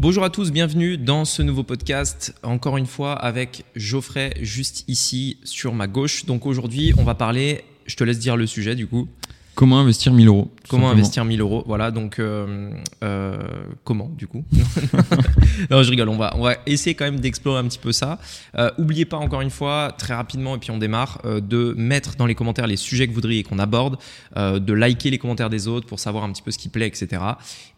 Bonjour 0.00 0.22
à 0.22 0.30
tous, 0.30 0.52
bienvenue 0.52 0.96
dans 0.96 1.24
ce 1.24 1.42
nouveau 1.42 1.64
podcast, 1.64 2.32
encore 2.44 2.76
une 2.76 2.86
fois 2.86 3.14
avec 3.14 3.64
Geoffrey 3.74 4.32
juste 4.40 4.84
ici 4.86 5.38
sur 5.42 5.74
ma 5.74 5.88
gauche. 5.88 6.24
Donc 6.24 6.46
aujourd'hui, 6.46 6.92
on 6.98 7.02
va 7.02 7.16
parler, 7.16 7.64
je 7.84 7.96
te 7.96 8.04
laisse 8.04 8.20
dire 8.20 8.36
le 8.36 8.46
sujet 8.46 8.76
du 8.76 8.86
coup. 8.86 9.08
Comment 9.58 9.80
investir 9.80 10.12
1000 10.12 10.28
euros 10.28 10.52
Comment 10.68 10.88
investir 10.88 11.24
1000 11.24 11.40
euros 11.40 11.64
Voilà, 11.66 11.90
donc 11.90 12.20
euh, 12.20 12.70
euh, 13.02 13.36
comment 13.82 14.08
du 14.16 14.28
coup? 14.28 14.44
Non, 15.70 15.82
je 15.82 15.90
rigole. 15.90 16.08
On 16.10 16.16
va, 16.16 16.32
on 16.36 16.42
va 16.42 16.54
essayer 16.66 16.94
quand 16.94 17.04
même 17.04 17.18
d'explorer 17.18 17.58
un 17.58 17.64
petit 17.64 17.80
peu 17.80 17.90
ça. 17.90 18.20
Euh, 18.56 18.70
oubliez 18.78 19.04
pas 19.04 19.16
encore 19.16 19.40
une 19.40 19.50
fois, 19.50 19.92
très 19.98 20.14
rapidement, 20.14 20.54
et 20.54 20.58
puis 20.58 20.70
on 20.70 20.78
démarre, 20.78 21.22
de 21.24 21.74
mettre 21.76 22.14
dans 22.14 22.26
les 22.26 22.36
commentaires 22.36 22.68
les 22.68 22.76
sujets 22.76 23.06
que 23.06 23.10
vous 23.10 23.16
voudriez 23.16 23.42
qu'on 23.42 23.58
aborde, 23.58 23.98
de 24.36 24.72
liker 24.72 25.10
les 25.10 25.18
commentaires 25.18 25.50
des 25.50 25.66
autres 25.66 25.88
pour 25.88 25.98
savoir 25.98 26.22
un 26.22 26.30
petit 26.30 26.42
peu 26.42 26.52
ce 26.52 26.58
qui 26.58 26.68
plaît, 26.68 26.86
etc. 26.86 27.20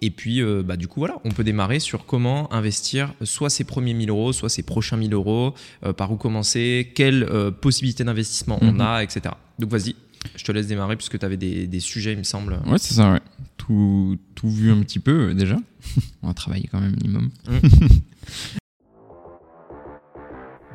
Et 0.02 0.10
puis, 0.10 0.42
bah, 0.62 0.76
du 0.76 0.86
coup, 0.86 1.00
voilà, 1.00 1.16
on 1.24 1.30
peut 1.30 1.44
démarrer 1.44 1.80
sur 1.80 2.04
comment 2.04 2.52
investir 2.52 3.14
soit 3.22 3.48
ses 3.48 3.64
premiers 3.64 3.94
1000 3.94 4.10
euros, 4.10 4.34
soit 4.34 4.50
ses 4.50 4.62
prochains 4.62 4.98
1000 4.98 5.14
euros, 5.14 5.54
par 5.96 6.12
où 6.12 6.16
commencer, 6.16 6.92
quelles 6.94 7.26
possibilités 7.62 8.04
d'investissement 8.04 8.58
on 8.60 8.72
mhm. 8.72 8.80
a, 8.82 9.02
etc. 9.02 9.34
Donc 9.58 9.70
vas-y, 9.70 9.94
je 10.36 10.44
te 10.44 10.52
laisse 10.52 10.66
démarrer 10.66 10.96
puisque 10.96 11.18
tu 11.18 11.24
avais 11.24 11.36
des, 11.36 11.80
sujets, 11.80 12.12
il 12.12 12.18
me 12.18 12.24
semble. 12.24 12.60
Ouais, 12.66 12.78
c'est 12.78 12.94
ça, 12.94 13.12
ouais. 13.12 13.20
Tout, 13.56 14.18
tout, 14.34 14.48
vu 14.50 14.70
un 14.72 14.80
petit 14.80 14.98
peu 14.98 15.30
euh, 15.30 15.34
déjà. 15.34 15.56
On 16.22 16.28
va 16.28 16.34
travailler 16.34 16.68
quand 16.70 16.80
même 16.80 16.96
minimum. 16.96 17.30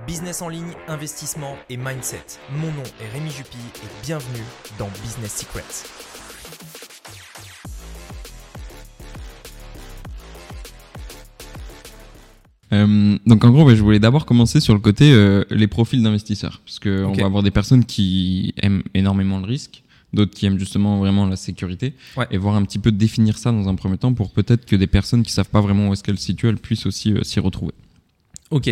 Business 0.08 0.42
en 0.44 0.50
ligne, 0.50 0.74
investissement 0.88 1.58
et 1.70 1.78
mindset. 1.78 2.26
Mon 2.52 2.72
nom 2.72 2.84
est 3.02 3.10
Rémi 3.12 3.32
Jupy 3.32 3.58
et 3.58 4.06
bienvenue 4.06 4.44
dans 4.78 4.90
Business 5.04 5.38
Secrets. 5.38 5.64
Euh, 12.74 13.18
donc 13.26 13.44
en 13.44 13.52
gros, 13.52 13.70
je 13.74 13.82
voulais 13.82 14.00
d'abord 14.00 14.26
commencer 14.26 14.60
sur 14.60 14.74
le 14.74 14.80
côté 14.80 15.12
euh, 15.12 15.44
les 15.50 15.68
profils 15.68 16.02
d'investisseurs, 16.02 16.62
parce 16.66 16.80
qu'on 16.80 17.14
va 17.14 17.26
avoir 17.26 17.44
des 17.44 17.52
personnes 17.52 17.86
qui 17.86 18.54
aiment 18.62 18.84
énormément 18.94 19.40
le 19.40 19.46
risque, 19.46 19.84
d'autres 20.14 20.34
qui 20.34 20.46
aiment 20.46 20.60
justement 20.60 20.98
vraiment 21.00 21.28
la 21.28 21.36
sécurité, 21.36 21.94
et 22.32 22.38
voir 22.38 22.56
un 22.56 22.64
petit 22.64 22.80
peu 22.80 22.92
définir 22.92 23.38
ça 23.38 23.52
dans 23.52 23.68
un 23.70 23.76
premier 23.76 23.98
temps 23.98 24.14
pour 24.14 24.32
peut-être 24.32 24.66
que 24.66 24.76
des 24.76 24.88
personnes 24.88 25.24
qui 25.24 25.32
savent 25.32 25.50
pas 25.50 25.62
vraiment 25.62 25.90
où 25.90 25.94
est-ce 25.94 26.04
qu'elles 26.04 26.18
se 26.18 26.26
situent, 26.26 26.48
elles 26.48 26.58
puissent 26.58 26.86
aussi 26.86 27.14
euh, 27.14 27.24
s'y 27.24 27.40
retrouver. 27.40 27.74
Ok, 28.52 28.70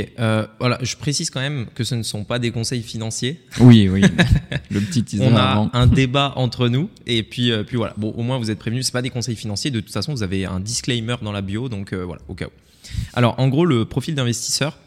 voilà, 0.60 0.78
je 0.82 0.96
précise 0.96 1.32
quand 1.32 1.40
même 1.40 1.66
que 1.74 1.84
ce 1.84 1.96
ne 1.96 2.04
sont 2.04 2.24
pas 2.24 2.38
des 2.38 2.52
conseils 2.52 2.84
financiers. 2.84 3.42
Oui, 3.60 3.90
oui, 3.90 4.02
le 4.70 4.80
petit 4.80 5.04
teaser 5.04 5.26
On 5.26 5.36
a 5.36 5.68
un 5.74 5.88
débat 5.88 6.32
entre 6.36 6.70
nous 6.70 6.90
et 7.08 7.24
puis, 7.24 7.52
puis 7.66 7.78
voilà. 7.78 7.96
Bon, 7.98 8.12
au 8.12 8.22
moins 8.22 8.38
vous 8.38 8.52
êtes 8.52 8.60
prévenus, 8.60 8.86
c'est 8.86 8.92
pas 8.92 9.02
des 9.02 9.10
conseils 9.10 9.36
financiers. 9.36 9.72
De 9.72 9.80
toute 9.80 9.92
façon, 9.92 10.14
vous 10.14 10.22
avez 10.22 10.46
un 10.46 10.60
disclaimer 10.60 11.16
dans 11.24 11.32
la 11.32 11.42
bio, 11.42 11.70
donc 11.70 11.92
voilà, 11.92 12.22
au 12.28 12.36
cas 12.36 12.46
où. 12.46 12.63
Alors, 13.14 13.40
en 13.40 13.48
gros, 13.48 13.66
le 13.66 13.86
profil 13.86 14.16
d'investisseur, 14.16 14.78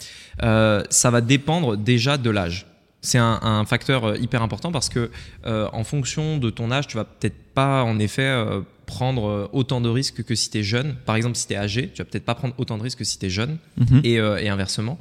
euh, 0.42 0.82
ça 0.90 1.10
va 1.10 1.20
dépendre 1.20 1.76
déjà 1.76 2.18
de 2.18 2.30
l'âge. 2.30 2.66
C'est 3.02 3.18
un, 3.18 3.64
facteur 3.66 4.04
euh, 4.04 4.16
hyper 4.16 4.42
important 4.42 4.72
parce 4.72 4.88
que 4.88 5.10
euh, 5.46 5.68
en 5.72 5.84
fonction 5.84 6.38
de 6.38 6.50
ton 6.50 6.72
âge, 6.72 6.88
tu 6.88 6.96
vas 6.96 7.04
peut-être 7.04 7.36
pas 7.54 7.84
en 7.84 7.98
effet 8.00 8.44
prendre 8.84 9.48
autant 9.52 9.80
de 9.80 9.88
risques 9.88 10.24
que 10.24 10.34
si 10.34 10.50
tu 10.50 10.58
es 10.58 10.62
jeune. 10.62 10.96
Par 11.06 11.16
exemple, 11.16 11.36
si 11.36 11.46
tu 11.46 11.54
es 11.54 11.56
âgé, 11.56 11.88
tu 11.88 12.02
vas 12.02 12.04
peut-être 12.04 12.24
pas 12.24 12.34
prendre 12.34 12.54
autant 12.58 12.78
de 12.78 12.82
risques 12.82 12.98
que 12.98 13.04
si 13.04 13.18
tu 13.18 13.26
es 13.26 13.30
jeune 13.30 13.58
mhm. 13.76 14.00
et, 14.04 14.18
inversement. 14.48 14.98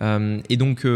et 0.00 0.56
donc 0.56 0.86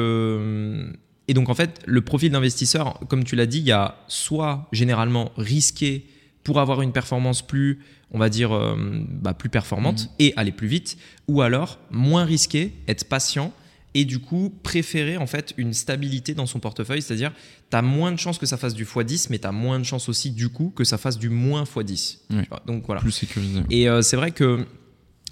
et 1.29 1.35
donc 1.35 1.49
en 1.49 1.55
fait, 1.55 1.81
le 1.87 2.01
profil 2.01 2.33
d'investisseur, 2.33 2.99
comme 3.09 3.25
tu 3.25 3.37
l'as 3.37 3.47
dit, 3.47 3.59
il 3.59 3.65
y 3.67 3.73
a 3.73 3.97
soit 4.09 4.69
généralement 4.73 5.33
risqué 5.37 6.07
pour 6.45 6.59
avoir 6.59 6.83
une 6.83 6.93
performance 6.93 7.43
plus, 7.43 7.81
on 8.13 8.19
va 8.19 8.29
dire, 8.29 8.53
euh, 8.53 8.77
bah, 9.09 9.35
plus 9.35 9.49
performante 9.49 10.05
mhm. 10.05 10.11
et 10.19 10.35
aller 10.37 10.53
plus 10.53 10.69
vite, 10.69 10.99
ou 11.29 11.43
alors 11.43 11.79
moins 11.91 12.25
risqué, 12.25 12.73
être 12.87 13.09
patient 13.09 13.53
et 13.95 14.05
du 14.05 14.19
coup 14.19 14.53
préférer 14.63 15.17
en 15.17 15.27
fait 15.27 15.53
une 15.57 15.75
stabilité 15.75 16.35
dans 16.35 16.47
son 16.47 16.61
portefeuille, 16.61 17.03
c'est-à-dire 17.03 17.33
tu 17.71 17.77
as 17.77 17.83
moins 17.83 18.13
de 18.13 18.19
chances 18.19 18.39
que 18.39 18.47
ça 18.47 18.57
fasse 18.57 18.75
du 18.75 18.85
x10, 18.85 19.27
mais 19.31 19.39
tu 19.39 19.47
as 19.47 19.53
moins 19.53 19.79
de 19.79 19.85
chances 19.85 20.09
aussi 20.09 20.31
du 20.31 20.49
coup 20.49 20.73
que 20.75 20.85
ça 20.85 20.99
fasse 20.99 21.19
du 21.19 21.29
moins 21.29 21.65
x10. 21.65 22.19
Donc 22.67 22.85
voilà. 22.87 23.01
Plus 23.01 23.13
sécurisé. 23.13 23.61
Et 23.71 23.89
euh, 23.89 24.03
c'est 24.03 24.17
vrai 24.17 24.31
que 24.31 24.67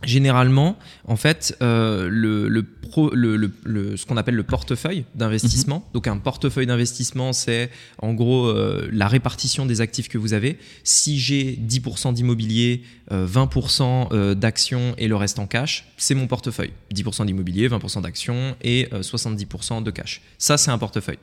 Généralement, 0.02 0.78
en 1.06 1.16
fait, 1.16 1.56
euh, 1.60 2.08
le, 2.10 2.48
le, 2.48 3.96
ce 3.96 4.06
qu'on 4.06 4.16
appelle 4.16 4.34
le 4.34 4.42
portefeuille 4.42 5.04
d'investissement. 5.14 5.76
Mhm. 5.76 5.92
Donc, 5.92 6.06
un 6.06 6.16
portefeuille 6.16 6.66
d'investissement, 6.66 7.32
c'est 7.32 7.70
en 7.98 8.14
gros 8.14 8.46
euh, 8.46 8.88
la 8.92 9.08
répartition 9.08 9.66
des 9.66 9.80
actifs 9.80 10.08
que 10.08 10.16
vous 10.16 10.32
avez. 10.32 10.58
Si 10.84 11.18
j'ai 11.18 11.56
10% 11.56 12.14
d'immobilier, 12.14 12.82
20% 13.10 14.08
euh, 14.12 14.34
d'actions 14.34 14.94
et 14.96 15.06
le 15.06 15.16
reste 15.16 15.38
en 15.38 15.46
cash, 15.46 15.86
c'est 15.98 16.14
mon 16.14 16.26
portefeuille. 16.26 16.72
10% 16.94 17.26
d'immobilier, 17.26 17.68
20% 17.68 18.02
d'actions 18.02 18.56
et 18.62 18.88
70% 18.92 19.82
de 19.82 19.90
cash. 19.90 20.22
Ça, 20.38 20.56
c'est 20.56 20.70
un 20.70 20.78
portefeuille. 20.78 21.18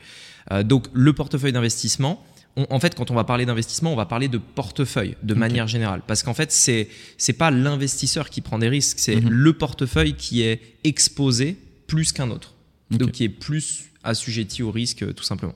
donc, 0.63 0.85
le 0.93 1.13
portefeuille 1.13 1.51
d'investissement, 1.51 2.23
en 2.69 2.79
fait, 2.79 2.95
quand 2.95 3.11
on 3.11 3.13
va 3.13 3.23
parler 3.23 3.45
d'investissement, 3.45 3.93
on 3.93 3.95
va 3.95 4.05
parler 4.05 4.27
de 4.27 4.37
portefeuille 4.37 5.15
de 5.21 5.33
manière 5.33 5.67
générale. 5.67 6.01
Parce 6.07 6.23
qu'en 6.23 6.33
fait, 6.33 6.51
c'est 6.51 6.89
n'est 7.27 7.33
pas 7.33 7.51
l'investisseur 7.51 8.29
qui 8.29 8.41
prend 8.41 8.57
des 8.57 8.69
risques, 8.69 8.99
c'est 8.99 9.17
mhm. 9.17 9.29
le 9.29 9.53
portefeuille 9.53 10.15
qui 10.15 10.41
est 10.41 10.61
exposé 10.83 11.57
plus 11.85 12.11
qu'un 12.11 12.31
autre. 12.31 12.55
Donc, 12.89 13.11
qui 13.11 13.25
est 13.25 13.29
plus 13.29 13.85
assujetti 14.03 14.63
au 14.63 14.71
risque, 14.71 15.13
tout 15.13 15.23
simplement. 15.23 15.55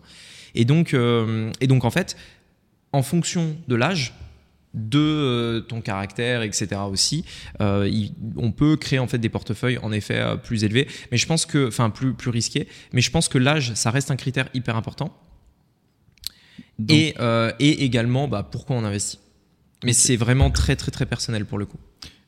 Et 0.54 0.66
donc, 0.66 0.94
euh, 0.94 1.50
et 1.62 1.68
donc 1.68 1.86
en 1.86 1.92
fait, 1.92 2.18
en 2.92 3.04
fonction 3.04 3.56
de 3.70 3.76
l'âge, 3.76 4.14
de 4.74 5.00
euh, 5.00 5.60
ton 5.62 5.82
caractère, 5.82 6.44
etc. 6.44 6.82
aussi, 6.90 7.26
euh, 7.62 7.90
on 8.36 8.52
peut 8.52 8.76
créer 8.76 9.00
en 9.00 9.08
fait 9.08 9.18
des 9.18 9.30
portefeuilles 9.30 9.78
en 9.80 9.94
effet 9.94 10.22
plus 10.44 10.66
élevés, 10.66 10.88
mais 11.12 11.18
je 11.18 11.26
pense 11.26 11.46
que, 11.46 11.70
enfin 11.70 11.90
plus 11.90 12.14
plus 12.14 12.32
risqués. 12.32 12.68
Mais 12.92 13.02
je 13.02 13.12
pense 13.12 13.30
que 13.30 13.38
l'âge, 13.38 13.74
ça 13.76 13.92
reste 13.92 14.12
un 14.12 14.18
critère 14.18 14.50
hyper 14.54 14.76
important 14.76 15.18
et, 16.90 17.16
euh, 17.20 17.52
et, 17.60 17.84
également 17.84 18.28
bah, 18.28 18.48
pourquoi 18.50 18.76
on 18.76 18.84
investit. 18.84 19.20
Mais 19.84 19.94
c'est 19.94 20.16
vraiment 20.16 20.52
très 20.52 20.76
très 20.76 20.92
très 20.92 21.06
personnel 21.06 21.46
pour 21.46 21.58
le 21.58 21.66
coup. 21.66 21.78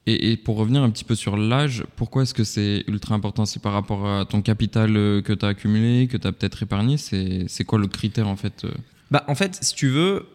Et, 0.05 0.35
pour 0.35 0.57
revenir 0.57 0.83
un 0.83 0.89
petit 0.89 1.05
peu 1.05 1.15
sur 1.15 1.37
l'âge, 1.37 1.85
pourquoi 1.95 2.23
est-ce 2.23 2.33
que 2.33 2.43
c'est 2.43 2.83
ultra 2.87 3.15
important 3.15 3.45
C'est 3.45 3.61
par 3.61 3.71
rapport 3.71 4.05
à 4.05 4.25
ton 4.25 4.41
capital 4.41 4.97
euh, 4.97 5.21
que 5.21 5.31
tu 5.31 5.45
as 5.45 5.49
accumulé, 5.49 6.07
que 6.07 6.17
tu 6.17 6.27
as 6.27 6.33
peut-être 6.33 6.63
épargné? 6.63 6.97
C'est 6.97 7.63
quoi 7.65 7.79
le 7.79 7.87
critère 7.87 8.27
en 8.27 8.35
fait 8.35 8.65
euh? 8.65 8.71
bah, 9.11 9.23
En 9.29 9.35
fait, 9.35 9.57
si 9.61 9.73
tu 9.75 9.87
veux, 9.87 10.25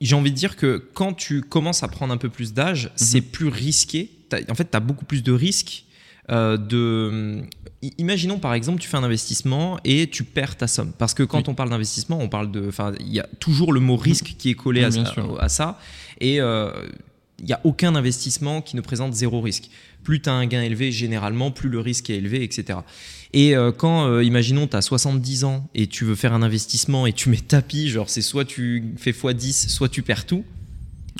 j'ai 0.00 0.14
envie 0.14 0.30
de 0.30 0.36
dire 0.36 0.56
que 0.56 0.82
quand 0.94 1.12
tu 1.12 1.42
commences 1.42 1.82
à 1.82 1.88
prendre 1.88 2.14
un 2.14 2.16
peu 2.16 2.30
plus 2.30 2.54
d'âge, 2.54 2.86
mhm. 2.86 2.92
c'est 2.96 3.20
plus 3.20 3.48
risqué. 3.48 4.10
En 4.48 4.54
fait, 4.54 4.70
tu 4.70 4.76
as 4.76 4.80
beaucoup 4.80 5.04
plus 5.04 5.22
de 5.22 5.32
risques 5.32 5.84
de 6.28 7.42
imaginons 7.98 8.38
par 8.38 8.54
exemple, 8.54 8.80
tu 8.80 8.88
fais 8.88 8.96
un 8.96 9.04
investissement 9.04 9.78
et 9.84 10.08
tu 10.08 10.24
perds 10.24 10.56
ta 10.56 10.66
somme. 10.66 10.92
Parce 10.96 11.14
que 11.14 11.22
quand 11.22 11.48
on 11.48 11.54
parle 11.54 11.70
d'investissement, 11.70 12.18
on 12.20 12.28
parle 12.28 12.50
de. 12.50 12.66
Enfin, 12.68 12.92
il 13.00 13.12
y 13.12 13.20
a 13.20 13.28
toujours 13.38 13.72
le 13.72 13.80
mot 13.80 13.96
risque 13.96 14.34
qui 14.38 14.50
est 14.50 14.54
collé 14.54 14.84
à, 14.84 15.48
ça, 15.48 15.78
Et 16.20 16.40
euh, 16.40 16.70
il 17.38 17.46
n'y 17.46 17.52
a 17.52 17.60
aucun 17.64 17.94
investissement 17.94 18.62
qui 18.62 18.76
ne 18.76 18.80
présente 18.80 19.12
zéro 19.14 19.40
risque. 19.40 19.70
Plus 20.02 20.20
tu 20.20 20.28
as 20.28 20.32
un 20.32 20.46
gain 20.46 20.62
élevé, 20.62 20.90
généralement, 20.90 21.50
plus 21.50 21.68
le 21.68 21.80
risque 21.80 22.10
est 22.10 22.16
élevé, 22.16 22.42
etc. 22.42 22.80
Et 23.32 23.54
euh, 23.54 23.72
quand, 23.72 24.06
euh, 24.06 24.24
imaginons, 24.24 24.66
tu 24.66 24.76
as 24.76 24.82
70 24.82 25.44
ans 25.44 25.68
et 25.74 25.86
tu 25.86 26.04
veux 26.04 26.14
faire 26.14 26.32
un 26.32 26.42
investissement 26.42 27.06
et 27.06 27.12
tu 27.12 27.28
mets 27.28 27.36
tapis, 27.36 27.88
genre 27.88 28.08
c'est 28.08 28.22
soit 28.22 28.44
tu 28.44 28.94
fais 28.96 29.12
x10, 29.12 29.68
soit 29.68 29.88
tu 29.88 30.02
perds 30.02 30.24
tout, 30.24 30.44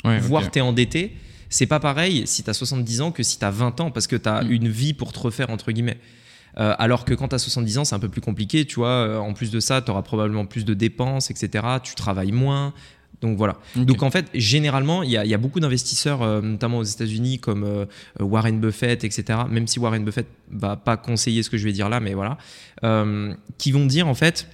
voire 0.03 0.49
tu 0.49 0.59
es 0.59 0.61
endetté, 0.61 1.15
c'est 1.49 1.67
pas 1.67 1.79
pareil 1.79 2.23
si 2.25 2.43
tu 2.43 2.49
as 2.49 2.53
70 2.53 3.01
ans 3.01 3.11
que 3.11 3.23
si 3.23 3.39
tu 3.39 3.45
as 3.45 3.51
20 3.51 3.81
ans, 3.81 3.91
parce 3.91 4.07
que 4.07 4.15
tu 4.15 4.29
as 4.29 4.43
mm. 4.43 4.51
une 4.51 4.69
vie 4.69 4.93
pour 4.93 5.11
te 5.11 5.19
refaire, 5.19 5.49
entre 5.49 5.71
guillemets. 5.71 5.97
Euh, 6.57 6.73
alors 6.77 7.05
que 7.05 7.13
quand 7.13 7.29
tu 7.29 7.35
as 7.35 7.39
70 7.39 7.77
ans, 7.79 7.85
c'est 7.85 7.95
un 7.95 7.99
peu 7.99 8.09
plus 8.09 8.21
compliqué, 8.21 8.65
tu 8.65 8.75
vois. 8.75 8.89
Euh, 8.89 9.17
en 9.17 9.33
plus 9.33 9.51
de 9.51 9.59
ça, 9.59 9.81
tu 9.81 9.91
auras 9.91 10.01
probablement 10.01 10.45
plus 10.45 10.65
de 10.65 10.73
dépenses, 10.73 11.31
etc. 11.31 11.65
Tu 11.83 11.95
travailles 11.95 12.31
moins. 12.31 12.73
Donc 13.21 13.37
voilà. 13.37 13.57
Donc 13.75 14.01
en 14.01 14.11
fait, 14.11 14.27
généralement, 14.33 15.03
il 15.03 15.11
y, 15.11 15.17
a 15.17 15.37
beaucoup 15.37 15.59
d'investisseurs, 15.59 16.21
euh, 16.21 16.41
notamment 16.41 16.77
aux 16.77 16.83
États-Unis, 16.83 17.39
comme 17.39 17.85
Warren 18.19 18.61
Buffett, 18.61 19.03
etc. 19.03 19.39
Même 19.49 19.67
si 19.67 19.77
Warren 19.77 20.05
Buffett 20.05 20.27
va 20.49 20.77
pas 20.77 20.95
conseiller 20.95 21.43
ce 21.43 21.49
que 21.49 21.57
je 21.57 21.65
vais 21.65 21.73
dire 21.73 21.89
là, 21.89 21.99
mais 21.99 22.13
voilà, 22.13 22.37
qui 23.57 23.71
vont 23.73 23.85
dire 23.85 24.07
en 24.07 24.15
fait, 24.15 24.47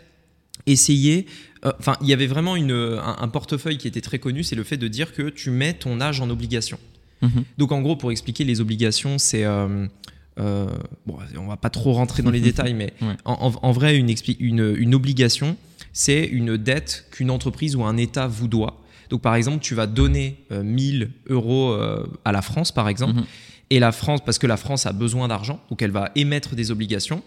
essayer. 0.66 1.28
Enfin, 1.64 1.96
il 2.02 2.08
y 2.08 2.14
avait 2.14 2.26
vraiment 2.26 2.56
un, 2.56 3.28
portefeuille 3.28 3.78
qui 3.78 3.88
était 3.88 4.02
très 4.02 4.18
connu, 4.18 4.44
c'est 4.44 4.56
le 4.56 4.64
fait 4.64 4.78
de 4.78 4.88
dire 4.88 5.14
que 5.14 5.30
tu 5.30 5.52
mets 5.52 5.74
ton 5.74 6.02
âge 6.02 6.20
en 6.20 6.30
obligation. 6.32 6.80
Mhm. 7.22 7.44
Donc 7.58 7.72
en 7.72 7.82
gros, 7.82 7.96
pour 7.96 8.12
expliquer 8.12 8.44
les 8.44 8.62
obligations, 8.62 9.18
c'est 9.18 9.46
euh, 10.40 10.68
bon, 11.06 11.18
on 11.38 11.48
va 11.48 11.58
pas 11.58 11.70
trop 11.70 11.94
rentrer 11.94 12.24
dans 12.24 12.32
les 12.32 12.42
détails, 12.52 12.74
mais 12.74 12.94
en, 13.26 13.72
vrai, 13.72 13.98
une, 13.98 14.14
une, 14.40 14.96
obligation, 14.96 15.56
c'est 15.94 16.26
une 16.26 16.58
dette 16.58 17.06
qu'une 17.12 17.32
entreprise 17.32 17.76
ou 17.76 17.84
un 17.84 17.98
État 17.98 18.28
vous 18.28 18.48
doit. 18.48 18.82
Donc, 19.10 19.22
par 19.22 19.36
exemple, 19.36 19.60
tu 19.60 19.76
vas 19.76 19.88
donner 19.88 20.44
1000 20.52 21.04
euh, 21.04 21.34
euros 21.34 21.72
euh, 21.72 22.06
à 22.26 22.32
la 22.32 22.42
France, 22.42 22.72
par 22.72 22.90
exemple, 22.90 23.20
mhm. 23.20 23.26
et 23.70 23.80
la 23.80 23.92
France, 23.92 24.22
parce 24.26 24.40
que 24.40 24.48
la 24.48 24.58
France 24.58 24.86
a 24.86 24.94
besoin 24.94 25.28
d'argent, 25.28 25.60
donc 25.70 25.82
elle 25.82 25.92
va 25.92 26.12
émettre 26.16 26.56
des 26.56 26.72
obligations. 26.72 27.22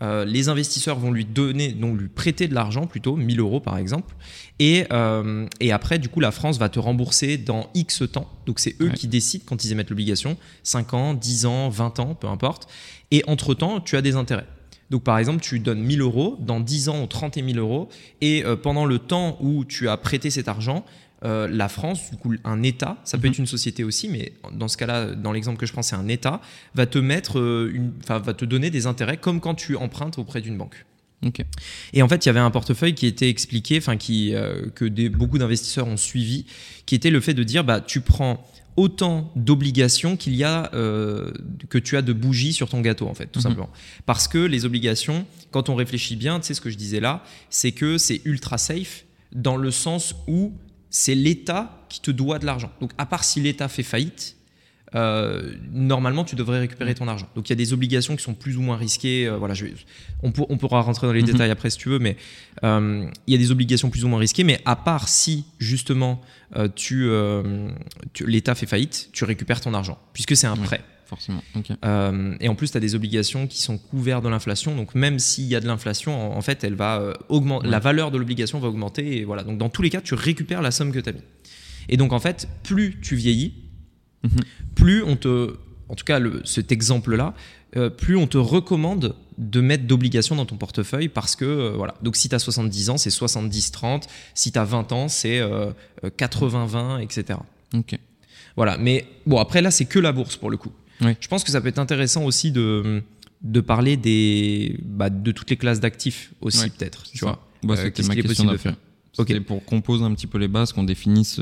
Euh, 0.00 0.24
les 0.24 0.48
investisseurs 0.48 0.98
vont 0.98 1.10
lui 1.10 1.24
donner, 1.24 1.72
donc 1.72 1.98
lui 1.98 2.08
prêter 2.08 2.46
de 2.46 2.54
l'argent 2.54 2.86
plutôt, 2.86 3.16
1000 3.16 3.40
euros 3.40 3.60
par 3.60 3.78
exemple. 3.78 4.14
Et, 4.58 4.84
euh, 4.92 5.46
et, 5.60 5.72
après, 5.72 5.98
du 5.98 6.08
coup, 6.08 6.20
la 6.20 6.30
France 6.30 6.58
va 6.58 6.68
te 6.68 6.78
rembourser 6.78 7.36
dans 7.36 7.68
X 7.74 8.04
temps. 8.12 8.28
Donc 8.46 8.60
c'est 8.60 8.76
eux 8.80 8.90
qui 8.90 9.08
décident 9.08 9.44
quand 9.46 9.64
ils 9.64 9.72
émettent 9.72 9.90
l'obligation, 9.90 10.36
5 10.62 10.94
ans, 10.94 11.14
10 11.14 11.46
ans, 11.46 11.68
20 11.68 12.00
ans, 12.00 12.14
peu 12.14 12.28
importe. 12.28 12.68
Et 13.10 13.24
entre-temps, 13.26 13.80
tu 13.80 13.96
as 13.96 14.02
des 14.02 14.16
intérêts. 14.16 14.46
Donc 14.90 15.02
par 15.04 15.18
exemple, 15.18 15.42
tu 15.42 15.58
donnes 15.58 15.82
1000 15.82 16.00
euros, 16.00 16.36
dans 16.40 16.60
10 16.60 16.88
ans, 16.88 16.96
on 16.96 17.06
30 17.06 17.34
000 17.34 17.58
euros, 17.58 17.88
et 18.20 18.44
euh, 18.44 18.56
pendant 18.56 18.86
le 18.86 18.98
temps 18.98 19.36
où 19.40 19.64
tu 19.64 19.88
as 19.88 19.96
prêté 19.96 20.30
cet 20.30 20.48
argent, 20.48 20.84
euh, 21.24 21.48
la 21.48 21.68
France, 21.68 22.10
du 22.10 22.16
coup, 22.16 22.34
un 22.44 22.62
État, 22.62 22.96
ça 23.04 23.18
peut 23.18 23.26
mhm. 23.26 23.32
être 23.32 23.38
une 23.38 23.46
société 23.46 23.84
aussi, 23.84 24.08
mais 24.08 24.32
dans 24.52 24.68
ce 24.68 24.76
cas-là, 24.76 25.14
dans 25.14 25.32
l'exemple 25.32 25.58
que 25.58 25.66
je 25.66 25.72
prends, 25.72 25.82
c'est 25.82 25.96
un 25.96 26.08
État, 26.08 26.40
va 26.74 26.86
te 26.86 26.98
mettre, 26.98 27.38
euh, 27.38 27.70
une, 27.72 27.92
va 28.06 28.34
te 28.34 28.44
donner 28.44 28.70
des 28.70 28.86
intérêts 28.86 29.16
comme 29.16 29.40
quand 29.40 29.54
tu 29.54 29.76
empruntes 29.76 30.18
auprès 30.18 30.40
d'une 30.40 30.56
banque. 30.56 30.84
Et 31.92 32.02
en 32.02 32.08
fait, 32.08 32.24
il 32.24 32.28
y 32.28 32.30
avait 32.30 32.38
un 32.38 32.52
portefeuille 32.52 32.94
qui 32.94 33.06
était 33.06 33.28
expliqué, 33.28 33.78
enfin 33.78 33.96
qui 33.96 34.34
que 34.76 34.84
des, 34.84 35.08
beaucoup 35.08 35.36
d'investisseurs 35.38 35.88
ont 35.88 35.96
suivi, 35.96 36.46
qui 36.86 36.94
était 36.94 37.10
le 37.10 37.18
fait 37.20 37.34
de 37.34 37.42
dire, 37.42 37.64
bah, 37.64 37.80
tu 37.80 38.00
prends 38.02 38.46
autant 38.78 39.32
d'obligations 39.34 40.16
qu'il 40.16 40.36
y 40.36 40.44
a 40.44 40.70
euh, 40.72 41.32
que 41.68 41.78
tu 41.78 41.96
as 41.96 42.02
de 42.02 42.12
bougies 42.12 42.52
sur 42.52 42.68
ton 42.68 42.80
gâteau 42.80 43.08
en 43.08 43.14
fait 43.14 43.26
tout 43.26 43.40
mhm. 43.40 43.42
simplement 43.42 43.70
parce 44.06 44.28
que 44.28 44.38
les 44.38 44.64
obligations 44.64 45.26
quand 45.50 45.68
on 45.68 45.74
réfléchit 45.74 46.14
bien 46.14 46.38
tu 46.38 46.46
sais 46.46 46.54
ce 46.54 46.60
que 46.60 46.70
je 46.70 46.76
disais 46.76 47.00
là 47.00 47.24
c'est 47.50 47.72
que 47.72 47.98
c'est 47.98 48.20
ultra 48.24 48.56
safe 48.56 49.04
dans 49.32 49.56
le 49.56 49.72
sens 49.72 50.14
où 50.28 50.52
c'est 50.90 51.14
l'État 51.14 51.84
qui 51.88 52.00
te 52.00 52.10
doit 52.10 52.38
de 52.38 52.46
l'argent 52.46 52.70
donc 52.80 52.92
à 52.98 53.06
part 53.06 53.24
si 53.24 53.40
l'État 53.40 53.68
fait 53.68 53.82
faillite 53.82 54.38
euh, 54.94 55.52
normalement 55.70 56.24
tu 56.24 56.34
devrais 56.34 56.60
récupérer 56.60 56.94
ton 56.94 57.08
argent. 57.08 57.28
Donc 57.34 57.48
il 57.48 57.52
y 57.52 57.54
a 57.54 57.56
des 57.56 57.72
obligations 57.72 58.16
qui 58.16 58.22
sont 58.22 58.34
plus 58.34 58.56
ou 58.56 58.62
moins 58.62 58.76
risquées. 58.76 59.26
Euh, 59.26 59.36
voilà, 59.36 59.54
je 59.54 59.66
on, 60.22 60.32
on, 60.48 60.56
pourra 60.56 60.80
rentrer 60.80 61.06
dans 61.06 61.12
les 61.12 61.20
mhm. 61.20 61.26
détails 61.26 61.50
après 61.50 61.70
si 61.70 61.78
tu 61.78 61.90
veux, 61.90 61.98
mais 61.98 62.16
euh, 62.64 63.06
il 63.26 63.32
y 63.32 63.36
a 63.36 63.38
des 63.38 63.50
obligations 63.50 63.90
plus 63.90 64.04
ou 64.04 64.08
moins 64.08 64.18
risquées. 64.18 64.44
Mais 64.44 64.60
à 64.64 64.76
part 64.76 65.08
si 65.08 65.44
justement 65.58 66.20
tu, 66.74 67.10
l'État 68.20 68.54
fait 68.54 68.66
faillite, 68.66 69.10
tu 69.12 69.24
récupères 69.24 69.60
ton 69.60 69.74
argent 69.74 69.98
puisque 70.12 70.36
c'est 70.36 70.46
un 70.46 70.56
prêt. 70.56 70.80
Forcément. 71.08 71.42
et 72.40 72.48
en 72.48 72.54
plus, 72.54 72.70
tu 72.70 72.76
as 72.76 72.80
des 72.80 72.94
obligations 72.94 73.46
qui 73.46 73.62
sont 73.62 73.78
couvertes 73.78 74.22
de 74.22 74.28
l'inflation. 74.28 74.76
Donc, 74.76 74.94
même 74.94 75.18
s'il 75.18 75.46
y 75.46 75.56
a 75.56 75.60
de 75.60 75.66
l'inflation, 75.66 76.36
en, 76.36 76.42
fait, 76.42 76.64
elle 76.64 76.74
va 76.74 77.14
augmenter, 77.28 77.66
la 77.66 77.78
valeur 77.78 78.10
de 78.10 78.18
l'obligation 78.18 78.58
va 78.58 78.68
augmenter. 78.68 79.16
Et 79.16 79.24
voilà. 79.24 79.42
Donc, 79.42 79.56
dans 79.56 79.70
tous 79.70 79.80
les 79.82 79.90
cas, 79.90 80.02
tu 80.02 80.14
récupères 80.14 80.60
la 80.60 80.70
somme 80.70 80.92
que 80.92 80.98
tu 80.98 81.08
as 81.08 81.12
mis. 81.12 81.22
Et 81.88 81.96
donc, 81.96 82.12
en 82.12 82.20
fait, 82.20 82.46
plus 82.62 83.00
tu 83.00 83.16
vieillis, 83.16 83.54
Mhm. 84.24 84.40
Plus 84.74 85.02
on 85.02 85.16
te, 85.16 85.56
en 85.88 85.94
tout 85.94 86.04
cas 86.04 86.20
cet 86.44 86.72
exemple-là, 86.72 87.34
euh, 87.76 87.90
plus 87.90 88.16
on 88.16 88.26
te 88.26 88.38
recommande 88.38 89.14
de 89.36 89.60
mettre 89.60 89.84
d'obligations 89.84 90.34
dans 90.34 90.46
ton 90.46 90.56
portefeuille 90.56 91.08
parce 91.08 91.36
que 91.36 91.44
euh, 91.44 91.72
voilà. 91.76 91.94
Donc 92.02 92.16
si 92.16 92.28
tu 92.28 92.34
as 92.34 92.38
70 92.38 92.90
ans, 92.90 92.98
c'est 92.98 93.10
70-30, 93.10 94.04
si 94.34 94.52
tu 94.52 94.58
as 94.58 94.64
20 94.64 94.92
ans, 94.92 95.08
c'est 95.08 95.40
80-20, 96.02 96.76
euh, 96.76 96.98
etc. 96.98 97.38
Ok. 97.74 97.98
Voilà, 98.56 98.76
mais 98.76 99.06
bon, 99.26 99.38
après 99.38 99.62
là, 99.62 99.70
c'est 99.70 99.84
que 99.84 100.00
la 100.00 100.10
bourse 100.10 100.36
pour 100.36 100.50
le 100.50 100.56
coup. 100.56 100.72
Je 101.00 101.28
pense 101.28 101.44
que 101.44 101.50
ça 101.50 101.60
peut 101.60 101.68
être 101.68 101.78
intéressant 101.78 102.24
aussi 102.24 102.50
de, 102.50 103.02
de 103.42 103.60
parler 103.60 103.96
des, 103.96 104.78
bah, 104.82 105.10
de 105.10 105.32
toutes 105.32 105.50
les 105.50 105.56
classes 105.56 105.80
d'actifs 105.80 106.32
aussi, 106.40 106.70
peut-être. 106.70 107.04
Tu 107.04 107.18
vois, 107.18 107.46
bah, 107.62 107.76
C'était 107.76 108.02
ma 108.02 108.14
question 108.14 108.44
de 108.44 108.56
faire. 108.56 108.76
Okay. 109.16 109.40
pour 109.40 109.64
qu'on 109.64 109.80
pose 109.80 110.04
un 110.04 110.14
petit 110.14 110.28
peu 110.28 110.38
les 110.38 110.46
bases, 110.46 110.72
qu'on 110.72 110.84
définisse 110.84 111.40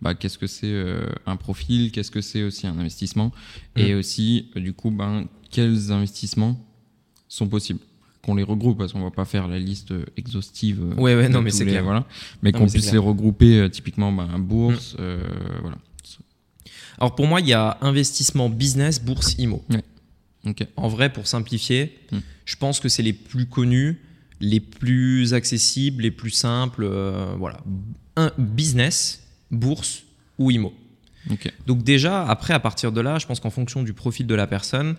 bah, 0.00 0.14
qu'est-ce 0.14 0.38
que 0.38 0.46
c'est 0.46 0.66
euh, 0.66 1.06
un 1.26 1.36
profil, 1.36 1.90
qu'est-ce 1.90 2.10
que 2.10 2.20
c'est 2.20 2.42
aussi 2.42 2.66
un 2.66 2.78
investissement, 2.78 3.32
et 3.76 3.94
mm. 3.94 3.98
aussi, 3.98 4.50
euh, 4.56 4.60
du 4.60 4.72
coup, 4.72 4.90
ben, 4.90 5.26
quels 5.50 5.90
investissements 5.90 6.64
sont 7.28 7.48
possibles 7.48 7.80
qu'on 8.22 8.34
les 8.34 8.42
regroupe 8.42 8.78
parce 8.78 8.92
qu'on 8.92 9.02
va 9.02 9.10
pas 9.10 9.24
faire 9.24 9.48
la 9.48 9.58
liste 9.58 9.92
exhaustive. 10.16 10.82
Ouais, 10.96 11.14
ouais, 11.14 11.28
non, 11.28 11.42
mais 11.42 11.50
c'est 11.50 11.64
clair. 11.64 11.84
Voilà, 11.84 12.06
mais 12.42 12.52
qu'on 12.52 12.66
puisse 12.66 12.92
les 12.92 12.98
regrouper 12.98 13.58
euh, 13.58 13.68
typiquement 13.68 14.12
ben, 14.12 14.38
bourse, 14.38 14.94
mm. 14.98 15.18
voilà. 15.62 15.78
Alors 16.98 17.14
pour 17.14 17.26
moi, 17.26 17.40
il 17.40 17.48
y 17.48 17.52
a 17.52 17.78
investissement 17.80 18.48
business, 18.48 19.00
bourse, 19.00 19.34
IMO. 19.38 19.64
En 20.76 20.88
vrai, 20.88 21.12
pour 21.12 21.26
simplifier, 21.26 21.98
mm. 22.10 22.18
je 22.44 22.56
pense 22.56 22.80
que 22.80 22.88
c'est 22.88 23.02
les 23.02 23.12
plus 23.12 23.46
connus, 23.46 24.00
les 24.40 24.60
plus 24.60 25.34
accessibles, 25.34 26.02
les 26.02 26.10
plus 26.10 26.30
simples. 26.30 26.88
voilà. 27.38 27.60
Un 28.16 28.32
business, 28.38 29.22
bourse 29.50 30.04
ou 30.38 30.50
IMO. 30.50 30.72
Donc 31.66 31.82
déjà, 31.82 32.26
après, 32.26 32.54
à 32.54 32.60
partir 32.60 32.92
de 32.92 33.00
là, 33.00 33.18
je 33.18 33.26
pense 33.26 33.40
qu'en 33.40 33.50
fonction 33.50 33.82
du 33.82 33.92
profil 33.92 34.26
de 34.26 34.34
la 34.34 34.46
personne, 34.46 34.96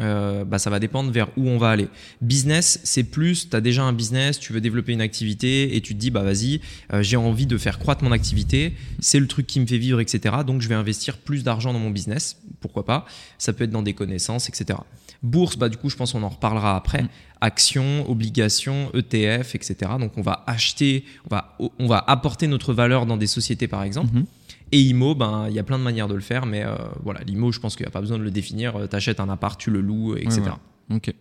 euh, 0.00 0.44
bah, 0.44 0.58
ça 0.58 0.70
va 0.70 0.78
dépendre 0.78 1.10
vers 1.10 1.28
où 1.36 1.48
on 1.48 1.58
va 1.58 1.70
aller. 1.70 1.88
Business, 2.20 2.80
c'est 2.84 3.04
plus, 3.04 3.50
tu 3.50 3.56
as 3.56 3.60
déjà 3.60 3.82
un 3.82 3.92
business, 3.92 4.38
tu 4.38 4.52
veux 4.52 4.60
développer 4.60 4.92
une 4.92 5.00
activité 5.00 5.76
et 5.76 5.80
tu 5.80 5.94
te 5.94 5.98
dis, 5.98 6.10
bah 6.10 6.22
vas-y, 6.22 6.60
euh, 6.92 7.02
j'ai 7.02 7.16
envie 7.16 7.46
de 7.46 7.58
faire 7.58 7.78
croître 7.78 8.04
mon 8.04 8.12
activité, 8.12 8.74
c'est 9.00 9.20
le 9.20 9.26
truc 9.26 9.46
qui 9.46 9.60
me 9.60 9.66
fait 9.66 9.78
vivre, 9.78 10.00
etc. 10.00 10.36
Donc 10.46 10.60
je 10.60 10.68
vais 10.68 10.74
investir 10.74 11.18
plus 11.18 11.44
d'argent 11.44 11.72
dans 11.72 11.78
mon 11.78 11.90
business, 11.90 12.40
pourquoi 12.60 12.84
pas. 12.84 13.06
Ça 13.38 13.52
peut 13.52 13.64
être 13.64 13.70
dans 13.70 13.82
des 13.82 13.94
connaissances, 13.94 14.48
etc. 14.48 14.78
Bourse, 15.22 15.56
bah, 15.56 15.68
du 15.68 15.76
coup, 15.76 15.90
je 15.90 15.96
pense 15.96 16.12
qu'on 16.12 16.22
en 16.22 16.28
reparlera 16.28 16.76
après. 16.76 17.02
Mm. 17.02 17.08
Actions, 17.40 18.10
obligations, 18.10 18.90
ETF, 18.94 19.54
etc. 19.54 19.76
Donc, 19.98 20.16
on 20.16 20.22
va 20.22 20.44
acheter, 20.46 21.04
on 21.26 21.34
va, 21.34 21.56
on 21.78 21.86
va 21.86 22.02
apporter 22.06 22.46
notre 22.46 22.72
valeur 22.72 23.06
dans 23.06 23.16
des 23.16 23.26
sociétés, 23.26 23.68
par 23.68 23.82
exemple. 23.82 24.14
Mm-hmm. 24.14 24.24
Et 24.72 24.80
IMO, 24.82 25.14
ben, 25.14 25.46
il 25.48 25.54
y 25.54 25.58
a 25.58 25.62
plein 25.62 25.78
de 25.78 25.82
manières 25.82 26.08
de 26.08 26.14
le 26.14 26.20
faire, 26.20 26.46
mais 26.46 26.64
euh, 26.64 26.76
voilà, 27.02 27.20
l'IMO, 27.20 27.52
je 27.52 27.60
pense 27.60 27.76
qu'il 27.76 27.84
n'y 27.84 27.88
a 27.88 27.92
pas 27.92 28.00
besoin 28.00 28.18
de 28.18 28.22
le 28.22 28.30
définir. 28.30 28.76
Euh, 28.76 28.86
tu 28.86 28.96
achètes 28.96 29.20
un 29.20 29.28
appart, 29.28 29.58
tu 29.58 29.70
le 29.70 29.80
loues, 29.80 30.16
etc. 30.16 30.42
Ok. 30.90 31.12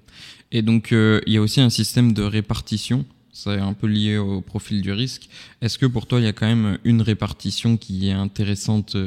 Et 0.51 0.61
donc, 0.61 0.91
euh, 0.91 1.21
il 1.27 1.33
y 1.33 1.37
a 1.37 1.41
aussi 1.41 1.61
un 1.61 1.69
système 1.69 2.13
de 2.13 2.23
répartition. 2.23 3.05
C'est 3.31 3.59
un 3.59 3.73
peu 3.73 3.87
lié 3.87 4.17
au 4.17 4.41
profil 4.41 4.81
du 4.81 4.91
risque. 4.91 5.29
Est-ce 5.61 5.77
que 5.77 5.85
pour 5.85 6.07
toi, 6.07 6.19
il 6.19 6.25
y 6.25 6.27
a 6.27 6.33
quand 6.33 6.47
même 6.47 6.79
une 6.83 7.01
répartition 7.01 7.77
qui 7.77 8.09
est 8.09 8.13
intéressante 8.13 8.97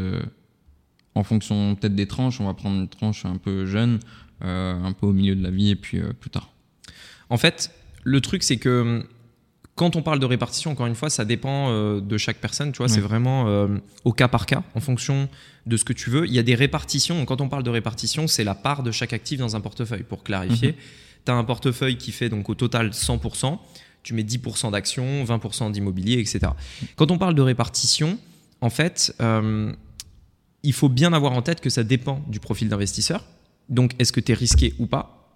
en 1.17 1.25
fonction 1.25 1.75
peut-être 1.75 1.97
des 1.97 2.07
tranches? 2.07 2.41
On 2.41 2.47
va 2.47 2.55
prendre 2.55 2.77
une 2.77 2.89
tranche 2.89 3.25
un 3.25 3.39
peu 3.39 3.67
jeune, 3.67 3.99
euh, 4.43 4.73
un 4.83 4.93
peu 4.93 5.07
au 5.07 5.13
milieu 5.13 5.37
de 5.37 5.43
la 5.43 5.51
vie 5.51 5.69
et 5.69 5.77
puis 5.77 5.99
euh, 5.99 6.15
plus 6.19 6.31
tard. 6.31 6.51
En 7.29 7.37
fait, 7.37 7.75
le 8.05 8.23
truc, 8.23 8.43
c'est 8.43 8.57
que 8.57 9.07
quand 9.75 9.97
on 9.97 10.03
parle 10.03 10.19
de 10.19 10.27
répartition, 10.27 10.71
encore 10.71 10.87
une 10.87 10.95
fois, 10.95 11.11
ça 11.11 11.25
dépend 11.25 11.71
euh, 11.71 12.01
de 12.01 12.19
chaque 12.19 12.39
personne. 12.39 12.73
Tu 12.73 12.79
vois, 12.79 12.89
c'est 12.89 13.01
vraiment 13.01 13.69
au 14.05 14.13
cas 14.13 14.29
par 14.29 14.47
cas, 14.47 14.63
en 14.75 14.81
fonction 14.81 15.29
de 15.67 15.77
ce 15.77 15.85
que 15.85 15.93
tu 15.93 16.11
veux. 16.11 16.27
Il 16.27 16.33
y 16.33 16.39
a 16.39 16.43
des 16.43 16.55
répartitions. 16.55 17.25
Quand 17.25 17.41
on 17.41 17.49
parle 17.49 17.63
de 17.63 17.71
répartition, 17.71 18.27
c'est 18.27 18.45
la 18.45 18.55
part 18.55 18.83
de 18.83 18.91
chaque 18.91 19.13
actif 19.13 19.39
dans 19.39 19.57
un 19.57 19.61
portefeuille. 19.61 20.03
Pour 20.03 20.23
clarifier, 20.23 20.73
mhm. 20.73 20.79
tu 21.25 21.33
as 21.33 21.35
un 21.35 21.45
portefeuille 21.45 21.97
qui 21.97 22.13
fait 22.13 22.29
donc 22.29 22.49
au 22.51 22.55
total 22.55 22.91
100%. 22.91 23.59
Tu 24.03 24.15
mets 24.15 24.23
10% 24.23 24.71
d'actions, 24.73 25.25
20% 25.25 25.73
d'immobilier, 25.73 26.19
etc. 26.19 26.53
Quand 26.97 27.11
on 27.11 27.19
parle 27.19 27.35
de 27.35 27.43
répartition, 27.43 28.19
en 28.61 28.71
fait, 28.71 29.15
il 30.63 30.73
faut 30.73 30.89
bien 30.89 31.13
avoir 31.13 31.33
en 31.33 31.43
tête 31.43 31.61
que 31.61 31.71
ça 31.71 31.85
dépend 31.85 32.23
du 32.29 32.41
profil 32.41 32.69
d'investisseur. 32.69 33.25
Donc, 33.69 33.95
est-ce 33.99 34.13
que 34.13 34.21
tu 34.21 34.33
es 34.33 34.35
risqué 34.35 34.75
ou 34.79 34.87
pas? 34.87 35.35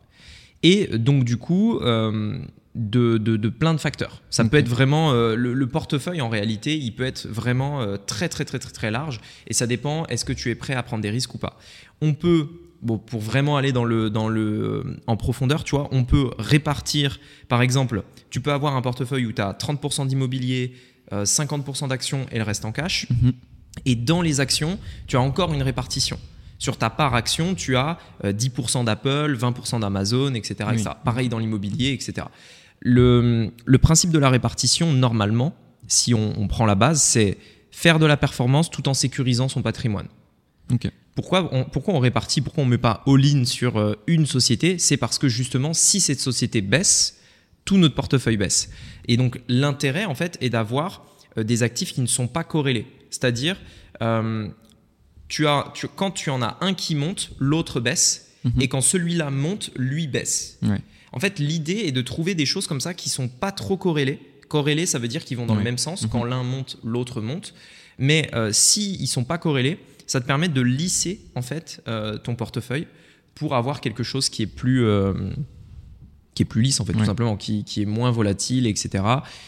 Et 0.63 0.99
donc, 0.99 1.25
du 1.25 1.37
coup, 1.37 1.79
euh, 1.79 2.39
de, 2.75 3.49
plein 3.49 3.75
de 3.75 3.79
facteurs. 3.79 4.23
Ça 4.31 4.45
peut 4.45 4.57
être 4.57 4.69
vraiment 4.69 5.13
euh, 5.13 5.37
le, 5.37 5.67
portefeuille 5.67 6.21
en 6.21 6.29
réalité, 6.29 6.77
il 6.77 6.93
peut 6.93 7.05
être 7.05 7.27
vraiment 7.29 7.81
euh, 7.81 7.97
très 7.97 8.29
très 8.29 8.45
très 8.45 8.59
très 8.59 8.73
très 8.73 8.91
large 8.91 9.21
et 9.47 9.53
ça 9.53 9.67
dépend. 9.67 10.07
Est-ce 10.07 10.25
que 10.25 10.33
tu 10.33 10.51
es 10.51 10.55
prêt 10.55 10.75
à 10.75 10.83
prendre 10.83 11.03
des 11.03 11.11
risques 11.11 11.35
ou 11.35 11.39
pas 11.39 11.59
On 12.01 12.15
peut 12.15 12.49
Bon, 12.83 12.99
pour 12.99 13.23
vraiment 13.23 13.57
aller 13.57 13.73
dans 13.73 13.87
le, 13.87 14.11
dans 14.11 14.29
le, 14.29 14.99
en 15.07 15.17
profondeur, 15.17 15.65
tu 15.65 15.75
vois, 15.75 15.89
on 15.91 16.05
peut 16.05 16.29
répartir, 16.39 17.19
par 17.49 17.63
exemple, 17.63 18.03
tu 18.29 18.43
peux 18.43 18.53
avoir 18.53 18.77
un 18.77 18.83
portefeuille 18.83 19.25
où 19.25 19.33
tu 19.33 19.41
as 19.41 19.53
30% 19.53 20.07
d'immobilier, 20.07 20.75
50% 21.11 21.89
d'actions 21.89 22.27
et 22.31 22.37
le 22.37 22.43
reste 22.45 22.67
en 22.67 22.73
cash. 22.73 23.07
Mm-hmm. 23.11 23.33
Et 23.87 23.97
dans 23.97 24.21
les 24.21 24.41
actions, 24.41 24.79
tu 25.07 25.17
as 25.17 25.21
encore 25.23 25.55
une 25.55 25.63
répartition. 25.63 26.19
Sur 26.59 26.77
ta 26.77 26.89
part 26.89 27.15
action, 27.15 27.55
tu 27.55 27.77
as 27.77 27.99
10% 28.23 28.81
euh, 28.81 28.85
d'Apple, 28.85 29.37
20% 29.37 29.81
d'Amazon, 29.81 30.35
etc., 30.35 30.71
Pareil 31.05 31.29
dans 31.29 31.39
l'immobilier, 31.39 31.93
etc. 31.93 32.27
Le, 32.85 33.51
principe 33.81 34.11
de 34.11 34.19
la 34.19 34.31
répartition, 34.31 34.93
normalement, 34.93 35.57
si 35.89 36.15
on, 36.15 36.47
prend 36.49 36.67
la 36.67 36.75
base, 36.75 37.03
c'est 37.03 37.39
faire 37.71 37.99
de 37.99 38.07
la 38.07 38.17
performance 38.17 38.71
tout 38.71 38.89
en 38.89 38.95
sécurisant 38.95 39.49
son 39.49 39.63
patrimoine. 39.63 40.07
Pourquoi, 41.15 41.49
on, 41.53 41.65
pourquoi 41.65 41.95
on 41.95 41.99
répartit 41.99 42.41
Pourquoi 42.41 42.63
on 42.63 42.67
ne 42.67 42.73
met 42.73 42.79
pas 42.79 43.03
all-in 43.07 43.45
sur 43.45 43.79
euh, 43.79 43.95
une 44.07 44.27
société? 44.27 44.79
C'est 44.79 44.97
parce 44.97 45.19
que 45.19 45.29
justement, 45.29 45.73
si 45.73 46.01
cette 46.01 46.21
société 46.21 46.61
baisse, 46.61 47.21
tout 47.65 47.79
notre 47.79 47.95
portefeuille 47.95 48.37
baisse. 48.37 48.71
Et 49.07 49.17
donc 49.17 49.41
l'intérêt, 49.49 50.05
en 50.05 50.15
fait, 50.15 50.37
est 50.41 50.51
d'avoir 50.51 51.05
euh, 51.39 51.45
des 51.45 51.63
actifs 51.63 51.93
qui 51.93 52.01
ne 52.01 52.07
sont 52.07 52.27
pas 52.27 52.45
corrélés. 52.45 52.87
C'est-à-dire, 53.11 53.57
tu 55.29 55.47
as, 55.47 55.73
quand 55.97 56.11
tu 56.11 56.31
en 56.31 56.43
as 56.43 56.59
un 56.61 56.75
qui 56.75 56.95
monte, 56.95 57.31
l'autre 57.39 57.81
baisse. 57.81 58.33
Mhm. 58.45 58.61
Et 58.61 58.69
quand 58.69 58.81
celui-là 58.81 59.31
monte, 59.31 59.71
lui 59.77 60.07
baisse. 60.07 60.59
En 61.15 61.21
fait, 61.21 61.39
l'idée 61.39 61.85
est 61.87 61.93
de 61.93 62.03
trouver 62.03 62.35
des 62.35 62.45
choses 62.45 62.67
comme 62.67 62.81
ça 62.81 62.93
qui 62.93 63.09
sont 63.09 63.29
pas 63.29 63.53
trop 63.53 63.77
corrélées. 63.77 64.19
Corrélées, 64.49 64.85
ça 64.85 64.99
veut 64.99 65.09
dire 65.09 65.25
qu'ils 65.25 65.37
vont 65.37 65.47
dans 65.47 65.55
le 65.55 65.63
même 65.63 65.79
sens. 65.79 66.03
Mhm. 66.03 66.09
Quand 66.11 66.25
l'un 66.25 66.43
monte, 66.43 66.79
l'autre 66.83 67.21
monte. 67.21 67.55
Mais 67.99 68.29
euh, 68.35 68.51
si 68.53 68.97
ils 68.97 69.07
sont 69.07 69.25
pas 69.25 69.39
corrélés, 69.39 69.79
ça 70.07 70.21
te 70.21 70.27
permet 70.27 70.49
de 70.49 70.61
lisser 70.61 71.21
en 71.37 71.43
fait 71.43 71.83
euh, 71.87 72.19
ton 72.19 72.35
portefeuille 72.35 72.89
pour 73.37 73.55
avoir 73.55 73.81
quelque 73.81 74.03
chose 74.03 74.29
qui 74.29 74.43
est 74.43 74.47
plus 74.47 74.85
euh, 74.85 75.15
qui 76.35 76.43
est 76.43 76.47
plus 76.47 76.63
lisse 76.63 76.81
en 76.81 76.85
fait 76.85 76.93
tout 76.93 77.05
simplement, 77.05 77.37
qui, 77.37 77.63
qui, 77.63 77.83
est 77.83 77.87
moins 77.87 78.11
volatile, 78.11 78.67
etc. 78.67 79.05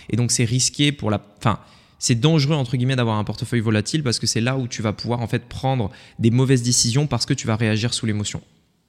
Et 0.09 0.17
donc 0.17 0.31
c'est 0.31 0.45
risqué 0.45 0.93
pour 0.93 1.11
la, 1.11 1.21
enfin 1.39 1.59
c'est 1.99 2.15
dangereux 2.15 2.55
entre 2.55 2.77
guillemets 2.77 2.95
d'avoir 2.95 3.19
un 3.19 3.25
portefeuille 3.25 3.61
volatile 3.61 4.05
parce 4.05 4.21
que 4.21 4.29
c'est 4.29 4.41
là 4.41 4.57
où 4.57 4.69
tu 4.69 4.83
vas 4.83 4.93
pouvoir 4.93 5.21
en 5.21 5.27
fait 5.27 5.47
prendre 5.47 5.91
des 6.21 6.31
mauvaises 6.31 6.63
décisions 6.63 7.09
parce 7.09 7.27
que 7.27 7.35
tu 7.35 7.49
vas 7.49 7.57
réagir 7.57 7.93
sous 7.93 8.07
l'émotion. 8.07 8.41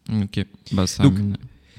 Ok, 0.09 0.45
bah 0.73 0.85
ça. 0.85 1.03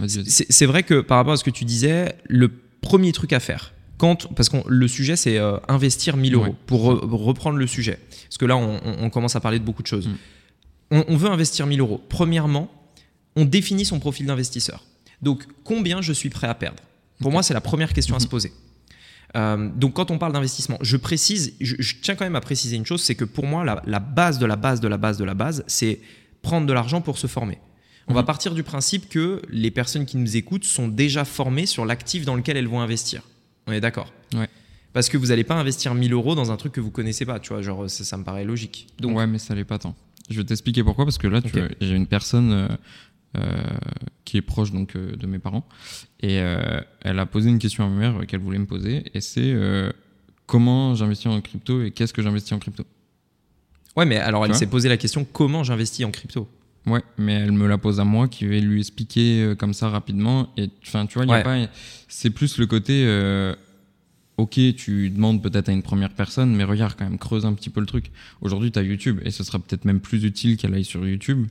C'est 0.06 0.66
vrai 0.66 0.82
que 0.82 1.00
par 1.00 1.18
rapport 1.18 1.32
à 1.32 1.36
ce 1.36 1.44
que 1.44 1.50
tu 1.50 1.64
disais, 1.64 2.14
le 2.26 2.50
premier 2.80 3.12
truc 3.12 3.32
à 3.32 3.40
faire, 3.40 3.72
quand, 3.96 4.32
parce 4.34 4.48
que 4.48 4.58
le 4.66 4.88
sujet 4.88 5.16
c'est 5.16 5.38
euh, 5.38 5.58
investir 5.68 6.16
1000 6.16 6.34
euros 6.34 6.54
pour 6.66 6.82
reprendre 6.82 7.58
le 7.58 7.66
sujet, 7.66 7.98
parce 8.24 8.38
que 8.38 8.46
là 8.46 8.56
on, 8.56 9.10
commence 9.10 9.34
à 9.34 9.40
parler 9.40 9.58
de 9.58 9.64
beaucoup 9.64 9.82
de 9.82 9.88
choses. 9.88 10.08
Mm. 10.08 10.16
On, 10.90 11.04
on, 11.08 11.16
veut 11.16 11.28
investir 11.28 11.66
1000 11.66 11.80
euros. 11.80 12.00
Premièrement, 12.08 12.70
on 13.36 13.44
définit 13.44 13.84
son 13.84 13.98
profil 13.98 14.26
d'investisseur. 14.26 14.84
Donc 15.20 15.44
combien 15.64 16.00
je 16.00 16.12
suis 16.12 16.30
prêt 16.30 16.46
à 16.46 16.54
perdre? 16.54 16.82
Pour 17.20 17.32
moi 17.32 17.42
c'est 17.42 17.54
la 17.54 17.60
première 17.60 17.92
question 17.92 18.14
à 18.14 18.20
se 18.20 18.26
mm-hmm. 18.26 18.30
poser. 18.30 18.52
Euh, 19.36 19.68
donc 19.74 19.94
quand 19.94 20.10
on 20.10 20.18
parle 20.18 20.32
d'investissement, 20.32 20.78
je 20.80 20.96
précise, 20.96 21.54
je, 21.60 21.94
tiens 22.00 22.14
quand 22.14 22.24
même 22.24 22.36
à 22.36 22.40
préciser 22.40 22.76
une 22.76 22.86
chose, 22.86 23.02
c'est 23.02 23.14
que 23.14 23.24
pour 23.24 23.46
moi, 23.46 23.64
la, 23.64 23.98
base 23.98 24.38
de 24.38 24.46
la 24.46 24.56
base 24.56 24.80
de 24.80 24.88
la 24.88 24.96
base 24.96 25.18
de 25.18 25.24
la 25.24 25.34
base, 25.34 25.64
c'est 25.66 26.00
prendre 26.42 26.66
de 26.66 26.72
l'argent 26.72 27.00
pour 27.00 27.18
se 27.18 27.26
former. 27.26 27.58
On 28.08 28.14
va 28.14 28.20
mhm. 28.20 28.26
partir 28.26 28.54
du 28.54 28.62
principe 28.62 29.08
que 29.08 29.42
les 29.50 29.70
personnes 29.70 30.06
qui 30.06 30.16
nous 30.16 30.36
écoutent 30.36 30.64
sont 30.64 30.88
déjà 30.88 31.24
formées 31.24 31.66
sur 31.66 31.84
l'actif 31.84 32.24
dans 32.24 32.34
lequel 32.34 32.56
elles 32.56 32.68
vont 32.68 32.80
investir. 32.80 33.22
On 33.66 33.72
est 33.72 33.80
d'accord? 33.80 34.12
Ouais. 34.34 34.48
Parce 34.92 35.08
que 35.08 35.16
vous 35.16 35.26
n'allez 35.26 35.44
pas 35.44 35.54
investir 35.54 35.94
1000 35.94 36.12
euros 36.12 36.34
dans 36.34 36.50
un 36.50 36.56
truc 36.56 36.72
que 36.72 36.80
vous 36.80 36.90
connaissez 36.90 37.26
pas, 37.26 37.38
tu 37.38 37.50
vois, 37.50 37.62
genre 37.62 37.88
ça, 37.90 38.16
me 38.16 38.24
paraît 38.24 38.44
logique. 38.44 38.88
Donc... 38.98 39.16
Ouais, 39.16 39.26
mais 39.26 39.38
ça 39.38 39.54
l'est 39.54 39.64
pas 39.64 39.78
tant. 39.78 39.94
Je 40.30 40.38
vais 40.38 40.44
t'expliquer 40.44 40.82
pourquoi, 40.82 41.04
parce 41.04 41.18
que 41.18 41.26
là, 41.26 41.40
j'ai 41.80 41.94
une 41.94 42.06
personne 42.06 42.52
euh, 42.52 42.68
euh, 43.36 43.62
qui 44.24 44.36
est 44.36 44.42
proche 44.42 44.72
donc 44.72 44.96
euh, 44.96 45.14
de 45.16 45.26
mes 45.26 45.38
parents. 45.38 45.66
Et 46.20 46.34
elle 46.34 47.18
a 47.18 47.26
posé 47.26 47.50
une 47.50 47.58
question 47.58 47.84
à 47.84 47.88
ma 47.88 47.96
mère 47.96 48.26
qu'elle 48.26 48.40
voulait 48.40 48.58
me 48.58 48.66
poser, 48.66 49.04
et 49.14 49.20
c'est 49.20 49.54
comment 50.46 50.94
j'investis 50.94 51.26
en 51.26 51.40
crypto 51.40 51.82
et 51.82 51.90
qu'est-ce 51.90 52.12
que 52.12 52.22
j'investis 52.22 52.52
en 52.52 52.58
crypto? 52.58 52.84
Ouais, 53.96 54.06
mais 54.06 54.16
alors 54.16 54.46
elle 54.46 54.54
s'est 54.54 54.66
posé 54.66 54.88
la 54.88 54.96
question 54.96 55.24
comment 55.24 55.62
j'investis 55.62 56.04
en 56.04 56.10
crypto? 56.10 56.48
Ouais, 56.88 57.02
mais 57.16 57.34
elle 57.34 57.52
me 57.52 57.66
la 57.66 57.78
pose 57.78 58.00
à 58.00 58.04
moi 58.04 58.28
qui 58.28 58.46
vais 58.46 58.60
lui 58.60 58.80
expliquer 58.80 59.54
comme 59.58 59.74
ça 59.74 59.88
rapidement. 59.88 60.52
Et 60.56 60.68
enfin, 60.82 61.06
tu 61.06 61.14
vois, 61.14 61.24
il 61.24 61.32
a 61.32 61.42
pas. 61.42 61.56
C'est 62.08 62.30
plus 62.30 62.58
le 62.58 62.66
côté. 62.66 63.04
ok, 64.36 64.60
tu 64.76 65.10
demandes 65.10 65.42
peut-être 65.42 65.68
à 65.68 65.72
une 65.72 65.82
première 65.82 66.10
personne, 66.14 66.54
mais 66.54 66.64
regarde 66.64 66.94
quand 66.96 67.04
même, 67.04 67.18
creuse 67.18 67.44
un 67.44 67.52
petit 67.52 67.70
peu 67.70 67.80
le 67.80 67.86
truc. 67.86 68.10
Aujourd'hui, 68.40 68.70
tu 68.70 68.78
as 68.78 68.82
YouTube 68.82 69.20
et 69.24 69.30
ce 69.30 69.44
sera 69.44 69.58
peut-être 69.58 69.84
même 69.84 70.00
plus 70.00 70.24
utile 70.24 70.56
qu'elle 70.56 70.74
aille 70.74 70.84
sur 70.84 71.06
YouTube 71.06 71.46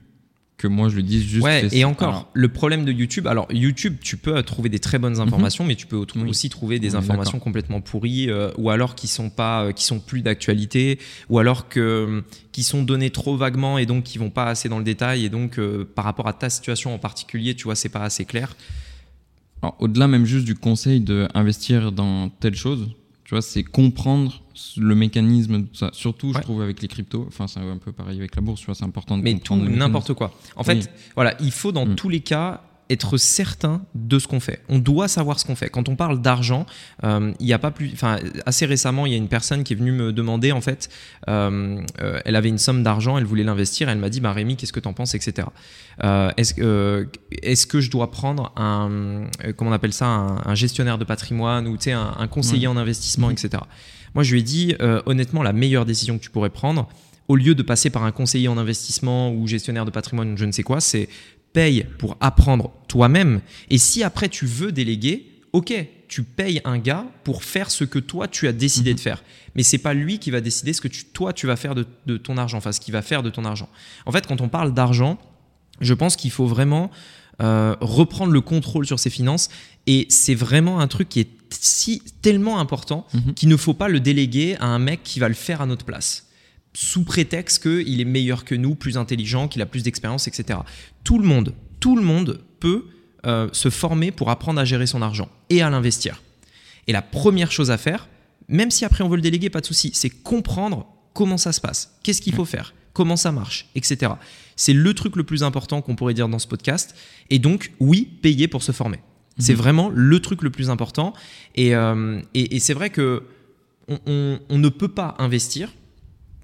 que 0.58 0.68
moi 0.68 0.90
je 0.90 0.96
le 0.96 1.04
dise 1.04 1.24
juste. 1.24 1.46
Ouais, 1.46 1.68
et 1.72 1.86
encore, 1.86 2.30
le 2.34 2.48
problème 2.48 2.84
de 2.84 2.92
YouTube, 2.92 3.28
alors 3.28 3.48
YouTube, 3.52 3.98
tu 4.02 4.18
peux 4.18 4.42
trouver 4.42 4.70
des 4.70 4.80
très 4.80 4.98
bonnes 4.98 5.16
mhm. 5.16 5.22
informations, 5.22 5.64
mais 5.64 5.76
tu 5.76 5.86
peux 5.86 6.04
aussi 6.28 6.50
trouver 6.50 6.80
des 6.80 6.96
informations 6.96 7.40
complètement 7.40 7.80
pourries, 7.80 8.30
euh, 8.30 8.50
ou 8.58 8.72
alors 8.72 8.96
qui 8.96 9.08
sont 9.08 9.30
pas, 9.30 9.66
euh, 9.66 9.72
qui 9.72 9.84
sont 9.84 10.00
plus 10.00 10.22
d'actualité, 10.22 11.00
ou 11.30 11.38
alors 11.38 11.70
que 11.70 12.24
qui 12.52 12.64
sont 12.64 12.82
données 12.82 13.12
trop 13.12 13.38
vaguement 13.38 13.78
et 13.78 13.86
donc 13.86 14.04
qui 14.04 14.18
vont 14.18 14.32
pas 14.32 14.46
assez 14.46 14.68
dans 14.68 14.80
le 14.80 14.84
détail, 14.84 15.26
et 15.26 15.30
donc 15.30 15.60
euh, 15.60 15.88
par 15.96 16.06
rapport 16.06 16.28
à 16.28 16.34
ta 16.34 16.50
situation 16.50 16.94
en 16.94 17.00
particulier, 17.00 17.54
tu 17.54 17.66
vois, 17.66 17.76
c'est 17.76 17.90
pas 17.90 18.04
assez 18.04 18.26
clair. 18.26 18.56
Au-delà 19.80 20.08
même 20.08 20.26
juste 20.26 20.46
du 20.46 20.56
conseil 20.56 21.02
d'investir 21.02 21.92
dans 21.92 22.30
telle 22.30 22.56
chose, 22.56 22.90
tu 23.26 23.34
vois, 23.34 23.42
c'est 23.42 23.64
comprendre 23.64 24.44
le 24.78 24.96
mécanisme 24.96 25.66
ça. 25.74 25.90
Surtout, 25.94 26.34
je 26.34 26.40
trouve, 26.40 26.62
avec 26.62 26.82
les 26.82 26.88
cryptos. 26.88 27.26
Enfin, 27.28 27.48
c'est 27.48 27.60
un 27.60 27.78
peu 27.78 27.92
pareil 27.92 28.18
avec 28.18 28.36
la 28.36 28.42
bourse, 28.42 28.62
tu 28.62 28.66
vois, 28.68 28.76
c'est 28.76 28.86
important 28.86 29.18
de 29.18 29.24
Mais 29.24 29.38
tout, 29.40 29.56
n'importe 29.56 30.14
quoi. 30.14 30.34
En 30.56 30.64
fait, 30.64 30.90
voilà, 31.16 31.36
il 31.40 31.52
faut 31.52 31.72
dans 31.72 31.86
mm. 31.86 31.96
tous 31.96 32.10
les 32.10 32.22
cas 32.22 32.62
être 32.90 33.18
certain 33.18 33.82
de 33.96 34.20
ce 34.20 34.28
qu'on 34.28 34.40
fait. 34.40 34.62
On 34.70 34.80
doit 34.80 35.08
savoir 35.08 35.40
ce 35.40 35.46
qu'on 35.46 35.56
fait. 35.56 35.70
Quand 35.70 35.90
on 35.90 35.96
parle 35.96 36.22
d'argent, 36.22 36.66
euh, 37.04 37.34
il 37.40 37.46
n'y 37.46 37.54
a 37.54 37.60
pas 37.60 37.72
plus. 37.72 37.92
Enfin, 37.94 38.18
assez 38.46 38.66
récemment, 38.66 39.06
il 39.06 39.12
y 39.12 39.16
a 39.16 39.18
une 39.18 39.28
personne 39.28 39.64
qui 39.64 39.74
est 39.74 39.76
venue 39.76 39.92
me 39.92 40.14
demander, 40.14 40.52
en 40.52 40.62
fait, 40.62 40.90
euh, 41.28 41.82
euh, 42.02 42.20
elle 42.26 42.36
avait 42.36 42.50
une 42.50 42.58
somme 42.58 42.84
d'argent, 42.84 43.18
elle 43.18 43.26
voulait 43.26 43.44
l'investir, 43.44 43.90
elle 43.90 43.98
m'a 43.98 44.10
dit, 44.10 44.22
bah 44.22 44.32
Rémi, 44.32 44.56
qu'est-ce 44.56 44.74
que 44.74 44.80
tu 44.80 44.88
en 44.88 44.94
penses, 44.94 45.16
etc. 45.16 45.48
est-ce, 46.38 47.08
est-ce 47.32 47.68
que 47.68 47.82
je 47.82 47.92
dois 47.92 48.12
prendre 48.12 48.54
un, 48.56 49.26
comment 49.56 49.72
on 49.72 49.74
appelle 49.74 49.94
ça, 49.94 50.06
un, 50.06 50.56
gestionnaire 50.56 50.98
de 50.98 51.04
patrimoine 51.04 51.68
ou 51.68 51.78
un, 51.88 52.16
un 52.18 52.28
conseiller 52.28 52.68
en 52.68 52.78
investissement, 52.78 53.30
etc. 53.30 53.64
Moi, 54.18 54.24
je 54.24 54.34
lui 54.34 54.40
ai 54.40 54.44
dit, 54.44 54.76
honnêtement, 55.06 55.44
la 55.44 55.54
meilleure 55.54 55.86
décision 55.86 56.18
que 56.18 56.24
tu 56.24 56.32
pourrais 56.32 56.50
prendre, 56.50 56.90
au 57.28 57.36
lieu 57.36 57.54
de 57.54 57.62
passer 57.62 57.92
par 57.92 58.04
un 58.04 58.12
conseiller 58.12 58.48
en 58.48 58.58
investissement 58.58 59.32
ou 59.32 59.48
gestionnaire 59.48 59.86
de 59.86 59.92
patrimoine, 59.92 60.36
je 60.38 60.46
ne 60.46 60.52
sais 60.52 60.64
quoi, 60.64 60.82
c'est 60.82 61.08
payes 61.54 61.86
pour 61.98 62.18
apprendre 62.20 62.72
toi-même. 62.88 63.42
Et 63.70 63.78
si 63.78 64.04
après 64.04 64.30
tu 64.30 64.46
veux 64.46 64.72
déléguer, 64.72 65.26
ok, 65.54 65.74
tu 66.08 66.24
payes 66.24 66.62
un 66.66 66.78
gars 66.78 67.06
pour 67.24 67.44
faire 67.44 67.70
ce 67.70 67.84
que 67.84 68.00
toi 68.00 68.28
tu 68.28 68.48
as 68.48 68.54
décidé 68.54 68.94
de 68.94 69.00
mhm. 69.00 69.04
faire. 69.04 69.24
Mais 69.56 69.64
c'est 69.64 69.78
pas 69.78 69.94
lui 69.94 70.20
qui 70.20 70.32
va 70.32 70.42
décider 70.42 70.74
ce 70.74 70.82
que 70.82 70.88
tu, 70.88 71.06
toi 71.06 71.34
tu 71.34 71.48
vas 71.48 71.56
faire 71.56 71.76
de, 71.76 72.18
ton 72.18 72.38
argent, 72.38 72.58
enfin 72.58 72.72
ce 72.72 72.80
qu'il 72.80 72.94
va 72.94 73.02
faire 73.02 73.24
de 73.24 73.30
ton 73.30 73.46
argent. 73.46 73.70
En 74.06 74.12
fait, 74.12 74.26
quand 74.28 74.42
on 74.42 74.50
parle 74.50 74.74
d'argent, 74.74 75.18
je 75.82 75.94
pense 75.94 76.16
qu'il 76.16 76.32
faut 76.32 76.48
vraiment 76.48 76.90
euh, 77.42 77.76
reprendre 77.82 78.32
le 78.32 78.42
contrôle 78.42 78.88
sur 78.88 79.00
ses 79.00 79.10
finances. 79.10 79.50
Et 79.88 80.06
c'est 80.10 80.36
vraiment 80.36 80.80
un 80.80 80.88
truc 80.88 81.10
qui 81.10 81.22
est 81.22 81.30
si 81.50 82.04
tellement 82.22 82.60
important 82.60 83.08
mhm. 83.14 83.34
qu'il 83.34 83.50
ne 83.50 83.58
faut 83.58 83.74
pas 83.74 83.88
le 83.88 84.00
déléguer 84.00 84.58
à 84.60 84.66
un 84.66 84.80
mec 84.80 85.02
qui 85.04 85.20
va 85.20 85.30
le 85.30 85.34
faire 85.34 85.62
à 85.62 85.66
notre 85.66 85.86
place 85.86 86.28
sous 86.74 87.04
prétexte 87.04 87.64
qu'il 87.64 88.00
est 88.00 88.06
meilleur 88.06 88.46
que 88.46 88.54
nous, 88.54 88.76
plus 88.76 88.98
intelligent, 88.98 89.48
qu'il 89.48 89.64
a 89.64 89.66
plus 89.66 89.82
d'expérience, 89.82 90.28
etc. 90.28 90.60
Tout 91.04 91.18
le 91.18 91.26
monde, 91.26 91.56
tout 91.80 91.96
le 91.96 92.04
monde 92.04 92.44
peut 92.60 92.86
euh, 93.26 93.50
se 93.52 93.72
former 93.72 94.12
pour 94.12 94.30
apprendre 94.30 94.62
à 94.62 94.66
gérer 94.66 94.86
son 94.86 95.02
argent 95.02 95.28
et 95.50 95.64
à 95.64 95.72
l'investir. 95.72 96.22
Et 96.86 96.92
la 96.92 97.02
première 97.02 97.52
chose 97.52 97.72
à 97.72 97.80
faire, 97.80 98.08
même 98.48 98.70
si 98.70 98.86
après 98.86 99.04
on 99.04 99.10
veut 99.10 99.16
le 99.16 99.24
déléguer, 99.24 99.50
pas 99.50 99.62
de 99.62 99.66
souci, 99.66 99.90
c'est 99.96 100.12
comprendre 100.12 100.86
comment 101.14 101.38
ça 101.38 101.52
se 101.52 101.60
passe, 101.60 101.98
qu'est-ce 102.04 102.22
qu'il 102.22 102.36
faut 102.36 102.46
faire, 102.46 102.76
comment 102.94 103.16
ça 103.16 103.32
marche, 103.32 103.70
etc. 103.74 104.12
C'est 104.56 104.74
le 104.74 104.94
truc 104.94 105.16
le 105.16 105.24
plus 105.24 105.42
important 105.42 105.82
qu'on 105.82 105.96
pourrait 105.96 106.14
dire 106.14 106.30
dans 106.30 106.38
ce 106.38 106.48
podcast. 106.48 106.96
Et 107.32 107.40
donc, 107.40 107.72
oui, 107.80 108.08
payer 108.22 108.48
pour 108.48 108.62
se 108.62 108.72
former. 108.72 109.00
C'est 109.40 109.54
mhm. 109.54 109.60
vraiment 109.60 109.92
le 109.94 110.20
truc 110.20 110.42
le 110.42 110.50
plus 110.50 110.70
important. 110.70 111.14
Et, 111.56 111.76
euh, 111.76 112.22
c'est 112.60 112.74
vrai 112.74 112.90
que 112.90 113.24
on, 113.88 114.40
ne 114.50 114.70
peut 114.70 114.90
pas 114.90 115.16
investir 115.18 115.72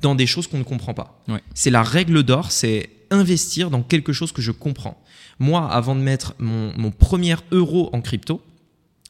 dans 0.01 0.15
des 0.15 0.25
choses 0.25 0.47
qu'on 0.47 0.59
ne 0.59 0.63
comprend 0.63 0.93
pas. 0.93 1.21
C'est 1.53 1.71
la 1.71 1.83
règle 1.83 2.23
d'or, 2.23 2.51
c'est 2.51 2.89
investir 3.09 3.69
dans 3.69 3.83
quelque 3.83 4.13
chose 4.13 4.31
que 4.31 4.41
je 4.41 4.51
comprends. 4.51 5.01
Moi, 5.39 5.67
avant 5.69 5.95
de 5.95 6.01
mettre 6.01 6.35
mon, 6.39 6.91
premier 6.91 7.35
euro 7.51 7.89
en 7.93 8.01
crypto, 8.01 8.41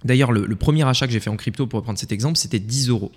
d'ailleurs 0.04 0.32
le, 0.32 0.46
le, 0.46 0.56
premier 0.56 0.88
achat 0.88 1.06
que 1.06 1.14
j'ai 1.14 1.20
fait 1.20 1.30
en 1.30 1.38
crypto, 1.38 1.68
pour 1.68 1.78
reprendre 1.78 2.00
cet 2.00 2.12
exemple, 2.12 2.38
c'était 2.38 2.60
10 2.60 2.90
euros. 2.90 3.12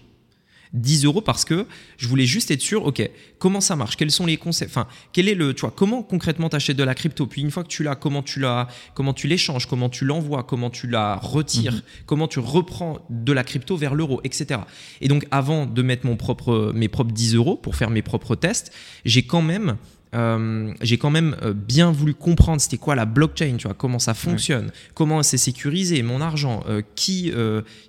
10 0.77 1.05
euros 1.05 1.21
parce 1.21 1.45
que 1.45 1.67
je 1.97 2.09
voulais 2.09 2.27
juste 2.27 2.51
être 2.51 2.61
sûr, 2.61 2.85
ok, 2.85 3.09
comment 3.39 3.61
ça 3.61 3.77
marche, 3.77 3.97
quels 3.97 4.11
sont 4.11 4.27
les 4.27 4.37
concepts, 4.37 4.71
enfin, 4.71 4.87
quel 5.13 5.29
est 5.29 5.35
le, 5.35 5.55
tu 5.55 5.63
vois, 5.63 5.73
comment 5.75 6.03
concrètement 6.03 6.49
tu 6.49 6.57
achètes 6.57 6.77
de 6.77 6.85
la 6.85 6.95
crypto, 6.95 7.27
puis 7.27 7.43
une 7.43 7.51
fois 7.51 7.63
que 7.63 7.69
tu 7.69 7.83
l'as, 7.83 7.97
comment 7.97 8.23
tu 8.23 8.41
l'as, 8.41 8.69
comment 8.95 9.15
tu 9.15 9.27
l'échanges, 9.27 9.67
comment 9.67 9.89
tu 9.89 10.05
l'envoies, 10.05 10.45
comment 10.45 10.71
tu 10.71 10.87
la 10.87 11.17
retires, 11.17 11.75
mhm. 11.75 11.83
comment 12.07 12.29
tu 12.29 12.39
reprends 12.39 12.99
de 13.11 13.33
la 13.33 13.45
crypto 13.45 13.77
vers 13.77 13.95
l'euro, 13.95 14.21
etc. 14.25 14.61
Et 15.01 15.09
donc, 15.09 15.27
avant 15.31 15.67
de 15.67 15.83
mettre 15.83 16.07
mon 16.07 16.17
propre, 16.17 16.73
mes 16.75 16.89
propres 16.89 17.13
10 17.13 17.35
euros 17.35 17.57
pour 17.57 17.77
faire 17.77 17.91
mes 17.91 18.03
propres 18.03 18.37
tests, 18.37 18.73
j'ai 19.05 19.23
quand 19.23 19.43
même 19.43 19.77
euh, 20.15 20.73
j'ai 20.81 20.99
quand 20.99 21.11
même 21.11 21.37
euh, 21.43 21.53
bien 21.53 21.91
voulu 21.91 22.15
comprendre 22.15 22.61
c'était 22.61 22.79
quoi 22.79 22.95
la 22.95 23.05
blockchain, 23.05 23.57
tu 23.59 23.67
vois, 23.67 23.75
comment 23.75 23.99
ça 23.99 24.15
fonctionne, 24.15 24.71
comment 24.95 25.23
c'est 25.23 25.37
sécurisé, 25.37 26.03
mon 26.03 26.21
argent, 26.21 26.63
euh, 26.69 26.83
qui, 26.95 27.33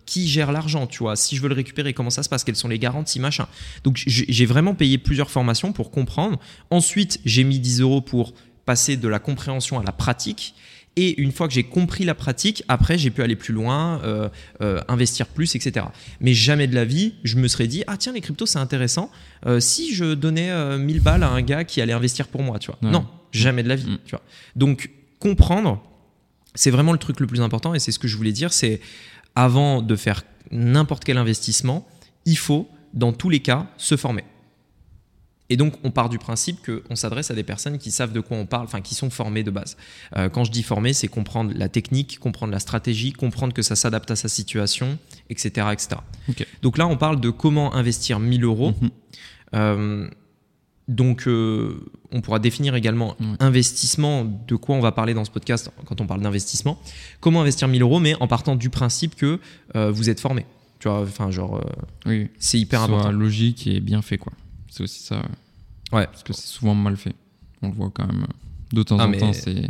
qui 0.06 0.28
gère 0.28 0.52
l'argent, 0.52 0.88
tu 0.88 1.00
vois, 1.00 1.16
si 1.16 1.36
je 1.36 1.42
veux 1.42 1.50
le 1.50 1.56
récupérer, 1.56 1.94
comment 1.94 2.10
ça 2.10 2.24
se 2.24 2.30
passe, 2.30 2.44
quelles 2.44 2.56
sont 2.56 2.68
les 2.68 2.80
garanties, 2.80 3.20
machin. 3.20 3.48
Donc 3.84 4.02
j'ai 4.06 4.46
vraiment 4.46 4.74
payé 4.74 4.98
plusieurs 4.98 5.30
formations 5.30 5.72
pour 5.74 5.92
comprendre. 5.92 6.40
Ensuite, 6.70 7.20
j'ai 7.26 7.44
mis 7.44 7.60
10 7.60 7.82
euros 7.82 8.02
pour 8.02 8.34
passer 8.66 8.98
de 8.98 9.08
la 9.08 9.20
compréhension 9.20 9.80
à 9.80 9.84
la 9.84 9.92
pratique. 9.92 10.54
Et 11.00 11.22
une 11.22 11.32
fois 11.32 11.48
que 11.48 11.54
j'ai 11.54 11.64
compris 11.64 12.06
la 12.06 12.16
pratique, 12.16 12.64
après, 12.68 12.98
j'ai 12.98 13.12
pu 13.12 13.22
aller 13.22 13.36
plus 13.36 13.54
loin, 13.54 14.02
euh, 14.04 14.30
euh, 14.62 14.82
investir 14.88 15.28
plus, 15.28 15.56
etc. 15.56 15.86
Mais 16.22 16.34
jamais 16.34 16.66
de 16.66 16.74
la 16.74 16.86
vie, 16.86 17.14
je 17.24 17.38
me 17.38 17.48
serais 17.48 17.68
dit, 17.68 17.84
ah 17.86 17.98
tiens, 17.98 18.14
les 18.14 18.20
cryptos, 18.20 18.48
c'est 18.48 18.58
intéressant. 18.58 19.12
Euh, 19.46 19.60
si 19.60 19.94
je 19.94 20.16
donnais 20.16 20.78
1000 20.78 21.00
balles 21.02 21.22
à 21.22 21.30
un 21.30 21.44
gars 21.44 21.64
qui 21.64 21.82
allait 21.82 21.94
investir 21.94 22.28
pour 22.28 22.42
moi, 22.42 22.58
tu 22.58 22.72
vois. 22.72 22.80
Non, 22.82 23.06
jamais 23.32 23.62
de 23.62 23.70
la 23.70 23.76
vie, 23.76 23.92
mm. 23.92 24.00
tu 24.06 24.12
vois. 24.12 24.24
Donc, 24.56 24.90
comprendre, 25.20 25.84
c'est 26.56 26.72
vraiment 26.72 26.94
le 26.94 26.98
truc 26.98 27.20
le 27.20 27.28
plus 27.28 27.42
important. 27.42 27.76
Et 27.76 27.80
c'est 27.80 27.92
ce 27.92 28.00
que 28.00 28.08
je 28.08 28.18
voulais 28.18 28.32
dire, 28.32 28.52
c'est 28.52 28.82
avant 29.36 29.84
de 29.84 29.96
faire 29.96 30.24
n'importe 30.50 31.04
quel 31.04 31.20
investissement, 31.20 31.88
il 32.26 32.40
faut, 32.40 32.68
dans 32.96 33.14
tous 33.14 33.30
les 33.30 33.40
cas, 33.40 33.68
se 33.78 33.96
former. 33.96 34.24
Et 35.50 35.58
donc, 35.58 35.76
on 35.84 35.92
part 35.92 36.10
du 36.10 36.18
principe 36.18 36.60
qu'on 36.66 36.96
s'adresse 36.96 37.32
à 37.32 37.34
des 37.34 37.44
personnes 37.44 37.78
qui 37.78 37.92
savent 37.92 38.12
de 38.12 38.20
quoi 38.20 38.38
on 38.38 38.46
parle, 38.46 38.66
enfin, 38.66 38.82
qui 38.82 38.96
sont 38.96 39.10
formées 39.10 39.44
de 39.44 39.52
base. 39.52 39.78
Euh, 40.16 40.30
quand 40.30 40.44
je 40.44 40.52
dis 40.52 40.64
formées, 40.64 40.94
c'est 40.94 41.08
comprendre 41.08 41.54
la 41.56 41.70
technique, 41.70 42.20
comprendre 42.20 42.52
la 42.52 42.60
stratégie, 42.60 43.14
comprendre 43.14 43.54
que 43.54 43.62
ça 43.62 43.76
s'adapte 43.76 44.12
à 44.12 44.16
sa 44.16 44.28
situation, 44.28 44.98
etc. 45.30 45.68
etc. 45.72 46.02
Donc 46.62 46.78
là, 46.78 46.88
on 46.88 46.98
parle 46.98 47.22
de 47.22 47.30
comment 47.30 47.74
investir 47.74 48.20
1000 48.20 48.44
euros. 48.44 48.74
Mhm. 48.82 48.90
Euh, 49.56 50.10
donc, 50.90 51.28
euh, 51.28 51.82
on 52.12 52.22
pourra 52.22 52.40
définir 52.40 52.76
également 52.76 53.18
investissement, 53.40 54.24
de 54.24 54.56
quoi 54.56 54.76
on 54.76 54.80
va 54.80 54.94
parler 54.94 55.14
dans 55.14 55.26
ce 55.26 55.32
podcast 55.32 55.70
quand 55.86 56.00
on 56.00 56.08
parle 56.08 56.22
d'investissement. 56.22 56.80
Comment 57.20 57.42
investir 57.42 57.68
1000 57.68 57.82
euros, 57.82 58.00
mais 58.00 58.16
en 58.22 58.28
partant 58.28 58.56
du 58.56 58.70
principe 58.70 59.16
que 59.16 59.40
vous 59.74 60.10
êtes 60.10 60.22
formé. 60.22 60.46
Tu 60.80 60.88
vois, 60.88 61.02
enfin, 61.02 61.30
genre, 61.32 61.62
oui. 62.06 62.30
c'est 62.40 62.60
hyper 62.60 62.84
important. 62.84 63.12
logique 63.12 63.68
et 63.68 63.82
bien 63.82 64.02
fait, 64.02 64.18
quoi. 64.18 64.32
C'est 64.78 64.84
aussi 64.84 65.04
ça. 65.04 65.22
Ouais. 65.92 66.06
Parce 66.06 66.24
que 66.24 66.34
c'est 66.34 66.46
souvent 66.48 66.76
mal 66.76 66.98
fait. 66.98 67.16
On 67.62 67.70
le 67.70 67.74
voit 67.74 67.90
quand 67.94 68.06
même. 68.06 68.28
De 68.72 68.84
temps 68.84 68.98
Ah, 69.00 69.08
en 69.08 69.12
temps, 69.14 69.34
c'est 69.34 69.70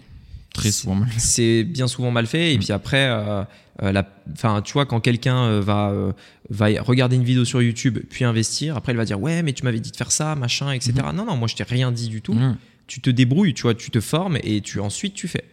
très 0.54 0.72
souvent 0.72 0.96
mal 0.96 1.10
fait. 1.10 1.20
C'est 1.20 1.64
bien 1.64 1.88
souvent 1.88 2.12
mal 2.12 2.26
fait. 2.28 2.54
Et 2.54 2.58
Mm. 2.58 2.60
puis 2.60 2.72
après, 2.74 3.08
euh, 3.10 3.44
euh, 3.84 4.04
enfin, 4.34 4.62
tu 4.64 4.74
vois, 4.74 4.86
quand 4.86 5.00
quelqu'un 5.00 5.38
euh, 5.46 5.62
va, 5.62 5.90
euh, 5.92 6.12
va 6.50 6.66
regarder 6.82 7.16
une 7.16 7.24
vidéo 7.24 7.46
sur 7.46 7.62
YouTube, 7.62 8.00
puis 8.10 8.26
investir, 8.26 8.76
après, 8.76 8.92
il 8.94 8.98
va 8.98 9.06
dire 9.06 9.22
Ouais, 9.22 9.44
mais 9.44 9.54
tu 9.54 9.64
m'avais 9.64 9.80
dit 9.80 9.92
de 9.92 9.96
faire 9.96 10.12
ça, 10.12 10.36
machin, 10.36 10.72
etc. 10.72 10.94
Non, 11.14 11.26
non, 11.26 11.38
moi, 11.38 11.48
je 11.48 11.56
t'ai 11.56 11.64
rien 11.64 11.92
dit 11.92 12.10
du 12.10 12.22
tout. 12.22 12.34
Ouais. 12.34 12.52
Tu 12.88 13.00
te 13.02 13.10
débrouilles, 13.10 13.54
tu 13.54 13.62
vois, 13.64 13.76
tu 13.76 13.92
te 13.92 14.00
formes 14.02 14.38
et 14.44 14.62
tu, 14.62 14.80
ensuite, 14.80 15.14
tu 15.14 15.28
fais. 15.28 15.46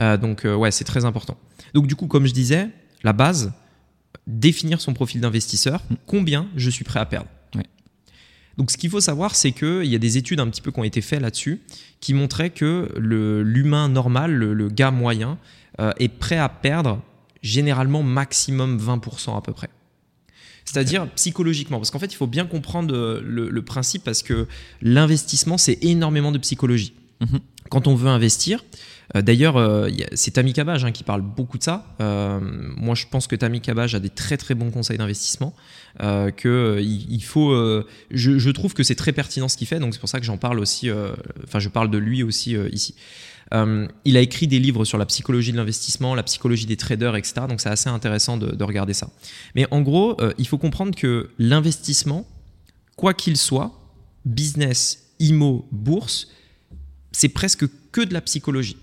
Euh, 0.00 0.16
donc, 0.16 0.44
euh, 0.44 0.54
ouais, 0.54 0.70
c'est 0.70 0.84
très 0.84 1.04
important. 1.04 1.36
Donc, 1.74 1.86
du 1.88 1.96
coup, 1.96 2.06
comme 2.06 2.26
je 2.26 2.32
disais, 2.32 2.68
la 3.02 3.12
base, 3.12 3.52
définir 4.26 4.80
son 4.80 4.94
profil 4.94 5.20
d'investisseur, 5.20 5.80
combien 6.06 6.46
je 6.56 6.70
suis 6.70 6.84
prêt 6.84 7.00
à 7.00 7.06
perdre. 7.06 7.28
Donc 8.56 8.70
ce 8.70 8.76
qu'il 8.76 8.90
faut 8.90 9.00
savoir, 9.00 9.34
c'est 9.34 9.52
qu'il 9.52 9.86
y 9.86 9.94
a 9.94 9.98
des 9.98 10.16
études 10.16 10.40
un 10.40 10.48
petit 10.48 10.60
peu 10.60 10.70
qui 10.70 10.78
ont 10.80 10.84
été 10.84 11.00
faites 11.00 11.20
là-dessus, 11.20 11.60
qui 12.00 12.14
montraient 12.14 12.50
que 12.50 12.88
l'humain 12.96 13.88
normal, 13.88 14.32
le, 14.32 14.54
le 14.54 14.68
gars 14.68 14.90
moyen, 14.90 15.38
euh, 15.80 15.92
est 15.98 16.08
prêt 16.08 16.38
à 16.38 16.48
perdre 16.48 17.02
généralement 17.42 18.02
maximum 18.02 18.78
20% 18.78 19.36
à 19.36 19.40
peu 19.40 19.52
près. 19.52 19.70
C'est-à-dire 20.64 21.08
psychologiquement, 21.10 21.78
parce 21.78 21.90
qu'en 21.90 21.98
fait, 21.98 22.12
il 22.12 22.16
faut 22.16 22.26
bien 22.26 22.46
comprendre 22.46 22.94
euh, 22.94 23.20
le, 23.22 23.50
le 23.50 23.62
principe, 23.62 24.04
parce 24.04 24.22
que 24.22 24.46
l'investissement, 24.80 25.58
c'est 25.58 25.78
énormément 25.82 26.32
de 26.32 26.38
psychologie. 26.38 26.94
Mhm. 27.20 27.40
Quand 27.70 27.86
on 27.86 27.94
veut 27.94 28.08
investir, 28.08 28.64
euh, 29.16 29.22
d'ailleurs, 29.22 29.56
euh, 29.56 29.88
c'est 30.12 30.32
Tammy 30.32 30.52
Cabage 30.52 30.84
hein, 30.84 30.92
qui 30.92 31.04
parle 31.04 31.22
beaucoup 31.22 31.58
de 31.58 31.62
ça. 31.62 31.94
Euh, 32.00 32.40
moi, 32.76 32.94
je 32.94 33.06
pense 33.10 33.26
que 33.26 33.36
Tammy 33.36 33.60
Cabage 33.60 33.94
a 33.94 34.00
des 34.00 34.10
très 34.10 34.36
très 34.36 34.54
bons 34.54 34.70
conseils 34.70 34.98
d'investissement. 34.98 35.54
Euh, 36.02 36.32
que 36.32 36.48
euh, 36.48 36.80
il, 36.80 37.22
faut, 37.22 37.52
euh, 37.52 37.86
je, 38.10 38.50
trouve 38.50 38.74
que 38.74 38.82
c'est 38.82 38.96
très 38.96 39.12
pertinent 39.12 39.48
ce 39.48 39.56
qu'il 39.56 39.68
fait, 39.68 39.78
donc 39.78 39.94
c'est 39.94 40.00
pour 40.00 40.08
ça 40.08 40.18
que 40.18 40.26
j'en 40.26 40.38
parle 40.38 40.58
aussi. 40.58 40.90
Enfin, 41.44 41.58
je 41.58 41.68
parle 41.68 41.90
de 41.90 41.98
lui 41.98 42.22
aussi 42.22 42.56
ici. 42.72 42.94
Il 43.52 44.16
a 44.16 44.20
écrit 44.20 44.48
des 44.48 44.58
livres 44.58 44.84
sur 44.84 44.98
la 44.98 45.06
psychologie 45.06 45.52
de 45.52 45.56
l'investissement, 45.56 46.14
la 46.14 46.24
psychologie 46.24 46.66
des 46.66 46.76
traders, 46.76 47.14
etc. 47.14 47.42
Donc 47.48 47.60
c'est 47.60 47.68
assez 47.68 47.88
intéressant 47.88 48.36
de, 48.36 48.54
de 48.54 48.64
regarder 48.64 48.94
ça. 48.94 49.10
Mais 49.54 49.66
en 49.70 49.82
gros, 49.82 50.16
il 50.38 50.48
faut 50.48 50.58
comprendre 50.58 50.96
que 50.96 51.30
l'investissement, 51.38 52.26
quoi 52.96 53.14
qu'il 53.14 53.36
soit, 53.36 53.80
business, 54.24 55.10
IMO, 55.20 55.68
bourse, 55.70 56.28
c'est 57.12 57.28
presque 57.28 57.66
que 57.92 58.00
de 58.00 58.12
la 58.12 58.20
psychologie. 58.20 58.76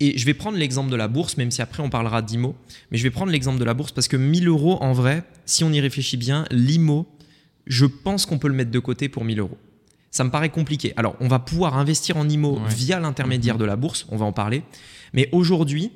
Et 0.00 0.18
je 0.18 0.26
vais 0.26 0.34
prendre 0.34 0.58
l'exemple 0.58 0.90
de 0.90 0.96
la 0.96 1.08
bourse, 1.08 1.36
même 1.36 1.50
si 1.50 1.62
après 1.62 1.82
on 1.82 1.90
parlera 1.90 2.22
d'IMO, 2.22 2.54
mais 2.90 2.98
je 2.98 3.02
vais 3.02 3.10
prendre 3.10 3.32
l'exemple 3.32 3.58
de 3.58 3.64
la 3.64 3.74
bourse 3.74 3.92
parce 3.92 4.08
que 4.08 4.16
1000 4.16 4.48
euros, 4.48 4.76
en 4.82 4.92
vrai, 4.92 5.24
si 5.46 5.64
on 5.64 5.72
y 5.72 5.80
réfléchit 5.80 6.16
bien, 6.16 6.44
l'IMO, 6.50 7.06
je 7.66 7.86
pense 7.86 8.26
qu'on 8.26 8.38
peut 8.38 8.48
le 8.48 8.54
mettre 8.54 8.70
de 8.70 8.78
côté 8.78 9.08
pour 9.08 9.24
1000 9.24 9.40
euros. 9.40 9.58
Ça 10.10 10.22
me 10.22 10.30
paraît 10.30 10.50
compliqué. 10.50 10.92
Alors, 10.96 11.16
on 11.20 11.28
va 11.28 11.38
pouvoir 11.38 11.76
investir 11.78 12.16
en 12.16 12.28
IMO 12.28 12.54
Ouais. 12.56 12.68
via 12.68 13.00
l'intermédiaire 13.00 13.58
de 13.58 13.64
la 13.64 13.76
bourse, 13.76 14.06
on 14.10 14.16
va 14.16 14.26
en 14.26 14.32
parler. 14.32 14.62
Mais 15.12 15.28
aujourd'hui, 15.32 15.90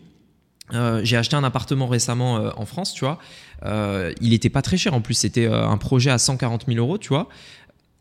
euh, 0.75 1.00
j'ai 1.04 1.16
acheté 1.16 1.37
un 1.37 1.44
appartement 1.44 1.87
récemment 1.87 2.38
euh, 2.38 2.50
en 2.56 2.66
France, 2.66 2.92
tu 2.94 3.04
vois. 3.04 3.18
Euh, 3.64 4.12
il 4.20 4.30
n'était 4.30 4.50
pas 4.50 4.62
très 4.62 4.76
cher 4.76 4.94
en 4.94 5.00
plus, 5.00 5.14
c'était 5.14 5.46
un 5.46 5.76
projet 5.78 6.10
à 6.10 6.18
140 6.18 6.66
000 6.66 6.78
euros, 6.78 6.98
tu 6.98 7.08
vois. 7.08 7.28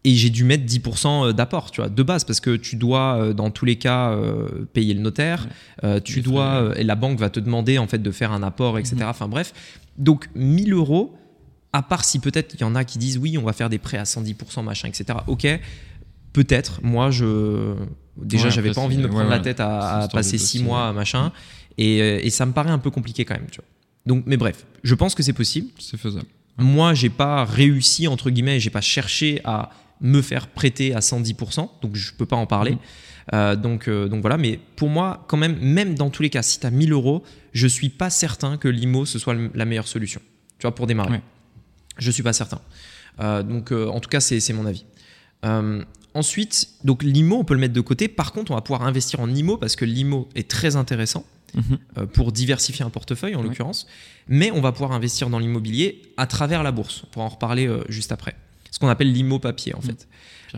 Et 0.07 0.15
j'ai 0.15 0.29
dû 0.29 0.45
mettre 0.45 0.63
10% 0.63 1.33
d'apport, 1.33 1.69
tu 1.69 1.81
vois, 1.81 1.89
de 1.89 2.01
base, 2.01 2.23
parce 2.23 2.39
que 2.39 2.55
tu 2.55 2.77
dois, 2.77 3.17
euh, 3.17 3.33
dans 3.33 3.51
tous 3.51 3.65
les 3.65 3.75
cas, 3.75 4.11
euh, 4.11 4.65
payer 4.71 4.93
le 4.93 5.01
notaire. 5.01 5.49
Euh, 5.83 5.99
tu 5.99 6.21
dois, 6.21 6.61
euh, 6.61 6.75
et 6.75 6.85
la 6.85 6.95
banque 6.95 7.19
va 7.19 7.29
te 7.29 7.41
demander 7.41 7.77
en 7.77 7.87
fait 7.87 7.97
de 7.97 8.11
faire 8.11 8.31
un 8.31 8.41
apport, 8.41 8.79
etc. 8.79 8.95
Enfin 9.01 9.27
bref. 9.27 9.51
Donc 9.97 10.29
1000 10.33 10.71
euros, 10.71 11.13
à 11.73 11.83
part 11.83 12.05
si 12.05 12.19
peut-être 12.19 12.53
il 12.53 12.61
y 12.61 12.63
en 12.63 12.73
a 12.73 12.85
qui 12.85 12.99
disent 12.99 13.17
oui, 13.17 13.37
on 13.37 13.43
va 13.43 13.51
faire 13.51 13.69
des 13.69 13.79
prêts 13.79 13.97
à 13.97 14.03
100%, 14.03 14.63
machin, 14.63 14.87
etc. 14.87 15.19
Ok, 15.27 15.45
peut-être. 16.31 16.79
Moi, 16.83 17.11
je 17.11 17.75
déjà, 18.15 18.45
Ouais, 18.45 18.51
j'avais 18.51 18.71
pas 18.71 18.79
envie 18.79 18.95
de 18.95 19.01
me 19.01 19.09
prendre 19.09 19.25
ouais, 19.25 19.29
la 19.29 19.39
tête 19.39 19.59
à, 19.59 20.07
passer 20.09 20.37
six 20.37 20.59
dossier, 20.59 20.63
mois, 20.63 20.87
ouais. 20.87 20.95
machin. 20.95 21.33
Et, 21.77 22.01
euh, 22.01 22.19
et 22.23 22.29
ça 22.29 22.45
me 22.45 22.53
paraît 22.53 22.71
un 22.71 22.79
peu 22.79 22.91
compliqué 22.91 23.25
quand 23.25 23.35
même, 23.35 23.49
tu 23.51 23.57
vois. 23.57 23.67
Donc, 24.05 24.23
mais 24.25 24.37
bref, 24.37 24.65
je 24.83 24.95
pense 24.95 25.15
que 25.15 25.21
c'est 25.21 25.33
possible. 25.33 25.67
C'est 25.79 25.97
faisable. 25.99 26.27
Moi, 26.57 26.93
j'ai 26.93 27.09
pas 27.09 27.43
réussi 27.43 28.07
entre 28.07 28.29
guillemets, 28.29 28.61
j'ai 28.61 28.69
pas 28.69 28.79
cherché 28.79 29.41
à 29.43 29.69
me 30.01 30.21
faire 30.21 30.47
prêter 30.47 30.93
à 30.93 30.99
110%, 30.99 31.69
donc 31.81 31.95
je 31.95 32.13
peux 32.13 32.25
pas 32.25 32.35
en 32.35 32.45
parler. 32.45 32.71
Mhm. 32.71 32.77
Euh, 33.33 33.55
donc, 33.55 33.87
euh, 33.89 34.07
donc 34.07 34.21
voilà, 34.21 34.37
mais 34.37 34.59
pour 34.75 34.89
moi, 34.89 35.25
quand 35.27 35.37
même, 35.37 35.57
même 35.59 35.95
dans 35.95 36.09
tous 36.09 36.21
les 36.23 36.29
cas, 36.29 36.41
si 36.41 36.59
tu 36.59 36.65
as 36.65 36.71
1000 36.71 36.93
euros, 36.93 37.23
je 37.53 37.67
suis 37.67 37.89
pas 37.89 38.09
certain 38.09 38.57
que 38.57 38.67
l'IMO 38.69 39.05
ce 39.05 39.19
soit 39.19 39.35
la 39.53 39.65
meilleure 39.65 39.87
solution, 39.87 40.21
tu 40.59 40.63
vois, 40.63 40.73
pour 40.73 40.87
démarrer. 40.87 41.11
Ouais. 41.11 41.21
Je 41.97 42.09
suis 42.11 42.23
pas 42.23 42.31
certain. 42.33 42.61
Euh, 43.19 43.43
donc, 43.43 43.71
en 43.71 43.99
tout 43.99 44.09
cas, 44.09 44.19
c'est 44.19 44.53
mon 44.53 44.65
avis. 44.65 44.85
Ensuite, 46.13 46.69
donc 46.83 47.03
l'IMO, 47.03 47.37
on 47.37 47.43
peut 47.43 47.53
le 47.53 47.59
mettre 47.59 47.73
de 47.73 47.81
côté. 47.81 48.07
Par 48.07 48.31
contre, 48.31 48.51
on 48.51 48.55
va 48.55 48.61
pouvoir 48.61 48.83
investir 48.83 49.19
en 49.19 49.29
IMO 49.29 49.57
parce 49.57 49.75
que 49.75 49.85
l'IMO 49.85 50.27
est 50.35 50.49
très 50.49 50.75
intéressant 50.75 51.25
Mhm. 51.53 51.77
euh, 51.97 52.05
pour 52.05 52.31
diversifier 52.31 52.83
un 52.83 52.89
portefeuille 52.89 53.35
en 53.35 53.39
Ouais. 53.39 53.45
l'occurrence, 53.45 53.87
mais 54.27 54.51
on 54.51 54.59
va 54.61 54.71
pouvoir 54.71 54.91
investir 54.91 55.29
dans 55.29 55.39
l'immobilier 55.39 56.01
à 56.17 56.27
travers 56.27 56.61
la 56.63 56.71
bourse. 56.71 57.03
On 57.05 57.07
pourra 57.07 57.25
en 57.25 57.29
reparler 57.29 57.69
juste 57.87 58.11
après. 58.11 58.35
Ce 58.77 58.79
qu'on 58.79 58.89
appelle 58.89 59.11
l'immo 59.11 59.39
papier 59.39 59.73
en 59.73 59.81
fait. 59.81 60.07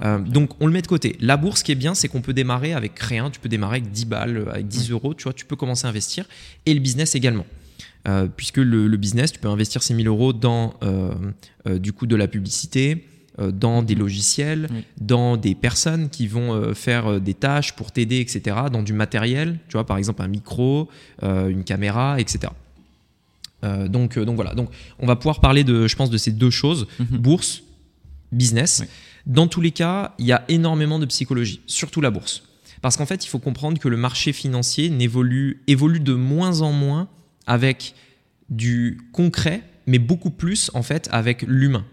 Euh, 0.03 0.19
donc 0.19 0.49
on 0.59 0.67
le 0.67 0.73
met 0.73 0.81
de 0.81 0.87
côté. 0.87 1.15
La 1.21 1.37
bourse, 1.37 1.59
ce 1.59 1.63
qui 1.63 1.71
est 1.71 1.75
bien, 1.75 1.95
c'est 1.95 2.09
qu'on 2.09 2.19
peut 2.19 2.33
démarrer 2.33 2.73
avec 2.73 2.99
rien. 2.99 3.29
Tu 3.29 3.39
peux 3.39 3.47
démarrer 3.47 3.77
avec 3.77 3.91
10 3.91 4.05
balles, 4.07 4.37
euh, 4.39 4.51
avec 4.51 4.67
10 4.67 4.91
euros, 4.91 5.13
tu 5.13 5.23
vois, 5.23 5.31
tu 5.31 5.45
peux 5.45 5.55
commencer 5.55 5.85
à 5.87 5.89
investir. 5.89 6.25
Et 6.65 6.73
le 6.73 6.81
business 6.81 7.15
également. 7.15 7.45
Euh, 8.09 8.27
puisque 8.27 8.57
le, 8.57 8.87
le 8.87 8.97
business, 8.97 9.31
tu 9.31 9.39
peux 9.39 9.47
investir 9.47 9.81
ces 9.81 9.93
1000 9.93 10.07
euros 10.09 10.33
dans 10.33 10.73
euh, 10.83 11.11
du 11.79 11.93
coup 11.93 12.07
de 12.07 12.17
la 12.17 12.27
publicité, 12.27 13.05
dans 13.53 13.83
des 13.83 13.95
logiciels, 13.95 14.67
Oui. 14.69 14.83
dans 14.99 15.37
des 15.37 15.55
personnes 15.55 16.09
qui 16.09 16.27
vont 16.27 16.73
faire 16.75 17.21
des 17.21 17.33
tâches 17.33 17.73
pour 17.73 17.93
t'aider, 17.93 18.19
etc. 18.19 18.57
Dans 18.69 18.83
du 18.83 18.91
matériel, 18.91 19.59
tu 19.69 19.73
vois, 19.77 19.85
par 19.85 19.95
exemple 19.97 20.21
un 20.23 20.27
micro, 20.27 20.89
une 21.23 21.63
caméra, 21.63 22.19
etc. 22.19 22.51
Euh, 23.63 23.87
donc, 23.87 24.19
donc 24.19 24.35
voilà. 24.35 24.53
Donc 24.55 24.69
on 24.99 25.07
va 25.07 25.15
pouvoir 25.15 25.39
parler 25.39 25.63
de, 25.63 25.87
je 25.87 25.95
pense, 25.95 26.09
de 26.09 26.17
ces 26.17 26.31
deux 26.31 26.49
choses 26.49 26.85
Mhm. 26.99 27.17
bourse, 27.17 27.63
business. 28.31 28.79
Oui. 28.81 28.87
Dans 29.25 29.47
tous 29.47 29.61
les 29.61 29.71
cas, 29.71 30.15
il 30.17 30.25
y 30.25 30.31
a 30.31 30.43
énormément 30.47 30.99
de 30.99 31.05
psychologie, 31.05 31.61
surtout 31.65 32.01
la 32.01 32.11
bourse. 32.11 32.43
Parce 32.81 32.97
qu'en 32.97 33.05
fait, 33.05 33.25
il 33.25 33.27
faut 33.27 33.39
comprendre 33.39 33.79
que 33.79 33.87
le 33.87 33.97
marché 33.97 34.33
financier 34.33 34.91
évolue 34.99 35.99
de 35.99 36.13
moins 36.13 36.61
en 36.61 36.71
moins 36.71 37.09
avec 37.45 37.93
du 38.49 38.99
concret, 39.11 39.63
mais 39.85 39.99
beaucoup 39.99 40.31
plus 40.31 40.71
en 40.73 40.83
fait 40.83 41.09
avec 41.11 41.43
l'humain. 41.43 41.85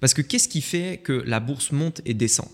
Parce 0.00 0.14
que 0.14 0.22
qu'est-ce 0.22 0.48
qui 0.48 0.62
fait 0.62 1.00
que 1.02 1.12
la 1.26 1.40
bourse 1.40 1.72
monte 1.72 2.00
et 2.04 2.14
descend? 2.14 2.48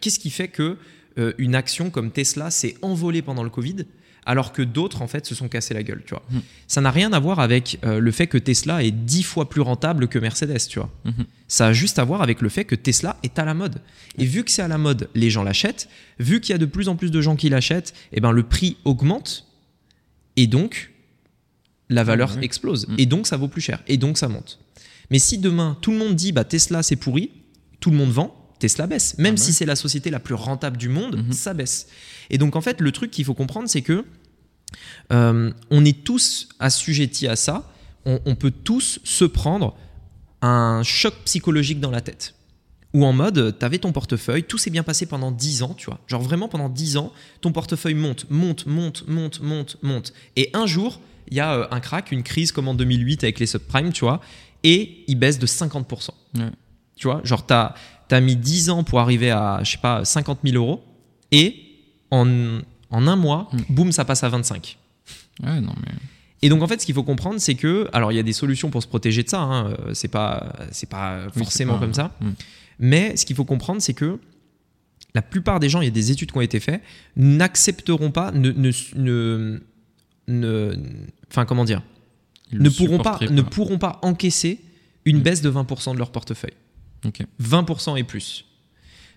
Qu'est-ce 0.00 0.18
qui 0.18 0.30
fait 0.30 0.48
que 0.48 0.76
euh, 1.18 1.32
une 1.38 1.54
action 1.54 1.90
comme 1.90 2.10
Tesla 2.10 2.50
s'est 2.50 2.76
envolée 2.82 3.22
pendant 3.22 3.42
le 3.42 3.50
Covid? 3.50 3.86
Alors 4.30 4.52
que 4.52 4.62
d'autres 4.62 5.02
en 5.02 5.06
fait 5.08 5.26
se 5.26 5.34
sont 5.34 5.48
cassés 5.48 5.74
la 5.74 5.82
gueule, 5.82 6.02
tu 6.06 6.14
vois. 6.14 6.22
Mhm. 6.30 6.40
Ça 6.66 6.80
n'a 6.80 6.90
rien 6.90 7.12
à 7.12 7.18
voir 7.18 7.40
avec 7.40 7.78
euh, 7.84 7.98
le 7.98 8.10
fait 8.12 8.26
que 8.28 8.38
Tesla 8.38 8.82
est 8.84 8.90
dix 8.92 9.22
fois 9.24 9.48
plus 9.48 9.60
rentable 9.60 10.06
que 10.08 10.18
Mercedes, 10.18 10.58
tu 10.68 10.78
vois. 10.78 10.90
Mhm. 11.04 11.24
Ça 11.48 11.66
a 11.66 11.72
juste 11.72 11.98
à 11.98 12.04
voir 12.04 12.22
avec 12.22 12.40
le 12.40 12.48
fait 12.48 12.64
que 12.64 12.74
Tesla 12.76 13.16
est 13.22 13.38
à 13.38 13.44
la 13.44 13.54
mode. 13.54 13.80
Et 14.18 14.24
vu 14.24 14.44
que 14.44 14.50
c'est 14.50 14.62
à 14.62 14.68
la 14.68 14.78
mode, 14.78 15.08
les 15.14 15.30
gens 15.30 15.42
l'achètent. 15.42 15.88
Vu 16.18 16.40
qu'il 16.40 16.52
y 16.52 16.54
a 16.54 16.58
de 16.58 16.66
plus 16.66 16.88
en 16.88 16.96
plus 16.96 17.10
de 17.10 17.20
gens 17.20 17.34
qui 17.36 17.48
l'achètent, 17.48 17.92
eh 18.12 18.20
ben 18.20 18.30
le 18.32 18.42
prix 18.44 18.76
augmente 18.84 19.46
et 20.36 20.46
donc 20.46 20.92
la 21.88 22.04
valeur 22.04 22.34
oui. 22.38 22.44
explose. 22.44 22.86
Et 22.98 23.06
donc 23.06 23.26
ça 23.26 23.36
vaut 23.36 23.48
plus 23.48 23.60
cher. 23.60 23.82
Et 23.88 23.96
donc 23.96 24.16
ça 24.16 24.28
monte. 24.28 24.60
Mais 25.10 25.18
si 25.18 25.38
demain 25.38 25.76
tout 25.80 25.90
le 25.90 25.98
monde 25.98 26.14
dit 26.14 26.30
bah 26.32 26.44
Tesla 26.44 26.82
c'est 26.82 26.96
pourri, 26.96 27.30
tout 27.80 27.90
le 27.90 27.96
monde 27.96 28.10
vend, 28.10 28.36
Tesla 28.60 28.86
baisse. 28.86 29.16
Même 29.18 29.34
Ah 29.38 29.42
si 29.42 29.52
c'est 29.52 29.64
la 29.66 29.74
société 29.74 30.10
la 30.10 30.20
plus 30.20 30.34
rentable 30.34 30.76
du 30.76 30.88
monde, 30.88 31.16
Mhm. 31.16 31.32
ça 31.32 31.52
baisse. 31.54 31.88
Et 32.28 32.38
donc 32.38 32.54
en 32.54 32.60
fait 32.60 32.80
le 32.80 32.92
truc 32.92 33.10
qu'il 33.10 33.24
faut 33.24 33.34
comprendre 33.34 33.68
c'est 33.68 33.82
que 33.82 34.04
euh, 35.12 35.52
on 35.70 35.84
est 35.84 36.04
tous 36.04 36.48
assujettis 36.58 37.26
à 37.26 37.36
ça. 37.36 37.70
On, 38.06 38.20
on 38.24 38.34
peut 38.34 38.50
tous 38.50 39.00
se 39.04 39.24
prendre 39.24 39.76
un 40.42 40.82
choc 40.82 41.14
psychologique 41.24 41.80
dans 41.80 41.90
la 41.90 42.00
tête. 42.00 42.34
Ou 42.92 43.04
en 43.04 43.12
mode, 43.12 43.56
tu 43.58 43.64
avais 43.64 43.78
ton 43.78 43.92
portefeuille, 43.92 44.42
tout 44.42 44.58
s'est 44.58 44.70
bien 44.70 44.82
passé 44.82 45.06
pendant 45.06 45.30
10 45.30 45.62
ans, 45.62 45.74
tu 45.74 45.86
vois. 45.86 46.00
Genre 46.08 46.22
vraiment 46.22 46.48
pendant 46.48 46.68
10 46.68 46.96
ans, 46.96 47.12
ton 47.40 47.52
portefeuille 47.52 47.94
monte, 47.94 48.26
monte, 48.30 48.66
monte, 48.66 49.06
monte, 49.06 49.40
monte, 49.40 49.76
monte. 49.82 50.12
Et 50.34 50.50
un 50.54 50.66
jour, 50.66 51.00
il 51.30 51.36
y 51.36 51.40
a 51.40 51.54
euh, 51.54 51.66
un 51.70 51.78
crack, 51.78 52.10
une 52.10 52.24
crise 52.24 52.50
comme 52.50 52.66
en 52.66 52.74
2008 52.74 53.22
avec 53.22 53.38
les 53.38 53.46
subprimes, 53.46 53.92
tu 53.92 54.04
vois, 54.04 54.20
et 54.64 55.04
il 55.06 55.16
baisse 55.16 55.38
de 55.38 55.46
50%. 55.46 56.10
Ouais. 56.34 56.42
Tu 56.96 57.06
vois, 57.06 57.20
genre 57.22 57.46
tu 57.46 57.54
as, 57.54 58.20
mis 58.20 58.34
10 58.34 58.70
ans 58.70 58.82
pour 58.82 58.98
arriver 58.98 59.30
à, 59.30 59.60
je 59.62 59.72
sais 59.72 59.78
pas, 59.78 60.04
50 60.04 60.40
000 60.44 60.56
euros, 60.56 60.82
et 61.30 61.54
en, 62.10 62.60
en 62.90 63.06
un 63.06 63.16
mois, 63.16 63.48
Mm. 63.52 63.58
boum, 63.70 63.92
ça 63.92 64.04
passe 64.04 64.24
à 64.24 64.28
25. 64.28 64.76
Ouais, 65.42 65.60
non, 65.60 65.72
mais. 65.82 65.92
Et 66.42 66.48
donc 66.48 66.62
en 66.62 66.66
fait, 66.66 66.80
ce 66.80 66.86
qu'il 66.86 66.94
faut 66.94 67.02
comprendre, 67.04 67.38
c'est 67.38 67.54
que, 67.54 67.88
alors 67.92 68.12
il 68.12 68.16
y 68.16 68.18
a 68.18 68.22
des 68.22 68.32
solutions 68.32 68.70
pour 68.70 68.82
se 68.82 68.88
protéger 68.88 69.22
de 69.22 69.28
ça. 69.28 69.40
Hein, 69.40 69.66
euh, 69.70 69.94
c'est 69.94 70.08
pas, 70.08 70.54
c'est 70.72 70.88
pas 70.88 71.26
forcément 71.36 71.74
pas- 71.74 71.80
comme 71.80 71.94
ça. 71.94 72.16
Mm. 72.20 72.30
Mais 72.78 73.16
ce 73.16 73.26
qu'il 73.26 73.36
faut 73.36 73.44
comprendre, 73.44 73.80
c'est 73.82 73.92
que 73.94 74.18
la 75.14 75.22
plupart 75.22 75.60
des 75.60 75.68
gens, 75.68 75.80
il 75.82 75.84
y 75.84 75.88
a 75.88 75.92
des 75.92 76.10
études 76.12 76.32
qui 76.32 76.38
ont 76.38 76.42
été 76.42 76.60
faites, 76.60 76.82
n'accepteront 77.16 78.10
pas, 78.10 78.30
ne, 78.32 78.50
ne, 78.52 79.60
ne, 80.28 80.76
enfin 81.30 81.44
comment 81.44 81.64
dire, 81.64 81.82
ne 82.52 82.68
pourront 82.70 82.98
pas, 82.98 83.18
ne 83.30 83.42
pourront 83.42 83.78
pas 83.78 83.98
encaisser 84.02 84.60
une 85.04 85.18
mm. 85.18 85.22
baisse 85.22 85.42
de 85.42 85.50
20% 85.50 85.92
de 85.94 85.98
leur 85.98 86.10
portefeuille. 86.10 86.54
20% 87.42 87.96
et 87.98 88.04
plus. 88.04 88.44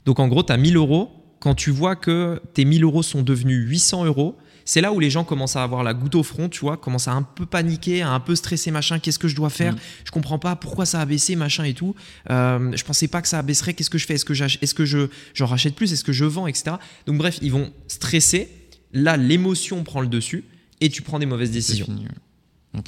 Donc 0.05 0.19
en 0.19 0.27
gros, 0.27 0.43
tu 0.43 0.51
as 0.51 0.57
1000 0.57 0.75
euros. 0.77 1.11
Quand 1.43 1.55
tu 1.55 1.71
vois 1.71 1.97
que 1.97 2.41
tes 2.53 2.63
1000 2.63 2.85
euros 2.85 3.03
sont 3.03 3.21
devenus 3.21 3.67
800 3.67 4.05
euros, 4.05 4.37
c'est 4.63 4.79
là 4.79 4.93
où 4.93 5.01
les 5.01 5.09
gens 5.09 5.25
commencent 5.25 5.57
à 5.57 5.63
avoir 5.63 5.83
la 5.83 5.93
goutte 5.93 6.15
au 6.15 6.23
front, 6.23 6.47
tu 6.47 6.61
vois, 6.61 6.77
commencent 6.77 7.09
à 7.09 7.11
un 7.11 7.21
peu 7.21 7.45
paniquer, 7.45 8.01
à 8.01 8.11
un 8.11 8.21
peu 8.21 8.33
stresser, 8.33 8.71
machin. 8.71 8.97
Qu'est-ce 8.97 9.19
que 9.19 9.27
je 9.27 9.35
dois 9.35 9.49
faire? 9.49 9.73
Mm. 9.73 9.79
Je 10.05 10.11
comprends 10.11 10.39
pas 10.39 10.55
pourquoi 10.55 10.85
ça 10.85 11.01
a 11.01 11.05
baissé, 11.05 11.35
machin 11.35 11.65
et 11.65 11.73
tout. 11.73 11.95
Euh, 12.29 12.71
je 12.73 12.81
pensais 12.85 13.09
pas 13.09 13.21
que 13.21 13.27
ça 13.27 13.41
baisserait. 13.41 13.73
Qu'est-ce 13.73 13.89
que 13.89 13.97
je 13.97 14.05
fais? 14.05 14.13
Est-ce 14.13 14.23
que, 14.23 14.31
est-ce 14.41 14.73
que 14.73 14.85
je, 14.85 15.09
j'en 15.33 15.45
rachète 15.45 15.75
plus? 15.75 15.91
Est-ce 15.91 16.05
que 16.05 16.13
je 16.13 16.23
vends, 16.23 16.47
etc. 16.47 16.77
Donc 17.07 17.17
bref, 17.17 17.39
ils 17.41 17.51
vont 17.51 17.73
stresser. 17.89 18.47
Là, 18.93 19.17
l'émotion 19.17 19.83
prend 19.83 19.99
le 19.99 20.07
dessus 20.07 20.45
et 20.79 20.87
tu 20.87 21.01
prends 21.01 21.19
des 21.19 21.25
mauvaises 21.25 21.51
décisions. 21.51 21.87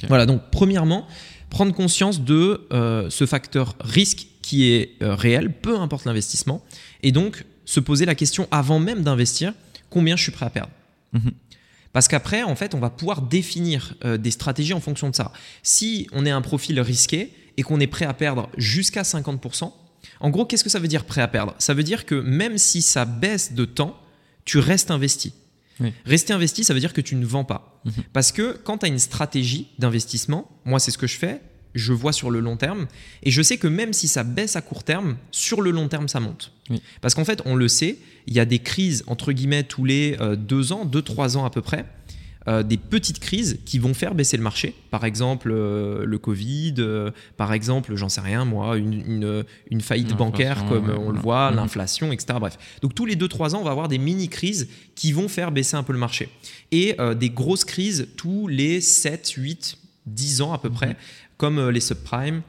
Voilà. 0.08 0.24
Donc 0.24 0.40
premièrement, 0.50 1.06
prendre 1.50 1.74
conscience 1.74 2.22
de 2.22 2.66
euh, 2.72 3.10
ce 3.10 3.26
facteur 3.26 3.76
risque 3.80 4.28
qui 4.40 4.70
est 4.70 4.92
euh, 5.02 5.14
réel, 5.14 5.52
peu 5.52 5.78
importe 5.78 6.06
l'investissement, 6.06 6.64
et 7.02 7.12
donc 7.12 7.44
se 7.66 7.80
poser 7.80 8.06
la 8.06 8.14
question 8.14 8.48
avant 8.50 8.78
même 8.78 9.02
d'investir, 9.02 9.52
combien 9.90 10.16
je 10.16 10.22
suis 10.22 10.32
prêt 10.32 10.46
à 10.46 10.50
perdre. 10.50 10.72
Mhm. 11.12 11.32
Parce 11.92 12.08
qu'après, 12.08 12.42
en 12.42 12.56
fait, 12.56 12.74
on 12.74 12.78
va 12.78 12.90
pouvoir 12.90 13.22
définir 13.22 13.94
euh, 14.04 14.16
des 14.16 14.30
stratégies 14.30 14.72
en 14.72 14.80
fonction 14.80 15.10
de 15.10 15.14
ça. 15.14 15.32
Si 15.62 16.08
on 16.12 16.24
est 16.24 16.30
un 16.30 16.42
profil 16.42 16.80
risqué 16.80 17.32
et 17.56 17.62
qu'on 17.62 17.80
est 17.80 17.86
prêt 17.86 18.04
à 18.04 18.14
perdre 18.14 18.48
jusqu'à 18.56 19.02
50%, 19.02 19.72
en 20.20 20.30
gros, 20.30 20.46
qu'est-ce 20.46 20.64
que 20.64 20.70
ça 20.70 20.78
veut 20.78 20.88
dire 20.88 21.04
prêt 21.04 21.20
à 21.20 21.28
perdre? 21.28 21.54
Ça 21.58 21.74
veut 21.74 21.82
dire 21.82 22.06
que 22.06 22.14
même 22.14 22.58
si 22.58 22.82
ça 22.82 23.04
baisse 23.04 23.52
de 23.52 23.64
temps, 23.64 23.98
tu 24.44 24.58
restes 24.58 24.90
investi. 24.90 25.34
Rester 26.06 26.32
investi, 26.32 26.64
ça 26.64 26.72
veut 26.72 26.80
dire 26.80 26.94
que 26.94 27.02
tu 27.02 27.16
ne 27.16 27.26
vends 27.26 27.44
pas. 27.44 27.80
Mhm. 27.84 27.92
Parce 28.12 28.32
que 28.32 28.58
quand 28.64 28.78
tu 28.78 28.86
as 28.86 28.88
une 28.88 28.98
stratégie 28.98 29.68
d'investissement, 29.78 30.50
moi 30.64 30.78
c'est 30.78 30.90
ce 30.90 30.98
que 30.98 31.06
je 31.06 31.18
fais, 31.18 31.42
je 31.76 31.92
vois 31.92 32.12
sur 32.12 32.30
le 32.30 32.40
long 32.40 32.56
terme, 32.56 32.86
et 33.22 33.30
je 33.30 33.42
sais 33.42 33.56
que 33.56 33.68
même 33.68 33.92
si 33.92 34.08
ça 34.08 34.24
baisse 34.24 34.56
à 34.56 34.62
court 34.62 34.84
terme, 34.84 35.16
sur 35.30 35.62
le 35.62 35.70
long 35.70 35.88
terme 35.88 36.08
ça 36.08 36.20
monte. 36.20 36.52
Parce 37.00 37.14
qu'en 37.14 37.24
fait, 37.24 37.42
on 37.44 37.54
le 37.54 37.68
sait, 37.68 37.98
il 38.26 38.34
y 38.34 38.40
a 38.40 38.44
des 38.44 38.58
crises, 38.58 39.04
entre 39.06 39.32
guillemets, 39.32 39.62
tous 39.62 39.84
les 39.84 40.16
euh, 40.20 40.36
deux 40.36 40.72
ans, 40.72 40.84
deux, 40.84 41.02
trois 41.02 41.36
ans 41.36 41.44
à 41.44 41.50
peu 41.50 41.62
près. 41.62 41.86
Euh, 42.48 42.62
des 42.62 42.76
petites 42.76 43.18
crises 43.18 43.58
qui 43.64 43.80
vont 43.80 43.92
faire 43.92 44.14
baisser 44.14 44.36
le 44.36 44.42
marché. 44.44 44.72
Par 44.92 45.04
exemple, 45.04 45.50
euh, 45.50 46.04
le 46.04 46.18
Covid, 46.18 46.74
par 47.36 47.52
exemple, 47.52 47.96
j'en 47.96 48.08
sais 48.08 48.20
rien, 48.20 48.44
moi, 48.44 48.76
une, 48.76 49.44
une, 49.68 49.80
faillite 49.80 50.16
bancaire 50.16 50.64
comme 50.68 50.90
on 50.90 51.10
le 51.10 51.18
voit, 51.18 51.50
mhm. 51.50 51.56
l'inflation, 51.56 52.12
etc. 52.12 52.38
Bref. 52.38 52.56
Donc 52.82 52.94
tous 52.94 53.04
les 53.04 53.16
2-3 53.16 53.56
ans, 53.56 53.60
on 53.60 53.64
va 53.64 53.72
avoir 53.72 53.88
des 53.88 53.98
mini-crises 53.98 54.68
qui 54.94 55.10
vont 55.10 55.26
faire 55.26 55.50
baisser 55.50 55.76
un 55.76 55.82
peu 55.82 55.92
le 55.92 55.98
marché. 55.98 56.28
Et 56.70 56.96
des 57.16 57.30
grosses 57.30 57.64
crises 57.64 58.08
tous 58.16 58.46
les 58.46 58.80
7, 58.80 59.28
8, 59.28 59.78
10 60.06 60.42
ans 60.42 60.52
à 60.52 60.58
peu 60.58 60.68
mhm. 60.68 60.74
près, 60.74 60.96
comme 61.36 61.68
les 61.68 61.80
subprimes 61.80 62.42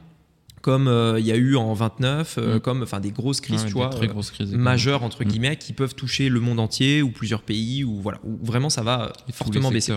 comme 0.60 0.88
euh, 0.88 1.18
il 1.18 1.26
y 1.26 1.32
a 1.32 1.36
eu 1.36 1.56
en 1.56 1.72
29, 1.72 2.36
euh, 2.36 2.56
mm. 2.56 2.60
comme 2.60 2.82
enfin 2.82 3.00
des 3.00 3.10
grosses 3.10 3.40
crises, 3.40 3.64
tu 3.66 3.72
vois, 3.72 3.90
euh, 3.94 4.46
majeures 4.52 5.02
entre 5.02 5.24
mm. 5.24 5.28
guillemets, 5.28 5.56
qui 5.56 5.72
peuvent 5.72 5.94
toucher 5.94 6.28
le 6.28 6.40
monde 6.40 6.60
entier 6.60 7.02
ou 7.02 7.10
plusieurs 7.10 7.42
pays, 7.42 7.84
ou 7.84 8.00
voilà, 8.00 8.18
où 8.24 8.38
vraiment 8.44 8.70
ça 8.70 8.82
va 8.82 9.12
fortement 9.32 9.70
baisser. 9.70 9.94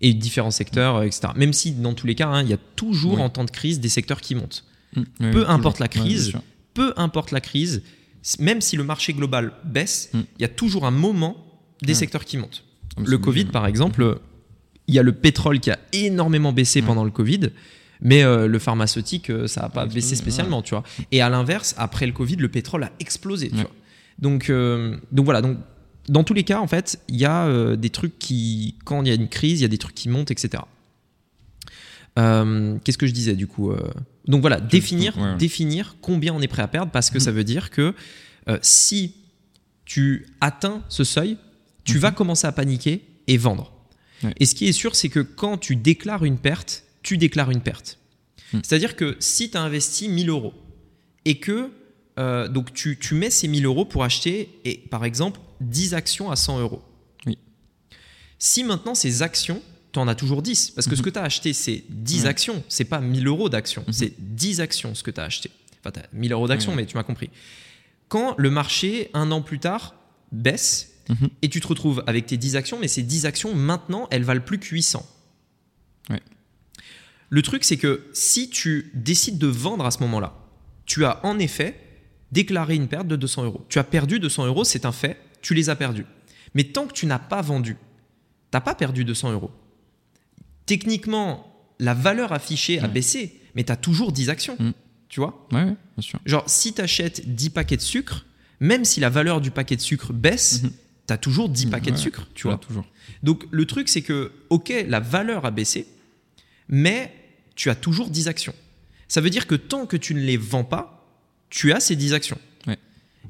Et 0.00 0.14
différents 0.14 0.52
secteurs, 0.52 1.02
etc. 1.02 1.28
Même 1.36 1.52
si 1.52 1.72
dans 1.72 1.94
tous 1.94 2.06
les 2.06 2.14
cas, 2.14 2.28
hein, 2.28 2.42
il 2.42 2.48
y 2.48 2.52
a 2.52 2.58
toujours 2.76 3.20
en 3.20 3.30
temps 3.30 3.44
de 3.44 3.50
crise 3.50 3.80
des 3.80 3.88
secteurs 3.88 4.20
qui 4.20 4.34
montent. 4.34 4.64
Mm. 4.96 5.30
peu 5.32 5.48
importe 5.48 5.80
la 5.80 5.88
crise, 5.88 6.32
peu 6.74 6.94
importe 6.96 7.30
la 7.30 7.40
crise, 7.40 7.82
même 8.38 8.60
si 8.60 8.76
le 8.76 8.84
marché 8.84 9.12
global 9.12 9.52
baisse, 9.64 10.10
il 10.14 10.40
y 10.40 10.44
a 10.44 10.48
toujours 10.48 10.86
un 10.86 10.90
moment 10.90 11.36
des 11.82 11.94
secteurs 11.94 12.24
qui 12.24 12.36
montent. 12.36 12.64
Le 12.96 13.18
Covid, 13.18 13.44
par 13.44 13.66
exemple, 13.66 14.18
il 14.86 14.94
y 14.94 14.98
a 14.98 15.02
le 15.02 15.12
pétrole 15.12 15.60
qui 15.60 15.70
a 15.70 15.78
énormément 15.92 16.52
baissé 16.52 16.82
pendant 16.82 17.04
le 17.04 17.10
Covid. 17.10 17.50
Mais 18.00 18.22
euh, 18.22 18.46
le 18.46 18.58
pharmaceutique, 18.58 19.30
euh, 19.30 19.46
ça 19.46 19.62
n'a 19.62 19.68
pas 19.68 19.86
baissé 19.86 20.14
spécialement, 20.14 20.62
tu 20.62 20.74
vois. 20.74 20.84
Et 21.10 21.20
à 21.20 21.28
l'inverse, 21.28 21.74
après 21.78 22.06
le 22.06 22.12
Covid, 22.12 22.36
le 22.36 22.48
pétrole 22.48 22.84
a 22.84 22.92
explosé, 23.00 23.50
tu 23.50 23.56
vois. 23.56 23.70
Donc, 24.18 24.50
euh, 24.50 24.96
donc 25.12 25.24
voilà, 25.24 25.42
donc 25.42 25.58
dans 26.08 26.24
tous 26.24 26.34
les 26.34 26.44
cas, 26.44 26.60
en 26.60 26.66
fait, 26.66 27.00
il 27.08 27.16
y 27.16 27.24
a 27.24 27.76
des 27.76 27.90
trucs 27.90 28.18
qui, 28.18 28.76
quand 28.84 29.02
il 29.02 29.08
y 29.08 29.10
a 29.10 29.14
une 29.14 29.28
crise, 29.28 29.60
il 29.60 29.62
y 29.62 29.66
a 29.66 29.68
des 29.68 29.78
trucs 29.78 29.94
qui 29.94 30.08
montent, 30.08 30.30
etc. 30.30 30.62
Qu'est-ce 32.16 32.98
que 32.98 33.06
je 33.06 33.12
disais 33.12 33.36
du 33.36 33.46
coup 33.46 33.72
Donc 34.26 34.40
voilà, 34.40 34.60
définir, 34.60 35.36
définir 35.38 35.96
combien 36.00 36.34
on 36.34 36.40
est 36.40 36.48
prêt 36.48 36.62
à 36.62 36.68
perdre 36.68 36.90
parce 36.90 37.10
que 37.10 37.20
ça 37.20 37.30
mhm. 37.30 37.36
veut 37.36 37.44
dire 37.44 37.70
que 37.70 37.94
si 38.62 39.14
tu 39.84 40.26
atteins 40.40 40.82
ce 40.88 41.04
seuil, 41.04 41.36
tu 41.84 41.94
mhm. 41.96 42.00
vas 42.00 42.10
commencer 42.10 42.46
à 42.46 42.52
paniquer 42.52 43.04
et 43.26 43.36
vendre. 43.36 43.72
Et 44.40 44.46
ce 44.46 44.54
qui 44.54 44.66
est 44.66 44.72
sûr, 44.72 44.96
c'est 44.96 45.10
que 45.10 45.20
quand 45.20 45.58
tu 45.58 45.76
déclares 45.76 46.24
une 46.24 46.38
perte, 46.38 46.84
tu 47.02 47.18
déclares 47.18 47.50
une 47.50 47.60
perte. 47.60 47.98
Hmm. 48.52 48.60
C'est-à-dire 48.62 48.96
que 48.96 49.16
si 49.20 49.50
tu 49.50 49.56
as 49.56 49.62
investi 49.62 50.08
1000 50.08 50.30
euros 50.30 50.54
et 51.24 51.38
que 51.38 51.70
euh, 52.18 52.48
donc 52.48 52.72
tu, 52.72 52.96
mets 53.12 53.30
ces 53.30 53.46
1000 53.46 53.64
euros 53.64 53.84
pour 53.84 54.02
acheter, 54.02 54.60
et, 54.64 54.78
par 54.90 55.04
exemple, 55.04 55.38
10 55.60 55.94
actions 55.94 56.30
à 56.30 56.36
100 56.36 56.60
euros. 56.60 56.82
Oui. 57.26 57.38
Si 58.38 58.64
maintenant 58.64 58.94
ces 58.94 59.22
actions, 59.22 59.62
tu 59.92 60.00
en 60.00 60.08
as 60.08 60.16
toujours 60.16 60.42
10, 60.42 60.72
parce 60.72 60.88
que 60.88 60.96
ce 60.96 61.00
mhm. 61.00 61.04
que 61.04 61.10
tu 61.10 61.18
as 61.18 61.22
acheté, 61.22 61.52
c'est 61.52 61.84
10 61.88 62.26
actions, 62.26 62.64
c'est 62.68 62.84
pas 62.84 63.00
1000 63.00 63.26
euros 63.28 63.48
d'actions, 63.48 63.84
mhm. 63.86 63.92
c'est 63.92 64.14
10 64.18 64.60
actions 64.60 64.94
ce 64.94 65.02
que 65.02 65.12
tu 65.12 65.20
as 65.20 65.24
acheté. 65.24 65.50
Enfin, 65.80 65.92
tu 65.92 66.00
as 66.00 66.08
1000 66.12 66.32
euros 66.32 66.48
d'actions, 66.48 66.74
mais 66.74 66.86
tu 66.86 66.96
m'as 66.96 67.04
compris. 67.04 67.30
Quand 68.08 68.34
le 68.36 68.50
marché, 68.50 69.10
un 69.14 69.30
an 69.30 69.40
plus 69.40 69.60
tard, 69.60 69.94
baisse, 70.32 70.90
mhm. 71.08 71.28
et 71.42 71.48
tu 71.48 71.60
te 71.60 71.68
retrouves 71.68 72.02
avec 72.08 72.26
tes 72.26 72.36
10 72.36 72.56
actions, 72.56 72.78
mais 72.80 72.88
ces 72.88 73.02
10 73.02 73.26
actions, 73.26 73.54
maintenant, 73.54 74.08
elles 74.10 74.24
valent 74.24 74.42
plus 74.44 74.58
que 74.58 74.66
800. 74.66 75.06
Le 77.30 77.42
truc, 77.42 77.64
c'est 77.64 77.76
que 77.76 78.06
si 78.12 78.50
tu 78.50 78.90
décides 78.94 79.38
de 79.38 79.46
vendre 79.46 79.84
à 79.84 79.90
ce 79.90 80.00
moment-là, 80.00 80.34
tu 80.86 81.04
as 81.04 81.24
en 81.24 81.38
effet 81.38 81.78
déclaré 82.32 82.74
une 82.74 82.88
perte 82.88 83.06
de 83.06 83.16
200 83.16 83.44
euros. 83.44 83.64
Tu 83.68 83.78
as 83.78 83.84
perdu 83.84 84.18
200 84.18 84.46
euros, 84.46 84.64
c'est 84.64 84.86
un 84.86 84.92
fait, 84.92 85.18
tu 85.42 85.54
les 85.54 85.70
as 85.70 85.76
perdus. 85.76 86.06
Mais 86.54 86.64
tant 86.64 86.86
que 86.86 86.92
tu 86.92 87.06
n'as 87.06 87.18
pas 87.18 87.42
vendu, 87.42 87.74
tu 87.74 87.78
n'as 88.54 88.60
pas 88.60 88.74
perdu 88.74 89.04
200 89.04 89.32
euros. 89.32 89.50
Techniquement, 90.66 91.54
la 91.78 91.94
valeur 91.94 92.32
affichée 92.32 92.80
a 92.80 92.88
baissé, 92.88 93.40
mais 93.54 93.64
tu 93.64 93.72
as 93.72 93.76
toujours 93.76 94.12
10 94.12 94.30
actions. 94.30 94.56
Mm. 94.58 94.72
Tu 95.08 95.20
vois? 95.20 95.46
Ouais, 95.52 95.64
bien 95.64 95.76
sûr. 96.00 96.20
Genre, 96.26 96.44
si 96.46 96.74
tu 96.74 96.82
achètes 96.82 97.34
10 97.34 97.50
paquets 97.50 97.76
de 97.76 97.82
sucre, 97.82 98.26
même 98.60 98.84
si 98.84 99.00
la 99.00 99.08
valeur 99.08 99.40
du 99.40 99.50
paquet 99.50 99.76
de 99.76 99.80
sucre 99.80 100.12
baisse, 100.12 100.62
mm-hmm. 100.62 100.70
tu 101.08 101.14
as 101.14 101.18
toujours 101.18 101.48
10 101.48 101.66
paquets 101.66 101.90
de 101.90 101.96
sucre, 101.96 102.28
tu 102.34 102.46
vois? 102.46 102.58
Toujours. 102.58 102.84
Donc, 103.22 103.46
le 103.50 103.64
truc, 103.64 103.88
c'est 103.88 104.02
que, 104.02 104.32
ok, 104.50 104.72
la 104.86 105.00
valeur 105.00 105.46
a 105.46 105.50
baissé, 105.50 105.86
mais 106.68 107.14
tu 107.58 107.70
as 107.70 107.74
toujours 107.74 108.08
10 108.08 108.28
actions. 108.28 108.54
Ça 109.08 109.20
veut 109.20 109.30
dire 109.30 109.48
que 109.48 109.56
tant 109.56 109.84
que 109.84 109.96
tu 109.96 110.14
ne 110.14 110.20
les 110.20 110.36
vends 110.36 110.64
pas, 110.64 111.04
tu 111.50 111.72
as 111.72 111.80
ces 111.80 111.96
10 111.96 112.14
actions. 112.14 112.38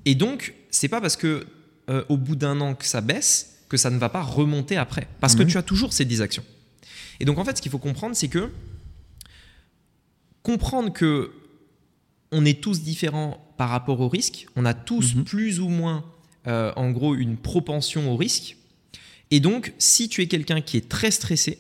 Et 0.05 0.15
donc, 0.15 0.55
c'est 0.71 0.89
pas 0.89 1.01
parce 1.01 1.17
que 1.17 1.47
euh, 1.89 2.05
au 2.09 2.17
bout 2.17 2.37
d'un 2.37 2.61
an 2.61 2.75
que 2.75 2.85
ça 2.85 3.01
baisse 3.01 3.65
que 3.69 3.77
ça 3.77 3.91
ne 3.91 3.99
va 3.99 4.09
pas 4.09 4.23
remonter 4.23 4.77
après. 4.77 5.09
Parce 5.21 5.35
que 5.35 5.43
tu 5.43 5.57
as 5.57 5.63
toujours 5.63 5.93
ces 5.93 6.05
10 6.05 6.23
actions. 6.23 6.45
Et 7.21 7.25
donc, 7.25 7.39
en 7.39 7.45
fait, 7.45 7.57
ce 7.57 7.63
qu'il 7.63 7.73
faut 7.73 7.79
comprendre, 7.79 8.15
c'est 8.15 8.29
que 8.29 8.51
comprendre 10.43 10.93
que 10.93 11.33
on 12.31 12.45
est 12.45 12.61
tous 12.61 12.83
différents 12.83 13.55
par 13.57 13.71
rapport 13.71 14.01
au 14.01 14.09
risque. 14.09 14.47
On 14.57 14.67
a 14.67 14.75
tous 14.75 15.15
mhm. 15.15 15.25
plus 15.25 15.61
ou 15.61 15.69
moins, 15.69 16.05
euh, 16.47 16.73
en 16.77 16.91
gros, 16.91 17.15
une 17.15 17.39
propension 17.39 18.13
au 18.13 18.17
risque. 18.17 18.57
Et 19.31 19.41
donc, 19.41 19.73
si 19.79 20.09
tu 20.09 20.21
es 20.23 20.29
quelqu'un 20.29 20.61
qui 20.61 20.77
est 20.77 20.89
très 20.89 21.11
stressé, 21.11 21.59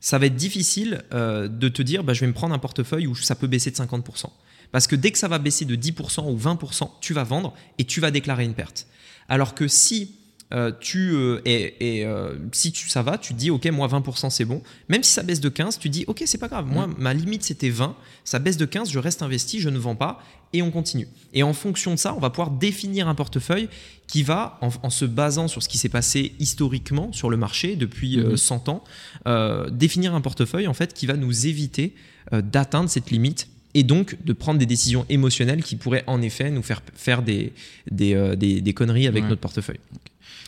ça 0.00 0.18
va 0.18 0.26
être 0.26 0.36
difficile 0.36 1.02
euh, 1.12 1.48
de 1.48 1.68
te 1.68 1.82
dire 1.82 2.04
bah, 2.04 2.12
je 2.12 2.20
vais 2.20 2.26
me 2.26 2.32
prendre 2.32 2.54
un 2.54 2.58
portefeuille 2.58 3.06
où 3.06 3.14
ça 3.14 3.34
peut 3.34 3.46
baisser 3.46 3.70
de 3.70 3.76
50%. 3.76 4.26
Parce 4.70 4.86
que 4.86 4.96
dès 4.96 5.10
que 5.10 5.18
ça 5.18 5.28
va 5.28 5.38
baisser 5.38 5.64
de 5.64 5.76
10% 5.76 6.30
ou 6.30 6.36
20%, 6.36 6.90
tu 7.00 7.14
vas 7.14 7.24
vendre 7.24 7.54
et 7.78 7.84
tu 7.84 8.00
vas 8.00 8.10
déclarer 8.10 8.44
une 8.44 8.54
perte. 8.54 8.86
Alors 9.28 9.54
que 9.54 9.66
si 9.66 10.17
euh, 10.54 10.72
tu 10.80 11.10
euh, 11.12 11.42
et, 11.44 12.04
euh, 12.06 12.36
si 12.52 12.72
tu, 12.72 12.88
ça 12.88 13.02
va, 13.02 13.18
tu 13.18 13.34
dis 13.34 13.50
ok 13.50 13.66
moi 13.66 13.86
20% 13.86 14.30
c'est 14.30 14.44
bon. 14.44 14.62
Même 14.88 15.02
si 15.02 15.12
ça 15.12 15.22
baisse 15.22 15.40
de 15.40 15.48
15, 15.48 15.78
tu 15.78 15.90
dis 15.90 16.04
ok 16.06 16.22
c'est 16.24 16.38
pas 16.38 16.48
grave. 16.48 16.66
Moi 16.66 16.86
mm. 16.86 16.94
ma 16.98 17.12
limite 17.12 17.42
c'était 17.42 17.68
20, 17.68 17.94
ça 18.24 18.38
baisse 18.38 18.56
de 18.56 18.64
15, 18.64 18.90
je 18.90 18.98
reste 18.98 19.22
investi, 19.22 19.60
je 19.60 19.68
ne 19.68 19.78
vends 19.78 19.96
pas 19.96 20.22
et 20.54 20.62
on 20.62 20.70
continue. 20.70 21.08
Et 21.34 21.42
en 21.42 21.52
fonction 21.52 21.90
de 21.90 21.98
ça, 21.98 22.14
on 22.14 22.20
va 22.20 22.30
pouvoir 22.30 22.50
définir 22.50 23.08
un 23.08 23.14
portefeuille 23.14 23.68
qui 24.06 24.22
va 24.22 24.58
en, 24.62 24.88
se 24.88 25.04
basant 25.04 25.46
sur 25.46 25.62
ce 25.62 25.68
qui 25.68 25.76
s'est 25.76 25.90
passé 25.90 26.32
historiquement 26.38 27.12
sur 27.12 27.28
le 27.28 27.36
marché 27.36 27.76
depuis 27.76 28.18
100 28.34 28.66
mm-hmm. 28.66 28.70
ans, 28.70 29.68
définir 29.70 30.14
un 30.14 30.22
portefeuille 30.22 30.66
en 30.66 30.72
fait 30.72 30.94
qui 30.94 31.04
va 31.04 31.18
nous 31.18 31.46
éviter 31.46 31.94
d'atteindre 32.32 32.88
cette 32.88 33.10
limite 33.10 33.48
et 33.78 33.84
donc 33.84 34.16
de 34.24 34.32
prendre 34.32 34.58
des 34.58 34.66
décisions 34.66 35.06
émotionnelles 35.08 35.62
qui 35.62 35.76
pourraient 35.76 36.02
en 36.08 36.20
effet 36.20 36.50
nous 36.50 36.64
faire 36.64 36.82
faire 36.96 37.22
des, 37.22 37.52
des, 37.92 38.34
des, 38.36 38.74
conneries 38.74 39.06
avec 39.06 39.22
notre 39.22 39.40
portefeuille. 39.40 39.78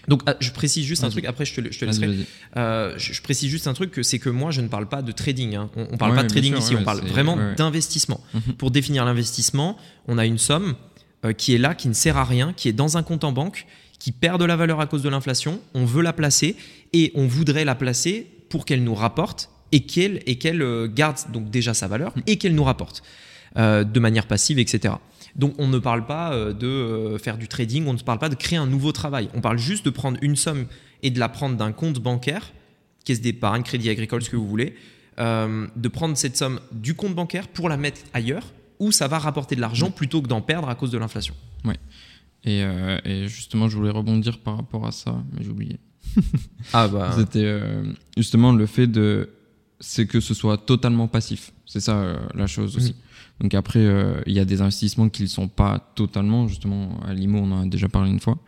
Donc, 0.08 0.22
je 0.40 0.50
précise 0.50 0.84
juste 0.84 1.04
un 1.04 1.10
truc, 1.10 1.24
après 1.26 1.44
je 1.44 1.54
te, 1.54 1.72
je 1.72 1.78
te 1.78 1.84
laisserai. 1.84 2.08
Euh, 2.56 2.94
je, 2.96 3.22
précise 3.22 3.48
juste 3.48 3.68
un 3.68 3.72
truc, 3.72 4.00
c'est 4.02 4.18
que 4.18 4.30
moi 4.30 4.50
je 4.50 4.62
ne 4.62 4.66
parle 4.66 4.88
pas 4.88 5.00
de 5.00 5.12
trading. 5.12 5.54
Hein. 5.54 5.70
On 5.76 5.92
ne 5.92 5.96
parle 5.96 6.16
pas 6.16 6.24
de 6.24 6.28
trading 6.28 6.56
ici, 6.56 6.74
on 6.74 6.82
parle 6.82 7.02
vraiment 7.06 7.38
d'investissement. 7.54 8.20
Mhm. 8.34 8.54
Pour 8.54 8.72
définir 8.72 9.04
l'investissement, 9.04 9.76
on 10.08 10.18
a 10.18 10.26
une 10.26 10.38
somme. 10.38 10.74
qui 11.36 11.54
est 11.54 11.58
là, 11.58 11.74
qui 11.74 11.86
ne 11.86 11.92
sert 11.92 12.16
à 12.16 12.24
rien, 12.24 12.52
qui 12.52 12.68
est 12.68 12.72
dans 12.72 12.96
un 12.96 13.04
compte 13.04 13.24
en 13.24 13.32
banque, 13.32 13.66
qui 14.00 14.10
perd 14.10 14.40
de 14.40 14.46
la 14.46 14.56
valeur 14.56 14.80
à 14.80 14.86
cause 14.86 15.02
de 15.02 15.08
l'inflation. 15.08 15.60
On 15.74 15.84
veut 15.84 16.02
la 16.02 16.14
placer 16.14 16.56
et 16.94 17.12
on 17.14 17.28
voudrait 17.28 17.66
la 17.66 17.76
placer 17.76 18.26
pour 18.48 18.64
qu'elle 18.64 18.82
nous 18.82 18.94
rapporte 18.94 19.50
et 19.72 19.80
qu'elle 19.80 20.22
et 20.26 20.36
qu'elle 20.36 20.88
garde 20.94 21.18
donc 21.32 21.50
déjà 21.50 21.74
sa 21.74 21.88
valeur 21.88 22.12
et 22.26 22.36
qu'elle 22.36 22.54
nous 22.54 22.64
rapporte 22.64 23.02
de 23.56 24.00
manière 24.00 24.26
passive, 24.26 24.58
etc. 24.58 24.94
Donc 25.34 25.54
on 25.58 25.66
ne 25.66 25.78
parle 25.78 26.06
pas 26.06 26.52
de 26.52 27.16
faire 27.20 27.36
du 27.36 27.48
trading, 27.48 27.86
on 27.86 27.94
ne 27.94 27.98
parle 27.98 28.18
pas 28.18 28.28
de 28.28 28.36
créer 28.36 28.58
un 28.58 28.66
nouveau 28.66 28.92
travail. 28.92 29.28
On 29.34 29.40
parle 29.40 29.58
juste 29.58 29.84
de 29.84 29.90
prendre 29.90 30.18
une 30.22 30.36
somme 30.36 30.66
et 31.02 31.10
de 31.10 31.18
la 31.18 31.28
prendre 31.28 31.56
d'un 31.56 31.72
compte 31.72 31.98
bancaire, 31.98 32.52
caisse 33.04 33.20
d'épargne, 33.20 33.62
crédit 33.62 33.90
agricole, 33.90 34.22
ce 34.22 34.30
que 34.30 34.36
vous 34.36 34.48
voulez, 34.48 34.74
euh, 35.18 35.66
de 35.76 35.88
prendre 35.88 36.16
cette 36.16 36.36
somme 36.36 36.60
du 36.72 36.94
compte 36.94 37.14
bancaire 37.14 37.48
pour 37.48 37.68
la 37.68 37.76
mettre 37.76 38.00
ailleurs 38.14 38.46
où 38.78 38.92
ça 38.92 39.08
va 39.08 39.18
rapporter 39.18 39.56
de 39.56 39.60
l'argent 39.60 39.90
plutôt 39.90 40.22
que 40.22 40.28
d'en 40.28 40.40
perdre 40.40 40.68
à 40.68 40.74
cause 40.74 40.90
de 40.90 40.98
l'inflation. 40.98 41.34
Oui. 41.64 41.74
Euh, 42.46 42.98
et, 43.04 43.28
justement, 43.28 43.68
je 43.68 43.76
voulais 43.76 43.90
rebondir 43.90 44.38
par 44.38 44.56
rapport 44.56 44.86
à 44.86 44.92
ça, 44.92 45.22
mais 45.32 45.44
j'ai 45.44 45.50
oublié. 45.50 45.78
ah 46.72 46.88
bah. 46.88 47.12
C'était 47.16 47.44
euh, 47.44 47.84
justement 48.16 48.52
le 48.52 48.64
fait 48.66 48.86
de. 48.86 49.28
C'est 49.80 50.06
que 50.06 50.20
ce 50.20 50.34
soit 50.34 50.58
totalement 50.58 51.08
passif. 51.08 51.52
C'est 51.66 51.80
ça 51.80 52.20
la 52.34 52.46
chose 52.46 52.76
aussi. 52.76 52.92
Mm. 52.92 53.42
Donc 53.42 53.54
après, 53.54 53.86
il 54.26 54.32
y 54.32 54.38
a 54.38 54.44
des 54.44 54.60
investissements 54.60 55.08
qui 55.08 55.22
ne 55.22 55.28
sont 55.28 55.48
pas 55.48 55.90
totalement, 55.94 56.46
justement, 56.46 57.00
à 57.06 57.14
l'IMO, 57.14 57.38
on 57.38 57.52
en 57.52 57.62
a 57.62 57.66
déjà 57.66 57.88
parlé 57.88 58.10
une 58.10 58.20
fois. 58.20 58.38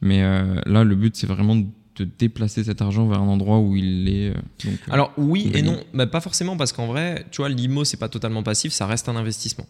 Mais 0.00 0.20
là, 0.66 0.82
le 0.82 0.94
but, 0.96 1.14
c'est 1.14 1.28
vraiment 1.28 1.56
de 2.00 2.08
déplacer 2.18 2.64
cet 2.64 2.82
argent 2.82 3.06
vers 3.06 3.20
un 3.20 3.28
endroit 3.28 3.58
où 3.58 3.76
il 3.76 4.08
est. 4.08 4.30
Euh, 4.30 4.34
euh, 4.66 4.76
Alors 4.90 5.12
oui 5.16 5.50
et 5.54 5.62
non, 5.62 5.82
mais 5.92 6.06
pas 6.06 6.20
forcément 6.20 6.56
parce 6.56 6.72
qu'en 6.72 6.86
vrai, 6.86 7.26
tu 7.30 7.38
vois, 7.38 7.48
l'IMO 7.48 7.84
c'est 7.84 7.96
pas 7.96 8.08
totalement 8.08 8.42
passif, 8.42 8.72
ça 8.72 8.86
reste 8.86 9.08
un 9.08 9.16
investissement. 9.16 9.66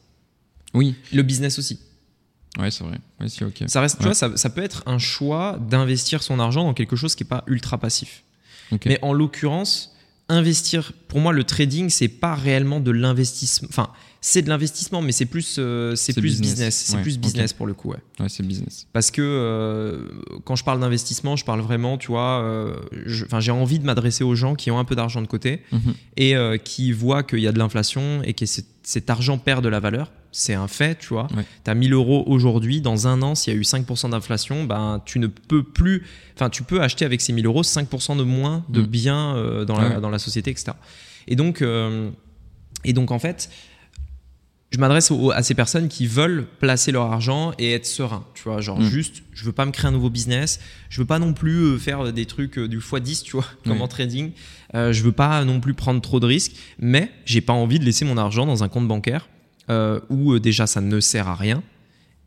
Oui. 0.75 0.95
Le 1.13 1.23
business 1.23 1.59
aussi. 1.59 1.81
Ouais, 2.59 2.71
c'est 2.71 2.85
vrai. 2.85 2.99
Ouais, 3.21 3.29
si, 3.29 3.45
ok. 3.45 3.65
Ça 3.67 3.81
reste, 3.81 3.99
tu 3.99 4.05
vois, 4.05 4.15
ça, 4.15 4.37
ça, 4.37 4.51
peut 4.51 4.63
être 4.63 4.83
un 4.87 4.99
choix 4.99 5.59
d'investir 5.69 6.23
son 6.23 6.41
argent 6.41 6.65
dans 6.65 6.75
quelque 6.75 6.97
chose 6.97 7.15
qui 7.15 7.23
est 7.23 7.27
pas 7.27 7.45
ultra 7.47 7.79
passif. 7.79 8.25
Mais 8.87 8.99
en 9.03 9.13
l'occurrence, 9.13 9.97
investir, 10.31 10.93
pour 11.09 11.21
moi, 11.21 11.33
le 11.33 11.45
trading, 11.45 11.91
c'est 11.91 12.09
pas 12.09 12.35
réellement 12.35 12.81
de 12.81 12.91
l'investissement. 12.91 13.69
Enfin, 13.71 13.91
c'est 14.21 14.43
de 14.43 14.49
l'investissement, 14.49 15.03
mais 15.03 15.13
c'est 15.13 15.27
plus, 15.27 15.57
euh, 15.59 15.97
c'est 15.97 16.13
plus 16.13 16.41
business. 16.41 16.75
C'est 16.75 17.01
plus 17.01 17.19
business 17.19 17.53
pour 17.53 17.67
le 17.67 17.75
coup. 17.75 17.91
Ouais, 17.91 17.99
ouais 18.21 18.29
c'est 18.29 18.47
business. 18.47 18.87
Parce 18.93 19.11
que 19.11 19.23
euh, 19.23 20.07
quand 20.45 20.57
je 20.57 20.65
parle 20.65 20.81
d'investissement, 20.81 21.37
je 21.37 21.45
parle 21.45 21.61
vraiment, 21.61 21.99
tu 21.99 22.09
vois, 22.09 22.43
euh, 22.43 22.77
j'ai 23.07 23.51
envie 23.51 23.79
de 23.79 23.85
m'adresser 23.85 24.23
aux 24.23 24.35
gens 24.35 24.55
qui 24.55 24.71
ont 24.71 24.79
un 24.79 24.85
peu 24.85 24.95
d'argent 24.95 25.23
de 25.23 25.27
côté 25.27 25.63
mhm. 25.73 25.95
et 26.17 26.35
qui 26.65 26.93
voient 26.93 27.23
qu'il 27.23 27.41
y 27.41 27.49
a 27.49 27.53
de 27.53 27.59
l'inflation 27.59 28.23
et 28.23 28.35
que 28.35 28.45
cet 28.47 29.11
argent 29.11 29.39
perd 29.39 29.65
de 29.65 29.69
la 29.69 29.81
valeur. 29.81 30.13
C'est 30.33 30.55
un 30.55 30.69
fait, 30.69 30.99
tu 30.99 31.09
vois. 31.09 31.29
Tu 31.65 31.71
as 31.71 31.75
1000 31.75 31.93
euros 31.93 32.25
aujourd'hui, 32.27 32.81
dans 32.81 33.07
un 33.09 33.21
an, 33.23 33.35
s'il 33.35 33.53
y 33.53 33.57
a 33.57 33.59
eu 33.59 33.63
5% 33.63 34.11
d'inflation, 34.11 34.65
ben, 34.65 35.03
tu 35.05 35.19
ne 35.19 35.27
peux 35.27 35.63
plus. 35.63 36.05
Enfin, 36.37 36.51
tu 36.51 36.63
peux 36.63 36.81
acheter 36.81 37.05
avec 37.05 37.21
ces 37.21 37.33
1000 37.33 37.47
euros 37.47 37.63
5% 37.63 38.17
de 38.17 38.23
moins 38.23 38.65
de 38.69 38.81
mhm. 38.81 38.87
biens 38.87 39.65
dans, 39.65 39.79
la, 39.79 40.01
dans 40.01 40.11
la 40.11 40.19
société, 40.19 40.51
etc. 40.51 40.73
Et 41.27 41.37
donc, 41.37 41.65
et 42.85 42.93
donc 42.93 43.11
en 43.11 43.19
fait, 43.19 43.51
je 44.71 44.79
m'adresse 44.79 45.13
à 45.35 45.43
ces 45.43 45.55
personnes 45.55 45.89
qui 45.89 46.07
veulent 46.07 46.47
placer 46.61 46.93
leur 46.93 47.11
argent 47.11 47.53
et 47.59 47.73
être 47.73 47.87
serein. 47.87 48.25
Tu 48.35 48.45
vois, 48.45 48.61
genre 48.61 48.79
mm. 48.79 48.89
juste, 48.89 49.23
je 49.33 49.45
veux 49.45 49.53
pas 49.53 49.67
me 49.67 49.73
créer 49.73 49.89
un 49.89 49.93
nouveau 49.93 50.11
business. 50.11 50.61
Je 50.91 51.01
veux 51.01 51.07
pas 51.07 51.19
non 51.19 51.33
plus 51.33 51.57
euh, 51.57 51.79
faire 51.79 52.13
des 52.13 52.25
trucs 52.25 52.57
euh, 52.57 52.69
du 52.69 52.79
x10, 52.79 53.25
tu 53.25 53.33
vois, 53.33 53.47
comme 53.65 53.83
en 53.83 53.89
trading. 53.89 54.31
Euh, 54.75 54.93
je 54.93 55.03
veux 55.03 55.13
pas 55.13 55.45
non 55.45 55.61
plus 55.61 55.75
prendre 55.75 56.01
trop 56.01 56.21
de 56.21 56.27
risques, 56.27 56.53
mais 56.79 57.11
j'ai 57.25 57.41
pas 57.41 57.53
envie 57.53 57.81
de 57.81 57.85
laisser 57.85 58.05
mon 58.05 58.17
argent 58.17 58.47
dans 58.47 58.63
un 58.63 58.69
compte 58.69 58.87
bancaire 58.87 59.29
euh, 59.71 60.01
où 60.11 60.39
déjà 60.39 60.67
ça 60.67 60.83
ne 60.83 61.01
sert 61.01 61.29
à 61.29 61.35
rien 61.35 61.63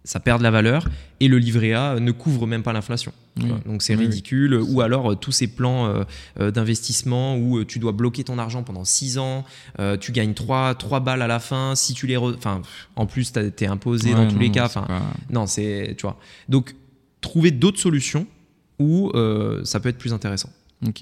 ça 0.04 0.20
perd 0.20 0.40
de 0.40 0.44
la 0.44 0.52
valeur 0.52 0.88
et 1.20 1.28
le 1.28 1.38
livret 1.38 1.74
A 1.74 2.00
ne 2.00 2.12
couvre 2.12 2.46
même 2.46 2.64
pas 2.64 2.74
l'inflation. 2.74 3.14
Donc 3.38 3.82
c'est 3.82 3.96
ridicule. 3.96 4.56
Ou 4.56 4.82
alors 4.82 5.12
euh, 5.12 5.16
tous 5.16 5.32
ces 5.32 5.48
plans 5.48 5.88
euh, 5.88 6.04
euh, 6.40 6.52
d'investissement 6.52 7.38
où 7.38 7.64
tu 7.64 7.80
dois 7.80 7.94
bloquer 7.94 8.24
ton 8.24 8.38
argent 8.38 8.64
pendant 8.64 8.84
6 8.84 9.18
ans, 9.18 9.46
tu 10.00 10.12
gagnes 10.12 10.34
3, 10.34 10.76
3 10.76 11.00
balles 11.00 11.22
à 11.22 11.28
la 11.28 11.40
fin, 11.40 11.76
si 11.76 11.94
tu 11.94 12.08
les... 12.08 12.18
Enfin, 12.18 12.62
en 12.96 13.06
plus, 13.06 13.32
tu 13.32 13.40
es 13.40 13.68
imposé 13.68 14.14
dans 14.14 14.28
tous 14.28 14.40
les 14.40 14.52
cas. 14.52 14.66
Enfin, 14.66 14.88
Non, 15.30 15.48
c'est... 15.48 15.96
Tu 15.98 16.04
vois. 16.04 16.20
Donc, 16.50 16.76
trouver 17.22 17.52
d'autres 17.52 17.80
solutions 17.80 18.28
où 18.80 19.12
ça 19.64 19.80
peut 19.80 19.90
être 19.90 19.98
plus 19.98 20.14
intéressant. 20.14 20.50
Ok. 20.86 21.02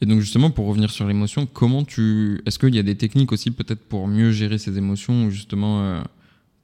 Et 0.00 0.06
donc 0.06 0.20
justement, 0.20 0.50
pour 0.50 0.66
revenir 0.66 0.90
sur 0.90 1.06
l'émotion, 1.06 1.46
comment 1.46 1.84
tu... 1.84 2.40
Est-ce 2.46 2.58
qu'il 2.58 2.74
y 2.74 2.78
a 2.78 2.84
des 2.84 2.96
techniques 2.96 3.32
aussi 3.32 3.50
peut-être 3.50 3.82
pour 3.82 4.06
mieux 4.06 4.30
gérer 4.30 4.58
ces 4.58 4.78
émotions 4.78 5.24
ou 5.24 5.30
justement 5.30 6.02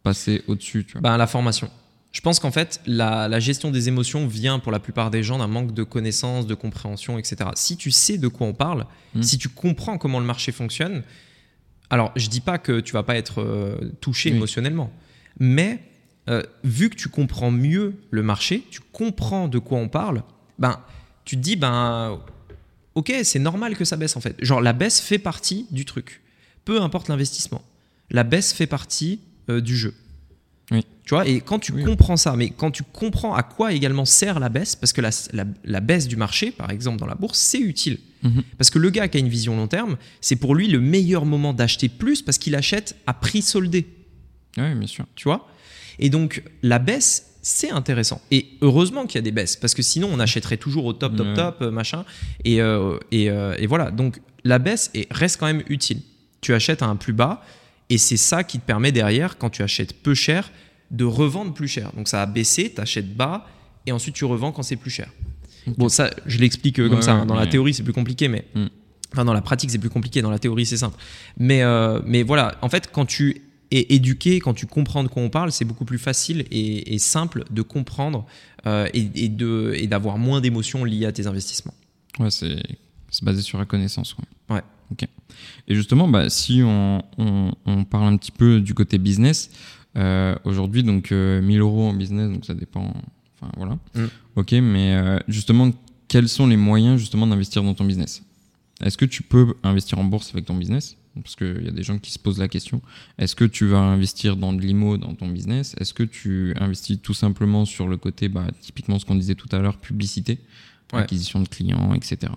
passer 0.05 0.43
au-dessus 0.47 0.87
ben, 1.01 1.17
La 1.17 1.27
formation. 1.27 1.69
Je 2.15 2.21
pense 2.21 2.39
qu'en 2.39 2.53
fait, 2.53 2.81
la, 2.87 3.41
gestion 3.41 3.73
des 3.73 3.89
émotions 3.89 4.29
vient 4.29 4.61
pour 4.61 4.71
la 4.71 4.79
plupart 4.79 5.11
des 5.11 5.25
gens 5.25 5.39
d'un 5.39 5.49
manque 5.49 5.75
de 5.75 5.83
connaissances, 5.83 6.47
de 6.47 6.55
compréhension, 6.55 7.19
etc. 7.19 7.51
Si 7.57 7.77
tu 7.77 7.91
sais 7.91 8.19
de 8.19 8.29
quoi 8.29 8.47
on 8.47 8.53
parle, 8.53 8.87
hmm. 9.17 9.23
si 9.23 9.37
tu 9.37 9.49
comprends 9.49 9.99
comment 9.99 10.21
le 10.21 10.25
marché 10.25 10.53
fonctionne, 10.53 11.03
alors 11.91 12.13
je 12.15 12.29
dis 12.29 12.41
pas 12.41 12.59
que 12.59 12.79
tu 12.79 12.93
vas 12.93 13.03
pas 13.03 13.17
être 13.17 13.41
euh, 13.41 13.91
touché 14.01 14.29
émotionnellement, 14.29 14.93
mais 15.41 15.81
euh, 16.31 16.45
vu 16.63 16.89
que 16.89 16.95
tu 16.95 17.09
comprends 17.09 17.51
mieux 17.51 17.97
le 18.13 18.23
marché, 18.23 18.63
tu 18.71 18.81
comprends 18.93 19.49
de 19.49 19.59
quoi 19.59 19.79
on 19.79 19.89
parle, 19.89 20.23
ben 20.61 20.79
tu 21.25 21.35
te 21.35 21.41
dis 21.41 21.57
ben 21.57 22.21
ok 22.95 23.13
c'est 23.23 23.39
normal 23.39 23.77
que 23.77 23.85
ça 23.85 23.97
baisse 23.97 24.17
en 24.17 24.21
fait. 24.21 24.37
Genre 24.41 24.61
la 24.61 24.73
baisse 24.73 25.01
fait 25.01 25.19
partie 25.19 25.67
du 25.71 25.85
truc, 25.85 26.23
peu 26.65 26.81
importe 26.81 27.09
l'investissement. 27.09 27.63
La 28.11 28.25
baisse 28.25 28.53
fait 28.53 28.67
partie 28.67 29.21
euh, 29.49 29.61
du 29.61 29.77
jeu. 29.77 29.95
Oui. 30.71 30.85
Tu 31.05 31.11
vois, 31.11 31.27
et 31.27 31.41
quand 31.41 31.59
tu 31.59 31.73
comprends 31.85 32.17
ça, 32.17 32.35
mais 32.37 32.49
quand 32.49 32.71
tu 32.71 32.83
comprends 32.83 33.35
à 33.35 33.43
quoi 33.43 33.75
également 33.75 34.07
sert 34.07 34.41
la 34.41 34.49
baisse, 34.49 34.75
parce 34.75 34.95
que 34.95 35.03
la, 35.03 35.11
la, 35.65 35.81
baisse 35.81 36.09
du 36.09 36.17
marché, 36.17 36.51
par 36.51 36.71
exemple 36.71 36.99
dans 36.99 37.07
la 37.07 37.15
bourse, 37.15 37.39
c'est 37.39 37.59
utile. 37.59 37.99
Mhm. 38.23 38.43
Parce 38.57 38.71
que 38.71 38.79
le 38.79 38.89
gars 38.89 39.09
qui 39.09 39.19
a 39.19 39.21
une 39.21 39.29
vision 39.29 39.55
long 39.55 39.69
terme, 39.69 39.99
c'est 40.23 40.37
pour 40.37 40.55
lui 40.55 40.67
le 40.69 40.81
meilleur 40.81 41.27
moment 41.27 41.53
d'acheter 41.53 41.91
plus 41.91 42.23
parce 42.23 42.39
qu'il 42.39 42.55
achète 42.55 42.97
à 43.07 43.13
prix 43.13 43.43
soldé. 43.43 43.87
Oui, 44.57 44.75
bien 44.75 44.87
sûr. 44.87 45.05
Tu 45.15 45.25
vois? 45.25 45.47
Et 45.99 46.09
donc, 46.09 46.43
la 46.63 46.79
baisse, 46.79 47.34
c'est 47.45 47.71
intéressant. 47.71 48.21
Et 48.33 48.49
heureusement 48.61 49.07
qu'il 49.07 49.17
y 49.17 49.19
a 49.19 49.23
des 49.23 49.31
baisses, 49.31 49.55
parce 49.55 49.75
que 49.75 49.83
sinon, 49.83 50.09
on 50.13 50.19
achèterait 50.19 50.57
toujours 50.57 50.87
au 50.87 50.93
top, 50.93 51.15
top, 51.15 51.35
top, 51.35 51.57
euh, 51.63 51.71
machin. 51.71 52.05
Et, 52.45 52.61
euh, 52.61 52.99
et, 53.13 53.27
et, 53.27 53.67
voilà. 53.67 53.93
Donc, 53.93 54.21
la 54.43 54.59
baisse 54.59 54.91
reste 55.11 55.39
quand 55.39 55.47
même 55.47 55.63
utile. 55.69 56.01
Tu 56.41 56.53
achètes 56.53 56.83
à 56.83 56.87
un 56.87 56.97
plus 56.97 57.13
bas 57.13 57.43
et 57.91 57.99
c'est 57.99 58.17
ça 58.17 58.45
qui 58.45 58.59
te 58.59 58.67
permet 58.67 58.93
derrière, 58.93 59.39
quand 59.39 59.51
tu 59.51 59.63
achètes 59.63 60.03
peu 60.03 60.15
cher, 60.15 60.51
de 60.91 61.05
revendre 61.05 61.53
plus 61.55 61.69
cher. 61.69 61.93
Donc 61.95 62.09
ça 62.09 62.23
a 62.23 62.27
baissé, 62.27 62.73
tu 62.75 62.81
achètes 62.81 63.15
bas, 63.15 63.47
et 63.87 63.93
ensuite 63.93 64.15
tu 64.15 64.25
revends 64.25 64.53
quand 64.53 64.63
c'est 64.63 64.77
plus 64.77 64.91
cher. 64.91 65.11
Bon, 65.67 65.89
ça, 65.89 66.11
je 66.27 66.39
l'explique 66.39 66.79
euh, 66.79 66.89
comme 66.89 67.03
ça. 67.03 67.13
Hein. 67.13 67.27
Dans 67.27 67.35
la 67.35 67.47
théorie, 67.47 67.73
c'est 67.73 67.83
plus 67.83 67.93
compliqué, 67.93 68.29
mais. 68.29 68.47
Hmm. 68.55 68.67
Enfin, 69.13 69.25
dans 69.25 69.33
la 69.33 69.43
pratique, 69.43 69.71
c'est 69.71 69.79
plus 69.79 69.91
compliqué. 69.91 70.23
Dans 70.23 70.31
la 70.31 70.41
théorie, 70.41 70.67
c'est 70.67 70.77
simple. 70.77 70.97
Mais, 71.39 71.63
euh, 71.63 72.01
mais 72.05 72.23
voilà, 72.23 72.57
en 72.63 72.69
fait, 72.69 72.91
quand 72.91 73.07
tu 73.07 73.43
es 73.77 73.87
éduqué, 73.91 74.41
quand 74.41 74.55
tu 74.55 74.67
comprends 74.67 75.03
de 75.03 75.09
quoi 75.09 75.23
on 75.23 75.31
parle, 75.31 75.53
c'est 75.53 75.65
beaucoup 75.65 75.85
plus 75.85 75.99
facile 75.99 76.47
et, 76.51 76.99
simple 76.99 77.45
de 77.51 77.63
comprendre 77.63 78.27
euh, 78.67 78.89
et, 78.95 79.09
et 79.25 79.87
d'avoir 79.87 80.19
moins 80.19 80.41
d'émotions 80.41 80.85
liées 80.85 81.07
à 81.07 81.13
tes 81.13 81.27
investissements. 81.27 81.75
Ouais, 82.19 82.31
c'est 82.31 82.63
basé 83.23 83.43
sur 83.43 83.59
la 83.59 83.65
connaissance. 83.65 84.17
Ouais. 84.49 84.63
Ok. 84.91 85.09
Et 85.69 85.75
justement, 85.75 86.09
bah, 86.09 86.31
si 86.31 86.63
on, 86.65 87.03
on, 87.19 87.85
parle 87.85 88.07
un 88.07 88.17
petit 88.17 88.33
peu 88.33 88.61
du 88.61 88.75
côté 88.75 88.99
business, 88.99 89.51
euh, 89.97 90.35
aujourd'hui, 90.45 90.83
donc 90.83 91.11
1000 91.11 91.15
euh, 91.15 91.59
euros 91.61 91.89
en 91.89 91.95
business, 91.95 92.31
donc 92.31 92.45
ça 92.45 92.55
dépend. 92.55 92.93
Enfin 93.35 93.53
voilà. 93.57 93.79
Mm. 93.95 94.05
Ok, 94.37 94.53
mais 94.53 95.19
justement, 95.29 95.71
quels 96.09 96.29
sont 96.29 96.47
les 96.47 96.57
moyens 96.57 96.99
justement 96.99 97.27
d'investir 97.27 97.63
dans 97.63 97.75
ton 97.75 97.85
business? 97.85 98.23
Est-ce 98.83 98.99
que 98.99 99.05
tu 99.05 99.23
peux 99.23 99.55
investir 99.63 99.99
en 99.99 100.05
bourse 100.05 100.31
avec 100.33 100.47
ton 100.47 100.55
business? 100.55 100.97
Parce 101.23 101.37
qu'il 101.37 101.65
y 101.65 101.69
a 101.69 101.73
des 101.73 101.83
gens 101.83 101.99
qui 101.99 102.11
se 102.11 102.19
posent 102.19 102.39
la 102.39 102.49
question. 102.49 102.83
Est-ce 103.19 103.37
que 103.37 103.45
tu 103.45 103.67
vas 103.67 103.79
investir 103.79 104.37
dans 104.37 104.53
de 104.53 104.61
l'IMO 104.61 104.97
dans 104.97 105.15
ton 105.15 105.29
business? 105.29 105.75
Est-ce 105.79 105.95
que 105.95 106.03
tu 106.03 106.55
investis 106.59 107.01
tout 107.01 107.15
simplement 107.15 107.65
sur 107.65 107.87
le 107.87 107.97
côté, 107.97 108.29
bah, 108.29 108.47
typiquement 108.61 108.99
ce 108.99 109.05
qu'on 109.05 109.15
disait 109.15 109.37
tout 109.37 109.49
à 109.53 109.59
l'heure, 109.59 109.77
publicité, 109.77 110.39
acquisition 110.93 111.41
de 111.41 111.49
clients, 111.49 111.95
etc. 111.95 112.33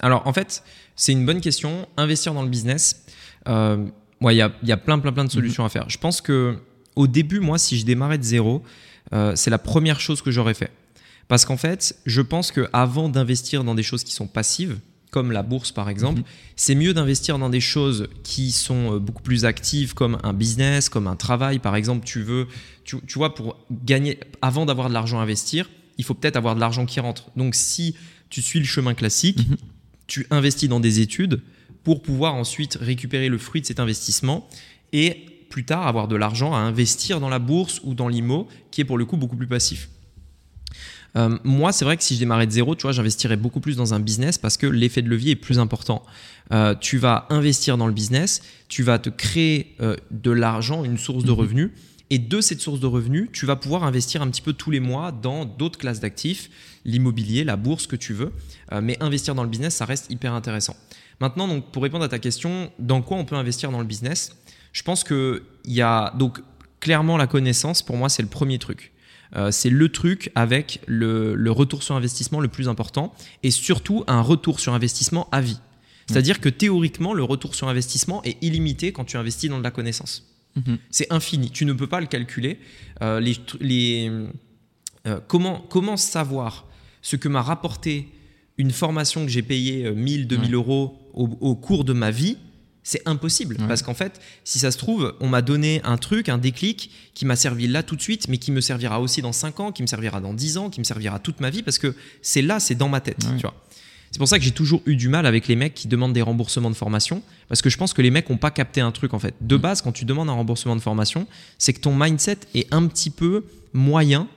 Alors 0.00 0.26
en 0.26 0.32
fait, 0.32 0.62
c'est 0.96 1.12
une 1.12 1.24
bonne 1.24 1.40
question. 1.40 1.88
Investir 1.96 2.34
dans 2.34 2.42
le 2.42 2.48
business, 2.48 3.04
euh, 3.48 3.86
il 4.22 4.36
y, 4.36 4.42
a, 4.42 4.52
y, 4.62 4.72
a, 4.72 4.76
plein, 4.76 4.98
plein, 4.98 5.12
plein 5.12 5.24
de 5.24 5.30
solutions 5.30 5.64
à 5.64 5.68
faire. 5.68 5.88
Je 5.88 5.98
pense 5.98 6.20
que 6.20 6.58
au 6.96 7.06
début, 7.06 7.40
moi, 7.40 7.58
si 7.58 7.78
je 7.78 7.84
démarrais 7.84 8.18
de 8.18 8.22
zéro, 8.22 8.62
euh, 9.12 9.34
c'est 9.34 9.50
la 9.50 9.58
première 9.58 10.00
chose 10.00 10.22
que 10.22 10.30
j'aurais 10.30 10.54
fait. 10.54 10.70
Parce 11.28 11.44
qu'en 11.44 11.56
fait, 11.56 11.96
je 12.06 12.20
pense 12.20 12.52
qu'avant 12.52 13.08
d'investir 13.08 13.64
dans 13.64 13.74
des 13.74 13.82
choses 13.82 14.04
qui 14.04 14.12
sont 14.12 14.26
passives, 14.26 14.78
comme 15.12 15.30
la 15.30 15.44
bourse 15.44 15.70
par 15.70 15.88
exemple, 15.88 16.18
mhm. 16.18 16.26
c'est 16.56 16.74
mieux 16.74 16.92
d'investir 16.92 17.38
dans 17.38 17.50
des 17.50 17.60
choses 17.60 18.08
qui 18.24 18.50
sont 18.50 18.94
euh, 18.94 18.98
beaucoup 18.98 19.22
plus 19.22 19.44
actives, 19.44 19.94
comme 19.94 20.18
un 20.24 20.32
business, 20.32 20.88
comme 20.88 21.06
un 21.06 21.14
travail. 21.16 21.60
Par 21.60 21.76
exemple, 21.76 22.04
tu 22.04 22.22
veux, 22.22 22.48
tu, 22.82 22.96
tu 23.06 23.18
vois, 23.18 23.36
pour 23.36 23.56
gagner, 23.70 24.18
avant 24.40 24.66
d'avoir 24.66 24.88
de 24.88 24.94
l'argent 24.94 25.20
à 25.20 25.22
investir, 25.22 25.70
il 25.98 26.04
faut 26.04 26.14
peut-être 26.14 26.36
avoir 26.36 26.56
de 26.56 26.60
l'argent 26.60 26.86
qui 26.86 26.98
rentre. 26.98 27.30
Donc 27.36 27.54
si 27.54 27.94
tu 28.28 28.42
suis 28.42 28.58
le 28.58 28.64
chemin 28.64 28.94
classique, 28.94 29.48
mhm 29.48 29.56
tu 30.12 30.26
investis 30.30 30.68
dans 30.68 30.78
des 30.78 31.00
études 31.00 31.40
pour 31.84 32.02
pouvoir 32.02 32.34
ensuite 32.34 32.76
récupérer 32.78 33.30
le 33.30 33.38
fruit 33.38 33.62
de 33.62 33.66
cet 33.66 33.80
investissement 33.80 34.46
et 34.92 35.24
plus 35.48 35.64
tard 35.64 35.86
avoir 35.86 36.06
de 36.06 36.16
l'argent 36.16 36.54
à 36.54 36.58
investir 36.58 37.18
dans 37.18 37.30
la 37.30 37.38
bourse 37.38 37.80
ou 37.82 37.94
dans 37.94 38.08
l'IMO, 38.08 38.46
qui 38.70 38.82
est 38.82 38.84
pour 38.84 38.98
le 38.98 39.06
coup 39.06 39.16
beaucoup 39.16 39.36
plus 39.36 39.46
passif. 39.46 39.88
Euh, 41.16 41.38
moi, 41.44 41.72
c'est 41.72 41.84
vrai 41.84 41.96
que 41.96 42.02
si 42.02 42.14
je 42.14 42.20
démarrais 42.20 42.46
de 42.46 42.52
zéro, 42.52 42.74
tu 42.74 42.82
vois, 42.82 42.92
j'investirais 42.92 43.36
beaucoup 43.36 43.60
plus 43.60 43.76
dans 43.76 43.94
un 43.94 44.00
business 44.00 44.38
parce 44.38 44.56
que 44.56 44.66
l'effet 44.66 45.02
de 45.02 45.08
levier 45.08 45.32
est 45.32 45.36
plus 45.36 45.58
important. 45.58 46.02
Euh, 46.52 46.74
tu 46.74 46.98
vas 46.98 47.26
investir 47.30 47.76
dans 47.76 47.86
le 47.86 47.92
business, 47.92 48.42
tu 48.68 48.82
vas 48.82 48.98
te 48.98 49.10
créer 49.10 49.74
euh, 49.80 49.96
de 50.10 50.30
l'argent, 50.30 50.84
une 50.84 50.98
source 50.98 51.24
de 51.24 51.32
mhm. 51.32 51.38
revenus. 51.38 51.70
Et 52.10 52.18
de 52.18 52.42
cette 52.42 52.60
source 52.60 52.78
de 52.78 52.86
revenus, 52.86 53.30
tu 53.32 53.46
vas 53.46 53.56
pouvoir 53.56 53.84
investir 53.84 54.20
un 54.20 54.28
petit 54.28 54.42
peu 54.42 54.52
tous 54.52 54.70
les 54.70 54.80
mois 54.80 55.12
dans 55.12 55.46
d'autres 55.46 55.78
classes 55.78 56.00
d'actifs, 56.00 56.50
l'immobilier, 56.84 57.42
la 57.42 57.56
bourse, 57.56 57.86
que 57.86 57.96
tu 57.96 58.12
veux. 58.12 58.32
mais 58.82 59.02
investir 59.02 59.34
dans 59.34 59.42
le 59.42 59.48
business, 59.48 59.76
ça 59.76 59.86
reste 59.86 60.10
hyper 60.10 60.34
intéressant. 60.34 60.76
Maintenant, 61.20 61.48
donc, 61.48 61.72
pour 61.72 61.82
répondre 61.82 62.04
à 62.04 62.10
ta 62.10 62.18
question, 62.18 62.70
dans 62.78 63.00
quoi 63.00 63.16
on 63.16 63.24
peut 63.24 63.36
investir 63.36 63.70
dans 63.70 63.78
le 63.78 63.86
business? 63.86 64.36
Je 64.74 64.82
pense 64.82 65.04
qu'il 65.04 65.40
y 65.64 65.80
a 65.80 66.12
donc 66.18 66.40
clairement 66.80 67.16
la 67.16 67.26
connaissance, 67.26 67.80
pour 67.80 67.96
moi, 67.96 68.10
c'est 68.10 68.22
le 68.22 68.28
premier 68.28 68.58
truc. 68.58 68.92
Euh, 69.34 69.50
c'est 69.50 69.70
le 69.70 69.88
truc 69.88 70.30
avec 70.34 70.80
le, 70.86 71.50
retour 71.50 71.82
sur 71.82 71.94
investissement 71.94 72.40
le 72.40 72.48
plus 72.48 72.68
important 72.68 73.14
et 73.42 73.50
surtout 73.50 74.04
un 74.06 74.20
retour 74.20 74.60
sur 74.60 74.74
investissement 74.74 75.28
à 75.32 75.40
vie. 75.40 75.58
C'est-à-dire 76.06 76.40
que 76.40 76.48
théoriquement, 76.48 77.14
le 77.14 77.22
retour 77.22 77.54
sur 77.54 77.68
investissement 77.68 78.22
est 78.24 78.36
illimité 78.42 78.92
quand 78.92 79.04
tu 79.04 79.16
investis 79.16 79.48
dans 79.48 79.58
de 79.58 79.62
la 79.62 79.70
connaissance. 79.70 80.28
Mhm. 80.56 80.78
C'est 80.90 81.10
infini, 81.10 81.50
tu 81.50 81.64
ne 81.64 81.72
peux 81.72 81.86
pas 81.86 82.00
le 82.00 82.06
calculer. 82.06 82.58
Euh, 83.00 83.20
les, 83.20 84.10
euh, 85.06 85.20
comment, 85.26 85.64
comment 85.70 85.96
savoir 85.96 86.66
ce 87.00 87.16
que 87.16 87.28
m'a 87.28 87.40
rapporté 87.40 88.08
une 88.58 88.72
formation 88.72 89.24
que 89.24 89.30
j'ai 89.30 89.42
payée 89.42 89.90
1000, 89.90 90.26
2000 90.26 90.54
euros 90.54 90.98
au, 91.14 91.54
cours 91.56 91.84
de 91.84 91.92
ma 91.92 92.10
vie 92.10 92.36
c'est 92.82 93.02
impossible 93.06 93.56
parce 93.68 93.82
qu'en 93.82 93.94
fait, 93.94 94.20
si 94.44 94.58
ça 94.58 94.70
se 94.70 94.78
trouve, 94.78 95.14
on 95.20 95.28
m'a 95.28 95.42
donné 95.42 95.80
un 95.84 95.96
truc, 95.96 96.28
un 96.28 96.38
déclic 96.38 96.90
qui 97.14 97.24
m'a 97.24 97.36
servi 97.36 97.68
là 97.68 97.82
tout 97.82 97.96
de 97.96 98.02
suite, 98.02 98.28
mais 98.28 98.38
qui 98.38 98.50
me 98.50 98.60
servira 98.60 99.00
aussi 99.00 99.22
dans 99.22 99.32
5 99.32 99.60
ans, 99.60 99.72
qui 99.72 99.82
me 99.82 99.86
servira 99.86 100.20
dans 100.20 100.34
10 100.34 100.58
ans, 100.58 100.70
qui 100.70 100.80
me 100.80 100.84
servira 100.84 101.18
toute 101.18 101.40
ma 101.40 101.50
vie 101.50 101.62
parce 101.62 101.78
que 101.78 101.94
c'est 102.22 102.42
là, 102.42 102.58
c'est 102.58 102.74
dans 102.74 102.88
ma 102.88 103.00
tête. 103.00 103.24
Tu 103.36 103.42
vois. 103.42 103.54
C'est 104.10 104.18
pour 104.18 104.28
ça 104.28 104.38
que 104.38 104.44
j'ai 104.44 104.50
toujours 104.50 104.82
eu 104.84 104.94
du 104.94 105.08
mal 105.08 105.24
avec 105.24 105.48
les 105.48 105.56
mecs 105.56 105.72
qui 105.74 105.88
demandent 105.88 106.12
des 106.12 106.22
remboursements 106.22 106.70
de 106.70 106.76
formation 106.76 107.22
parce 107.48 107.62
que 107.62 107.70
je 107.70 107.78
pense 107.78 107.94
que 107.94 108.02
les 108.02 108.10
mecs 108.10 108.28
n'ont 108.28 108.36
pas 108.36 108.50
capté 108.50 108.82
un 108.82 108.90
truc 108.92 109.14
en 109.14 109.18
fait. 109.18 109.34
De 109.40 109.56
base, 109.56 109.80
quand 109.80 109.92
tu 109.92 110.04
demandes 110.04 110.28
un 110.28 110.34
remboursement 110.34 110.76
de 110.76 110.82
formation, 110.82 111.26
c'est 111.58 111.72
que 111.72 111.80
ton 111.80 111.94
mindset 111.96 112.40
est 112.54 112.72
un 112.74 112.86
petit 112.88 113.08
peu 113.08 113.44
moyen 113.72 114.28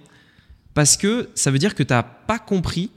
parce 0.75 0.95
que 0.95 1.29
ça 1.35 1.51
veut 1.51 1.59
dire 1.59 1.75
que 1.75 1.83
tu 1.83 1.91
n'as 1.91 2.03
pas 2.03 2.39
compris 2.39 2.89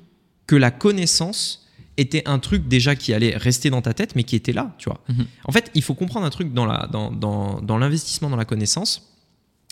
que 0.46 0.54
la 0.54 0.70
connaissance 0.70 1.67
était 1.98 2.22
un 2.26 2.38
truc 2.38 2.68
déjà 2.68 2.94
qui 2.94 3.12
allait 3.12 3.36
rester 3.36 3.70
dans 3.70 3.82
ta 3.82 3.92
tête, 3.92 4.14
mais 4.16 4.22
qui 4.22 4.36
était 4.36 4.52
là, 4.52 4.74
tu 4.78 4.88
vois. 4.88 5.02
Mhm. 5.08 5.26
En 5.44 5.52
fait, 5.52 5.70
il 5.74 5.82
faut 5.82 5.94
comprendre 5.94 6.24
un 6.24 6.30
truc 6.30 6.52
dans, 6.52 6.64
la, 6.64 6.88
dans, 6.90 7.10
dans, 7.10 7.60
dans 7.60 7.76
l'investissement 7.76 8.30
dans 8.30 8.36
la 8.36 8.44
connaissance, 8.44 9.14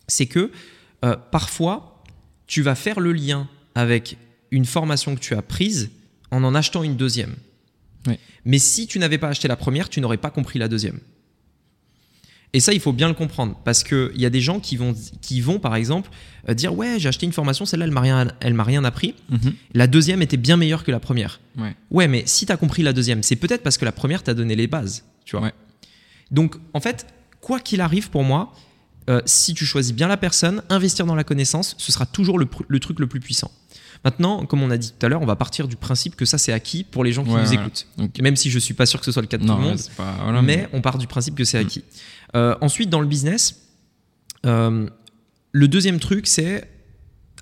c'est 0.09 0.27
que 0.27 0.51
euh, 1.05 1.17
parfois, 1.31 2.03
tu 2.47 2.63
vas 2.63 2.75
faire 2.75 3.01
le 3.01 3.13
lien 3.13 3.49
avec 3.75 4.19
une 4.51 4.65
formation 4.65 5.15
que 5.15 5.21
tu 5.21 5.35
as 5.35 5.43
prise 5.43 5.91
en 6.31 6.43
en 6.45 6.55
achetant 6.55 6.83
une 6.83 6.97
deuxième. 6.97 7.37
Mais 8.45 8.61
si 8.61 8.87
tu 8.87 9.01
n'avais 9.01 9.19
pas 9.19 9.29
acheté 9.29 9.49
la 9.49 9.57
première, 9.57 9.89
tu 9.89 10.01
n'aurais 10.01 10.19
pas 10.19 10.31
compris 10.31 10.61
la 10.61 10.69
deuxième. 10.69 11.01
Et 12.57 12.61
ça, 12.61 12.73
il 12.73 12.81
faut 12.81 12.95
bien 12.95 13.09
le 13.09 13.13
comprendre 13.13 13.55
parce 13.67 13.85
qu'il 13.85 14.13
y 14.17 14.25
a 14.25 14.31
des 14.31 14.41
gens 14.41 14.61
qui 14.61 14.79
vont, 14.79 14.95
qui 15.21 15.43
vont 15.43 15.59
par 15.59 15.77
exemple, 15.77 16.09
euh, 16.49 16.55
dire 16.55 16.75
Ouais, 16.75 16.99
j'ai 16.99 17.07
acheté 17.07 17.27
une 17.27 17.33
formation, 17.35 17.67
celle-là, 17.67 17.85
elle 17.85 17.93
m'a 17.93 18.01
rien, 18.01 18.29
elle 18.41 18.55
m'a 18.55 18.65
rien 18.65 18.83
appris. 18.83 19.15
Mhm. 19.29 19.53
La 19.75 19.87
deuxième 19.87 20.23
était 20.23 20.39
bien 20.39 20.57
meilleure 20.57 20.83
que 20.83 20.91
la 20.91 20.99
première. 20.99 21.39
Ouais, 21.91 22.09
mais 22.09 22.23
si 22.25 22.47
tu 22.47 22.53
as 22.53 22.57
compris 22.57 22.83
la 22.83 22.95
deuxième, 22.95 23.23
c'est 23.23 23.37
peut-être 23.37 23.63
parce 23.63 23.77
que 23.77 23.85
la 23.85 23.93
première 23.93 24.23
t'a 24.23 24.33
donné 24.33 24.57
les 24.57 24.69
bases. 24.69 25.05
Tu 25.27 25.37
vois 25.37 25.53
Donc, 26.31 26.57
en 26.73 26.81
fait, 26.81 27.07
quoi 27.43 27.61
qu'il 27.61 27.83
arrive 27.83 28.09
pour 28.09 28.25
moi, 28.25 28.55
euh, 29.09 29.21
si 29.25 29.55
tu 29.55 29.65
choisis 29.65 29.95
bien 29.95 30.09
la 30.09 30.17
personne, 30.17 30.63
investir 30.69 31.07
dans 31.07 31.15
la 31.15 31.25
connaissance, 31.25 31.75
ce 31.79 31.93
sera 31.93 32.07
toujours 32.07 32.39
le, 32.39 32.47
truc 32.81 32.99
le 32.99 33.07
plus 33.07 33.21
puissant. 33.21 33.51
Maintenant, 34.05 34.45
comme 34.47 34.63
on 34.63 34.71
a 34.71 34.77
dit 34.77 34.93
tout 34.99 35.07
à 35.07 35.09
l'heure, 35.09 35.23
on 35.23 35.27
va 35.27 35.37
partir 35.37 35.69
du 35.69 35.77
principe 35.77 36.17
que 36.17 36.25
ça 36.25 36.39
c'est 36.39 36.53
acquis 36.53 36.85
pour 36.85 37.03
les 37.03 37.13
gens 37.13 37.25
qui 37.25 37.31
nous 37.31 37.53
écoutent. 37.53 37.87
Même 38.21 38.37
si 38.37 38.51
je 38.51 38.59
suis 38.59 38.75
pas 38.75 38.87
sûr 38.87 39.01
que 39.01 39.07
ce 39.07 39.13
soit 39.13 39.23
le 39.23 39.29
cas 39.29 39.39
de 39.39 39.47
tout 39.47 39.53
le 39.53 39.59
monde, 39.59 39.81
mais, 40.43 40.69
on 40.73 40.81
part 40.81 40.99
du 40.99 41.07
principe 41.07 41.35
que 41.35 41.45
c'est 41.45 41.59
mm. 41.59 41.67
acquis. 41.67 41.85
Euh, 42.35 42.57
ensuite, 42.61 42.91
dans 42.91 43.01
le 43.01 43.07
business, 43.07 43.67
euh, 44.45 44.89
le 45.53 45.69
deuxième 45.69 45.99
truc, 45.99 46.27
c'est. 46.27 46.71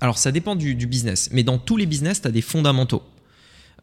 Alors, 0.01 0.17
ça 0.17 0.31
dépend 0.31 0.55
du, 0.55 0.75
business, 0.87 1.29
mais 1.31 1.43
dans 1.43 1.57
tous 1.57 1.77
les 1.77 1.85
business, 1.85 2.21
tu 2.21 2.27
as 2.27 2.31
des 2.31 2.41
fondamentaux. 2.41 3.03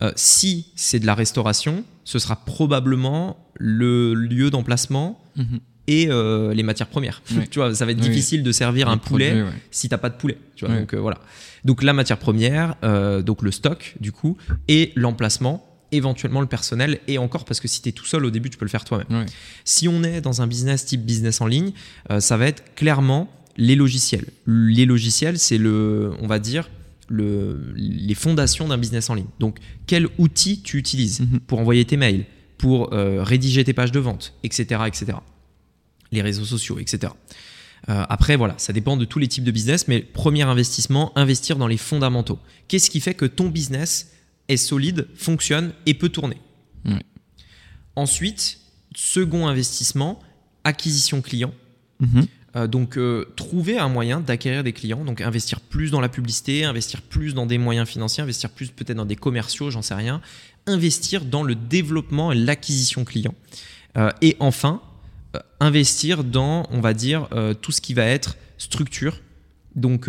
Euh, 0.03 0.13
si 0.17 0.73
c'est 0.75 0.99
de 0.99 1.07
la 1.07 1.15
restauration, 1.15 1.85
ce 2.05 2.19
sera 2.19 2.37
probablement 2.37 3.47
le 3.55 4.15
lieu 4.15 4.51
d'emplacement 4.51 5.23
mhm. 5.37 5.61
Et 5.89 6.07
les 6.07 6.63
matières 6.63 6.89
premières. 6.89 7.23
tu 7.51 7.59
vois, 7.59 7.75
ça 7.75 7.85
va 7.85 7.93
être 7.93 8.01
difficile 8.01 8.43
de 8.43 8.53
servir 8.53 8.89
un 8.89 8.99
poulet 8.99 9.45
si 9.71 9.89
tu 9.89 9.95
n'as 9.95 9.99
pas 9.99 10.11
de 10.11 10.17
poulet. 10.17 10.39
Tu 10.55 10.67
vois, 10.67 10.77
donc 10.77 10.95
voilà. 10.95 11.19
Donc 11.65 11.83
la 11.83 11.93
matière 11.93 12.19
première, 12.19 12.77
donc 13.25 13.43
le 13.43 13.51
stock 13.51 13.95
du 14.01 14.13
coup, 14.13 14.37
et 14.69 14.93
l'emplacement 14.97 15.73
éventuellement 15.93 16.41
le 16.41 16.47
personnel 16.47 16.99
et 17.07 17.19
encore 17.19 17.45
parce 17.45 17.61
que 17.61 17.69
si 17.69 17.83
tu 17.83 17.91
es 17.91 17.93
tout 17.93 18.07
seul 18.07 18.25
au 18.25 18.31
début 18.31 18.51
tu 18.51 18.59
peux 18.59 18.65
le 18.65 18.71
faire 18.71 18.85
toi-même. 18.85 19.27
Si 19.65 19.87
on 19.87 20.03
est 20.03 20.21
dans 20.21 20.43
un 20.43 20.47
business 20.47 20.85
type 20.85 21.05
business 21.05 21.41
en 21.41 21.47
ligne, 21.47 21.73
euh, 22.11 22.19
ça 22.19 22.37
va 22.37 22.47
être 22.47 22.75
clairement 22.75 23.31
les 23.57 23.77
logiciels. 23.77 24.27
Les 24.47 24.87
logiciels, 24.87 25.39
c'est 25.39 25.59
le, 25.59 26.13
on 26.21 26.27
va 26.27 26.39
dire, 26.39 26.71
le, 27.09 27.75
les 27.77 28.15
fondations 28.15 28.69
d'un 28.69 28.79
business 28.79 29.11
en 29.11 29.15
ligne. 29.15 29.27
Donc, 29.39 29.59
quel 29.87 30.09
outil 30.17 30.63
tu 30.63 30.79
utilises 30.79 31.21
mhm. 31.21 31.41
pour 31.41 31.59
envoyer 31.59 31.85
tes 31.85 31.99
mails, 31.99 32.25
pour 32.57 32.95
euh, 32.95 33.23
rédiger 33.23 33.63
tes 33.63 33.75
pages 33.75 33.93
de 33.93 34.01
vente, 34.01 34.35
etc., 34.43 34.81
etc. 34.87 35.19
Les 36.13 36.23
réseaux 36.23 36.45
sociaux, 36.45 36.79
etc. 36.79 37.13
Euh, 37.89 38.05
après, 38.09 38.37
voilà, 38.37 38.55
ça 38.59 38.73
dépend 38.73 38.97
de 38.97 39.05
tous 39.05 39.19
les 39.19 39.29
types 39.29 39.45
de 39.45 39.51
business, 39.51 39.89
mais 39.89 40.01
premier 40.01 40.43
investissement, 40.43 41.13
investir 41.17 41.57
dans 41.57 41.67
les 41.67 41.79
fondamentaux. 41.79 42.39
Qu'est-ce 42.69 42.91
qui 42.91 43.01
fait 43.01 43.15
que 43.15 43.25
ton 43.25 43.49
business 43.49 44.13
est 44.49 44.57
solide, 44.57 45.09
fonctionne 45.17 45.73
et 45.87 45.95
peut 45.95 46.09
tourner. 46.09 46.37
Ensuite, 47.95 48.59
second 48.95 49.47
investissement, 49.47 50.19
acquisition 50.65 51.21
client. 51.21 51.53
Mhm. 52.01 52.27
Euh, 52.55 52.67
donc 52.67 52.99
euh, 52.99 53.33
trouver 53.37 53.79
un 53.79 53.89
moyen 53.89 54.21
d'acquérir 54.21 54.63
des 54.63 54.75
clients, 54.75 55.05
donc 55.05 55.23
investir 55.23 55.61
plus 55.61 55.91
dans 55.91 56.01
la 56.01 56.11
publicité, 56.11 56.65
investir 56.65 57.01
plus 57.01 57.33
dans 57.33 57.47
des 57.47 57.57
moyens 57.57 57.89
financiers, 57.89 58.23
investir 58.23 58.51
plus 58.51 58.71
peut-être 58.71 58.97
dans 58.97 59.07
des 59.07 59.17
commerciaux, 59.17 59.71
j'en 59.71 59.81
sais 59.81 59.95
rien, 59.95 60.21
investir 60.67 61.25
dans 61.25 61.43
le 61.43 61.55
développement 61.55 62.31
et 62.31 62.35
l'acquisition 62.35 63.05
client. 63.05 63.35
Euh, 63.97 64.11
et 64.21 64.37
enfin, 64.39 64.83
investir 65.61 66.25
dans, 66.25 66.67
on 66.71 66.81
va 66.81 66.95
dire, 66.95 67.29
tout 67.61 67.73
ce 67.73 67.81
qui 67.81 67.95
va 67.95 68.05
être 68.05 68.37
structure, 68.59 69.21
donc 69.75 70.09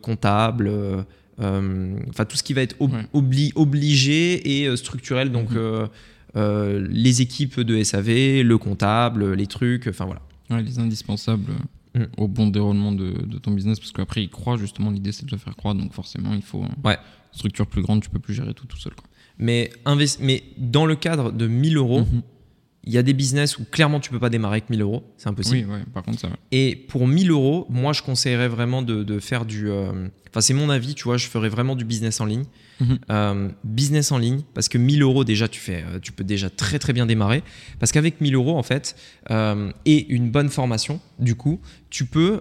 comptable, 0.00 1.06
euh, 1.40 2.00
enfin 2.08 2.24
tout 2.24 2.36
ce 2.36 2.42
qui 2.42 2.52
va 2.52 2.62
être 2.62 2.76
obligé 3.12 4.58
et 4.58 4.66
euh, 4.66 4.74
structurel, 4.74 5.30
donc 5.30 5.50
mhm. 5.50 5.88
euh, 6.36 6.86
les 6.90 7.22
équipes 7.22 7.60
de 7.60 7.82
SAV, 7.82 8.42
le 8.42 8.56
comptable, 8.58 9.34
les 9.34 9.46
trucs, 9.46 9.86
enfin 9.86 10.06
voilà. 10.06 10.62
les 10.62 10.80
indispensables 10.80 11.52
mm. 11.94 12.02
au 12.16 12.26
bon 12.26 12.48
déroulement 12.48 12.90
de, 12.90 13.12
ton 13.40 13.52
business, 13.52 13.78
parce 13.78 13.92
qu'après 13.92 14.24
ils 14.24 14.30
croient 14.30 14.56
justement, 14.56 14.90
l'idée 14.90 15.12
c'est 15.12 15.26
de 15.26 15.30
le 15.30 15.38
faire 15.38 15.54
croire, 15.54 15.76
donc 15.76 15.92
forcément 15.92 16.34
il 16.34 16.42
faut 16.42 16.64
une 16.64 16.96
structure 17.32 17.68
plus 17.68 17.82
grande, 17.82 18.02
tu 18.02 18.10
peux 18.10 18.18
plus 18.18 18.34
gérer 18.34 18.52
tout 18.52 18.66
tout 18.66 18.78
seul. 18.78 18.94
Quoi. 18.94 19.06
Mais, 19.38 19.70
mais 20.18 20.42
dans 20.56 20.86
le 20.86 20.96
cadre 20.96 21.30
de 21.30 21.46
1000 21.46 21.76
euros, 21.76 22.00
mhm. 22.00 22.22
Il 22.84 22.92
y 22.92 22.98
a 22.98 23.02
des 23.02 23.12
business 23.12 23.58
où 23.58 23.64
clairement 23.64 24.00
tu 24.00 24.10
peux 24.10 24.18
pas 24.18 24.30
démarrer 24.30 24.54
avec 24.54 24.70
1000 24.70 24.80
euros, 24.80 25.02
c'est 25.16 25.28
impossible. 25.28 25.68
Oui, 25.70 25.78
par 25.92 26.02
contre 26.02 26.20
ça. 26.20 26.28
Et 26.52 26.76
pour 26.76 27.06
1000 27.06 27.30
euros, 27.30 27.66
moi 27.68 27.92
je 27.92 28.02
conseillerais 28.02 28.48
vraiment 28.48 28.82
de, 28.82 29.20
faire 29.20 29.44
du. 29.44 29.68
Euh, 29.68 30.08
enfin, 30.30 30.40
c'est 30.40 30.54
mon 30.54 30.70
avis, 30.70 30.94
tu 30.94 31.04
vois, 31.04 31.16
je 31.16 31.26
ferais 31.26 31.48
vraiment 31.48 31.76
du 31.76 31.84
business 31.84 32.20
en 32.20 32.24
ligne. 32.24 32.44
Mhm. 32.80 32.98
Euh, 33.10 33.48
business 33.64 34.12
en 34.12 34.18
ligne, 34.18 34.42
parce 34.54 34.68
que 34.68 34.78
1000 34.78 35.02
euros 35.02 35.24
déjà, 35.24 35.48
tu, 35.48 35.60
fais, 35.60 35.84
euh, 35.86 35.98
tu 36.00 36.12
peux 36.12 36.24
déjà 36.24 36.48
très 36.48 36.78
très 36.78 36.92
bien 36.92 37.04
démarrer. 37.04 37.42
Parce 37.80 37.90
qu'avec 37.92 38.20
1000 38.20 38.34
euros, 38.34 38.56
en 38.56 38.62
fait, 38.62 38.96
et 39.84 40.06
une 40.08 40.30
bonne 40.30 40.48
formation, 40.48 41.00
du 41.18 41.34
coup, 41.34 41.60
tu 41.90 42.06
peux 42.06 42.40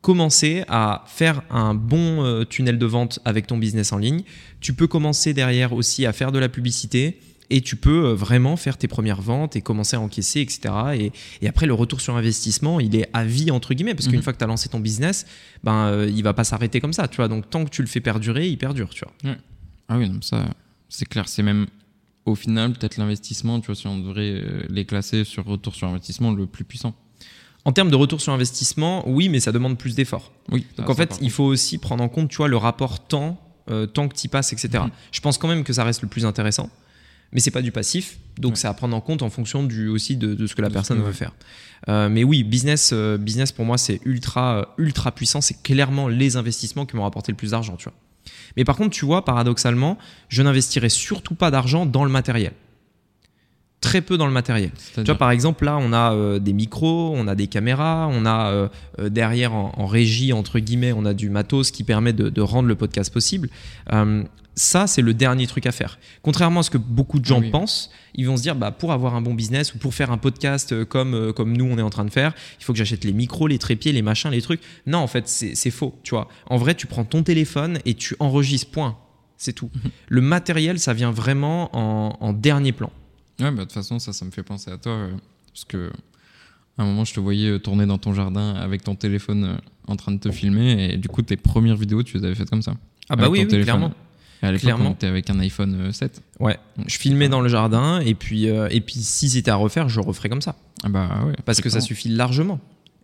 commencer 0.00 0.64
à 0.68 1.04
faire 1.06 1.42
un 1.50 1.74
bon 1.74 2.44
tunnel 2.44 2.78
de 2.78 2.86
vente 2.86 3.20
avec 3.24 3.46
ton 3.46 3.56
business 3.56 3.92
en 3.92 3.98
ligne. 3.98 4.22
Tu 4.60 4.74
peux 4.74 4.86
commencer 4.86 5.32
derrière 5.32 5.72
aussi 5.72 6.04
à 6.04 6.12
faire 6.12 6.32
de 6.32 6.38
la 6.38 6.48
publicité 6.48 7.18
et 7.50 7.60
tu 7.60 7.76
peux 7.76 8.06
euh, 8.06 8.14
vraiment 8.14 8.56
faire 8.56 8.76
tes 8.76 8.88
premières 8.88 9.22
ventes 9.22 9.56
et 9.56 9.62
commencer 9.62 9.96
à 9.96 10.00
encaisser, 10.00 10.40
etc. 10.40 11.12
Et, 11.40 11.48
après, 11.48 11.66
le 11.66 11.74
retour 11.74 12.00
sur 12.00 12.16
investissement, 12.16 12.80
il 12.80 12.94
est 12.96 13.08
à 13.12 13.24
vie, 13.24 13.50
entre 13.50 13.74
guillemets, 13.74 13.94
parce 13.94 14.06
qu'une 14.06 14.18
mhm. 14.18 14.22
fois 14.22 14.32
que 14.32 14.38
tu 14.38 14.44
as 14.44 14.48
lancé 14.48 14.68
ton 14.68 14.80
business, 14.80 15.26
ben, 15.64 15.86
euh, 15.86 16.10
il 16.14 16.22
va 16.22 16.34
pas 16.34 16.44
s'arrêter 16.44 16.80
comme 16.80 16.92
ça, 16.92 17.08
tu 17.08 17.16
vois. 17.16 17.28
Donc, 17.28 17.48
tant 17.48 17.64
que 17.64 17.70
tu 17.70 17.82
le 17.82 17.88
fais 17.88 18.00
perdurer, 18.00 18.48
il 18.48 18.58
perdure, 18.58 18.90
tu 18.90 19.04
vois. 19.04 19.36
Ah 19.88 19.96
oui, 19.96 20.10
ça, 20.20 20.44
c'est 20.88 21.06
clair. 21.06 21.28
C'est 21.28 21.42
même, 21.42 21.66
au 22.26 22.34
final, 22.34 22.72
peut-être 22.72 22.98
l'investissement, 22.98 23.60
tu 23.60 23.66
vois, 23.66 23.74
si 23.74 23.86
on 23.86 23.98
devrait 23.98 24.42
euh, 24.44 24.62
les 24.68 24.84
classer 24.84 25.24
sur 25.24 25.44
retour 25.46 25.74
sur 25.74 25.88
investissement, 25.88 26.32
le 26.32 26.46
plus 26.46 26.64
puissant. 26.64 26.94
En 27.64 27.72
termes 27.72 27.90
de 27.90 27.96
retour 27.96 28.20
sur 28.20 28.32
investissement, 28.32 29.08
oui, 29.08 29.28
mais 29.28 29.40
ça 29.40 29.52
demande 29.52 29.78
plus 29.78 29.94
d'efforts. 29.94 30.32
Oui, 30.50 30.66
Donc 30.76 30.88
en 30.88 30.94
fait, 30.94 31.18
il 31.20 31.30
faut 31.30 31.44
aussi 31.44 31.78
prendre 31.78 32.04
en 32.04 32.08
compte, 32.08 32.28
tu 32.28 32.36
vois, 32.36 32.48
le 32.48 32.56
rapport 32.56 33.00
temps, 33.00 33.40
temps 33.92 34.08
que 34.08 34.14
tu 34.14 34.26
y 34.26 34.28
passes, 34.28 34.52
etc. 34.54 34.84
Mhm. 34.84 34.90
Je 35.12 35.20
pense 35.20 35.36
quand 35.36 35.48
même 35.48 35.64
que 35.64 35.72
ça 35.74 35.84
reste 35.84 36.00
le 36.00 36.08
plus 36.08 36.24
intéressant. 36.24 36.70
Mais 37.32 37.40
c'est 37.40 37.50
pas 37.50 37.62
du 37.62 37.72
passif, 37.72 38.18
donc 38.38 38.56
c'est 38.56 38.68
à 38.68 38.74
prendre 38.74 38.96
en 38.96 39.00
compte 39.00 39.22
en 39.22 39.30
fonction 39.30 39.62
du, 39.62 39.88
aussi 39.88 40.16
de, 40.16 40.46
ce 40.46 40.54
que 40.54 40.62
la 40.62 40.70
personne 40.70 41.02
veut 41.02 41.12
faire. 41.12 41.34
Euh, 41.88 42.08
mais 42.08 42.24
oui, 42.24 42.42
business, 42.42 42.90
euh, 42.92 43.18
business 43.18 43.52
pour 43.52 43.64
moi, 43.64 43.76
c'est 43.76 44.00
ultra, 44.04 44.74
ultra 44.78 45.12
puissant. 45.12 45.40
C'est 45.40 45.62
clairement 45.62 46.08
les 46.08 46.36
investissements 46.36 46.86
qui 46.86 46.96
m'ont 46.96 47.02
rapporté 47.02 47.30
le 47.30 47.36
plus 47.36 47.50
d'argent, 47.50 47.76
tu 47.76 47.84
vois. 47.84 47.94
Mais 48.56 48.64
par 48.64 48.76
contre, 48.76 48.90
tu 48.90 49.04
vois, 49.04 49.24
paradoxalement, 49.24 49.98
je 50.28 50.42
n'investirais 50.42 50.88
surtout 50.88 51.34
pas 51.34 51.50
d'argent 51.50 51.86
dans 51.86 52.04
le 52.04 52.10
matériel 52.10 52.52
très 53.80 54.00
peu 54.00 54.16
dans 54.16 54.26
le 54.26 54.32
matériel. 54.32 54.70
Tu 54.94 55.04
vois, 55.04 55.14
par 55.14 55.30
exemple, 55.30 55.64
là, 55.64 55.78
on 55.80 55.92
a 55.92 56.12
euh, 56.12 56.38
des 56.38 56.52
micros, 56.52 57.12
on 57.14 57.28
a 57.28 57.34
des 57.34 57.46
caméras, 57.46 58.08
on 58.10 58.26
a 58.26 58.50
euh, 58.50 58.68
euh, 58.98 59.08
derrière 59.08 59.54
en, 59.54 59.86
régie, 59.86 60.32
entre 60.32 60.58
guillemets, 60.58 60.92
on 60.92 61.04
a 61.04 61.14
du 61.14 61.30
matos 61.30 61.70
qui 61.70 61.84
permet 61.84 62.12
de, 62.12 62.40
rendre 62.40 62.68
le 62.68 62.74
podcast 62.74 63.12
possible. 63.12 63.48
ça, 64.54 64.88
c'est 64.88 65.02
le 65.02 65.14
dernier 65.14 65.46
truc 65.46 65.66
à 65.66 65.72
faire. 65.72 65.98
Contrairement 66.22 66.60
à 66.60 66.62
ce 66.64 66.70
que 66.70 66.78
beaucoup 66.78 67.20
de 67.20 67.24
gens 67.24 67.40
pensent, 67.50 67.90
ils 68.14 68.26
vont 68.26 68.36
se 68.36 68.42
dire, 68.42 68.56
bah, 68.56 68.72
pour 68.72 68.92
avoir 68.92 69.14
un 69.14 69.20
bon 69.20 69.34
business 69.34 69.74
ou 69.74 69.78
pour 69.78 69.94
faire 69.94 70.10
un 70.10 70.18
podcast 70.18 70.84
comme, 70.84 71.32
comme 71.32 71.56
nous, 71.56 71.64
on 71.64 71.78
est 71.78 71.82
en 71.82 71.90
train 71.90 72.04
de 72.04 72.10
faire, 72.10 72.34
il 72.60 72.64
faut 72.64 72.72
que 72.72 72.78
j'achète 72.78 73.04
les 73.04 73.12
micros, 73.12 73.46
les 73.46 73.58
trépieds, 73.58 73.92
les 73.92 74.02
machins, 74.02 74.30
les 74.30 74.42
trucs. 74.42 74.60
Non, 74.86 74.98
en 74.98 75.06
fait, 75.06 75.28
c'est 75.28 75.70
faux. 75.70 75.94
Tu 76.02 76.10
vois, 76.10 76.28
en 76.46 76.56
vrai, 76.56 76.74
tu 76.74 76.86
prends 76.86 77.04
ton 77.04 77.22
téléphone 77.22 77.78
et 77.84 77.94
tu 77.94 78.16
enregistres, 78.18 78.70
point. 78.70 78.96
C'est 79.40 79.52
tout. 79.52 79.70
Mhm. 79.72 79.90
le 80.08 80.20
matériel, 80.20 80.80
ça 80.80 80.92
vient 80.94 81.12
vraiment 81.12 81.70
en 81.76 82.32
dernier 82.32 82.72
plan. 82.72 82.90
Ouais, 83.40 83.50
bah, 83.50 83.58
de 83.58 83.62
toute 83.62 83.72
façon, 83.72 83.98
ça, 83.98 84.12
ça 84.12 84.24
me 84.24 84.30
fait 84.30 84.42
penser 84.42 84.70
à 84.70 84.78
toi. 84.78 84.92
Euh, 84.92 85.10
parce 85.52 85.64
que 85.64 85.90
à 86.76 86.82
un 86.82 86.86
moment, 86.86 87.04
je 87.04 87.14
te 87.14 87.20
voyais 87.20 87.50
euh, 87.50 87.58
tourner 87.58 87.86
dans 87.86 87.98
ton 87.98 88.14
jardin 88.14 88.54
avec 88.54 88.84
ton 88.84 88.94
téléphone 88.94 89.44
euh, 89.44 89.56
en 89.86 89.96
train 89.96 90.12
de 90.12 90.18
te 90.18 90.30
filmer. 90.30 90.92
Et 90.92 90.96
du 90.96 91.08
coup, 91.08 91.22
tes 91.22 91.36
premières 91.36 91.76
vidéos, 91.76 92.02
tu 92.02 92.18
les 92.18 92.24
avais 92.24 92.34
faites 92.34 92.50
comme 92.50 92.62
ça. 92.62 92.74
Ah, 93.08 93.16
bah 93.16 93.28
oui, 93.28 93.46
oui 93.50 93.62
clairement. 93.62 93.92
Et 94.42 94.46
à 94.46 94.52
l'époque, 94.52 95.02
avec 95.02 95.30
un 95.30 95.40
iPhone 95.40 95.92
7. 95.92 96.22
Ouais, 96.38 96.58
je 96.86 96.96
filmais 96.96 97.28
dans 97.28 97.40
le 97.40 97.48
jardin 97.48 97.98
et 97.98 98.14
puis, 98.14 98.44
et 98.44 98.80
puis 98.80 99.00
si 99.00 99.30
c'était 99.30 99.50
à 99.50 99.56
refaire, 99.56 99.88
je 99.88 99.98
referais 99.98 100.28
comme 100.28 100.42
ça. 100.42 100.54
Ah 100.84 100.88
bah 100.88 101.24
ouais. 101.26 101.34
Parce 101.44 101.60
que 101.60 101.68
ça 101.68 101.80
suffit 101.80 102.08
largement. 102.08 102.60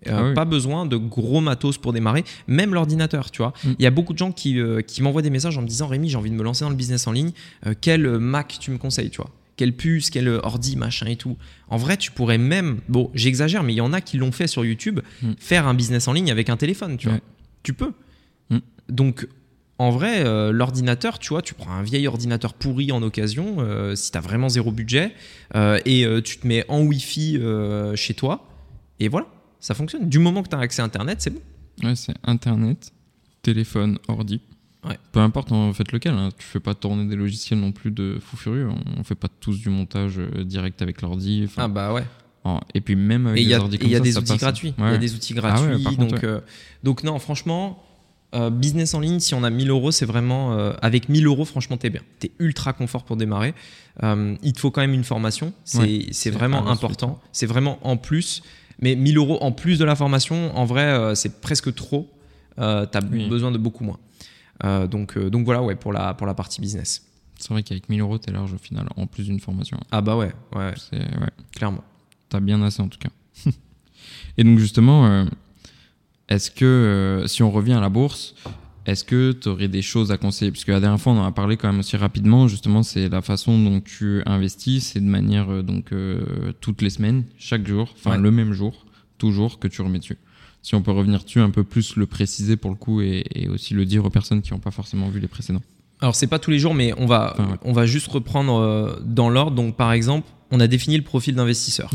Ah 0.06 0.32
pas 0.34 0.44
besoin 0.44 0.86
de 0.86 0.96
gros 0.96 1.40
matos 1.40 1.78
pour 1.78 1.92
démarrer, 1.92 2.24
même 2.46 2.72
l'ordinateur, 2.74 3.32
tu 3.32 3.38
vois. 3.38 3.52
Mm. 3.64 3.70
Il 3.78 3.82
y 3.82 3.86
a 3.86 3.90
beaucoup 3.90 4.12
de 4.12 4.18
gens 4.18 4.30
qui, 4.30 4.60
qui 4.86 5.02
m'envoient 5.02 5.22
des 5.22 5.30
messages 5.30 5.58
en 5.58 5.62
me 5.62 5.66
disant 5.66 5.88
Rémi, 5.88 6.10
j'ai 6.10 6.18
envie 6.18 6.30
de 6.30 6.36
me 6.36 6.42
lancer 6.44 6.64
dans 6.64 6.70
le 6.70 6.76
business 6.76 7.08
en 7.08 7.12
ligne, 7.12 7.32
quel 7.80 8.18
Mac 8.18 8.58
tu 8.60 8.70
me 8.70 8.78
conseilles, 8.78 9.10
tu 9.10 9.16
vois? 9.16 9.30
Quelle 9.56 9.72
puce, 9.72 10.10
quel 10.10 10.28
ordi, 10.28 10.76
machin 10.76 11.06
et 11.06 11.16
tout. 11.16 11.36
En 11.68 11.76
vrai, 11.76 11.96
tu 11.96 12.10
pourrais 12.10 12.38
même, 12.38 12.80
bon, 12.88 13.10
j'exagère, 13.14 13.62
mais 13.62 13.72
il 13.72 13.76
y 13.76 13.80
en 13.80 13.92
a 13.92 14.00
qui 14.00 14.16
l'ont 14.16 14.32
fait 14.32 14.46
sur 14.46 14.64
YouTube, 14.64 15.00
mm. 15.22 15.32
faire 15.38 15.66
un 15.66 15.74
business 15.74 16.08
en 16.08 16.12
ligne 16.12 16.30
avec 16.30 16.48
un 16.48 16.56
téléphone, 16.56 16.96
tu 16.96 17.08
vois. 17.08 17.20
Tu 17.62 17.72
peux. 17.72 17.92
Mm. 18.50 18.58
Donc, 18.88 19.26
en 19.78 19.90
vrai, 19.90 20.24
euh, 20.24 20.52
l'ordinateur, 20.52 21.18
tu 21.18 21.30
vois, 21.30 21.42
tu 21.42 21.54
prends 21.54 21.72
un 21.72 21.82
vieil 21.82 22.06
ordinateur 22.06 22.54
pourri 22.54 22.92
en 22.92 23.02
occasion, 23.02 23.56
euh, 23.58 23.96
si 23.96 24.12
tu 24.12 24.18
as 24.18 24.20
vraiment 24.20 24.48
zéro 24.48 24.70
budget, 24.70 25.12
euh, 25.56 25.80
et 25.84 26.06
tu 26.22 26.38
te 26.38 26.46
mets 26.46 26.64
en 26.68 26.82
Wi-Fi 26.82 27.40
chez 27.94 28.14
toi, 28.14 28.48
et 29.00 29.08
voilà, 29.08 29.26
ça 29.60 29.74
fonctionne. 29.74 30.08
Du 30.08 30.18
moment 30.18 30.42
que 30.42 30.48
tu 30.48 30.56
as 30.56 30.60
accès 30.60 30.82
à 30.82 30.84
Internet, 30.84 31.20
c'est 31.20 31.30
bon. 31.30 31.40
Ouais, 31.82 31.96
c'est 31.96 32.14
Internet, 32.22 32.92
téléphone, 33.42 33.98
ordi. 34.06 34.40
Peu 35.12 35.20
importe 35.20 35.52
en 35.52 35.72
fait 35.72 35.92
lequel, 35.92 36.14
hein. 36.14 36.28
tu 36.36 36.46
fais 36.46 36.60
pas 36.60 36.74
tourner 36.74 37.06
des 37.06 37.16
logiciels 37.16 37.58
non 37.58 37.72
plus 37.72 37.90
de 37.90 38.18
fou 38.20 38.36
furieux. 38.36 38.68
On 38.98 39.04
fait 39.04 39.14
pas 39.14 39.28
tous 39.40 39.58
du 39.58 39.68
montage 39.68 40.18
euh, 40.18 40.44
direct 40.44 40.82
avec 40.82 41.02
l'ordi. 41.02 41.48
Ah 41.56 41.68
bah 41.68 41.92
ouais. 41.92 42.04
Et 42.74 42.82
puis 42.82 42.94
même 42.94 43.26
avec 43.26 43.40
il 43.40 43.48
y 43.48 43.54
a, 43.54 43.58
y 43.58 43.96
a 43.96 44.00
des 44.00 44.18
outils 44.18 44.36
gratuits. 44.36 44.74
Il 44.76 44.84
y 44.84 44.88
a 44.88 44.98
des 44.98 45.14
outils 45.14 45.32
gratuits. 45.32 45.96
donc, 45.96 46.24
euh, 46.24 46.40
donc 46.82 47.02
non, 47.02 47.18
franchement, 47.18 47.82
euh, 48.34 48.50
business 48.50 48.92
en 48.92 49.00
ligne, 49.00 49.18
si 49.18 49.34
on 49.34 49.44
a 49.44 49.50
1000 49.50 49.70
euros, 49.70 49.90
c'est 49.90 50.04
vraiment 50.04 50.52
avec 50.82 51.08
1000 51.08 51.26
euros, 51.26 51.46
franchement, 51.46 51.78
t'es 51.78 51.90
bien. 51.90 52.02
T'es 52.18 52.32
ultra 52.38 52.74
confort 52.74 53.04
pour 53.04 53.16
démarrer. 53.16 53.54
il 54.02 54.52
te 54.52 54.60
faut 54.60 54.70
quand 54.70 54.82
même 54.82 54.94
une 54.94 55.04
formation. 55.04 55.52
C'est 55.64 56.30
vraiment 56.30 56.68
important. 56.68 57.20
C'est 57.32 57.46
vraiment 57.46 57.78
en 57.82 57.96
plus. 57.96 58.42
Mais 58.80 58.96
1000 58.96 59.16
euros 59.16 59.38
en 59.40 59.52
plus 59.52 59.78
de 59.78 59.84
la 59.84 59.94
formation, 59.94 60.54
en 60.56 60.64
vrai, 60.66 61.14
c'est 61.14 61.40
presque 61.40 61.74
trop. 61.74 62.10
T'as 62.56 62.84
as 62.92 63.00
besoin 63.00 63.52
de 63.52 63.58
beaucoup 63.58 63.84
moins. 63.84 63.98
Euh, 64.64 64.86
donc, 64.86 65.16
euh, 65.16 65.30
donc 65.30 65.44
voilà, 65.44 65.62
ouais, 65.62 65.76
pour 65.76 65.92
la, 65.92 66.14
pour 66.14 66.26
la 66.26 66.34
partie 66.34 66.60
business. 66.60 67.06
C'est 67.38 67.50
vrai 67.50 67.62
qu'avec 67.62 67.88
1000 67.88 68.00
euros, 68.00 68.18
t'es 68.18 68.32
large 68.32 68.52
au 68.54 68.58
final, 68.58 68.88
en 68.96 69.06
plus 69.06 69.24
d'une 69.24 69.40
formation. 69.40 69.78
Ah 69.90 70.00
bah 70.00 70.16
ouais, 70.16 70.32
ouais. 70.54 70.72
ouais. 70.92 71.30
Clairement. 71.54 71.84
T'as 72.28 72.40
bien 72.40 72.62
assez 72.62 72.80
en 72.80 72.88
tout 72.88 72.98
cas. 72.98 73.10
Et 74.38 74.44
donc 74.44 74.58
justement, 74.58 75.06
euh, 75.06 75.24
est-ce 76.28 76.50
que 76.50 77.24
si 77.26 77.42
on 77.42 77.50
revient 77.50 77.74
à 77.74 77.80
la 77.80 77.88
bourse, 77.88 78.34
est-ce 78.86 79.04
que 79.04 79.32
tu 79.32 79.48
aurais 79.48 79.68
des 79.68 79.82
choses 79.82 80.12
à 80.12 80.16
conseiller? 80.16 80.52
Parce 80.52 80.64
que 80.64 80.72
la 80.72 80.80
dernière 80.80 81.00
fois, 81.00 81.12
on 81.12 81.18
en 81.18 81.26
a 81.26 81.32
parlé 81.32 81.56
quand 81.56 81.68
même 81.68 81.80
aussi 81.80 81.96
rapidement. 81.96 82.48
Justement, 82.48 82.82
c'est 82.82 83.08
la 83.08 83.20
façon 83.20 83.62
dont 83.62 83.80
tu 83.80 84.22
investis. 84.26 84.92
C'est 84.92 85.00
de 85.00 85.06
manière 85.06 85.62
donc 85.62 85.92
toutes 86.60 86.82
les 86.82 86.90
semaines, 86.90 87.24
chaque 87.36 87.66
jour, 87.66 87.92
enfin 87.96 88.16
le 88.16 88.30
même 88.30 88.52
jour, 88.52 88.86
toujours 89.18 89.58
que 89.58 89.68
tu 89.68 89.82
remets 89.82 89.98
dessus 89.98 90.18
si 90.64 90.74
on 90.74 90.80
peut 90.80 90.90
revenir 90.90 91.22
dessus 91.22 91.40
un 91.40 91.50
peu 91.50 91.62
plus, 91.62 91.94
le 91.96 92.06
préciser 92.06 92.56
pour 92.56 92.70
le 92.70 92.76
coup 92.76 93.02
et, 93.02 93.48
aussi 93.50 93.74
le 93.74 93.84
dire 93.84 94.02
aux 94.06 94.10
personnes 94.10 94.40
qui 94.40 94.52
n'ont 94.52 94.58
pas 94.58 94.70
forcément 94.70 95.10
vu 95.10 95.20
les 95.20 95.28
précédents. 95.28 95.60
Alors 96.00 96.14
c'est 96.14 96.26
pas 96.26 96.38
tous 96.38 96.50
les 96.50 96.58
jours, 96.58 96.74
mais 96.74 96.94
on 96.96 97.04
va, 97.04 97.36
on 97.62 97.72
va 97.72 97.84
juste 97.84 98.08
reprendre 98.08 98.54
euh, 98.54 98.98
dans 99.04 99.28
l'ordre. 99.28 99.54
Donc 99.54 99.76
par 99.76 99.92
exemple, 99.92 100.26
on 100.50 100.60
a 100.60 100.66
défini 100.66 100.96
le 100.96 101.02
profil 101.02 101.34
d'investisseur. 101.34 101.90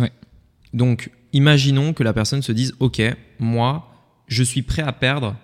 Donc 0.74 1.09
imaginons 1.34 1.93
que 1.93 2.03
la 2.03 2.13
personne 2.13 2.43
se 2.43 2.51
dise, 2.51 2.76
ok, 2.80 3.01
moi, 3.39 3.91
je 4.28 4.43
suis 4.43 4.61
prêt 4.61 4.84
à 4.84 4.93
perdre, 4.93 5.36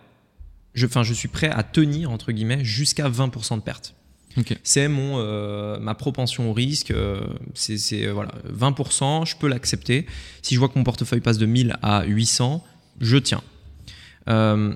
je, 0.75 0.85
enfin 0.85 1.01
je 1.01 1.13
suis 1.13 1.27
prêt 1.27 1.49
à 1.49 1.63
tenir 1.63 2.11
entre 2.11 2.31
guillemets 2.31 2.63
jusqu'à 2.63 3.09
20% 3.09 3.55
de 3.55 3.61
perte. 3.61 3.95
C'est 4.63 4.89
mon 4.89 5.17
euh, 5.17 5.79
ma 5.79 5.95
propension 5.95 6.51
au 6.51 6.53
risque, 6.53 6.91
euh, 6.91 7.21
c'est 7.55 8.05
voilà 8.07 8.33
20%, 8.53 9.25
je 9.25 9.35
peux 9.35 9.47
l'accepter. 9.47 10.05
Si 10.43 10.53
je 10.53 10.59
vois 10.59 10.69
que 10.69 10.77
mon 10.77 10.83
portefeuille 10.83 11.21
passe 11.21 11.37
de 11.37 11.45
1000 11.45 11.77
à 11.81 12.03
800, 12.03 12.61
je 12.99 13.17
tiens. 13.17 13.41
Euh, 14.29 14.75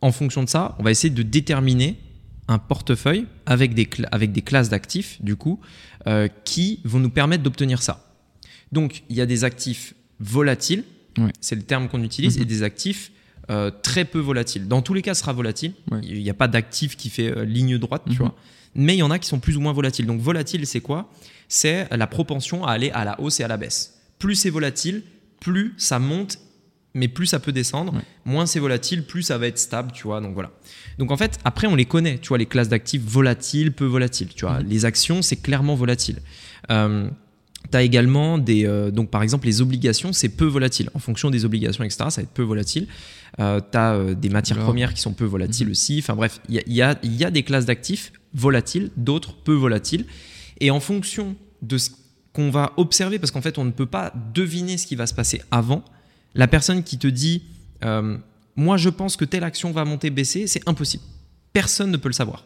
en 0.00 0.12
fonction 0.12 0.42
de 0.42 0.48
ça, 0.48 0.76
on 0.78 0.82
va 0.82 0.90
essayer 0.90 1.12
de 1.12 1.22
déterminer 1.22 1.98
un 2.48 2.58
portefeuille 2.58 3.26
avec 3.44 3.74
des, 3.74 3.88
avec 4.12 4.32
des 4.32 4.42
classes 4.42 4.68
d'actifs, 4.68 5.20
du 5.22 5.36
coup, 5.36 5.60
euh, 6.06 6.28
qui 6.44 6.80
vont 6.84 7.00
nous 7.00 7.10
permettre 7.10 7.42
d'obtenir 7.42 7.82
ça. 7.82 8.04
Donc, 8.72 9.02
il 9.08 9.16
y 9.16 9.20
a 9.20 9.26
des 9.26 9.44
actifs 9.44 9.94
volatiles, 10.20 10.84
c'est 11.40 11.56
le 11.56 11.62
terme 11.62 11.88
qu'on 11.88 12.02
utilise, 12.02 12.36
mhm. 12.36 12.42
et 12.42 12.46
des 12.46 12.62
actifs 12.62 13.10
euh, 13.50 13.70
très 13.70 14.04
peu 14.04 14.18
volatiles. 14.18 14.68
Dans 14.68 14.82
tous 14.82 14.94
les 14.94 15.02
cas, 15.02 15.14
ce 15.14 15.20
sera 15.20 15.32
volatile. 15.32 15.72
Il 16.02 16.22
n'y 16.22 16.30
a 16.30 16.34
pas 16.34 16.48
d'actif 16.48 16.96
qui 16.96 17.10
fait 17.10 17.44
ligne 17.44 17.78
droite, 17.78 18.02
tu 18.06 18.12
mhm. 18.12 18.18
vois. 18.18 18.34
Mais 18.74 18.94
il 18.94 18.98
y 18.98 19.02
en 19.02 19.10
a 19.10 19.18
qui 19.18 19.28
sont 19.28 19.40
plus 19.40 19.56
ou 19.56 19.60
moins 19.60 19.72
volatiles. 19.72 20.06
Donc, 20.06 20.20
volatile, 20.20 20.66
c'est 20.66 20.80
quoi? 20.80 21.10
C'est 21.48 21.88
la 21.96 22.06
propension 22.06 22.64
à 22.64 22.72
aller 22.72 22.90
à 22.90 23.04
la 23.04 23.18
hausse 23.20 23.40
et 23.40 23.44
à 23.44 23.48
la 23.48 23.56
baisse. 23.56 24.00
Plus 24.18 24.34
c'est 24.34 24.50
volatile, 24.50 25.02
plus 25.40 25.74
ça 25.78 25.98
monte 25.98 26.38
mais 26.96 27.08
plus 27.08 27.26
ça 27.26 27.38
peut 27.38 27.52
descendre, 27.52 27.94
moins 28.24 28.46
c'est 28.46 28.58
volatile, 28.58 29.04
plus 29.04 29.22
ça 29.22 29.38
va 29.38 29.46
être 29.46 29.58
stable, 29.58 29.92
tu 29.92 30.04
vois. 30.04 30.20
Donc 30.20 30.34
voilà. 30.34 30.50
Donc 30.98 31.10
en 31.10 31.16
fait, 31.16 31.38
après, 31.44 31.66
on 31.66 31.76
les 31.76 31.84
connaît, 31.84 32.18
tu 32.18 32.28
vois, 32.28 32.38
les 32.38 32.46
classes 32.46 32.68
d'actifs 32.68 33.02
volatiles, 33.02 33.72
peu 33.72 33.84
volatiles, 33.84 34.28
tu 34.34 34.46
vois. 34.46 34.60
Mhm. 34.60 34.68
Les 34.68 34.84
actions, 34.84 35.22
c'est 35.22 35.36
clairement 35.36 35.74
volatile. 35.74 36.20
Euh, 36.70 37.08
tu 37.70 37.76
as 37.76 37.82
également 37.82 38.38
des. 38.38 38.66
Euh, 38.66 38.90
donc 38.90 39.10
par 39.10 39.22
exemple, 39.22 39.46
les 39.46 39.60
obligations, 39.60 40.12
c'est 40.12 40.30
peu 40.30 40.46
volatile. 40.46 40.90
En 40.94 40.98
fonction 40.98 41.30
des 41.30 41.44
obligations, 41.44 41.84
etc., 41.84 42.06
ça 42.08 42.20
va 42.20 42.22
être 42.22 42.30
peu 42.30 42.42
volatile. 42.42 42.86
Euh, 43.38 43.60
tu 43.60 43.76
as 43.76 43.94
euh, 43.94 44.14
des 44.14 44.30
matières 44.30 44.58
premières 44.58 44.94
qui 44.94 45.02
sont 45.02 45.12
peu 45.12 45.24
volatiles 45.24 45.66
mhm. 45.66 45.72
aussi. 45.72 45.98
Enfin 45.98 46.14
bref, 46.14 46.40
il 46.48 46.62
y 46.66 46.82
a, 46.82 46.98
y 47.02 47.24
a 47.24 47.30
des 47.30 47.42
classes 47.42 47.66
d'actifs 47.66 48.12
volatiles, 48.34 48.90
d'autres 48.96 49.34
peu 49.34 49.54
volatiles. 49.54 50.06
Et 50.60 50.70
en 50.70 50.80
fonction 50.80 51.36
de 51.60 51.76
ce 51.76 51.90
qu'on 52.32 52.50
va 52.50 52.72
observer, 52.76 53.18
parce 53.18 53.30
qu'en 53.30 53.42
fait, 53.42 53.58
on 53.58 53.64
ne 53.64 53.70
peut 53.70 53.86
pas 53.86 54.12
deviner 54.34 54.78
ce 54.78 54.86
qui 54.86 54.96
va 54.96 55.06
se 55.06 55.14
passer 55.14 55.42
avant, 55.50 55.84
la 56.36 56.46
personne 56.46 56.84
qui 56.84 56.98
te 56.98 57.06
dit 57.06 57.42
euh, 57.84 58.16
Moi, 58.54 58.76
je 58.76 58.88
pense 58.88 59.16
que 59.16 59.24
telle 59.24 59.44
action 59.44 59.72
va 59.72 59.84
monter, 59.84 60.10
baisser, 60.10 60.46
c'est 60.46 60.66
impossible. 60.68 61.02
Personne 61.52 61.90
ne 61.90 61.96
peut 61.96 62.08
le 62.08 62.14
savoir. 62.14 62.44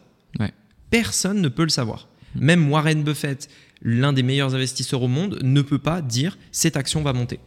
Personne 0.89 1.39
ne 1.39 1.47
peut 1.47 1.63
le 1.63 1.69
savoir. 1.69 2.09
Hmm. 2.35 2.43
Même 2.43 2.71
Warren 2.71 3.03
Buffett, 3.03 3.49
l'un 3.81 4.11
des 4.11 4.23
meilleurs 4.23 4.53
investisseurs 4.53 5.01
au 5.01 5.07
monde, 5.07 5.39
ne 5.41 5.61
peut 5.61 5.79
pas 5.79 6.01
dire 6.01 6.37
cette 6.51 6.75
action 6.75 7.01
va 7.01 7.13
monter. 7.13 7.39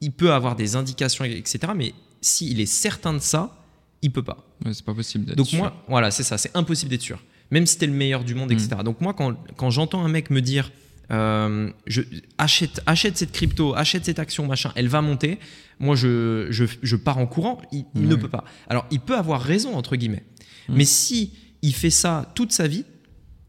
Il 0.00 0.12
peut 0.12 0.32
avoir 0.32 0.56
des 0.56 0.74
indications, 0.74 1.24
etc. 1.24 1.72
Mais 1.76 1.92
s'il 2.22 2.60
est 2.60 2.66
certain 2.66 3.12
de 3.12 3.18
ça, 3.18 3.62
il 4.00 4.10
peut 4.10 4.22
pas. 4.22 4.38
c'est 4.72 4.84
pas 4.84 4.94
possible 4.94 5.26
d'être 5.26 5.36
Donc 5.36 5.52
moi, 5.52 5.84
voilà, 5.86 6.10
c'est 6.10 6.22
ça, 6.22 6.38
c'est 6.38 6.56
impossible 6.56 6.90
d'être 6.90 7.02
sûr. 7.02 7.22
Même 7.50 7.66
si 7.66 7.76
tu 7.76 7.84
es 7.84 7.86
le 7.86 7.92
meilleur 7.92 8.24
du 8.24 8.34
monde, 8.34 8.52
etc. 8.52 8.70
Hmm. 8.78 8.84
Donc 8.84 9.00
moi, 9.02 9.12
quand, 9.12 9.36
quand 9.56 9.70
j'entends 9.70 10.02
un 10.04 10.08
mec 10.08 10.30
me 10.30 10.40
dire 10.40 10.70
euh, 11.10 11.70
je, 11.86 12.02
achète, 12.36 12.80
achète 12.86 13.16
cette 13.16 13.32
crypto, 13.32 13.74
achète 13.74 14.04
cette 14.04 14.18
action, 14.18 14.46
machin, 14.46 14.72
elle 14.74 14.88
va 14.88 15.00
monter. 15.00 15.38
Moi, 15.80 15.96
je, 15.96 16.48
je, 16.50 16.96
pars 16.96 17.18
en 17.18 17.26
courant. 17.26 17.60
Il, 17.72 17.84
ne 17.94 18.14
peut 18.16 18.28
pas. 18.28 18.44
Alors, 18.68 18.86
il 18.90 19.00
peut 19.00 19.16
avoir 19.16 19.40
raison, 19.40 19.74
entre 19.76 19.96
guillemets. 19.96 20.24
Mais 20.68 20.84
si 20.84 21.32
il 21.62 21.74
fait 21.74 21.90
ça 21.90 22.30
toute 22.34 22.52
sa 22.52 22.68
vie, 22.68 22.84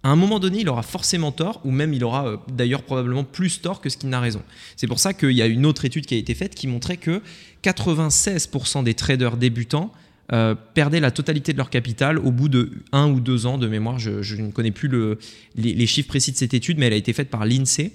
à 0.04 0.10
un 0.10 0.16
moment 0.16 0.40
donné, 0.40 0.62
il 0.62 0.70
aura 0.70 0.84
forcément 0.84 1.34
tort, 1.34 1.60
ou 1.66 1.72
même 1.72 1.94
il 1.94 2.04
aura 2.06 2.28
euh, 2.28 2.38
d'ailleurs 2.48 2.84
probablement 2.84 3.26
plus 3.26 3.62
tort 3.62 3.82
que 3.82 3.90
ce 3.90 3.98
qu'il 3.98 4.10
n'a 4.10 4.22
raison. 4.22 4.42
C'est 4.78 4.88
pour 4.88 5.00
ça 5.00 5.14
qu'il 5.14 5.32
y 5.32 5.42
a 5.42 5.48
une 5.48 5.66
autre 5.66 5.84
étude 5.84 6.06
qui 6.06 6.16
a 6.16 6.18
été 6.18 6.34
faite 6.36 6.56
qui 6.56 6.68
montrait 6.68 6.96
que 6.96 7.22
96% 7.64 8.84
des 8.84 8.94
traders 8.94 9.36
débutants 9.36 9.92
euh, 10.32 10.54
perdaient 10.54 11.00
la 11.00 11.10
totalité 11.10 11.54
de 11.54 11.58
leur 11.58 11.72
capital 11.72 12.20
au 12.20 12.32
bout 12.32 12.50
de 12.50 12.72
un 12.92 13.10
ou 13.10 13.20
deux 13.20 13.46
ans 13.46 13.58
de 13.58 13.68
mémoire. 13.68 13.98
Je, 13.98 14.36
ne 14.36 14.52
connais 14.52 14.72
plus 14.72 14.90
les, 15.56 15.88
chiffres 15.88 16.08
précis 16.08 16.32
de 16.32 16.38
cette 16.38 16.54
étude, 16.54 16.78
mais 16.78 16.86
elle 16.86 16.94
a 16.94 16.98
été 16.98 17.14
faite 17.14 17.30
par 17.30 17.46
l'INSEE. 17.46 17.94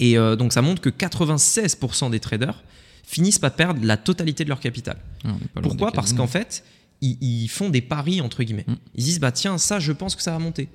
Et 0.00 0.18
euh, 0.18 0.34
donc 0.34 0.52
ça 0.52 0.62
montre 0.62 0.82
que 0.82 0.90
96% 0.90 2.10
des 2.10 2.18
traders 2.18 2.64
finissent 3.04 3.38
par 3.38 3.54
perdre 3.54 3.84
la 3.84 3.96
totalité 3.96 4.42
de 4.42 4.48
leur 4.48 4.58
capital. 4.58 4.96
Ah, 5.24 5.36
Pourquoi 5.62 5.92
Parce 5.92 6.12
qu'en 6.12 6.26
fait, 6.26 6.64
ils, 7.00 7.48
font 7.48 7.70
des 7.70 7.82
paris, 7.82 8.20
entre 8.20 8.42
guillemets. 8.42 8.64
Mm. 8.66 8.74
Ils 8.96 9.04
disent, 9.04 9.20
bah 9.20 9.30
tiens, 9.30 9.58
ça, 9.58 9.78
je 9.78 9.92
pense 9.92 10.16
que 10.16 10.22
ça 10.22 10.32
va 10.32 10.40
monter. 10.40 10.68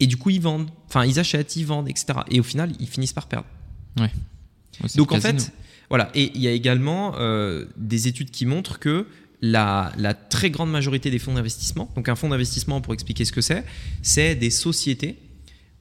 Et 0.00 0.06
du 0.06 0.16
coup, 0.16 0.30
ils 0.30 0.40
vendent. 0.40 0.70
Enfin, 0.88 1.04
ils 1.04 1.20
achètent, 1.20 1.54
ils 1.54 1.66
vendent, 1.66 1.88
etc. 1.88 2.18
Et 2.30 2.40
au 2.40 2.42
final, 2.42 2.72
ils 2.80 2.88
finissent 2.88 3.12
par 3.12 3.28
perdre. 3.28 3.46
Ouais. 4.00 4.10
donc 4.96 5.12
en 5.12 5.20
fait, 5.20 5.52
voilà. 5.88 6.10
Et 6.14 6.32
il 6.34 6.40
y 6.40 6.48
a 6.48 6.50
également 6.50 7.14
euh, 7.18 7.66
des 7.76 8.08
études 8.08 8.30
qui 8.32 8.44
montrent 8.44 8.80
que 8.80 9.06
la, 9.40 9.92
très 10.30 10.50
grande 10.50 10.70
majorité 10.70 11.10
des 11.10 11.18
fonds 11.18 11.34
d'investissement, 11.34 11.90
donc 11.96 12.08
un 12.08 12.14
fonds 12.14 12.28
d'investissement, 12.28 12.80
pour 12.80 12.94
expliquer 12.94 13.24
ce 13.24 13.32
que 13.32 13.40
c'est, 13.40 13.64
c'est 14.02 14.34
des 14.34 14.50
sociétés 14.50 15.18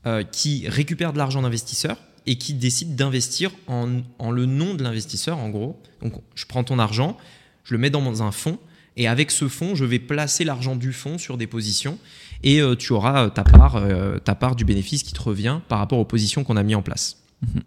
euh, 0.06 0.24
qui 0.24 0.68
récupèrent 0.68 1.14
de 1.14 1.18
l'argent 1.18 1.42
d'investisseurs 1.42 1.98
et 2.26 2.38
qui 2.38 2.54
décident 2.54 2.96
d'investir 2.96 3.52
en, 3.68 4.32
le 4.32 4.46
nom 4.46 4.74
de 4.74 4.84
l'investisseur, 4.84 5.38
en 5.38 5.50
gros. 5.50 5.82
Donc 6.02 6.14
je 6.36 6.46
prends 6.46 6.64
ton 6.64 6.80
argent, 6.80 7.18
je 7.64 7.74
le 7.74 7.80
mets 7.80 7.90
dans 7.90 8.24
un 8.24 8.32
fonds, 8.32 8.60
et 8.96 9.08
avec 9.08 9.32
ce 9.32 9.48
fonds, 9.48 9.76
je 9.76 9.86
vais 9.86 10.00
placer 10.00 10.44
l'argent 10.44 10.76
du 10.76 10.94
fonds 10.94 11.18
sur 11.18 11.38
des 11.38 11.48
positions, 11.48 11.98
et 12.44 12.62
euh, 12.62 12.76
tu 12.76 12.94
auras 12.94 13.30
ta 13.30 13.44
part, 13.44 13.82
ta 14.24 14.36
part 14.36 14.56
du 14.56 14.66
bénéfice 14.66 15.04
qui 15.04 15.14
te 15.14 15.22
revient 15.22 15.60
par 15.68 15.80
rapport 15.80 16.00
aux 16.00 16.06
positions 16.06 16.44
qu'on 16.44 16.58
a 16.58 16.64
mis 16.64 16.76
en 16.76 16.82
place. 16.82 17.18
Mhm. 17.42 17.62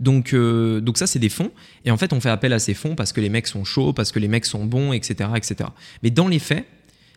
Donc, 0.00 0.32
euh, 0.32 0.80
donc 0.80 0.96
ça, 0.96 1.06
c'est 1.06 1.18
des 1.18 1.28
fonds. 1.28 1.52
Et 1.84 1.90
en 1.90 1.96
fait, 1.96 2.12
on 2.12 2.20
fait 2.20 2.30
appel 2.30 2.52
à 2.52 2.58
ces 2.58 2.74
fonds 2.74 2.96
parce 2.96 3.12
que 3.12 3.20
les 3.20 3.28
mecs 3.28 3.46
sont 3.46 3.64
chauds, 3.64 3.92
parce 3.92 4.10
que 4.10 4.18
les 4.18 4.28
mecs 4.28 4.46
sont 4.46 4.64
bons, 4.64 4.92
etc. 4.92 5.30
etc. 5.36 5.70
Mais 6.02 6.10
dans 6.10 6.26
les 6.26 6.38
faits, 6.38 6.66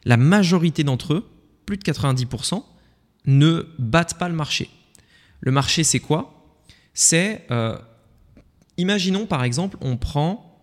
la 0.06 0.18
majorité 0.18 0.84
d'entre 0.84 1.14
eux, 1.14 1.30
plus 1.66 1.78
de 1.78 1.84
90%, 1.84 2.64
ne 3.26 3.66
battent 3.80 4.18
pas 4.18 4.28
le 4.28 4.36
marché. 4.36 4.70
Le 5.40 5.52
marché, 5.52 5.86
c'est 5.86 6.00
quoi? 6.00 6.58
C'est, 6.94 7.46
euh, 7.52 7.78
imaginons 8.78 9.26
par 9.26 9.46
exemple, 9.46 9.78
on 9.80 9.96
prend 9.96 10.62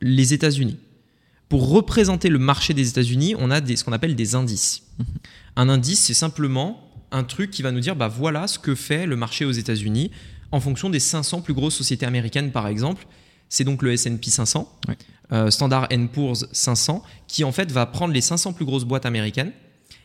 les 0.00 0.32
États-Unis. 0.32 0.78
Pour 1.48 1.68
représenter 1.68 2.28
le 2.28 2.38
marché 2.38 2.72
des 2.72 2.88
États-Unis, 2.88 3.34
on 3.36 3.50
a 3.50 3.60
des, 3.60 3.76
ce 3.76 3.84
qu'on 3.84 3.92
appelle 3.92 4.14
des 4.14 4.34
indices. 4.36 4.84
Mmh. 4.98 5.02
Un 5.56 5.68
indice, 5.68 6.00
c'est 6.00 6.14
simplement 6.14 6.88
un 7.10 7.24
truc 7.24 7.50
qui 7.50 7.62
va 7.62 7.72
nous 7.72 7.80
dire, 7.80 7.94
bah 7.94 8.08
voilà 8.08 8.46
ce 8.46 8.58
que 8.58 8.74
fait 8.74 9.06
le 9.06 9.16
marché 9.16 9.44
aux 9.44 9.52
États-Unis 9.52 10.10
en 10.52 10.60
fonction 10.60 10.90
des 10.90 11.00
500 11.00 11.40
plus 11.40 11.54
grosses 11.54 11.74
sociétés 11.74 12.06
américaines, 12.06 12.52
par 12.52 12.68
exemple. 12.68 13.06
C'est 13.48 13.64
donc 13.64 13.82
le 13.82 13.92
S&P 13.92 14.30
500, 14.30 14.70
euh, 15.32 15.50
Standard 15.50 15.88
Poor's 16.12 16.46
500, 16.52 17.02
qui 17.26 17.44
en 17.44 17.52
fait 17.52 17.70
va 17.70 17.84
prendre 17.86 18.14
les 18.14 18.20
500 18.20 18.52
plus 18.52 18.64
grosses 18.64 18.84
boîtes 18.84 19.04
américaines 19.04 19.52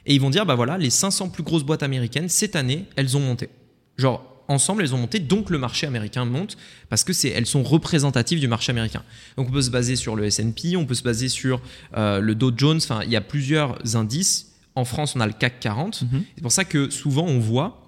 et 0.08 0.16
ils 0.16 0.22
vont 0.22 0.30
dire, 0.30 0.46
bah 0.46 0.56
voilà, 0.56 0.78
les 0.78 0.90
500 0.90 1.30
plus 1.30 1.44
grosses 1.44 1.64
boîtes 1.64 1.84
américaines, 1.84 2.30
cette 2.30 2.56
année, 2.56 2.86
elles 2.96 3.18
ont 3.18 3.20
monté. 3.20 3.50
Genre, 3.98 4.24
ensemble, 4.48 4.82
elles 4.84 4.96
ont 4.96 4.98
monté, 4.98 5.20
donc 5.20 5.50
le 5.50 5.58
marché 5.58 5.86
américain 5.86 6.24
monte 6.24 6.58
parce 6.90 7.04
que 7.04 7.12
c'est, 7.12 7.30
elles 7.30 7.46
sont 7.46 7.62
représentatives 7.62 8.40
du 8.40 8.48
marché 8.48 8.72
américain. 8.72 9.04
Donc 9.36 9.50
on 9.50 9.52
peut 9.52 9.62
se 9.62 9.70
baser 9.70 9.98
sur 9.98 10.16
le 10.16 10.26
S&P, 10.26 10.78
on 10.78 10.86
peut 10.86 10.96
se 10.96 11.04
baser 11.04 11.28
sur 11.28 11.62
euh, 11.96 12.22
le 12.22 12.36
Dow 12.36 12.52
Jones. 12.56 12.78
Enfin, 12.78 13.02
il 13.04 13.12
y 13.12 13.18
a 13.18 13.22
plusieurs 13.22 13.96
indices. 13.96 14.54
En 14.76 14.86
France, 14.86 15.16
on 15.16 15.20
a 15.20 15.28
le 15.28 15.34
CAC 15.34 15.60
40. 15.60 16.04
Mhm. 16.04 16.24
C'est 16.36 16.42
pour 16.42 16.52
ça 16.52 16.64
que 16.64 16.90
souvent 16.90 17.26
on 17.26 17.40
voit 17.40 17.87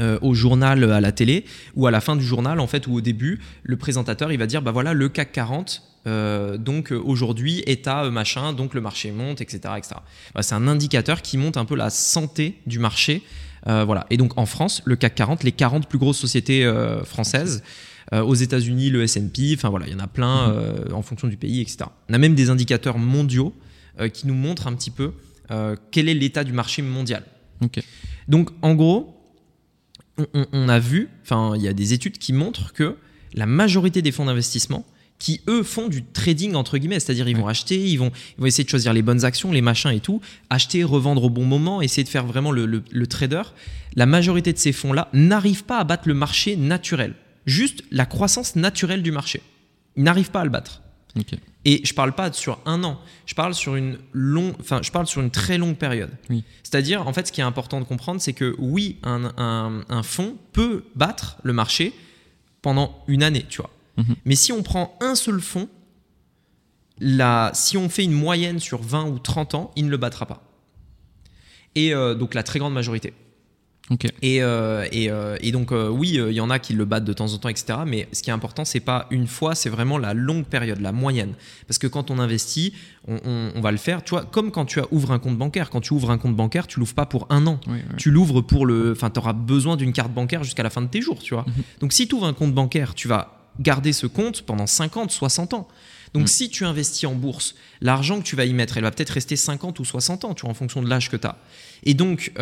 euh, 0.00 0.16
au 0.22 0.32
journal 0.32 0.90
à 0.92 1.00
la 1.00 1.10
télé 1.10 1.44
ou 1.74 1.88
à 1.88 1.90
la 1.90 2.00
fin 2.00 2.14
du 2.14 2.24
journal 2.24 2.60
en 2.60 2.68
fait 2.68 2.86
ou 2.86 2.94
au 2.94 3.00
début 3.00 3.40
le 3.64 3.76
présentateur 3.76 4.30
il 4.30 4.38
va 4.38 4.46
dire 4.46 4.62
bah 4.62 4.70
voilà 4.70 4.94
le 4.94 5.08
CAC 5.08 5.32
40 5.32 5.82
euh, 6.06 6.56
donc 6.56 6.92
aujourd'hui 6.92 7.64
état 7.66 8.08
machin 8.08 8.52
donc 8.52 8.74
le 8.74 8.80
marché 8.80 9.10
monte 9.10 9.40
etc 9.40 9.74
etc 9.76 9.96
bah, 10.36 10.42
c'est 10.42 10.54
un 10.54 10.68
indicateur 10.68 11.20
qui 11.20 11.36
montre 11.36 11.58
un 11.58 11.64
peu 11.64 11.74
la 11.74 11.90
santé 11.90 12.60
du 12.64 12.78
marché 12.78 13.24
euh, 13.66 13.84
voilà. 13.84 14.06
Et 14.10 14.16
donc 14.16 14.38
en 14.38 14.46
France 14.46 14.82
le 14.84 14.94
CAC 14.94 15.16
40 15.16 15.42
les 15.42 15.50
40 15.50 15.88
plus 15.88 15.98
grosses 15.98 16.18
sociétés 16.18 16.64
françaises 17.04 17.64
aux 18.12 18.34
États-Unis 18.34 18.88
le 18.88 19.02
S&P 19.02 19.54
enfin 19.56 19.68
voilà 19.68 19.88
il 19.88 19.92
y 19.92 19.96
en 19.96 20.00
a 20.00 20.06
plein 20.06 20.52
mm-hmm. 20.52 20.92
en 20.92 21.02
fonction 21.02 21.26
du 21.26 21.36
pays 21.36 21.60
etc 21.60 21.86
on 22.08 22.14
a 22.14 22.18
même 22.18 22.36
des 22.36 22.50
indicateurs 22.50 22.98
mondiaux 22.98 23.52
qui 24.12 24.28
nous 24.28 24.34
montrent 24.34 24.68
un 24.68 24.74
petit 24.74 24.92
peu 24.92 25.12
quel 25.90 26.08
est 26.08 26.14
l'état 26.14 26.44
du 26.44 26.52
marché 26.52 26.82
mondial. 26.82 27.24
Donc 28.28 28.50
en 28.62 28.74
gros 28.74 29.18
on, 30.52 30.68
a 30.68 30.78
vu, 30.78 31.08
enfin, 31.22 31.54
il 31.56 31.62
y 31.62 31.68
a 31.68 31.72
des 31.72 31.92
études 31.92 32.18
qui 32.18 32.32
montrent 32.32 32.72
que 32.72 32.96
la 33.34 33.46
majorité 33.46 34.02
des 34.02 34.12
fonds 34.12 34.26
d'investissement 34.26 34.84
qui 35.18 35.40
eux 35.48 35.62
font 35.62 35.88
du 35.88 36.02
trading 36.02 36.54
entre 36.54 36.78
guillemets, 36.78 36.98
c'est-à-dire 36.98 37.28
ils 37.28 37.36
vont 37.36 37.46
acheter, 37.46 37.78
ils 37.78 37.96
vont, 37.96 38.10
essayer 38.44 38.64
de 38.64 38.68
choisir 38.68 38.92
les 38.92 39.02
bonnes 39.02 39.24
actions, 39.24 39.52
les 39.52 39.60
machins 39.60 39.92
et 39.92 40.00
tout, 40.00 40.20
acheter, 40.50 40.82
revendre 40.82 41.22
au 41.22 41.30
bon 41.30 41.44
moment, 41.44 41.80
essayer 41.80 42.02
de 42.02 42.08
faire 42.08 42.26
vraiment 42.26 42.50
le, 42.50 43.06
trader. 43.06 43.42
La 43.94 44.06
majorité 44.06 44.52
de 44.52 44.58
ces 44.58 44.72
fonds-là 44.72 45.08
n'arrivent 45.12 45.64
pas 45.64 45.78
à 45.78 45.84
battre 45.84 46.08
le 46.08 46.14
marché 46.14 46.56
naturel, 46.56 47.14
juste 47.46 47.84
la 47.92 48.04
croissance 48.04 48.56
naturelle 48.56 49.02
du 49.02 49.12
marché. 49.12 49.42
Ils 49.96 50.02
n'arrivent 50.02 50.32
pas 50.32 50.40
à 50.40 50.44
le 50.44 50.50
battre. 50.50 50.82
Et 51.64 51.80
je 51.84 51.94
parle 51.94 52.12
pas 52.12 52.32
sur 52.32 52.58
un 52.66 52.82
an, 52.82 53.00
je 53.24 53.34
parle 53.34 53.54
sur 53.54 53.76
une 53.76 53.98
longue, 54.12 54.54
enfin, 54.58 54.80
je 54.82 54.90
parle 54.90 55.06
sur 55.06 55.20
une 55.20 55.30
très 55.30 55.58
longue 55.58 55.76
période. 55.76 56.10
C'est-à-dire, 56.64 57.06
en 57.06 57.12
fait, 57.12 57.28
ce 57.28 57.32
qui 57.32 57.40
est 57.40 57.44
important 57.44 57.78
de 57.78 57.84
comprendre, 57.84 58.20
c'est 58.20 58.32
que 58.32 58.56
oui, 58.58 58.98
un, 59.04 59.32
un, 59.88 60.02
fonds 60.02 60.36
peut 60.52 60.84
battre 60.96 61.36
le 61.44 61.52
marché 61.52 61.92
pendant 62.62 63.04
une 63.06 63.22
année, 63.22 63.46
tu 63.48 63.58
vois. 63.58 63.70
Mhm. 63.96 64.16
Mais 64.24 64.34
si 64.34 64.50
on 64.52 64.62
prend 64.62 64.96
un 65.00 65.14
seul 65.14 65.40
fonds, 65.40 65.68
la, 66.98 67.52
si 67.54 67.76
on 67.76 67.88
fait 67.88 68.04
une 68.04 68.12
moyenne 68.12 68.58
sur 68.58 68.82
20 68.82 69.04
ou 69.08 69.18
30 69.18 69.54
ans, 69.54 69.70
il 69.76 69.86
ne 69.86 69.90
le 69.90 69.96
battra 69.98 70.26
pas. 70.26 70.42
Et 71.74 71.94
euh, 71.94 72.14
donc 72.14 72.34
la 72.34 72.42
très 72.42 72.58
grande 72.58 72.74
majorité. 72.74 73.14
Et, 74.22 74.42
euh, 74.42 74.86
euh, 74.92 75.36
et, 75.40 75.52
donc, 75.52 75.72
euh, 75.72 75.88
oui, 75.88 76.10
il 76.14 76.32
y 76.32 76.40
en 76.40 76.50
a 76.50 76.58
qui 76.58 76.72
le 76.72 76.84
battent 76.84 77.04
de 77.04 77.12
temps 77.12 77.32
en 77.32 77.38
temps, 77.38 77.48
etc. 77.48 77.80
Mais 77.86 78.08
ce 78.12 78.22
qui 78.22 78.30
est 78.30 78.32
important, 78.32 78.64
c'est 78.64 78.80
pas 78.80 79.06
une 79.10 79.26
fois, 79.26 79.54
c'est 79.54 79.68
vraiment 79.68 79.98
la 79.98 80.14
longue 80.14 80.44
période, 80.44 80.80
la 80.80 80.92
moyenne. 80.92 81.34
Parce 81.66 81.78
que 81.78 81.86
quand 81.86 82.10
on 82.10 82.18
investit, 82.18 82.74
on, 83.08 83.60
va 83.60 83.72
le 83.72 83.78
faire, 83.78 84.04
tu 84.04 84.10
vois, 84.10 84.24
comme 84.24 84.50
quand 84.50 84.64
tu 84.64 84.80
ouvres 84.90 85.12
un 85.12 85.18
compte 85.18 85.36
bancaire. 85.36 85.70
Quand 85.70 85.80
tu 85.80 85.92
ouvres 85.92 86.10
un 86.10 86.18
compte 86.18 86.36
bancaire, 86.36 86.66
tu 86.66 86.78
l'ouvres 86.78 86.94
pas 86.94 87.06
pour 87.06 87.26
un 87.30 87.46
an. 87.46 87.58
Tu 87.96 88.10
l'ouvres 88.10 88.40
pour 88.40 88.66
le. 88.66 88.92
Enfin, 88.92 89.10
tu 89.10 89.18
auras 89.18 89.32
besoin 89.32 89.76
d'une 89.76 89.92
carte 89.92 90.12
bancaire 90.12 90.44
jusqu'à 90.44 90.62
la 90.62 90.70
fin 90.70 90.82
de 90.82 90.88
tes 90.88 91.00
jours, 91.00 91.18
tu 91.18 91.34
vois. 91.34 91.44
Mhm. 91.46 91.62
Donc, 91.80 91.92
si 91.92 92.06
tu 92.06 92.14
ouvres 92.14 92.26
un 92.26 92.34
compte 92.34 92.54
bancaire, 92.54 92.94
tu 92.94 93.08
vas 93.08 93.38
garder 93.60 93.92
ce 93.92 94.06
compte 94.06 94.42
pendant 94.42 94.66
50, 94.66 95.10
60 95.10 95.54
ans. 95.54 95.68
Donc, 96.14 96.22
mhm. 96.22 96.28
si 96.28 96.48
tu 96.50 96.64
investis 96.64 97.04
en 97.04 97.14
bourse, 97.14 97.54
l'argent 97.80 98.18
que 98.18 98.24
tu 98.24 98.36
vas 98.36 98.44
y 98.44 98.52
mettre, 98.52 98.76
elle 98.76 98.84
va 98.84 98.90
peut-être 98.90 99.10
rester 99.10 99.36
50 99.36 99.78
ou 99.80 99.84
60 99.84 100.24
ans, 100.24 100.34
tu 100.34 100.42
vois, 100.42 100.50
en 100.50 100.54
fonction 100.54 100.82
de 100.82 100.88
l'âge 100.88 101.10
que 101.10 101.16
tu 101.16 101.26
as. 101.26 101.36
Et 101.84 101.94
donc, 101.94 102.32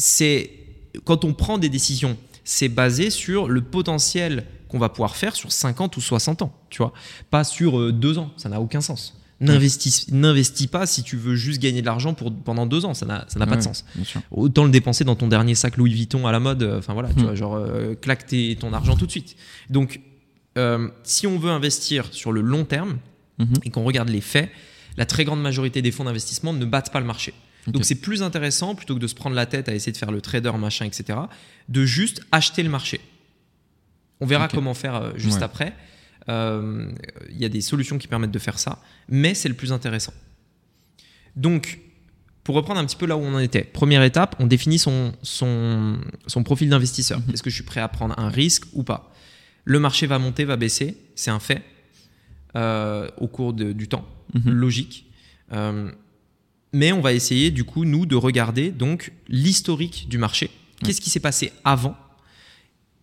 c'est 0.00 0.59
quand 1.04 1.24
on 1.24 1.32
prend 1.32 1.58
des 1.58 1.68
décisions, 1.68 2.16
c'est 2.44 2.68
basé 2.68 3.10
sur 3.10 3.48
le 3.48 3.60
potentiel 3.60 4.44
qu'on 4.68 4.78
va 4.78 4.88
pouvoir 4.88 5.16
faire 5.16 5.34
sur 5.34 5.52
50 5.52 5.96
ou 5.96 6.00
60 6.00 6.42
ans, 6.42 6.52
tu 6.70 6.78
vois, 6.78 6.92
pas 7.30 7.44
sur 7.44 7.78
euh, 7.78 7.92
deux 7.92 8.18
ans, 8.18 8.30
ça 8.36 8.48
n'a 8.48 8.60
aucun 8.60 8.80
sens. 8.80 9.16
N'investis 9.40 10.66
pas 10.66 10.86
si 10.86 11.02
tu 11.02 11.16
veux 11.16 11.34
juste 11.34 11.62
gagner 11.62 11.80
de 11.80 11.86
l'argent 11.86 12.12
pendant 12.12 12.66
deux 12.66 12.84
ans, 12.84 12.92
ça 12.92 13.06
n'a 13.06 13.46
pas 13.46 13.56
de 13.56 13.62
sens. 13.62 13.86
Autant 14.30 14.64
le 14.64 14.70
dépenser 14.70 15.02
dans 15.04 15.16
ton 15.16 15.28
dernier 15.28 15.54
sac 15.54 15.78
Louis 15.78 15.94
Vuitton 15.94 16.26
à 16.26 16.32
la 16.32 16.40
mode, 16.40 16.62
euh, 16.62 16.78
enfin 16.78 16.92
voilà, 16.92 17.08
tu 17.08 17.20
hmm. 17.20 17.24
vois, 17.24 17.34
genre 17.34 17.54
euh, 17.54 17.94
claque 17.94 18.26
ton 18.58 18.72
argent 18.74 18.96
tout 18.96 19.06
de 19.06 19.10
suite. 19.10 19.36
Donc, 19.70 20.00
si 21.04 21.26
on 21.26 21.38
veut 21.38 21.50
investir 21.50 22.08
sur 22.10 22.32
le 22.32 22.42
long 22.42 22.64
terme 22.66 22.98
mhm. 23.38 23.54
et 23.64 23.70
qu'on 23.70 23.82
regarde 23.82 24.10
les 24.10 24.20
faits, 24.20 24.50
la 24.98 25.06
très 25.06 25.24
grande 25.24 25.40
majorité 25.40 25.80
des 25.80 25.90
fonds 25.90 26.04
d'investissement 26.04 26.52
ne 26.52 26.66
battent 26.66 26.92
pas 26.92 27.00
le 27.00 27.06
marché. 27.06 27.32
Donc 27.66 27.84
c'est 27.84 27.96
plus 27.96 28.22
intéressant, 28.22 28.74
plutôt 28.74 28.94
que 28.94 29.00
de 29.00 29.06
se 29.06 29.14
prendre 29.14 29.36
la 29.36 29.46
tête 29.46 29.68
à 29.68 29.74
essayer 29.74 29.92
de 29.92 29.96
faire 29.96 30.12
le 30.12 30.20
trader, 30.20 30.52
machin, 30.58 30.86
etc., 30.86 31.18
de 31.68 31.84
juste 31.84 32.22
acheter 32.32 32.62
le 32.62 32.70
marché. 32.70 33.00
On 34.20 34.26
verra 34.26 34.48
comment 34.48 34.74
faire 34.74 34.96
euh, 34.96 35.12
juste 35.16 35.42
après. 35.42 35.74
Il 36.28 36.32
euh, 36.34 36.92
y 37.30 37.44
a 37.44 37.48
des 37.48 37.60
solutions 37.60 37.98
qui 37.98 38.06
permettent 38.06 38.30
de 38.30 38.38
faire 38.38 38.58
ça, 38.58 38.78
mais 39.08 39.34
c'est 39.34 39.48
le 39.48 39.54
plus 39.54 39.72
intéressant. 39.72 40.12
Donc, 41.36 41.80
pour 42.44 42.54
reprendre 42.54 42.80
un 42.80 42.84
petit 42.84 42.96
peu 42.96 43.06
là 43.06 43.16
où 43.16 43.20
on 43.20 43.34
en 43.34 43.38
était, 43.38 43.64
première 43.64 44.02
étape, 44.02 44.36
on 44.38 44.46
définit 44.46 44.78
son, 44.78 45.12
son, 45.22 45.98
son 46.26 46.42
profil 46.42 46.68
d'investisseur. 46.68 47.20
Mhm. 47.20 47.34
Est-ce 47.34 47.42
que 47.42 47.50
je 47.50 47.54
suis 47.54 47.64
prêt 47.64 47.80
à 47.80 47.88
prendre 47.88 48.18
un 48.18 48.28
risque 48.28 48.64
ou 48.74 48.82
pas? 48.82 49.12
Le 49.64 49.78
marché 49.78 50.06
va 50.06 50.18
monter, 50.18 50.44
va 50.44 50.56
baisser, 50.56 50.96
c'est 51.14 51.30
un 51.30 51.40
fait 51.40 51.62
euh, 52.56 53.08
au 53.18 53.28
cours 53.28 53.52
du 53.52 53.88
temps, 53.88 54.06
mhm. 54.34 54.52
logique. 54.52 55.06
Mais 56.72 56.92
on 56.92 57.00
va 57.00 57.12
essayer 57.12 57.50
du 57.50 57.64
coup 57.64 57.84
nous 57.84 58.06
de 58.06 58.16
regarder 58.16 58.70
donc 58.70 59.12
l'historique 59.28 60.08
du 60.08 60.18
marché. 60.18 60.50
Qu'est-ce 60.84 61.00
qui 61.00 61.10
s'est 61.10 61.20
passé 61.20 61.52
avant 61.64 61.96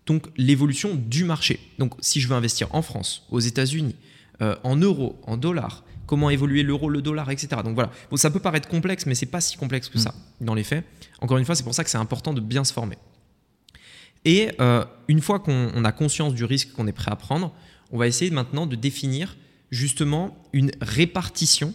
donc 0.06 0.28
l'évolution 0.38 0.96
du 0.96 1.26
marché? 1.26 1.60
Donc 1.80 1.94
si 2.00 2.22
je 2.22 2.28
veux 2.28 2.36
investir 2.36 2.74
en 2.74 2.82
France, 2.82 3.28
aux 3.30 3.40
États-Unis, 3.40 3.96
euh, 4.42 4.56
en 4.64 4.78
euros, 4.78 5.20
en 5.24 5.36
dollars, 5.36 5.84
comment 6.08 6.30
évoluer 6.30 6.64
l'euro, 6.64 6.90
le 6.90 7.02
dollar, 7.02 7.30
etc. 7.30 7.62
Donc 7.64 7.76
voilà, 7.76 7.92
bon, 8.10 8.18
ça 8.18 8.32
peut 8.32 8.40
paraître 8.40 8.68
complexe, 8.70 9.06
mais 9.06 9.14
c'est 9.14 9.26
pas 9.28 9.42
si 9.42 9.58
complexe 9.58 9.90
que 9.90 10.00
ça 10.00 10.16
mm. 10.40 10.46
dans 10.46 10.56
les 10.56 10.64
faits. 10.64 10.86
Encore 11.20 11.38
une 11.38 11.46
fois, 11.46 11.54
c'est 11.54 11.64
pour 11.64 11.76
ça 11.76 11.84
que 11.84 11.90
c'est 11.90 11.98
important 11.98 12.34
de 12.34 12.42
bien 12.42 12.64
se 12.64 12.74
former. 12.74 12.98
Et 14.26 14.50
euh, 14.60 14.84
une 15.08 15.22
fois 15.22 15.40
qu'on 15.40 15.86
a 15.86 15.92
conscience 15.92 16.34
du 16.34 16.44
risque 16.44 16.72
qu'on 16.72 16.88
est 16.88 16.94
prêt 16.94 17.12
à 17.12 17.16
prendre, 17.16 17.54
on 17.92 17.98
va 17.98 18.08
essayer 18.08 18.32
maintenant 18.32 18.66
de 18.66 18.76
définir 18.76 19.38
justement 19.70 20.38
une 20.54 20.72
répartition. 20.82 21.74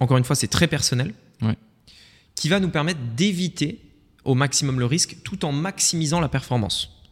Encore 0.00 0.16
une 0.16 0.24
fois, 0.24 0.36
c'est 0.36 0.48
très 0.48 0.66
personnel. 0.66 1.14
Qui 2.34 2.48
va 2.48 2.60
nous 2.60 2.68
permettre 2.68 3.00
d'éviter 3.16 3.80
au 4.24 4.36
maximum 4.36 4.78
le 4.78 4.86
risque 4.86 5.16
tout 5.24 5.44
en 5.44 5.50
maximisant 5.50 6.20
la 6.20 6.28
performance. 6.28 7.02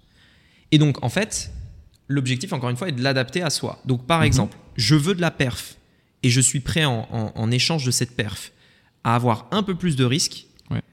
Et 0.70 0.78
donc, 0.78 1.02
en 1.02 1.08
fait, 1.08 1.50
l'objectif, 2.08 2.52
encore 2.52 2.70
une 2.70 2.76
fois, 2.76 2.88
est 2.88 2.92
de 2.92 3.02
l'adapter 3.02 3.42
à 3.42 3.50
soi. 3.50 3.80
Donc, 3.84 4.06
par 4.06 4.20
mhm. 4.20 4.26
exemple, 4.26 4.56
je 4.76 4.94
veux 4.94 5.14
de 5.14 5.20
la 5.20 5.30
perf 5.30 5.76
et 6.22 6.30
je 6.30 6.40
suis 6.40 6.60
prêt 6.60 6.84
en, 6.84 7.50
échange 7.50 7.84
de 7.84 7.90
cette 7.90 8.16
perf 8.16 8.52
à 9.04 9.14
avoir 9.14 9.46
un 9.50 9.62
peu 9.62 9.74
plus 9.74 9.96
de 9.96 10.04
risque, 10.04 10.46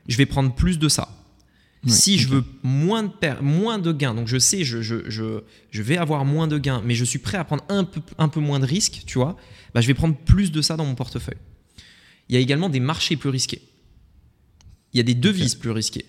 je 0.08 0.18
vais 0.18 0.26
prendre 0.26 0.54
plus 0.54 0.78
de 0.78 0.88
ça. 0.90 1.10
si 1.88 2.18
je 2.18 2.28
veux 2.28 2.44
moins 2.62 3.04
de, 3.04 3.42
moins 3.42 3.80
de 3.80 3.92
gains, 3.92 4.14
donc 4.14 4.28
je 4.28 4.38
sais, 4.38 4.64
je, 4.64 4.82
je, 4.82 5.10
je, 5.10 5.82
vais 5.82 5.98
avoir 5.98 6.24
moins 6.24 6.48
de 6.48 6.58
gains, 6.58 6.82
mais 6.86 6.94
je 6.94 7.04
suis 7.04 7.20
prêt 7.20 7.38
à 7.38 7.44
prendre 7.44 7.64
un 7.70 7.84
peu, 7.84 8.02
un 8.18 8.30
peu 8.30 8.40
moins 8.40 8.60
de 8.60 8.66
risques, 8.66 9.04
tu 9.06 9.18
vois, 9.18 9.36
bah, 9.74 9.82
je 9.82 9.88
vais 9.88 9.94
prendre 9.94 10.16
plus 10.16 10.52
de 10.52 10.62
ça 10.62 10.78
dans 10.78 10.86
mon 10.86 10.96
portefeuille. 10.96 11.38
Il 12.30 12.36
y 12.36 12.38
a 12.38 12.42
également 12.42 12.70
des 12.70 12.80
marchés 12.80 13.16
plus 13.16 13.30
risqués. 13.30 13.62
Il 14.94 14.98
y 14.98 15.00
a 15.00 15.04
des 15.04 15.16
devises 15.16 15.56
plus 15.56 15.72
risquées. 15.72 16.06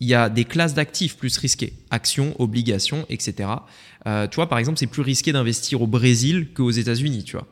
Il 0.00 0.08
y 0.08 0.14
a 0.14 0.28
des 0.28 0.44
classes 0.44 0.74
d'actifs 0.74 1.16
plus 1.16 1.38
risquées, 1.38 1.72
actions, 1.90 2.34
obligations, 2.40 3.06
etc. 3.08 3.48
Euh, 4.06 4.26
tu 4.26 4.36
vois, 4.36 4.48
par 4.48 4.58
exemple, 4.58 4.78
c'est 4.78 4.88
plus 4.88 5.02
risqué 5.02 5.32
d'investir 5.32 5.82
au 5.82 5.86
Brésil 5.86 6.48
qu'aux 6.52 6.70
États-Unis, 6.70 7.22
tu 7.24 7.36
vois. 7.36 7.46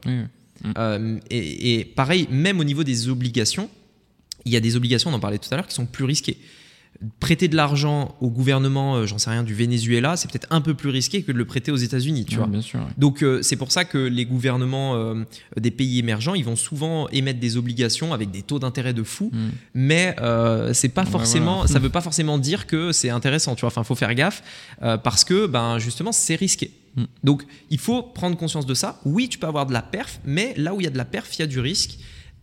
Euh, 0.76 1.18
et, 1.30 1.84
pareil, 1.84 2.26
même 2.30 2.59
au 2.59 2.64
niveau 2.64 2.82
des 2.84 3.09
obligations, 3.09 3.70
il 4.45 4.53
y 4.53 4.57
a 4.57 4.61
des 4.61 4.74
obligations, 4.74 5.11
on 5.11 5.14
en 5.14 5.20
parlait 5.20 5.38
tout 5.38 5.49
à 5.53 5.57
l'heure, 5.57 5.68
qui 5.68 5.74
sont 5.74 5.86
plus 5.86 6.05
risquées 6.05 6.36
prêter 7.20 7.48
de 7.48 7.57
l'argent 7.57 8.16
au 8.20 8.30
gouvernement, 8.30 8.96
euh, 8.96 9.07
j'en 9.07 9.18
sais 9.18 9.30
rien, 9.30 9.42
du 9.42 9.55
Venezuela, 9.55 10.16
c'est 10.16 10.30
peut-être 10.30 10.46
un 10.50 10.61
peu 10.61 10.74
plus 10.74 10.90
risqué 10.90 11.22
que 11.22 11.32
de 11.32 11.38
le 11.38 11.44
prêter 11.44 11.72
aux 11.72 11.76
États-Unis, 11.76 12.24
tu 12.24 12.36
vois. 12.36 12.46
Bien 12.46 12.61
sûr, 12.61 12.80
Donc 12.96 13.22
euh, 13.22 13.42
c'est 13.42 13.57
pour 13.57 13.72
ça 13.72 13.84
que 13.84 13.98
les 13.98 14.24
gouvernements 14.24 14.94
euh, 14.96 15.24
des 15.57 15.70
pays 15.70 15.98
émergents, 15.98 16.34
ils 16.34 16.44
vont 16.44 16.57
souvent 16.57 17.09
émettre 17.09 17.40
des 17.40 17.57
obligations 17.57 18.12
avec 18.12 18.30
des 18.30 18.42
taux 18.42 18.59
d'intérêt 18.59 18.92
de 18.94 19.03
fou, 19.03 19.30
mm. 19.32 19.48
mais 19.74 20.16
c'est 20.72 20.90
pas 20.90 21.05
forcément, 21.05 21.66
ça 21.66 21.78
veut 21.78 21.90
pas 21.90 22.00
forcément 22.00 22.38
dire 22.38 22.66
que 22.66 22.92
c'est 22.92 23.11
intéressant, 23.11 23.55
tu 23.55 23.62
vois. 23.62 23.68
Enfin, 23.68 23.84
faut 23.84 23.94
faire 23.94 24.14
gaffe 24.14 24.42
parce 24.80 25.24
que, 25.24 25.46
ben 25.46 25.78
justement, 25.78 26.12
c'est 26.12 26.34
risqué. 26.34 26.70
Mm. 26.96 27.05
Donc 27.24 27.44
il 27.70 27.78
faut 27.78 28.03
prendre 28.03 28.36
conscience 28.36 28.66
de 28.66 28.74
ça. 28.74 29.00
Oui, 29.05 29.28
tu 29.28 29.38
peux 29.38 29.46
avoir 29.46 29.66
de 29.66 29.72
la 29.72 29.82
perf, 29.82 30.20
mais 30.24 30.55
là 30.57 30.74
où 30.74 30.80
il 30.80 30.84
y 30.84 30.86
a 30.86 30.90
de 30.90 30.98
la 30.98 31.05
perf, 31.05 31.34
il 31.36 31.40
y 31.40 31.42
a 31.42 31.46
du 31.46 31.61
risque. 31.61 31.98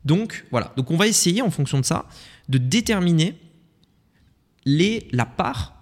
Donc 0.06 0.46
voilà. 0.52 0.74
Donc 0.78 0.92
on 0.92 0.98
va 0.98 1.08
essayer 1.08 1.42
en 1.42 1.52
fonction 1.52 1.80
de 1.80 1.86
ça 1.86 2.06
de 2.50 2.58
déterminer 2.58 3.36
les, 4.78 5.08
la 5.12 5.26
part 5.26 5.74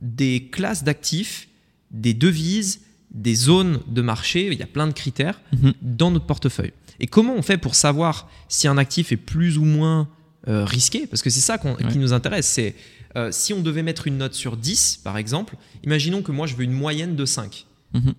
des 0.00 0.48
classes 0.52 0.84
d'actifs, 0.84 1.48
des 1.90 2.14
devises, 2.14 2.82
des 3.10 3.34
zones 3.34 3.80
de 3.86 4.02
marché, 4.02 4.48
il 4.52 4.58
y 4.58 4.62
a 4.62 4.66
plein 4.66 4.86
de 4.86 4.92
critères 4.92 5.40
mhm. 5.52 5.72
dans 5.80 6.10
notre 6.10 6.26
portefeuille. 6.26 6.72
Et 7.00 7.06
comment 7.06 7.34
on 7.34 7.42
fait 7.42 7.56
pour 7.56 7.74
savoir 7.74 8.28
si 8.48 8.68
un 8.68 8.76
actif 8.78 9.12
est 9.12 9.16
plus 9.16 9.56
ou 9.58 9.64
moins 9.64 10.08
euh, 10.48 10.64
risqué? 10.64 11.06
Parce 11.06 11.22
que 11.22 11.30
c'est 11.30 11.40
ça 11.40 11.58
qui 11.58 11.98
nous 11.98 12.12
intéresse. 12.12 12.46
C'est 12.46 12.74
euh, 13.16 13.32
si 13.32 13.54
on 13.54 13.60
devait 13.60 13.82
mettre 13.82 14.06
une 14.06 14.18
note 14.18 14.34
sur 14.34 14.56
10, 14.56 15.00
par 15.02 15.16
exemple, 15.16 15.56
imaginons 15.82 16.22
que 16.22 16.32
moi 16.32 16.46
je 16.46 16.56
veux 16.56 16.64
une 16.64 16.72
moyenne 16.72 17.16
de 17.16 17.24
5. 17.24 17.66
Mhm. 17.94 18.14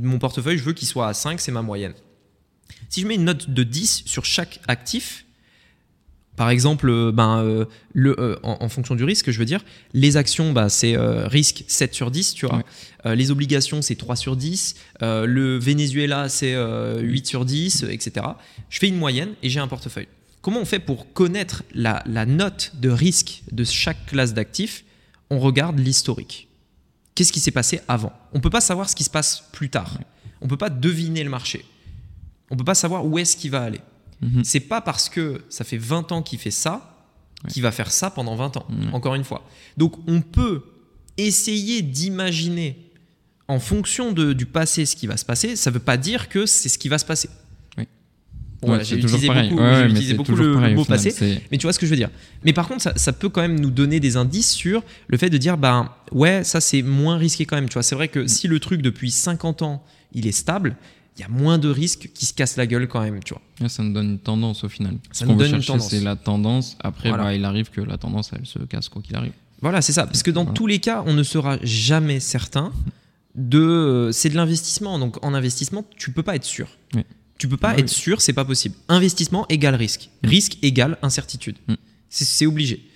Mon 0.00 0.18
portefeuille, 0.18 0.58
je 0.58 0.64
veux 0.64 0.72
qu'il 0.72 0.88
soit 0.88 1.08
à 1.08 1.14
5, 1.14 1.40
c'est 1.40 1.52
ma 1.52 1.62
moyenne. 1.62 1.94
Si 2.88 3.02
je 3.02 3.06
mets 3.06 3.16
une 3.16 3.24
note 3.24 3.50
de 3.50 3.62
10 3.62 4.02
sur 4.06 4.24
chaque 4.24 4.60
actif, 4.66 5.26
par 6.40 6.48
exemple, 6.48 6.88
euh, 6.88 7.12
ben, 7.12 7.44
euh, 7.44 7.66
le, 7.92 8.18
euh, 8.18 8.34
en, 8.42 8.70
fonction 8.70 8.94
du 8.94 9.04
risque, 9.04 9.30
je 9.30 9.38
veux 9.38 9.44
dire, 9.44 9.62
les 9.92 10.16
actions, 10.16 10.54
bah, 10.54 10.70
c'est 10.70 10.96
risque 10.96 11.64
7 11.68 11.94
sur 11.94 12.10
10, 12.10 12.32
tu 12.32 12.46
vois. 12.46 12.62
les 13.04 13.30
obligations, 13.30 13.82
c'est 13.82 13.94
3 13.94 14.16
sur 14.16 14.36
10. 14.36 14.74
le 15.02 15.58
Venezuela, 15.58 16.30
c'est 16.30 16.56
8 16.98 17.26
sur 17.26 17.44
10, 17.44 17.84
etc. 17.90 18.24
Je 18.70 18.78
fais 18.78 18.88
une 18.88 18.96
moyenne 18.96 19.34
et 19.42 19.50
j'ai 19.50 19.60
un 19.60 19.68
portefeuille. 19.68 20.08
Comment 20.40 20.60
on 20.60 20.64
fait 20.64 20.78
pour 20.78 21.12
connaître 21.12 21.62
la, 21.74 22.02
note 22.24 22.72
de 22.80 22.88
risque 22.88 23.42
de 23.52 23.62
chaque 23.62 24.06
classe 24.06 24.32
d'actifs? 24.32 24.84
On 25.28 25.40
regarde 25.40 25.78
l'historique. 25.78 26.48
Qu'est-ce 27.14 27.34
qui 27.34 27.40
s'est 27.40 27.50
passé 27.50 27.82
avant? 27.86 28.14
On 28.32 28.38
ne 28.38 28.42
peut 28.42 28.48
pas 28.48 28.62
savoir 28.62 28.88
ce 28.88 28.96
qui 28.96 29.04
se 29.04 29.10
passe 29.10 29.44
plus 29.52 29.68
tard. 29.68 29.98
On 30.40 30.46
ne 30.46 30.48
peut 30.48 30.56
pas 30.56 30.70
deviner 30.70 31.22
le 31.22 31.28
marché. 31.28 31.66
On 32.48 32.54
ne 32.54 32.58
peut 32.58 32.64
pas 32.64 32.74
savoir 32.74 33.04
où 33.04 33.18
est-ce 33.18 33.36
qu'il 33.36 33.50
va 33.50 33.60
aller. 33.60 33.82
Mhm. 34.20 34.44
C'est 34.44 34.60
pas 34.60 34.80
parce 34.80 35.08
que 35.08 35.42
ça 35.48 35.64
fait 35.64 35.78
20 35.78 36.12
ans 36.12 36.22
qu'il 36.22 36.38
fait 36.38 36.50
ça 36.50 36.90
qu'il 37.48 37.62
va 37.62 37.72
faire 37.72 37.90
ça 37.90 38.10
pendant 38.10 38.36
20 38.36 38.56
ans. 38.58 38.66
Encore 38.92 39.14
une 39.14 39.24
fois. 39.24 39.46
Donc 39.76 39.94
on 40.06 40.20
peut 40.20 40.62
essayer 41.16 41.82
d'imaginer 41.82 42.90
en 43.48 43.58
fonction 43.58 44.12
de, 44.12 44.32
du 44.32 44.46
passé 44.46 44.86
ce 44.86 44.94
qui 44.94 45.06
va 45.06 45.16
se 45.16 45.24
passer. 45.24 45.56
Ça 45.56 45.70
veut 45.70 45.80
pas 45.80 45.96
dire 45.96 46.28
que 46.28 46.46
c'est 46.46 46.68
ce 46.68 46.78
qui 46.78 46.88
va 46.88 46.98
se 46.98 47.04
passer. 47.04 47.28
j'ai 48.82 48.96
utilisé 48.96 49.28
beaucoup, 50.14 50.36
le, 50.36 50.74
mot 50.74 50.84
passé, 50.84 51.40
mais 51.50 51.58
tu 51.58 51.66
vois 51.66 51.72
ce 51.72 51.78
que 51.78 51.86
je 51.86 51.90
veux 51.90 51.96
dire. 51.96 52.10
Mais 52.44 52.52
par 52.52 52.68
contre, 52.68 52.92
ça, 52.96 53.12
peut 53.12 53.28
quand 53.28 53.40
même 53.40 53.58
nous 53.58 53.70
donner 53.70 54.00
des 54.00 54.16
indices 54.16 54.50
sur 54.50 54.82
le 55.08 55.18
fait 55.18 55.30
de 55.30 55.38
dire, 55.38 55.56
bah 55.56 55.98
ouais, 56.12 56.44
ça 56.44 56.60
c'est 56.60 56.82
moins 56.82 57.16
risqué 57.16 57.46
quand 57.46 57.56
même. 57.56 57.68
Tu 57.68 57.74
vois, 57.74 57.82
c'est 57.82 57.94
vrai 57.94 58.08
que 58.08 58.20
mm. 58.20 58.28
si 58.28 58.48
le 58.48 58.60
truc 58.60 58.82
depuis 58.82 59.10
50 59.10 59.62
ans, 59.62 59.82
il 60.12 60.26
est 60.26 60.32
stable, 60.32 60.76
il 61.20 61.24
y 61.24 61.26
a 61.26 61.28
moins 61.28 61.58
de 61.58 61.68
risques 61.68 62.10
qui 62.14 62.24
se 62.24 62.32
cassent 62.32 62.56
la 62.56 62.66
gueule 62.66 62.88
quand 62.88 63.02
même, 63.02 63.22
tu 63.22 63.34
vois. 63.34 63.68
ça 63.68 63.82
nous 63.82 63.92
donne 63.92 64.12
une 64.12 64.18
tendance 64.18 64.64
au 64.64 64.70
final. 64.70 64.96
Ça 65.12 65.26
nous 65.26 65.34
donne 65.34 65.56
une 65.56 65.62
tendance. 65.62 65.90
C'est 65.90 66.00
la 66.00 66.16
tendance. 66.16 66.78
Après, 66.80 67.10
bah, 67.10 67.34
il 67.34 67.44
arrive 67.44 67.68
que 67.68 67.82
la 67.82 67.98
tendance, 67.98 68.30
elle 68.32 68.46
se 68.46 68.58
casse 68.60 68.88
quoi 68.88 69.02
qu'il 69.02 69.14
arrive. 69.16 69.32
Voilà, 69.60 69.82
c'est 69.82 69.92
ça. 69.92 70.06
Parce 70.06 70.22
que 70.22 70.30
dans 70.30 70.46
tous 70.46 70.66
les 70.66 70.78
cas, 70.78 71.04
on 71.06 71.12
ne 71.12 71.22
sera 71.22 71.58
jamais 71.62 72.20
certain 72.20 72.72
de. 73.34 73.60
Euh, 73.60 74.12
c'est 74.12 74.30
de 74.30 74.36
l'investissement. 74.36 74.98
Donc 74.98 75.22
en 75.22 75.34
investissement, 75.34 75.84
tu 75.98 76.10
peux 76.10 76.22
pas 76.22 76.36
être 76.36 76.44
sûr. 76.44 76.68
Oui. 76.94 77.02
Tu 77.36 77.48
peux 77.48 77.58
pas 77.58 77.76
être 77.76 77.90
sûr, 77.90 78.22
c'est 78.22 78.32
pas 78.32 78.46
possible. 78.46 78.74
Investissement 78.88 79.46
égale 79.48 79.74
risque. 79.74 80.08
Risque 80.22 80.56
égale 80.62 80.96
incertitude. 81.02 81.56
Mm. 81.68 81.74
C'est 82.08 82.46
obligé. 82.46 82.86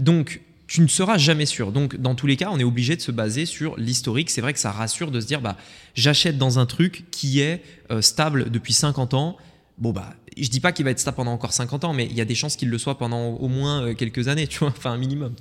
Donc 0.00 0.40
tu 0.66 0.80
ne 0.80 0.88
seras 0.88 1.16
jamais 1.18 1.46
sûr. 1.46 1.72
Donc, 1.72 1.96
dans 1.96 2.14
tous 2.14 2.26
les 2.26 2.36
cas, 2.36 2.48
on 2.50 2.58
est 2.58 2.64
obligé 2.64 2.96
de 2.96 3.00
se 3.00 3.12
baser 3.12 3.46
sur 3.46 3.76
l'historique. 3.76 4.30
C'est 4.30 4.40
vrai 4.40 4.52
que 4.52 4.58
ça 4.58 4.72
rassure 4.72 5.10
de 5.10 5.20
se 5.20 5.26
dire, 5.26 5.40
bah, 5.40 5.56
j'achète 5.94 6.38
dans 6.38 6.58
un 6.58 6.66
truc 6.66 7.04
qui 7.10 7.40
est 7.40 7.62
euh, 7.90 8.00
stable 8.02 8.50
depuis 8.50 8.72
50 8.72 9.14
ans. 9.14 9.36
Bon, 9.78 9.92
bah, 9.92 10.14
je 10.36 10.48
dis 10.48 10.60
pas 10.60 10.72
qu'il 10.72 10.84
va 10.84 10.90
être 10.90 10.98
stable 10.98 11.16
pendant 11.16 11.32
encore 11.32 11.52
50 11.52 11.84
ans, 11.84 11.92
mais 11.92 12.06
il 12.06 12.14
y 12.14 12.20
a 12.20 12.24
des 12.24 12.34
chances 12.34 12.56
qu'il 12.56 12.68
le 12.68 12.78
soit 12.78 12.98
pendant 12.98 13.28
au 13.28 13.48
moins 13.48 13.82
euh, 13.82 13.94
quelques 13.94 14.28
années, 14.28 14.46
tu 14.48 14.58
vois, 14.58 14.68
enfin 14.68 14.90
un 14.90 14.98
minimum. 14.98 15.34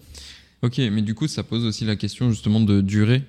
Ok, 0.62 0.78
mais 0.78 1.02
du 1.02 1.16
coup, 1.16 1.28
ça 1.28 1.44
pose 1.44 1.66
aussi 1.66 1.86
la 1.86 1.96
question 1.96 2.30
justement 2.30 2.60
de 2.60 2.82
durée. 2.82 3.24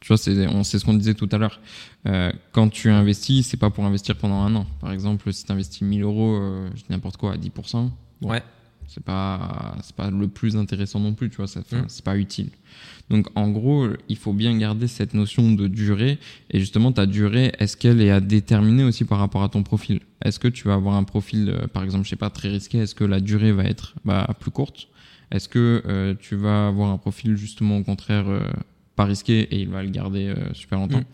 Tu 0.00 0.08
vois, 0.08 0.16
c'est, 0.16 0.46
on 0.46 0.62
sait 0.64 0.78
ce 0.78 0.84
qu'on 0.84 0.94
disait 0.94 1.14
tout 1.14 1.28
à 1.32 1.38
l'heure. 1.38 1.60
Euh, 2.06 2.30
quand 2.52 2.68
tu 2.68 2.88
investis, 2.90 3.46
c'est 3.46 3.56
pas 3.56 3.70
pour 3.70 3.84
investir 3.84 4.16
pendant 4.16 4.42
un 4.42 4.54
an. 4.54 4.66
Par 4.80 4.92
exemple, 4.92 5.32
si 5.32 5.44
tu 5.44 5.50
investis 5.50 5.82
1000 5.82 6.02
euros, 6.02 6.38
je 6.74 6.82
dis 6.82 6.86
n'importe 6.90 7.16
quoi, 7.16 7.32
à 7.32 7.36
10%. 7.36 7.90
ouais 8.22 8.42
c'est 8.88 9.04
pas 9.04 9.76
c'est 9.82 9.94
pas 9.94 10.10
le 10.10 10.28
plus 10.28 10.56
intéressant 10.56 10.98
non 10.98 11.12
plus 11.12 11.28
tu 11.28 11.36
vois 11.36 11.46
ça 11.46 11.60
mm. 11.60 11.84
c'est 11.88 12.04
pas 12.04 12.16
utile. 12.16 12.50
Donc 13.10 13.26
en 13.34 13.48
gros 13.50 13.88
il 14.08 14.16
faut 14.16 14.32
bien 14.32 14.56
garder 14.56 14.88
cette 14.88 15.14
notion 15.14 15.52
de 15.52 15.68
durée. 15.68 16.18
Et 16.50 16.58
justement 16.58 16.90
ta 16.90 17.06
durée 17.06 17.52
est-ce 17.58 17.76
qu'elle 17.76 18.00
est 18.00 18.10
à 18.10 18.20
déterminer 18.20 18.84
aussi 18.84 19.04
par 19.04 19.18
rapport 19.18 19.42
à 19.42 19.48
ton 19.50 19.62
profil? 19.62 20.00
Est-ce 20.24 20.38
que 20.38 20.48
tu 20.48 20.66
vas 20.66 20.74
avoir 20.74 20.94
un 20.94 21.04
profil 21.04 21.50
euh, 21.50 21.66
par 21.66 21.84
exemple 21.84 22.04
je 22.04 22.10
sais 22.10 22.16
pas 22.16 22.30
très 22.30 22.48
risqué 22.48 22.78
est-ce 22.78 22.94
que 22.94 23.04
la 23.04 23.20
durée 23.20 23.52
va 23.52 23.64
être 23.64 23.94
bah, 24.04 24.26
plus 24.40 24.50
courte? 24.50 24.88
Est-ce 25.30 25.48
que 25.48 25.82
euh, 25.86 26.14
tu 26.18 26.36
vas 26.36 26.68
avoir 26.68 26.90
un 26.90 26.98
profil 26.98 27.36
justement 27.36 27.78
au 27.78 27.84
contraire 27.84 28.28
euh, 28.28 28.40
pas 28.96 29.04
risqué 29.04 29.40
et 29.40 29.60
il 29.60 29.68
va 29.68 29.82
le 29.82 29.90
garder 29.90 30.34
super 30.54 30.78
longtemps? 30.78 31.00
Mm. 31.00 31.04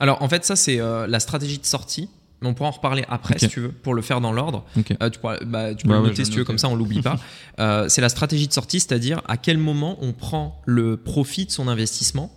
alors 0.00 0.22
en 0.22 0.28
fait 0.28 0.44
ça 0.44 0.56
c'est 0.56 0.78
la 0.78 1.20
stratégie 1.20 1.58
de 1.58 1.66
sortie 1.66 2.08
on 2.44 2.54
pourra 2.54 2.70
en 2.70 2.72
reparler 2.72 3.04
après 3.08 3.38
si 3.38 3.48
tu 3.48 3.60
veux, 3.60 3.72
pour 3.72 3.94
le 3.94 4.02
faire 4.02 4.20
dans 4.20 4.32
l'ordre. 4.32 4.64
Euh, 4.76 5.10
tu, 5.10 5.18
pourras, 5.18 5.38
bah, 5.44 5.74
tu 5.74 5.86
peux 5.86 5.92
le 5.92 6.00
noter 6.00 6.24
si 6.24 6.30
tu 6.30 6.38
veux, 6.38 6.44
comme 6.44 6.58
ça 6.58 6.68
on 6.68 6.76
l'oublie 6.76 7.02
pas. 7.02 7.18
Euh, 7.58 7.86
c'est 7.88 8.00
la 8.00 8.08
stratégie 8.08 8.48
de 8.48 8.52
sortie, 8.52 8.80
c'est-à-dire 8.80 9.20
à 9.26 9.36
quel 9.36 9.58
moment 9.58 9.98
on 10.00 10.12
prend 10.12 10.62
le 10.64 10.96
profit 10.96 11.44
de 11.44 11.50
son 11.50 11.68
investissement. 11.68 12.34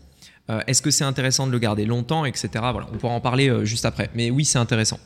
Euh, 0.49 0.59
est-ce 0.67 0.81
que 0.81 0.91
c'est 0.91 1.05
intéressant 1.05 1.47
de 1.47 1.53
le 1.53 1.57
garder 1.57 1.85
longtemps, 1.85 2.25
etc. 2.25 2.49
Voilà, 2.53 2.87
on 2.93 2.97
pourra 2.97 3.13
en 3.13 3.21
parler 3.21 3.65
juste 3.65 3.85
après. 3.85 4.09
Mais 4.13 4.29
oui, 4.29 4.43
c'est 4.43 4.57
intéressant. 4.57 4.99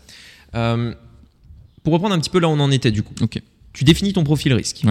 pour 0.51 1.93
reprendre 1.93 2.15
un 2.15 2.19
petit 2.19 2.31
peu 2.31 2.39
là 2.39 2.47
où 2.47 2.51
on 2.51 2.59
en 2.59 2.71
était 2.71 2.91
du 2.91 3.03
coup. 3.03 3.13
Tu 3.73 3.83
définis 3.83 4.13
ton 4.13 4.23
profil 4.23 4.53
risque. 4.53 4.83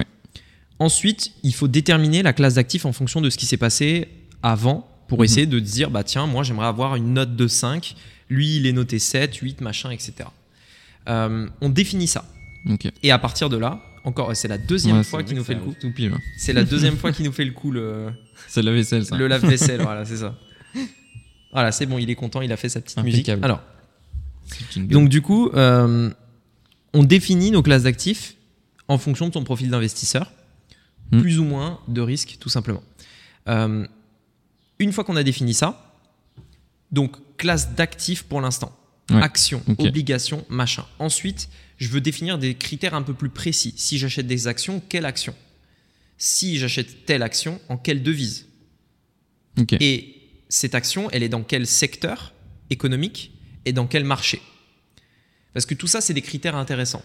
Ensuite, 0.78 1.32
il 1.42 1.52
faut 1.52 1.68
déterminer 1.68 2.22
la 2.22 2.32
classe 2.32 2.54
d'actifs 2.54 2.84
en 2.84 2.92
fonction 2.92 3.20
de 3.20 3.30
ce 3.30 3.36
qui 3.36 3.46
s'est 3.46 3.56
passé 3.56 4.08
avant 4.42 4.88
pour 5.08 5.18
mhm. 5.18 5.24
essayer 5.24 5.46
de 5.46 5.58
dire 5.58 5.90
bah 5.90 6.04
tiens, 6.04 6.26
moi 6.26 6.44
j'aimerais 6.44 6.66
avoir 6.66 6.94
une 6.94 7.14
note 7.14 7.34
de 7.34 7.48
5 7.48 7.96
lui, 8.28 8.56
il 8.56 8.66
est 8.66 8.72
noté 8.72 8.98
7, 8.98 9.34
8, 9.34 9.60
machin, 9.60 9.90
etc. 9.90 10.28
Euh, 11.08 11.48
on 11.60 11.68
définit 11.68 12.06
ça. 12.06 12.24
Et 13.02 13.10
à 13.10 13.18
partir 13.18 13.48
de 13.48 13.56
là, 13.56 13.80
encore, 14.04 14.34
c'est 14.36 14.48
la 14.48 14.58
deuxième 14.58 15.04
fois 15.04 15.22
qu'il 15.22 15.36
nous 15.36 15.44
fait 15.44 15.54
le 15.54 15.60
coup. 15.60 15.74
C'est 16.36 16.52
la 16.52 16.64
deuxième 16.64 16.96
fois 16.96 17.12
qu'il 17.12 17.24
nous 17.24 17.32
fait 17.32 17.44
le 17.44 17.52
coup. 17.52 17.70
Le... 17.70 18.10
C'est 18.48 18.62
le 18.62 18.66
lave-vaisselle, 18.66 19.04
ça. 19.04 19.16
Le 19.16 19.26
lave-vaisselle, 19.26 19.82
voilà, 19.82 20.04
c'est 20.04 20.18
ça. 20.18 20.34
Voilà, 21.52 21.72
c'est 21.72 21.86
bon, 21.86 21.98
il 21.98 22.08
est 22.08 22.14
content, 22.14 22.40
il 22.40 22.52
a 22.52 22.56
fait 22.56 22.68
sa 22.68 22.80
petite 22.80 23.02
musique. 23.02 23.28
Alors, 23.28 23.60
donc 24.76 25.08
du 25.08 25.22
coup, 25.22 25.50
euh, 25.54 26.10
on 26.94 27.04
définit 27.04 27.50
nos 27.50 27.62
classes 27.62 27.82
d'actifs 27.82 28.36
en 28.86 28.96
fonction 28.96 29.26
de 29.26 29.32
ton 29.32 29.44
profil 29.44 29.70
d'investisseur, 29.70 30.32
hmm. 31.10 31.20
plus 31.20 31.38
ou 31.38 31.44
moins 31.44 31.80
de 31.88 32.00
risque, 32.00 32.36
tout 32.40 32.48
simplement. 32.48 32.82
Euh, 33.48 33.86
une 34.78 34.92
fois 34.92 35.04
qu'on 35.04 35.16
a 35.16 35.22
défini 35.22 35.52
ça, 35.52 35.96
donc 36.92 37.16
classe 37.38 37.74
d'actifs 37.74 38.24
pour 38.24 38.42
l'instant. 38.42 38.76
Action, 39.10 39.62
obligation, 39.78 40.44
machin. 40.50 40.84
Ensuite, 40.98 41.48
je 41.78 41.88
veux 41.88 42.02
définir 42.02 42.36
des 42.36 42.54
critères 42.54 42.92
un 42.92 43.02
peu 43.02 43.14
plus 43.14 43.30
précis. 43.30 43.72
Si 43.76 43.96
j'achète 43.96 44.26
des 44.26 44.46
actions, 44.46 44.82
quelle 44.86 45.06
action? 45.06 45.34
Si 46.18 46.58
j'achète 46.58 47.06
telle 47.06 47.22
action, 47.22 47.58
en 47.70 47.78
quelle 47.78 48.02
devise? 48.02 48.48
Et 49.80 50.14
cette 50.48 50.74
action, 50.74 51.10
elle 51.10 51.22
est 51.22 51.28
dans 51.28 51.42
quel 51.42 51.66
secteur 51.66 52.34
économique 52.68 53.32
et 53.64 53.72
dans 53.72 53.86
quel 53.86 54.04
marché? 54.04 54.42
Parce 55.54 55.64
que 55.64 55.74
tout 55.74 55.86
ça, 55.86 56.00
c'est 56.00 56.14
des 56.14 56.22
critères 56.22 56.56
intéressants. 56.56 57.02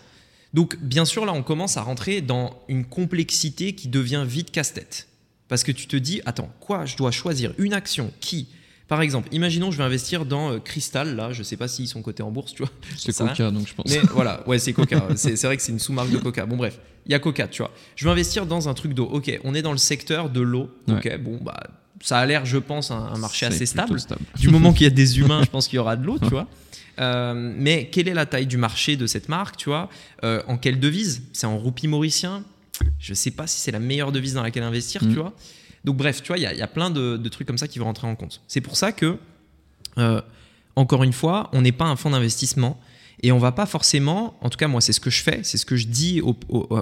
Donc, 0.54 0.78
bien 0.80 1.06
sûr, 1.06 1.26
là, 1.26 1.34
on 1.34 1.42
commence 1.42 1.78
à 1.78 1.82
rentrer 1.82 2.22
dans 2.22 2.64
une 2.68 2.86
complexité 2.86 3.74
qui 3.74 3.88
devient 3.88 4.26
vite 4.28 4.52
casse-tête. 4.52 5.08
Parce 5.48 5.64
que 5.64 5.72
tu 5.72 5.88
te 5.88 5.96
dis, 5.96 6.22
attends, 6.26 6.54
quoi 6.60 6.86
Je 6.86 6.96
dois 6.96 7.12
choisir 7.12 7.54
une 7.58 7.74
action 7.74 8.12
qui, 8.20 8.48
par 8.88 9.02
exemple, 9.02 9.30
imaginons 9.32 9.72
je 9.72 9.78
vais 9.78 9.84
investir 9.84 10.26
dans 10.26 10.52
euh, 10.52 10.60
Crystal, 10.60 11.16
là, 11.16 11.32
je 11.32 11.44
sais 11.44 11.58
pas 11.58 11.68
s'ils 11.68 11.88
sont 11.88 12.02
cotés 12.02 12.24
en 12.24 12.32
bourse, 12.32 12.54
tu 12.54 12.64
vois. 12.64 12.72
C'est 12.98 13.16
Coca, 13.16 13.52
donc 13.52 13.68
je 13.68 13.74
pense. 13.74 13.86
Mais 13.90 14.00
voilà, 14.12 14.48
ouais, 14.48 14.60
c'est 14.60 14.74
Coca. 14.74 15.08
c'est 15.16 15.42
vrai 15.44 15.58
que 15.58 15.64
c'est 15.64 15.72
une 15.72 15.80
sous-marque 15.80 16.12
de 16.12 16.18
Coca. 16.18 16.46
Bon, 16.46 16.58
bref, 16.58 16.80
il 17.06 17.12
y 17.12 17.16
a 17.16 17.20
Coca, 17.20 17.48
tu 17.48 17.62
vois. 17.62 17.72
Je 17.96 18.06
vais 18.06 18.12
investir 18.12 18.46
dans 18.46 18.70
un 18.70 18.74
truc 18.74 18.94
d'eau. 18.94 19.06
Ok, 19.06 19.40
on 19.44 19.56
est 19.56 19.62
dans 19.62 19.72
le 19.72 19.78
secteur 19.78 20.30
de 20.30 20.42
l'eau. 20.42 20.70
Ok, 20.90 21.18
bon, 21.20 21.40
bah, 21.42 21.60
ça 22.02 22.20
a 22.20 22.26
l'air, 22.26 22.46
je 22.46 22.58
pense, 22.58 22.92
un, 22.92 23.18
marché 23.18 23.46
assez 23.46 23.66
stable. 23.66 23.98
Du 24.38 24.50
moment 24.50 24.74
qu'il 24.74 24.84
y 24.84 24.88
a 24.88 24.90
des 24.90 25.20
humains, 25.20 25.42
je 25.44 25.50
pense 25.50 25.68
qu'il 25.68 25.78
y 25.78 25.80
aura 25.80 25.96
de 25.96 26.06
l'eau, 26.06 26.20
tu 26.20 26.30
vois. 26.30 26.48
Euh, 27.00 27.34
mais 27.58 27.90
quelle 27.92 28.08
est 28.08 28.14
la 28.14 28.26
taille 28.26 28.46
du 28.46 28.58
marché 28.58 28.98
de 28.98 29.08
cette 29.08 29.30
marque, 29.30 29.58
tu 29.58 29.70
vois? 29.70 29.90
Euh, 30.24 30.44
En 30.48 30.58
quelle 30.58 30.80
devise? 30.80 31.24
C'est 31.34 31.48
en 31.48 31.58
roupie 31.58 31.88
mauricien? 31.88 32.44
Je 33.00 33.14
sais 33.14 33.32
pas 33.32 33.48
si 33.48 33.60
c'est 33.60 33.72
la 33.72 33.80
meilleure 33.80 34.12
devise 34.12 34.34
dans 34.34 34.44
laquelle 34.44 34.64
investir, 34.64 35.02
tu 35.02 35.08
mm. 35.08 35.14
vois. 35.14 35.34
Donc 35.84 35.98
bref, 35.98 36.22
tu 36.22 36.28
vois, 36.28 36.38
il 36.38 36.44
y, 36.44 36.62
a 36.62 36.68
plein 36.68 36.90
de, 36.90 37.18
trucs 37.30 37.48
comme 37.48 37.58
ça 37.58 37.68
qui 37.68 37.80
vont 37.80 37.86
rentrer 37.86 38.08
en 38.08 38.16
compte. 38.16 38.42
C'est 38.48 38.62
pour 38.62 38.78
ça 38.78 38.92
que, 38.92 39.18
euh, 39.98 40.22
encore 40.76 41.04
une 41.04 41.14
fois, 41.14 41.50
on 41.54 41.62
n'est 41.62 41.72
pas 41.74 41.86
un 41.86 41.96
fonds 41.96 42.12
d'investissement 42.12 42.80
et 43.22 43.32
on 43.32 43.38
va 43.38 43.52
pas 43.52 43.66
forcément, 43.66 44.38
en 44.42 44.50
tout 44.50 44.58
cas 44.58 44.68
moi 44.68 44.82
c'est 44.82 44.94
ce 44.94 45.00
que 45.00 45.10
je 45.10 45.22
fais, 45.22 45.42
c'est 45.44 45.58
ce 45.58 45.66
que 45.66 45.76
je 45.76 45.88
dis 45.88 46.22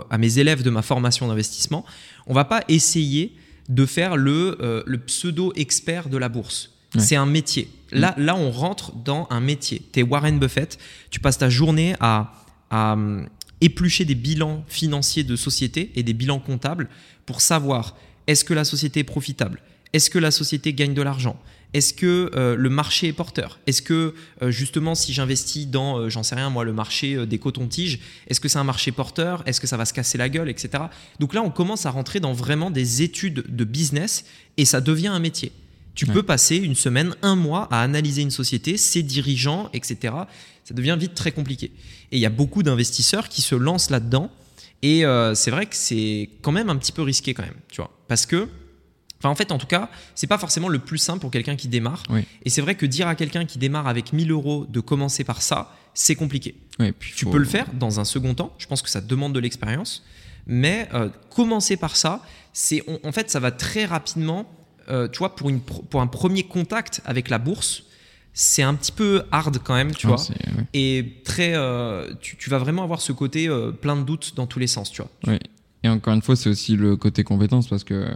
à 0.10 0.18
mes 0.18 0.40
élèves 0.40 0.64
de 0.64 0.70
ma 0.70 0.82
formation 0.82 1.28
d'investissement, 1.28 1.86
on 2.26 2.34
va 2.34 2.46
pas 2.46 2.64
essayer 2.68 3.36
de 3.70 3.86
faire 3.86 4.18
le, 4.18 4.58
euh, 4.62 4.84
le 4.86 4.98
pseudo 5.00 5.54
expert 5.56 6.10
de 6.10 6.18
la 6.18 6.30
bourse. 6.30 6.72
C'est 6.98 7.16
un 7.16 7.26
métier. 7.26 7.70
Là, 7.92 8.14
là, 8.18 8.36
on 8.36 8.52
rentre 8.52 8.94
dans 8.94 9.26
un 9.30 9.40
métier. 9.40 9.82
Tu 9.94 10.02
es 10.02 10.04
Warren 10.04 10.40
Buffett, 10.40 10.78
tu 11.10 11.22
passes 11.22 11.38
ta 11.38 11.50
journée 11.50 11.96
à, 12.02 12.34
à 12.70 12.94
hum, 12.94 13.30
éplucher 13.62 14.04
des 14.04 14.16
bilans 14.16 14.66
financiers 14.68 15.24
de 15.24 15.38
sociétés 15.38 15.92
et 15.96 16.04
des 16.04 16.14
bilans 16.14 16.40
comptables 16.40 16.90
pour 17.26 17.40
savoir 17.40 17.96
est-ce 18.28 18.44
que 18.44 18.54
la 18.54 18.64
société 18.64 19.02
est 19.02 19.06
profitable? 19.06 19.62
Est-ce 19.94 20.10
que 20.10 20.20
la 20.20 20.32
société 20.32 20.74
gagne 20.74 20.94
de 20.94 21.02
l'argent? 21.02 21.38
Est-ce 21.74 21.94
que 21.94 22.32
euh, 22.36 22.56
le 22.56 22.70
marché 22.70 23.08
est 23.08 23.14
porteur? 23.14 23.60
Est-ce 23.66 23.82
que 23.82 24.14
euh, 24.42 24.52
justement 24.52 24.94
si 24.94 25.14
j'investis 25.14 25.68
dans, 25.68 25.98
euh, 25.98 26.10
j'en 26.10 26.24
sais 26.24 26.36
rien 26.36 26.50
moi, 26.50 26.66
le 26.66 26.74
marché 26.74 27.26
des 27.26 27.40
cotons-tiges, 27.40 28.00
est-ce 28.28 28.42
que 28.42 28.50
c'est 28.50 28.58
un 28.58 28.66
marché 28.66 28.92
porteur? 28.92 29.42
Est-ce 29.46 29.62
que 29.62 29.68
ça 29.68 29.78
va 29.78 29.86
se 29.86 29.94
casser 29.94 30.18
la 30.18 30.28
gueule, 30.28 30.50
etc. 30.50 30.84
Donc 31.20 31.34
là, 31.34 31.42
on 31.42 31.50
commence 31.50 31.86
à 31.86 31.92
rentrer 31.92 32.20
dans 32.20 32.34
vraiment 32.34 32.72
des 32.72 33.02
études 33.02 33.46
de 33.48 33.64
business 33.64 34.26
et 34.58 34.66
ça 34.66 34.82
devient 34.82 35.08
un 35.08 35.20
métier. 35.20 35.54
Tu 35.94 36.06
peux 36.06 36.24
passer 36.24 36.56
une 36.56 36.76
semaine, 36.76 37.16
un 37.22 37.36
mois 37.36 37.68
à 37.70 37.82
analyser 37.82 38.22
une 38.22 38.32
société, 38.32 38.78
ses 38.78 39.04
dirigeants, 39.04 39.70
etc. 39.74 40.14
Ça 40.64 40.74
devient 40.74 40.96
vite 40.98 41.16
très 41.16 41.34
compliqué. 41.34 41.72
Et 42.12 42.18
il 42.18 42.20
y 42.20 42.26
a 42.26 42.30
beaucoup 42.30 42.64
d'investisseurs 42.64 43.28
qui 43.28 43.42
se 43.42 43.56
lancent 43.56 43.90
là-dedans 43.90 44.32
et 44.82 45.06
euh, 45.06 45.36
c'est 45.36 45.52
vrai 45.52 45.66
que 45.66 45.76
c'est 45.76 46.30
quand 46.42 46.52
même 46.52 46.70
un 46.70 46.76
petit 46.76 46.92
peu 46.92 47.02
risqué 47.02 47.34
quand 47.34 47.44
même, 47.44 47.60
tu 47.70 47.82
vois. 47.82 47.92
Parce 48.08 48.26
que, 48.26 48.50
enfin 49.20 49.30
en 49.30 49.36
fait 49.36 49.52
en 49.52 49.58
tout 49.58 49.68
cas, 49.68 49.90
c'est 50.16 50.28
pas 50.28 50.38
forcément 50.38 50.70
le 50.70 50.80
plus 50.80 50.98
simple 50.98 51.20
pour 51.20 51.32
quelqu'un 51.32 51.56
qui 51.56 51.68
démarre. 51.68 52.04
Et 52.44 52.50
c'est 52.50 52.62
vrai 52.62 52.76
que 52.76 52.86
dire 52.86 53.08
à 53.08 53.16
quelqu'un 53.16 53.46
qui 53.46 53.60
démarre 53.60 53.88
avec 53.88 54.14
1000 54.14 54.32
euros 54.32 54.66
de 54.68 54.80
commencer 54.80 55.24
par 55.24 55.42
ça, 55.42 55.76
c'est 55.94 56.16
compliqué. 56.16 56.56
tu 57.00 57.26
peux 57.26 57.38
le 57.38 57.46
faire 57.46 57.68
dans 57.74 58.00
un 58.00 58.06
second 58.06 58.34
temps, 58.34 58.54
je 58.58 58.68
pense 58.68 58.82
que 58.82 58.90
ça 58.90 59.02
demande 59.02 59.34
de 59.34 59.40
l'expérience. 59.40 60.04
Mais 60.48 60.90
euh, 60.94 61.10
commencer 61.30 61.78
par 61.78 61.96
ça, 61.96 62.24
c'est 62.52 62.84
en 63.04 63.12
fait 63.12 63.30
ça 63.30 63.40
va 63.40 63.52
très 63.52 63.86
rapidement, 63.86 64.52
euh, 64.90 65.08
tu 65.08 65.20
vois, 65.20 65.36
pour, 65.36 65.50
une, 65.50 65.62
pour 65.62 66.02
un 66.02 66.08
premier 66.08 66.44
contact 66.44 67.02
avec 67.06 67.30
la 67.30 67.38
bourse, 67.38 67.84
c'est 68.34 68.64
un 68.64 68.74
petit 68.76 68.92
peu 68.92 69.24
hard 69.32 69.58
quand 69.64 69.76
même, 69.76 69.94
tu 69.94 70.08
vois. 70.08 70.22
Et 70.74 71.22
très, 71.26 71.54
euh, 71.56 72.14
tu, 72.22 72.50
vas 72.50 72.60
vraiment 72.60 72.84
avoir 72.84 73.02
ce 73.02 73.12
côté 73.12 73.48
euh, 73.48 73.72
plein 73.72 73.96
de 73.96 74.04
doutes 74.04 74.34
dans 74.36 74.48
tous 74.48 74.60
les 74.60 74.68
sens, 74.68 74.90
tu 74.92 75.02
vois. 75.02 75.12
Oui. 75.28 75.40
Et 75.84 75.90
encore 75.90 76.14
une 76.14 76.22
fois, 76.22 76.36
c'est 76.36 76.50
aussi 76.50 76.76
le 76.76 76.96
côté 76.96 77.24
compétence 77.24 77.68
parce 77.68 77.84
que, 77.84 78.08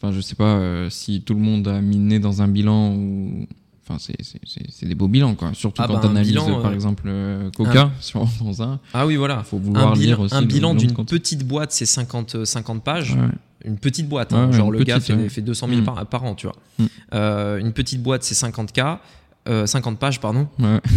enfin, 0.00 0.12
je 0.12 0.20
sais 0.20 0.34
pas 0.34 0.56
euh, 0.56 0.90
si 0.90 1.22
tout 1.22 1.34
le 1.34 1.40
monde 1.40 1.66
a 1.66 1.80
miné 1.80 2.18
dans 2.18 2.42
un 2.42 2.48
bilan 2.48 2.94
ou. 2.94 3.46
Enfin, 3.88 3.98
c'est 3.98 4.86
des 4.86 4.94
beaux 4.94 5.08
bilans, 5.08 5.34
quoi. 5.34 5.50
Surtout 5.52 5.82
ah 5.82 5.88
quand 5.88 5.94
bah, 5.94 6.00
tu 6.02 6.06
analyses, 6.06 6.36
par 6.62 6.72
exemple, 6.72 7.10
Coca, 7.56 7.90
sur, 7.98 8.24
dans 8.40 8.62
un. 8.62 8.78
Ah 8.94 9.04
oui, 9.04 9.16
voilà. 9.16 9.42
faut 9.42 9.58
vouloir 9.58 9.96
lire 9.96 10.20
aussi. 10.20 10.34
Un 10.34 10.42
bilan 10.42 10.74
d'une 10.74 10.94
petite 10.94 11.44
boîte, 11.44 11.72
c'est 11.72 11.86
50, 11.86 12.44
50 12.44 12.84
pages. 12.84 13.16
Une 13.62 13.78
petite 13.78 14.08
boîte, 14.08 14.32
hein. 14.32 14.50
genre 14.52 14.70
le 14.70 14.82
gars 14.84 15.00
fait, 15.00 15.28
fait, 15.28 15.42
200 15.42 15.68
000 15.68 15.80
mm. 15.80 15.84
par, 15.84 16.06
par, 16.06 16.24
an, 16.24 16.34
tu 16.34 16.46
vois. 16.46 16.56
Mm. 16.78 17.60
une 17.60 17.72
petite 17.72 18.00
boîte, 18.02 18.22
c'est 18.22 18.34
50K. 18.34 19.00
50 19.46 19.94
euh, 19.94 19.96
pages, 19.96 20.20
pardon, 20.20 20.48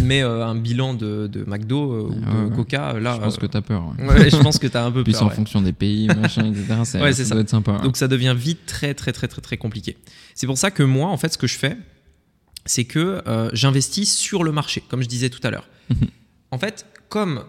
mais 0.02 0.22
euh, 0.22 0.44
un 0.44 0.54
bilan 0.54 0.94
de, 0.94 1.26
de 1.26 1.44
McDo 1.44 1.92
euh, 1.92 2.46
ou 2.46 2.50
de 2.50 2.54
Coca, 2.54 2.92
là. 3.00 3.14
Je 3.14 3.20
pense 3.20 3.38
que 3.38 3.46
tu 3.46 3.56
as 3.56 3.62
peur. 3.62 3.94
Ouais. 3.98 4.30
je 4.30 4.36
pense 4.36 4.58
que 4.58 4.66
tu 4.66 4.76
as 4.76 4.84
un 4.84 4.92
peu 4.92 5.02
peur. 5.02 5.14
Puis 5.14 5.16
en 5.16 5.30
fonction 5.30 5.62
des 5.62 5.72
pays, 5.72 6.08
machin, 6.08 6.52
etc. 6.52 6.66
ça, 6.84 7.12
ça, 7.12 7.34
doit 7.34 7.40
être 7.40 7.48
sympa. 7.48 7.78
Donc 7.82 7.96
ça 7.96 8.06
devient 8.06 8.34
vite 8.36 8.66
très, 8.66 8.92
très, 8.94 9.12
très, 9.12 9.28
très, 9.28 9.40
très 9.40 9.56
compliqué. 9.56 9.96
C'est 10.34 10.46
pour 10.46 10.58
ça 10.58 10.70
que 10.70 10.82
moi, 10.82 11.08
en 11.08 11.16
fait, 11.16 11.32
ce 11.32 11.38
que 11.38 11.46
je 11.46 11.56
fais, 11.56 11.76
c'est 12.66 12.84
que 12.84 13.22
j'investis 13.52 14.14
sur 14.14 14.44
le 14.44 14.52
marché, 14.52 14.82
comme 14.88 15.02
je 15.02 15.08
disais 15.08 15.30
tout 15.30 15.40
à 15.46 15.50
l'heure. 15.50 15.68
En 16.50 16.58
fait, 16.58 16.86
comme 17.08 17.42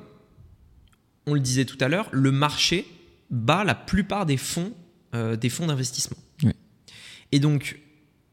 on 1.28 1.36
le 1.36 1.40
disait 1.40 1.66
tout 1.66 1.78
à 1.80 1.88
l'heure, 1.88 2.10
le 2.12 2.32
marché 2.32 2.88
bat 3.30 3.64
la 3.64 3.76
plupart 3.76 4.26
des 4.26 4.38
fonds, 4.38 4.74
des 5.14 5.50
fonds 5.50 5.68
d'investissement. 5.68 6.18
Et 7.32 7.40
donc, 7.40 7.80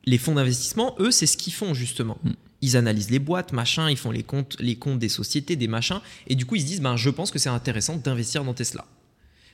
les 0.05 0.17
fonds 0.17 0.35
d'investissement, 0.35 0.95
eux, 0.99 1.11
c'est 1.11 1.27
ce 1.27 1.37
qu'ils 1.37 1.53
font 1.53 1.75
justement. 1.75 2.19
Ils 2.63 2.77
analysent 2.77 3.11
les 3.11 3.19
boîtes, 3.19 3.53
machin, 3.53 3.91
ils 3.91 3.97
font 3.97 4.11
les 4.11 4.23
comptes, 4.23 4.57
les 4.61 4.77
comptes 4.77 4.99
des 4.99 5.09
sociétés, 5.09 5.57
des 5.57 5.69
machins, 5.69 6.01
et 6.29 6.35
du 6.35 6.47
coup 6.47 6.55
ils 6.55 6.63
se 6.63 6.67
disent, 6.67 6.81
ben, 6.81 6.97
je 6.97 7.11
pense 7.11 7.31
que 7.31 7.39
c'est 7.39 7.49
intéressant 7.49 7.97
d'investir 7.97 8.45
dans 8.45 8.55
Tesla. 8.55 8.87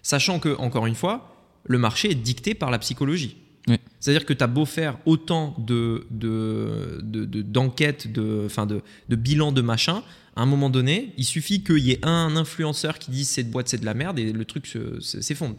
Sachant 0.03 0.39
que, 0.39 0.57
encore 0.59 0.87
une 0.87 0.95
fois, 0.95 1.35
le 1.65 1.79
marché 1.79 2.11
est 2.11 2.15
dicté 2.15 2.55
par 2.55 2.71
la 2.71 2.79
psychologie. 2.79 3.37
C'est-à-dire 4.01 4.25
que 4.25 4.33
tu 4.33 4.43
as 4.43 4.47
beau 4.47 4.65
faire 4.65 4.97
autant 5.05 5.55
de, 5.59 6.07
d'enquêtes, 6.11 8.11
de, 8.11 8.49
de, 8.49 8.65
de, 8.65 8.83
de 9.09 9.17
bilan 9.17 9.53
de 9.53 9.61
machin, 9.61 10.03
à 10.39 10.43
un 10.43 10.47
moment 10.47 10.71
donné, 10.71 11.13
il 11.17 11.25
suffit 11.25 11.65
qu'il 11.65 11.79
y 11.79 11.91
ait 11.91 11.99
un 12.05 12.37
influenceur 12.37 13.01
qui 13.01 13.11
dise 13.11 13.29
cette 13.29 13.51
boîte 13.51 13.69
c'est 13.69 13.81
de 13.81 13.85
la 13.85 13.93
merde 13.93 14.21
et 14.21 14.33
le 14.33 14.45
truc 14.45 14.73
s'effondre. 15.01 15.57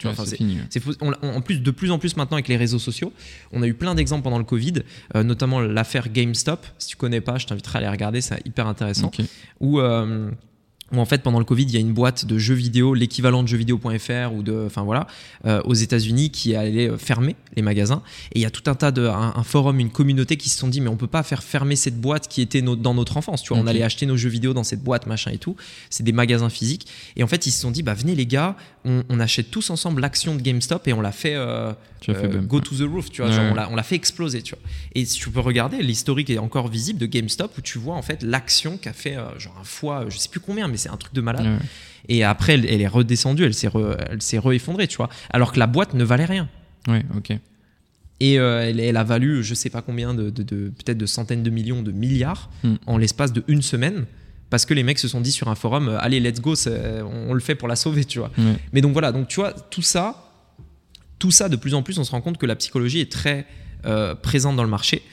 En 1.21 1.41
plus, 1.41 1.59
de 1.59 1.71
plus 1.71 1.91
en 1.91 1.99
plus 1.99 2.15
maintenant 2.15 2.37
avec 2.37 2.47
les 2.47 2.55
réseaux 2.55 2.79
sociaux, 2.79 3.11
on 3.51 3.61
a 3.61 3.67
eu 3.67 3.73
plein 3.73 3.93
d'exemples 3.93 4.23
pendant 4.23 4.37
le 4.37 4.45
Covid, 4.45 4.75
euh, 5.15 5.23
notamment 5.23 5.59
l'affaire 5.59 6.07
GameStop. 6.07 6.65
Si 6.77 6.87
tu 6.87 6.95
connais 6.95 7.19
pas, 7.19 7.37
je 7.37 7.47
t'inviterai 7.47 7.79
à 7.79 7.81
aller 7.81 7.89
regarder, 7.89 8.21
c'est 8.21 8.39
hyper 8.47 8.67
intéressant. 8.67 9.11
Où 9.59 9.81
euh, 9.81 10.31
où 10.91 10.99
en 10.99 11.05
fait 11.05 11.21
pendant 11.21 11.39
le 11.39 11.45
Covid 11.45 11.63
il 11.63 11.71
y 11.71 11.77
a 11.77 11.79
une 11.79 11.93
boîte 11.93 12.25
de 12.25 12.37
jeux 12.37 12.55
vidéo, 12.55 12.93
l'équivalent 12.93 13.43
de 13.43 13.47
jeuxvideo.fr 13.47 14.33
ou 14.33 14.43
de, 14.43 14.63
enfin 14.65 14.83
voilà, 14.83 15.07
euh, 15.45 15.61
aux 15.65 15.73
États-Unis 15.73 16.31
qui 16.31 16.55
allait 16.55 16.89
fermer 16.97 17.35
les 17.55 17.61
magasins. 17.61 18.01
Et 18.33 18.39
il 18.39 18.41
y 18.41 18.45
a 18.45 18.49
tout 18.49 18.69
un 18.69 18.75
tas 18.75 18.91
de, 18.91 19.05
un, 19.05 19.43
forum, 19.43 19.79
une 19.79 19.91
communauté 19.91 20.37
qui 20.37 20.49
se 20.49 20.57
sont 20.57 20.67
dit 20.67 20.81
mais 20.81 20.89
on 20.89 20.97
peut 20.97 21.07
pas 21.07 21.23
faire 21.23 21.43
fermer 21.43 21.75
cette 21.75 21.99
boîte 21.99 22.27
qui 22.27 22.41
était 22.41 22.61
dans 22.61 22.93
notre 22.93 23.17
enfance. 23.17 23.41
Tu 23.41 23.53
vois, 23.53 23.61
on 23.61 23.67
allait 23.67 23.83
acheter 23.83 24.05
nos 24.05 24.17
jeux 24.17 24.29
vidéo 24.29 24.53
dans 24.53 24.63
cette 24.63 24.83
boîte 24.83 25.07
machin 25.07 25.31
et 25.31 25.37
tout. 25.37 25.55
C'est 25.89 26.03
des 26.03 26.11
magasins 26.11 26.49
physiques. 26.49 26.87
Et 27.15 27.23
en 27.23 27.27
fait 27.27 27.45
ils 27.45 27.51
se 27.51 27.61
sont 27.61 27.71
dit 27.71 27.83
bah 27.83 27.93
venez 27.93 28.15
les 28.15 28.25
gars, 28.25 28.55
on, 28.85 29.19
achète 29.19 29.51
tous 29.51 29.69
ensemble 29.69 30.01
l'action 30.01 30.35
de 30.35 30.41
GameStop 30.41 30.87
et 30.87 30.93
on 30.93 31.01
l'a 31.01 31.11
fait, 31.11 31.35
euh, 31.35 31.73
euh, 32.07 32.41
go 32.41 32.61
to 32.61 32.75
the 32.75 32.89
roof. 32.89 33.11
Tu 33.11 33.21
vois, 33.21 33.31
on 33.69 33.75
l'a 33.75 33.83
fait 33.83 33.95
exploser. 33.95 34.41
Tu 34.41 34.55
vois. 34.55 34.63
Et 34.95 35.05
si 35.05 35.19
tu 35.19 35.29
peux 35.29 35.41
regarder 35.41 35.81
l'historique 35.83 36.29
est 36.29 36.37
encore 36.37 36.69
visible 36.69 36.97
de 36.99 37.05
GameStop 37.05 37.57
où 37.57 37.61
tu 37.61 37.77
vois 37.77 37.95
en 37.95 38.01
fait 38.01 38.23
l'action 38.23 38.77
qui 38.77 38.89
a 38.89 38.93
fait 38.93 39.17
genre 39.37 39.57
un 39.59 39.63
fois, 39.63 40.05
je 40.07 40.17
sais 40.17 40.29
plus 40.29 40.39
combien 40.39 40.67
mais 40.67 40.77
c'est 40.79 40.89
un 40.89 40.97
truc 40.97 41.13
de 41.13 41.21
malade. 41.21 41.59
Et 42.07 42.23
après, 42.23 42.53
elle, 42.53 42.81
est 42.81 42.87
redescendue, 42.87 43.43
elle 43.43 43.53
s'est 43.53 43.67
re, 43.67 43.95
re-effondrée, 44.39 44.87
tu 44.87 44.97
vois. 44.97 45.09
Alors 45.29 45.51
que 45.51 45.59
la 45.59 45.67
boîte 45.67 45.93
ne 45.93 46.03
valait 46.03 46.25
rien. 46.25 46.49
Ouais, 46.87 47.05
ok. 47.15 47.37
Et 48.21 48.39
euh, 48.39 48.67
elle, 48.67 48.97
a 48.97 49.03
valu, 49.03 49.43
je 49.43 49.53
sais 49.53 49.69
pas 49.69 49.81
combien, 49.81 50.13
de, 50.13 50.29
peut-être 50.29 50.97
de 50.97 51.05
centaines 51.05 51.43
de 51.43 51.49
millions, 51.49 51.81
de 51.81 51.91
milliards 51.91 52.49
hmm. 52.63 52.75
en 52.85 52.97
l'espace 52.97 53.31
de 53.31 53.43
une 53.47 53.61
semaine. 53.61 54.05
Parce 54.49 54.65
que 54.65 54.73
les 54.73 54.81
mecs 54.81 54.97
se 54.97 55.07
sont 55.07 55.21
dit 55.21 55.31
sur 55.31 55.47
un 55.47 55.55
forum, 55.55 55.89
euh, 55.89 55.99
allez, 55.99 56.19
let's 56.19 56.41
go, 56.41 56.55
on, 57.27 57.33
le 57.33 57.39
fait 57.39 57.55
pour 57.55 57.67
la 57.67 57.75
sauver, 57.75 58.03
tu 58.03 58.17
vois. 58.17 58.31
Mais 58.73 58.81
donc 58.81 58.93
voilà, 58.93 59.11
donc 59.11 59.27
tu 59.27 59.35
vois, 59.35 59.53
tout 59.53 59.83
ça, 59.83 60.33
tout 61.19 61.31
ça, 61.31 61.49
de 61.49 61.55
plus 61.55 61.75
en 61.75 61.83
plus, 61.83 61.99
on 61.99 62.03
se 62.03 62.11
rend 62.11 62.21
compte 62.21 62.37
que 62.37 62.47
la 62.47 62.55
psychologie 62.55 62.99
est 62.99 63.11
très 63.11 63.45
euh, 63.85 64.15
présente 64.15 64.55
dans 64.55 64.63
le 64.63 64.69
marché. 64.69 65.03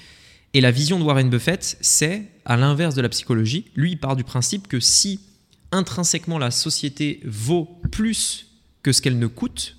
Et 0.54 0.60
la 0.60 0.70
vision 0.70 0.98
de 0.98 1.04
Warren 1.04 1.28
Buffett, 1.28 1.76
c'est, 1.80 2.22
à 2.44 2.56
l'inverse 2.56 2.94
de 2.94 3.02
la 3.02 3.08
psychologie, 3.08 3.66
lui, 3.76 3.92
il 3.92 3.98
part 3.98 4.16
du 4.16 4.24
principe 4.24 4.68
que 4.68 4.80
si 4.80 5.20
intrinsèquement 5.72 6.38
la 6.38 6.50
société 6.50 7.20
vaut 7.24 7.80
plus 7.90 8.46
que 8.82 8.92
ce 8.92 9.02
qu'elle 9.02 9.18
ne 9.18 9.26
coûte, 9.26 9.76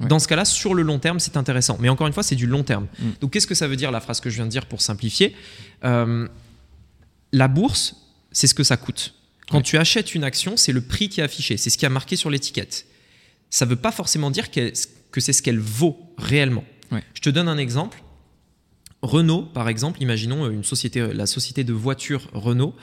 dans 0.00 0.18
ce 0.18 0.28
cas-là, 0.28 0.44
sur 0.44 0.74
le 0.74 0.82
long 0.82 0.98
terme, 0.98 1.18
c'est 1.18 1.36
intéressant. 1.36 1.78
Mais 1.80 1.88
encore 1.88 2.06
une 2.06 2.12
fois, 2.12 2.22
c'est 2.22 2.34
du 2.34 2.46
long 2.46 2.62
terme. 2.62 2.86
Mm. 2.98 3.04
Donc 3.20 3.32
qu'est-ce 3.32 3.46
que 3.46 3.54
ça 3.54 3.66
veut 3.66 3.76
dire 3.76 3.90
la 3.90 4.00
phrase 4.00 4.20
que 4.20 4.28
je 4.28 4.36
viens 4.36 4.44
de 4.44 4.50
dire 4.50 4.66
pour 4.66 4.82
simplifier? 4.82 5.34
Euh, 5.84 6.28
La 7.32 7.48
bourse, 7.48 7.96
c'est 8.30 8.46
ce 8.46 8.54
que 8.54 8.64
ça 8.64 8.76
coûte. 8.76 9.14
Quand 9.50 9.62
tu 9.62 9.78
achètes 9.78 10.14
une 10.14 10.24
action, 10.24 10.56
c'est 10.56 10.72
le 10.72 10.80
prix 10.80 11.08
qui 11.08 11.20
est 11.20 11.22
affiché, 11.22 11.56
c'est 11.56 11.70
ce 11.70 11.78
qui 11.78 11.84
est 11.84 11.88
marqué 11.88 12.16
sur 12.16 12.30
l'étiquette. 12.30 12.86
Ça 13.48 13.64
ne 13.64 13.70
veut 13.70 13.76
pas 13.76 13.92
forcément 13.92 14.30
dire 14.30 14.50
que, 14.50 14.72
c'est 15.18 15.32
ce 15.32 15.40
qu'elle 15.40 15.60
vaut 15.60 15.98
réellement. 16.18 16.64
Je 17.14 17.20
te 17.20 17.30
donne 17.30 17.48
un 17.48 17.58
exemple. 17.58 18.02
Renault, 19.02 19.42
par 19.42 19.68
exemple, 19.68 20.02
imaginons 20.02 20.50
une 20.50 20.64
société, 20.64 21.12
la 21.12 21.26
société 21.26 21.64
de 21.64 21.72
voitures 21.72 22.28
Renault, 22.32 22.74
euh, 22.74 22.80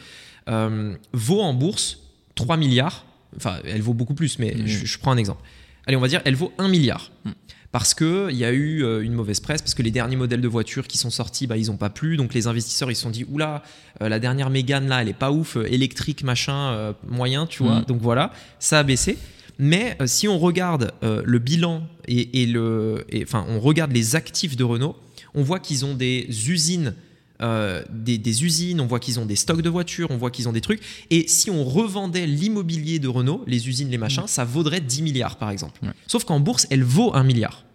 vaut 0.47 1.41
en 1.41 1.53
bourse 1.53 1.99
3 2.35 2.57
milliards. 2.57 3.05
Enfin, 3.35 3.57
elle 3.65 3.81
vaut 3.81 3.93
beaucoup 3.93 4.13
plus, 4.13 4.37
mais 4.39 4.53
mmh. 4.53 4.67
je, 4.67 4.97
prends 4.99 5.11
un 5.11 5.17
exemple. 5.17 5.41
Allez, 5.87 5.97
on 5.97 6.01
va 6.01 6.07
dire, 6.07 6.21
elle 6.25 6.35
vaut 6.35 6.53
1 6.59 6.67
milliard. 6.67 7.11
Mmh 7.25 7.31
parce 7.73 7.95
qu'il 7.95 8.35
y 8.35 8.45
a 8.45 8.51
eu 8.51 8.83
euh, 8.83 9.03
une 9.03 9.13
mauvaise 9.13 9.39
presse, 9.39 9.63
parce 9.63 9.73
que 9.73 9.81
les 9.81 9.89
derniers 9.89 10.15
modèles 10.15 10.41
de 10.41 10.47
voitures 10.47 10.87
qui 10.87 10.99
sont 10.99 11.09
sortis, 11.09 11.47
bah, 11.47 11.57
ils 11.57 11.67
n'ont 11.67 11.75
pas 11.75 11.89
plu. 11.89 12.17
Donc 12.17 12.35
les 12.35 12.45
investisseurs, 12.45 12.91
ils 12.91 12.95
se 12.95 13.01
sont 13.01 13.09
dit, 13.09 13.25
oula, 13.31 13.63
euh, 14.03 14.09
la 14.09 14.19
dernière 14.19 14.51
Mégane, 14.51 14.87
là, 14.87 15.01
elle 15.01 15.09
est 15.09 15.13
pas 15.13 15.31
ouf, 15.31 15.57
euh, 15.57 15.65
électrique, 15.65 16.23
machin, 16.23 16.93
moyen, 17.07 17.47
tu 17.47 17.63
vois. 17.63 17.79
Mm. 17.79 17.85
Donc 17.85 17.99
voilà, 17.99 18.31
ça 18.59 18.77
a 18.77 18.83
baissé. 18.83 19.17
Mais 19.57 19.97
si 20.05 20.27
on 20.27 20.37
regarde 20.37 20.91
le 21.01 21.39
bilan 21.39 21.87
et, 22.07 22.45
le, 22.45 23.05
enfin, 23.21 23.45
on 23.49 23.59
regarde 23.59 23.91
les 23.91 24.15
actifs 24.15 24.55
de 24.55 24.63
Renault, 24.63 24.95
on 25.35 25.41
voit 25.41 25.59
qu'ils 25.59 25.85
ont 25.85 25.93
des 25.93 26.27
usines 26.49 26.95
euh, 27.43 27.83
des, 27.89 28.43
usines, 28.45 28.79
on 28.79 28.85
voit 28.85 28.99
qu'ils 28.99 29.19
ont 29.19 29.25
des 29.25 29.35
stocks 29.35 29.61
de 29.61 29.69
voitures, 29.69 30.09
on 30.11 30.17
voit 30.17 30.31
qu'ils 30.31 30.47
ont 30.47 30.53
des 30.53 30.61
trucs. 30.61 30.81
Et 31.09 31.27
si 31.27 31.51
on 31.51 31.65
revendait 31.65 32.25
l'immobilier 32.25 32.99
de 32.99 33.09
Renault, 33.09 33.43
les 33.47 33.67
usines, 33.67 33.89
les 33.89 33.97
machins, 33.97 34.23
mm. 34.23 34.27
ça 34.27 34.45
vaudrait 34.45 34.79
10 34.79 35.01
milliards 35.01 35.37
par 35.37 35.49
exemple. 35.49 35.81
Sauf 36.07 36.23
qu'en 36.23 36.39
bourse, 36.39 36.67
elle 36.69 36.83
vaut 36.83 37.13
1 37.13 37.23
milliard. 37.23 37.65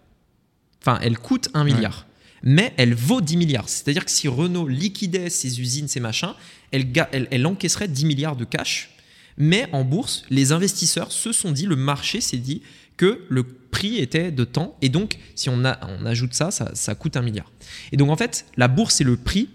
Enfin, 0.81 0.97
elle 1.03 1.19
coûte 1.19 1.49
1 1.53 1.63
milliard. 1.65 2.07
Mais 2.41 2.73
elle 2.77 2.95
vaut 2.95 3.21
10 3.21 3.37
milliards. 3.37 3.69
C'est-à-dire 3.69 4.05
que 4.05 4.11
si 4.11 4.27
Renault 4.27 4.67
liquidait 4.67 5.29
ses 5.29 5.59
usines, 5.59 5.87
ses 5.87 5.99
machins, 5.99 6.33
elle, 6.71 6.87
elle, 7.11 7.45
encaisserait 7.45 7.89
10 7.89 8.05
milliards 8.05 8.37
de 8.37 8.45
cash. 8.45 8.91
Mais 9.37 9.67
en 9.71 9.83
bourse, 9.83 10.23
les 10.29 10.51
investisseurs 10.51 11.11
se 11.11 11.31
sont 11.31 11.51
dit, 11.51 11.65
le 11.65 11.75
marché 11.75 12.21
s'est 12.21 12.37
dit 12.37 12.61
que 12.97 13.25
le 13.29 13.43
prix 13.43 13.97
était 13.97 14.31
de 14.31 14.45
temps. 14.45 14.77
Et 14.81 14.89
donc, 14.89 15.17
si 15.35 15.49
on, 15.49 15.63
a, 15.65 15.79
on 15.87 16.05
ajoute 16.05 16.33
ça, 16.33 16.49
ça, 16.49 16.71
ça 16.73 16.95
coûte 16.95 17.17
un 17.17 17.21
milliard. 17.21 17.51
Et 17.91 17.97
donc, 17.97 18.09
en 18.09 18.15
fait, 18.15 18.45
la 18.57 18.67
bourse, 18.67 18.95
c'est 18.95 19.03
le 19.03 19.17
prix 19.17 19.49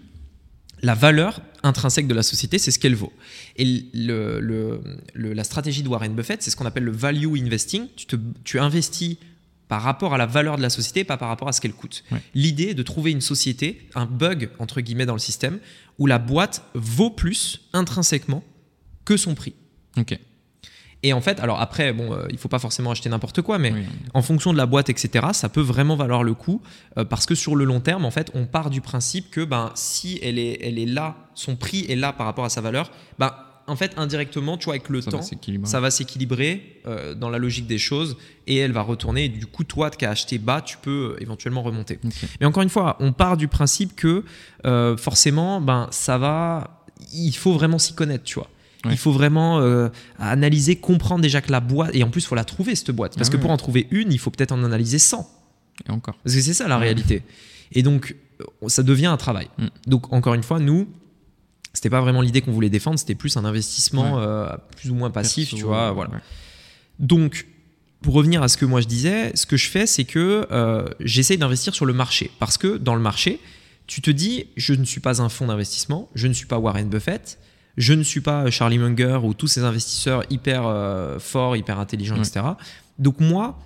la 0.85 0.93
valeur 0.93 1.41
intrinsèque 1.63 2.05
de 2.05 2.13
la 2.13 2.21
société, 2.21 2.59
c'est 2.59 2.69
ce 2.69 2.77
qu'elle 2.77 2.95
vaut. 2.95 3.11
Et 3.57 3.85
la 3.95 5.43
stratégie 5.43 5.81
de 5.81 5.89
Warren 5.89 6.13
Buffett, 6.13 6.43
c'est 6.43 6.51
ce 6.51 6.55
qu'on 6.55 6.67
appelle 6.67 6.83
le 6.83 6.91
value 6.91 7.35
investing. 7.43 7.87
Tu, 8.43 8.59
investis 8.59 9.17
par 9.67 9.81
rapport 9.81 10.13
à 10.13 10.19
la 10.19 10.27
valeur 10.27 10.57
de 10.57 10.61
la 10.61 10.69
société, 10.69 11.03
pas 11.03 11.17
par 11.17 11.29
rapport 11.29 11.47
à 11.47 11.53
ce 11.53 11.59
qu'elle 11.59 11.73
coûte. 11.73 12.03
L'idée 12.35 12.65
est 12.65 12.73
de 12.75 12.83
trouver 12.83 13.11
une 13.11 13.21
société, 13.21 13.89
un 13.95 14.05
bug 14.05 14.49
entre 14.59 14.79
guillemets 14.79 15.07
dans 15.07 15.13
le 15.13 15.19
système, 15.19 15.57
où 15.97 16.05
la 16.05 16.19
boîte 16.19 16.63
vaut 16.75 17.09
plus 17.09 17.61
intrinsèquement 17.73 18.43
que 19.05 19.17
son 19.17 19.33
prix. 19.33 19.55
Ok. 19.97 20.19
Et 21.03 21.13
en 21.13 21.21
fait, 21.21 21.39
alors 21.39 21.61
après, 21.61 21.93
bon, 21.93 22.13
euh, 22.13 22.25
il 22.31 22.37
faut 22.37 22.47
pas 22.47 22.59
forcément 22.59 22.91
acheter 22.91 23.09
n'importe 23.09 23.41
quoi, 23.41 23.59
mais 23.59 23.73
en 24.13 24.21
fonction 24.21 24.51
de 24.53 24.57
la 24.57 24.65
boîte, 24.65 24.89
etc., 24.89 25.27
ça 25.33 25.49
peut 25.49 25.61
vraiment 25.61 25.95
valoir 25.95 26.23
le 26.23 26.33
coup 26.33 26.61
euh, 26.97 27.05
parce 27.05 27.25
que 27.25 27.35
sur 27.35 27.55
le 27.55 27.63
long 27.63 27.79
terme, 27.79 28.05
en 28.05 28.11
fait, 28.11 28.31
on 28.33 28.45
part 28.45 28.69
du 28.69 28.81
principe 28.81 29.29
que 29.29 29.41
ben, 29.41 29.71
si 29.75 30.19
elle 30.23 30.39
est, 30.39 30.57
elle 30.61 30.79
est 30.79 30.85
là, 30.87 31.15
son 31.35 31.55
prix 31.55 31.85
est 31.89 31.95
là 31.95 32.11
par 32.11 32.25
rapport 32.25 32.45
à 32.45 32.49
sa 32.49 32.61
valeur, 32.61 32.91
ben, 33.19 33.33
en 33.67 33.75
fait, 33.75 33.93
indirectement, 33.97 34.57
tu 34.57 34.65
vois, 34.65 34.75
avec 34.75 34.89
le 34.89 35.01
temps, 35.01 35.21
ça 35.63 35.79
va 35.79 35.91
s'équilibrer 35.91 36.81
euh, 36.85 37.15
dans 37.15 37.29
la 37.29 37.39
logique 37.39 37.67
des 37.67 37.79
choses 37.79 38.15
et 38.45 38.57
elle 38.57 38.71
va 38.71 38.81
retourner. 38.81 39.25
Et 39.25 39.29
du 39.29 39.47
coup, 39.47 39.63
toi 39.63 39.89
qui 39.89 40.05
as 40.05 40.11
acheté 40.11 40.37
bas, 40.37 40.61
tu 40.61 40.77
peux 40.77 41.17
éventuellement 41.19 41.63
remonter. 41.63 41.99
Mais 42.39 42.45
encore 42.45 42.63
une 42.63 42.69
fois, 42.69 42.95
on 42.99 43.11
part 43.11 43.37
du 43.37 43.47
principe 43.47 43.95
que 43.95 44.23
forcément, 44.97 45.61
ben, 45.61 45.87
ça 45.91 46.17
va. 46.17 46.81
Il 47.13 47.35
faut 47.35 47.53
vraiment 47.53 47.77
s'y 47.77 47.93
connaître, 47.93 48.23
tu 48.23 48.35
vois. 48.35 48.49
Il 48.91 48.97
faut 48.97 49.11
vraiment 49.11 49.59
euh, 49.59 49.89
analyser, 50.19 50.75
comprendre 50.75 51.21
déjà 51.21 51.41
que 51.41 51.51
la 51.51 51.59
boîte, 51.59 51.91
et 51.93 52.03
en 52.03 52.09
plus, 52.09 52.21
il 52.21 52.27
faut 52.27 52.35
la 52.35 52.43
trouver, 52.43 52.75
cette 52.75 52.91
boîte. 52.91 53.15
Parce 53.17 53.29
ah 53.29 53.31
que 53.31 53.37
pour 53.37 53.51
en 53.51 53.57
trouver 53.57 53.87
une, 53.91 54.11
il 54.11 54.19
faut 54.19 54.31
peut-être 54.31 54.51
en 54.51 54.63
analyser 54.63 54.99
100. 54.99 55.29
Et 55.87 55.91
encore. 55.91 56.15
Parce 56.23 56.35
que 56.35 56.41
c'est 56.41 56.53
ça 56.53 56.67
la 56.67 56.77
réalité. 56.77 57.23
Et 57.71 57.83
donc, 57.83 58.15
euh, 58.41 58.69
ça 58.69 58.83
devient 58.83 59.07
un 59.07 59.17
travail. 59.17 59.47
Mm. 59.57 59.67
Donc, 59.87 60.13
encore 60.13 60.33
une 60.33 60.43
fois, 60.43 60.59
nous, 60.59 60.87
c'était 61.73 61.89
pas 61.89 62.01
vraiment 62.01 62.21
l'idée 62.21 62.41
qu'on 62.41 62.51
voulait 62.51 62.69
défendre, 62.69 62.97
c'était 62.99 63.15
plus 63.15 63.35
un 63.37 63.45
investissement 63.45 64.19
euh, 64.19 64.47
plus 64.77 64.91
ou 64.91 64.95
moins 64.95 65.09
passif, 65.09 65.53
tu 65.53 65.63
vois. 65.63 65.91
Voilà. 65.91 66.11
Donc, 66.99 67.47
pour 68.01 68.13
revenir 68.13 68.43
à 68.43 68.47
ce 68.47 68.55
que 68.55 68.65
moi 68.65 68.81
je 68.81 68.87
disais, 68.87 69.31
ce 69.35 69.45
que 69.45 69.57
je 69.57 69.67
fais, 69.67 69.87
c'est 69.87 70.05
que 70.05 70.47
j'essaye 70.99 71.37
d'investir 71.37 71.73
sur 71.73 71.85
le 71.85 71.93
marché. 71.93 72.31
Parce 72.39 72.57
que 72.57 72.77
dans 72.77 72.95
le 72.95 73.01
marché, 73.01 73.41
tu 73.87 74.01
te 74.01 74.11
dis, 74.11 74.47
je 74.55 74.73
ne 74.73 74.85
suis 74.85 75.01
pas 75.01 75.21
un 75.21 75.29
fonds 75.29 75.47
d'investissement, 75.47 76.09
je 76.15 76.27
ne 76.27 76.33
suis 76.33 76.45
pas 76.45 76.57
Warren 76.57 76.89
Buffett, 76.89 77.37
je 77.77 77.93
ne 77.93 78.03
suis 78.03 78.21
pas 78.21 78.49
Charlie 78.49 78.77
Munger 78.77 79.19
ou 79.23 79.33
tous 79.33 79.47
ces 79.47 79.63
investisseurs 79.63 80.23
hyper 80.29 80.65
euh, 80.65 81.19
forts, 81.19 81.57
hyper 81.57 81.79
intelligents, 81.79 82.15
etc. 82.15 82.45
Donc 82.99 83.19
moi, 83.19 83.59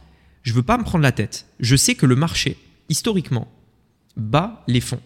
je 0.43 0.53
veux 0.53 0.64
pas 0.64 0.78
me 0.78 0.84
prendre 0.84 1.03
la 1.03 1.12
tête. 1.12 1.45
Je 1.60 1.76
sais 1.76 1.95
que 1.95 2.05
le 2.05 2.16
marché, 2.16 2.57
historiquement, 2.89 3.51
bat 4.16 4.64
les 4.68 4.82
fonds. 4.82 5.01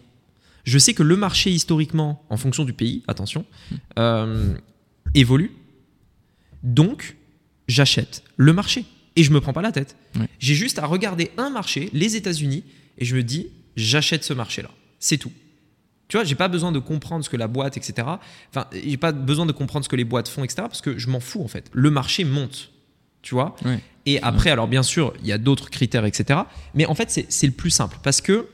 Je 0.64 0.78
sais 0.78 0.94
que 0.94 1.02
le 1.02 1.16
marché, 1.16 1.50
historiquement, 1.50 2.24
en 2.30 2.36
fonction 2.36 2.64
du 2.64 2.72
pays, 2.72 3.02
attention, 3.06 3.44
euh, 3.98 4.54
évolue. 5.14 5.52
Donc, 6.62 7.16
j'achète 7.68 8.22
le 8.36 8.52
marché. 8.52 8.86
Et 9.16 9.22
je 9.22 9.30
me 9.30 9.40
prends 9.40 9.52
pas 9.52 9.62
la 9.62 9.70
tête. 9.70 9.96
J'ai 10.40 10.54
juste 10.54 10.78
à 10.78 10.86
regarder 10.86 11.30
un 11.36 11.50
marché, 11.50 11.88
les 11.92 12.16
États-Unis, 12.16 12.64
et 12.98 13.04
je 13.04 13.14
me 13.14 13.22
dis, 13.22 13.48
j'achète 13.76 14.24
ce 14.24 14.32
marché-là. 14.32 14.70
C'est 14.98 15.18
tout. 15.18 15.30
Tu 16.14 16.18
vois, 16.18 16.24
j'ai 16.24 16.36
pas 16.36 16.46
besoin 16.46 16.70
de 16.70 16.78
comprendre 16.78 17.24
ce 17.24 17.28
que 17.28 17.36
la 17.36 17.48
boîte, 17.48 17.76
etc. 17.76 18.06
Enfin, 18.48 18.68
j'ai 18.72 18.96
pas 18.96 19.10
besoin 19.10 19.46
de 19.46 19.52
comprendre 19.52 19.84
ce 19.84 19.88
que 19.88 19.96
les 19.96 20.04
boîtes 20.04 20.28
font, 20.28 20.44
etc. 20.44 20.58
Parce 20.58 20.80
que 20.80 20.96
je 20.96 21.10
m'en 21.10 21.18
fous 21.18 21.42
en 21.42 21.48
fait. 21.48 21.68
Le 21.72 21.90
marché 21.90 22.22
monte, 22.22 22.70
tu 23.20 23.34
vois. 23.34 23.56
Et 24.06 24.22
après, 24.22 24.50
alors 24.50 24.68
bien 24.68 24.84
sûr, 24.84 25.12
il 25.22 25.26
y 25.26 25.32
a 25.32 25.38
d'autres 25.38 25.70
critères, 25.70 26.04
etc. 26.04 26.42
Mais 26.72 26.86
en 26.86 26.94
fait, 26.94 27.26
c'est 27.28 27.46
le 27.48 27.52
plus 27.52 27.70
simple 27.70 27.98
parce 28.04 28.20
que 28.20 28.46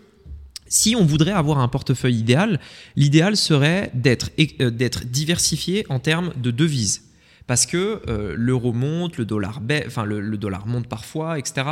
si 0.69 0.97
on 0.97 1.05
voudrait 1.05 1.33
avoir 1.33 1.59
un 1.59 1.69
portefeuille 1.69 2.17
idéal, 2.17 2.61
l'idéal 2.97 3.37
serait 3.37 3.91
d'être 3.93 4.31
euh, 4.63 4.71
diversifié 5.05 5.85
en 5.91 5.99
termes 5.99 6.33
de 6.39 6.51
devises 6.51 7.10
parce 7.51 7.67
que 7.67 8.01
euh, 8.07 8.37
l'euro 8.39 8.73
monte, 8.73 9.19
le 9.19 9.25
dollar, 9.25 9.61
enfin, 9.85 10.05
le, 10.05 10.37
dollar 10.37 10.69
monte 10.69 10.87
parfois, 10.87 11.37
etc. 11.37 11.67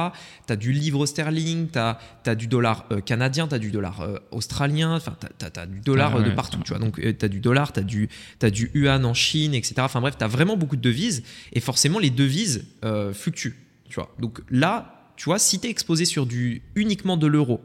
Tu 0.49 0.53
as 0.53 0.57
du 0.57 0.73
livre 0.73 1.07
sterling, 1.07 1.69
tu 1.71 1.79
as, 1.79 2.35
du 2.35 2.49
dollar 2.49 2.85
euh, 2.91 3.01
canadien, 3.01 3.47
tu 3.47 3.55
as 3.55 3.61
du 3.61 3.71
dollar 3.71 4.01
euh, 4.01 4.19
australien, 4.33 4.97
enfin, 4.97 5.17
tu 5.39 5.47
as, 5.47 5.67
du 5.67 5.79
dollar 5.79 6.21
de 6.21 6.31
partout. 6.31 6.59
Tu 6.65 6.71
vois. 6.71 6.81
Donc, 6.81 7.01
tu 7.01 7.25
as 7.25 7.29
du 7.29 7.39
dollar, 7.39 7.73
tu 7.73 7.79
as 7.79 7.85
du, 7.85 8.09
as 8.43 8.51
du 8.51 8.73
yuan 8.75 9.05
en 9.05 9.15
Chine, 9.15 9.55
etc. 9.55 9.75
Enfin 9.79 10.01
bref, 10.01 10.19
tu 10.19 10.25
as 10.25 10.27
vraiment 10.27 10.57
beaucoup 10.57 10.75
de 10.75 10.83
devises 10.83 11.23
et 11.53 11.61
forcément, 11.61 12.01
les 12.01 12.11
devises 12.11 12.65
fluctuent. 13.13 13.55
Tu 13.89 13.95
vois. 13.95 14.13
Donc 14.19 14.41
là, 14.51 15.13
tu 15.15 15.27
vois, 15.27 15.39
si 15.39 15.61
tu 15.61 15.69
es 15.69 15.71
exposé 15.71 16.07
sur 16.07 16.27
du, 16.27 16.63
uniquement 16.75 17.17
de 17.17 17.29
l'euro, 17.29 17.61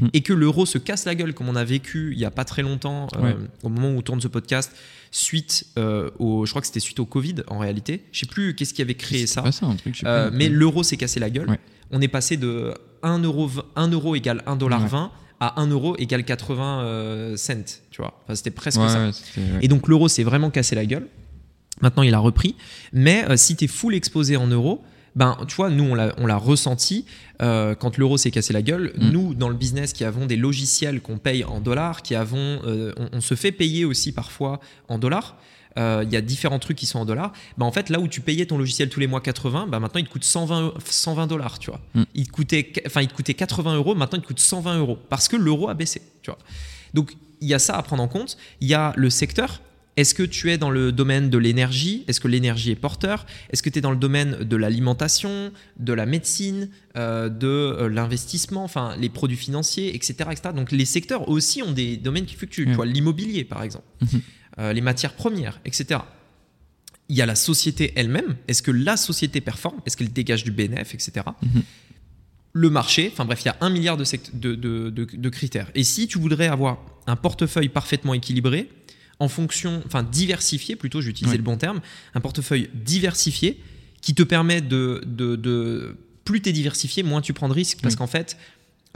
hmm. 0.00 0.08
et 0.12 0.22
que 0.22 0.32
l'euro 0.32 0.66
se 0.66 0.78
casse 0.78 1.04
la 1.04 1.14
gueule 1.14 1.34
comme 1.34 1.48
on 1.48 1.56
a 1.56 1.64
vécu 1.64 2.12
il 2.12 2.18
n'y 2.18 2.24
a 2.24 2.30
pas 2.30 2.44
très 2.44 2.62
longtemps, 2.62 3.08
au 3.62 3.68
moment 3.68 3.94
où 3.94 4.02
tourne 4.02 4.20
ce 4.20 4.28
podcast, 4.28 4.72
suite 5.10 5.66
euh, 5.78 6.10
au, 6.18 6.46
je 6.46 6.50
crois 6.50 6.60
que 6.60 6.66
c'était 6.66 6.80
suite 6.80 7.00
au 7.00 7.06
Covid 7.06 7.36
en 7.48 7.58
réalité. 7.58 8.04
Je 8.12 8.20
sais 8.20 8.26
plus 8.26 8.54
qu'est-ce 8.54 8.74
qui 8.74 8.82
avait 8.82 8.94
créé 8.94 9.26
ça. 9.26 9.44
Euh, 10.04 10.30
mais 10.32 10.48
l'euro 10.48 10.82
s'est 10.82 10.96
cassé 10.96 11.20
la 11.20 11.30
gueule. 11.30 11.58
On 11.90 12.00
est 12.00 12.08
passé 12.08 12.36
de 12.36 12.74
1 13.02 13.18
euro, 13.20 13.50
1 13.76 13.88
euro 13.88 14.14
égale 14.14 14.42
1 14.46 14.56
dollar 14.56 14.86
20 14.86 15.10
à 15.40 15.60
1 15.60 15.66
euro 15.68 15.96
égale 15.98 16.24
80 16.24 16.82
euh, 16.82 17.36
cents, 17.36 17.80
tu 17.90 18.02
vois. 18.02 18.20
Enfin, 18.24 18.34
c'était 18.34 18.50
presque 18.50 18.80
ça. 18.80 19.10
Et 19.60 19.68
donc 19.68 19.88
l'euro 19.88 20.08
s'est 20.08 20.22
vraiment 20.22 20.50
cassé 20.50 20.74
la 20.74 20.86
gueule. 20.86 21.08
Maintenant, 21.80 22.02
il 22.02 22.14
a 22.14 22.18
repris. 22.18 22.56
Mais 22.92 23.24
si 23.36 23.56
tu 23.56 23.64
es 23.64 23.68
full 23.68 23.94
exposé 23.94 24.36
en 24.36 24.46
euros, 24.46 24.84
ben, 25.16 25.36
tu 25.48 25.56
vois, 25.56 25.70
nous, 25.70 25.84
on 25.84 26.26
l'a 26.26 26.36
ressenti 26.36 27.04
euh, 27.42 27.74
quand 27.74 27.96
l'euro 27.98 28.16
s'est 28.16 28.30
cassé 28.30 28.52
la 28.52 28.62
gueule. 28.62 28.92
Mm. 28.96 29.10
Nous, 29.10 29.34
dans 29.34 29.48
le 29.48 29.54
business, 29.54 29.92
qui 29.92 30.04
avons 30.04 30.26
des 30.26 30.36
logiciels 30.36 31.00
qu'on 31.00 31.18
paye 31.18 31.44
en 31.44 31.60
dollars, 31.60 32.02
qui 32.02 32.14
avons, 32.14 32.60
euh, 32.64 32.92
on, 33.12 33.20
se 33.20 33.34
fait 33.34 33.52
payer 33.52 33.84
aussi 33.84 34.12
parfois 34.12 34.60
en 34.88 34.98
dollars. 34.98 35.36
Euh, 35.78 36.02
il 36.04 36.12
y 36.12 36.16
a 36.16 36.20
différents 36.20 36.58
trucs 36.58 36.76
qui 36.76 36.86
sont 36.86 36.98
en 36.98 37.04
dollars. 37.04 37.32
Ben, 37.58 37.66
en 37.66 37.72
fait, 37.72 37.88
là 37.88 38.00
où 38.00 38.08
tu 38.08 38.20
payais 38.20 38.46
ton 38.46 38.58
logiciel 38.58 38.88
tous 38.88 39.00
les 39.00 39.06
mois 39.06 39.20
80, 39.20 39.68
ben, 39.68 39.80
maintenant 39.80 40.00
il 40.00 40.06
te 40.06 40.12
coûte 40.12 40.24
120, 40.24 40.74
120 40.84 41.26
dollars, 41.26 41.58
tu 41.58 41.70
vois. 41.70 41.80
Mm. 41.94 42.02
Il, 42.14 42.26
te 42.26 42.32
coûtait, 42.32 42.72
enfin, 42.86 43.02
il 43.02 43.08
te 43.08 43.14
coûtait 43.14 43.34
80 43.34 43.76
euros, 43.76 43.94
maintenant 43.94 44.18
il 44.18 44.22
te 44.22 44.26
coûte 44.26 44.40
120 44.40 44.78
euros 44.78 44.98
parce 45.08 45.28
que 45.28 45.36
l'euro 45.36 45.68
a 45.68 45.74
baissé, 45.74 46.02
tu 46.22 46.30
vois. 46.30 46.38
Donc, 46.94 47.16
il 47.40 47.48
y 47.48 47.54
a 47.54 47.58
ça 47.58 47.76
à 47.76 47.82
prendre 47.82 48.02
en 48.02 48.08
compte. 48.08 48.36
Il 48.60 48.68
y 48.68 48.74
a 48.74 48.92
le 48.96 49.08
secteur 49.10 49.60
est-ce 49.96 50.14
que 50.14 50.22
tu 50.22 50.50
es 50.50 50.58
dans 50.58 50.70
le 50.70 50.92
domaine 50.92 51.30
de 51.30 51.38
l'énergie? 51.38 52.04
Est-ce 52.06 52.20
que 52.20 52.28
l'énergie 52.28 52.70
est 52.70 52.76
porteur? 52.76 53.26
Est-ce 53.50 53.62
que 53.62 53.70
tu 53.70 53.78
es 53.78 53.82
dans 53.82 53.90
le 53.90 53.96
domaine 53.96 54.44
de 54.44 54.56
l'alimentation, 54.56 55.52
de 55.78 55.92
la 55.92 56.06
médecine, 56.06 56.70
euh, 56.96 57.28
de 57.28 57.46
euh, 57.46 57.88
l'investissement, 57.88 58.64
enfin 58.64 58.96
les 58.98 59.08
produits 59.08 59.36
financiers, 59.36 59.94
etc., 59.94 60.30
etc. 60.30 60.50
Donc 60.54 60.70
les 60.72 60.84
secteurs 60.84 61.28
aussi 61.28 61.62
ont 61.62 61.72
des 61.72 61.96
domaines 61.96 62.24
qui 62.24 62.36
fluctuent. 62.36 62.66
Tu 62.66 62.72
vois, 62.72 62.86
l'immobilier 62.86 63.44
par 63.44 63.62
exemple, 63.62 63.84
mhm. 64.00 64.20
euh, 64.58 64.72
les 64.72 64.80
matières 64.80 65.14
premières, 65.14 65.60
etc. 65.64 66.00
Il 67.08 67.16
y 67.16 67.22
a 67.22 67.26
la 67.26 67.34
société 67.34 67.92
elle-même. 67.96 68.36
Est-ce 68.46 68.62
que 68.62 68.70
la 68.70 68.96
société 68.96 69.40
performe? 69.40 69.80
Est-ce 69.84 69.96
qu'elle 69.96 70.12
dégage 70.12 70.44
du 70.44 70.52
bénéfice, 70.52 71.08
etc. 71.08 71.26
Mhm. 71.42 71.62
Le 72.52 72.70
marché, 72.70 73.10
enfin 73.12 73.24
bref, 73.24 73.42
il 73.42 73.46
y 73.46 73.50
a 73.50 73.56
un 73.60 73.70
milliard 73.70 73.96
de, 73.96 74.04
de, 74.32 74.54
de, 74.54 74.90
de 74.90 75.28
critères. 75.28 75.70
Et 75.74 75.84
si 75.84 76.08
tu 76.08 76.18
voudrais 76.18 76.48
avoir 76.48 76.78
un 77.06 77.16
portefeuille 77.16 77.68
parfaitement 77.68 78.14
équilibré, 78.14 78.68
en 79.20 79.28
fonction, 79.28 79.82
enfin 79.86 80.02
diversifié 80.02 80.74
plutôt, 80.74 81.00
j'ai 81.00 81.10
utilisé 81.10 81.36
le 81.36 81.42
bon 81.42 81.56
terme, 81.56 81.80
un 82.14 82.20
portefeuille 82.20 82.70
diversifié 82.74 83.60
qui 84.00 84.14
te 84.14 84.22
permet 84.22 84.62
de, 84.62 85.02
de, 85.06 85.36
de 85.36 85.96
plus 86.24 86.40
tu 86.40 86.48
es 86.48 86.52
diversifié, 86.52 87.02
moins 87.02 87.20
tu 87.20 87.32
prends 87.32 87.48
de 87.48 87.52
risques. 87.52 87.80
Parce 87.82 87.96
qu'en 87.96 88.06
fait, 88.06 88.36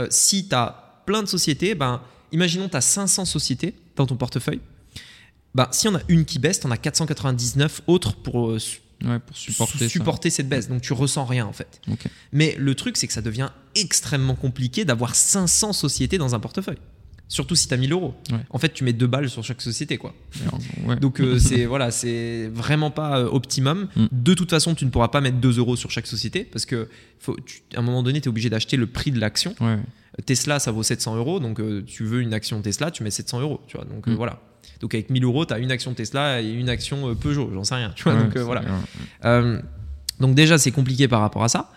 euh, 0.00 0.06
si 0.10 0.48
tu 0.48 0.54
as 0.54 1.02
plein 1.06 1.22
de 1.22 1.28
sociétés, 1.28 1.74
ben, 1.74 2.00
imaginons 2.32 2.68
tu 2.68 2.76
as 2.76 2.80
500 2.80 3.26
sociétés 3.26 3.74
dans 3.96 4.06
ton 4.06 4.16
portefeuille. 4.16 4.60
Ben, 5.54 5.68
si 5.70 5.88
on 5.88 5.94
a 5.94 6.00
une 6.08 6.24
qui 6.24 6.38
baisse, 6.38 6.60
tu 6.60 6.66
en 6.66 6.70
as 6.70 6.78
499 6.78 7.82
autres 7.86 8.14
pour, 8.14 8.50
euh, 8.50 8.58
pour 9.26 9.36
supporter, 9.36 9.88
supporter 9.88 10.30
cette 10.30 10.48
baisse. 10.48 10.68
Donc 10.68 10.80
tu 10.80 10.94
ressens 10.94 11.26
rien 11.26 11.44
en 11.44 11.52
fait. 11.52 11.80
Mais 12.32 12.56
le 12.58 12.74
truc, 12.74 12.96
c'est 12.96 13.06
que 13.06 13.12
ça 13.12 13.22
devient 13.22 13.50
extrêmement 13.74 14.34
compliqué 14.34 14.84
d'avoir 14.84 15.14
500 15.14 15.74
sociétés 15.74 16.16
dans 16.16 16.34
un 16.34 16.40
portefeuille. 16.40 16.78
Surtout 17.28 17.54
si 17.54 17.66
tu 17.66 17.74
as 17.74 17.76
1000 17.76 17.92
euros. 17.92 18.14
En 18.50 18.58
fait, 18.58 18.72
tu 18.72 18.84
mets 18.84 18.92
deux 18.92 19.06
balles 19.06 19.30
sur 19.30 19.42
chaque 19.42 19.62
société. 19.62 19.96
quoi. 19.96 20.14
Donc, 21.00 21.20
euh, 21.20 21.38
c'est 21.38 21.64
voilà, 21.66 21.90
c'est 21.90 22.48
vraiment 22.48 22.90
pas 22.90 23.18
euh, 23.18 23.28
optimum. 23.28 23.88
Mm. 23.96 24.06
De 24.12 24.34
toute 24.34 24.50
façon, 24.50 24.74
tu 24.74 24.84
ne 24.84 24.90
pourras 24.90 25.08
pas 25.08 25.20
mettre 25.20 25.38
2 25.38 25.58
euros 25.58 25.76
sur 25.76 25.90
chaque 25.90 26.06
société 26.06 26.44
parce 26.44 26.66
que 26.66 26.88
faut, 27.18 27.36
à 27.74 27.78
un 27.78 27.82
moment 27.82 28.02
donné, 28.02 28.20
tu 28.20 28.26
es 28.26 28.28
obligé 28.28 28.50
d'acheter 28.50 28.76
le 28.76 28.86
prix 28.86 29.10
de 29.10 29.18
l'action. 29.18 29.54
Tesla, 30.26 30.58
ça 30.58 30.70
vaut 30.70 30.82
700 30.82 31.16
euros. 31.16 31.40
Donc, 31.40 31.60
euh, 31.60 31.82
tu 31.86 32.04
veux 32.04 32.20
une 32.20 32.34
action 32.34 32.60
Tesla, 32.60 32.90
tu 32.90 33.02
mets 33.02 33.10
700 33.10 33.40
euros. 33.40 33.60
Tu 33.66 33.76
vois, 33.76 33.86
donc, 33.86 34.06
mm. 34.06 34.14
voilà. 34.14 34.40
Donc, 34.80 34.94
avec 34.94 35.08
1000 35.08 35.24
euros, 35.24 35.46
tu 35.46 35.54
as 35.54 35.58
une 35.58 35.70
action 35.70 35.94
Tesla 35.94 36.42
et 36.42 36.50
une 36.52 36.68
action 36.68 37.14
Peugeot. 37.14 37.50
J'en 37.54 37.64
sais 37.64 37.76
rien. 37.76 37.92
Tu 37.96 38.04
vois, 38.04 38.14
donc, 38.14 38.36
voilà. 38.36 38.62
donc, 40.20 40.34
déjà, 40.34 40.58
c'est 40.58 40.72
compliqué 40.72 41.08
par 41.08 41.20
rapport 41.20 41.42
à 41.42 41.48
ça. 41.48 41.70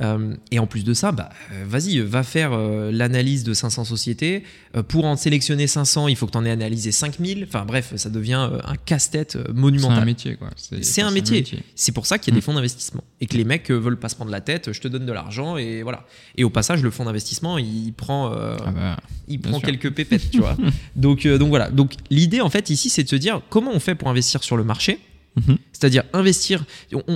Euh, 0.00 0.34
et 0.50 0.58
en 0.58 0.66
plus 0.66 0.84
de 0.84 0.94
ça, 0.94 1.12
bah, 1.12 1.28
euh, 1.52 1.64
vas-y, 1.66 1.98
va 2.00 2.22
faire 2.22 2.52
euh, 2.52 2.90
l'analyse 2.90 3.44
de 3.44 3.52
500 3.52 3.84
sociétés. 3.84 4.42
pour 4.88 5.04
en 5.04 5.16
sélectionner 5.16 5.66
500, 5.66 6.08
il 6.08 6.16
faut 6.16 6.26
que 6.26 6.32
tu 6.32 6.38
en 6.38 6.44
aies 6.44 6.50
analysé 6.50 6.92
5000. 6.92 7.44
Enfin 7.46 7.64
bref, 7.66 7.92
ça 7.96 8.08
devient 8.08 8.48
un 8.64 8.76
casse-tête 8.86 9.36
monumental. 9.52 9.96
C'est 9.96 10.02
un 10.02 10.04
métier, 10.04 10.36
quoi. 10.36 10.50
C'est 10.56 11.02
un 11.02 11.10
métier. 11.10 11.44
C'est 11.74 11.92
pour 11.92 12.06
ça 12.06 12.18
qu'il 12.18 12.32
y 12.32 12.34
a 12.34 12.36
des 12.36 12.40
mm. 12.40 12.42
fonds 12.42 12.54
d'investissement. 12.54 13.04
Et 13.20 13.26
que 13.26 13.36
les 13.36 13.44
mecs 13.44 13.70
veulent 13.70 13.98
pas 13.98 14.08
se 14.08 14.16
prendre 14.16 14.30
la 14.30 14.40
tête, 14.40 14.72
je 14.72 14.80
te 14.80 14.88
donne 14.88 15.06
de 15.06 15.12
l'argent 15.12 15.56
et 15.56 15.82
voilà. 15.82 16.06
Et 16.36 16.44
au 16.44 16.50
passage, 16.50 16.82
le 16.82 16.90
fonds 16.90 17.04
d'investissement, 17.04 17.58
il 17.58 17.92
prend, 17.92 18.32
ah 18.32 18.56
bah, 18.74 18.96
il 19.28 19.40
prend 19.40 19.60
quelques 19.60 19.90
pépettes, 19.90 20.30
tu 20.30 20.38
vois. 20.38 20.56
donc, 20.96 21.26
donc 21.26 21.48
voilà. 21.48 21.70
Donc 21.70 21.94
l'idée, 22.10 22.40
en 22.40 22.50
fait, 22.50 22.70
ici, 22.70 22.88
c'est 22.88 23.04
de 23.04 23.08
se 23.08 23.16
dire 23.16 23.42
comment 23.50 23.72
on 23.72 23.80
fait 23.80 23.94
pour 23.94 24.08
investir 24.08 24.42
sur 24.42 24.56
le 24.56 24.64
marché 24.64 24.98
Mhm. 25.36 25.56
C'est-à-dire 25.72 26.04
investir. 26.12 26.64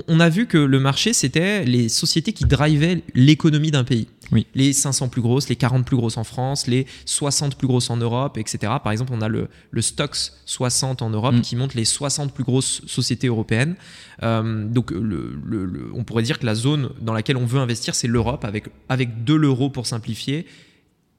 On, 0.08 0.20
a 0.20 0.28
vu 0.28 0.46
que 0.46 0.56
le 0.56 0.80
marché, 0.80 1.12
c'était 1.12 1.64
les 1.64 1.88
sociétés 1.88 2.32
qui 2.32 2.44
drivaient 2.44 3.02
l'économie 3.14 3.70
d'un 3.70 3.84
pays. 3.84 4.08
Les 4.54 4.72
500 4.72 5.08
plus 5.08 5.20
grosses, 5.20 5.48
les 5.48 5.56
40 5.56 5.86
plus 5.86 5.96
grosses 5.96 6.16
en 6.16 6.24
France, 6.24 6.66
les 6.66 6.86
60 7.04 7.56
plus 7.56 7.68
grosses 7.68 7.90
en 7.90 7.96
Europe, 7.96 8.38
etc. 8.38 8.58
Par 8.82 8.90
exemple, 8.90 9.12
on 9.14 9.20
a 9.20 9.28
le, 9.28 9.48
le 9.70 9.82
Stoxx 9.82 10.32
60 10.46 11.02
en 11.02 11.10
Europe 11.10 11.34
mhm. 11.34 11.42
qui 11.42 11.56
montre 11.56 11.76
les 11.76 11.84
60 11.84 12.32
plus 12.32 12.42
grosses 12.42 12.82
sociétés 12.86 13.28
européennes. 13.28 13.76
Euh, 14.22 14.66
donc, 14.66 14.90
le, 14.90 15.90
on 15.94 16.02
pourrait 16.02 16.24
dire 16.24 16.38
que 16.38 16.46
la 16.46 16.54
zone 16.54 16.90
dans 17.00 17.12
laquelle 17.12 17.36
on 17.36 17.46
veut 17.46 17.60
investir, 17.60 17.94
c'est 17.94 18.08
l'Europe, 18.08 18.44
avec, 18.44 18.64
avec 18.88 19.24
de 19.24 19.34
l'euro 19.34 19.70
pour 19.70 19.86
simplifier, 19.86 20.46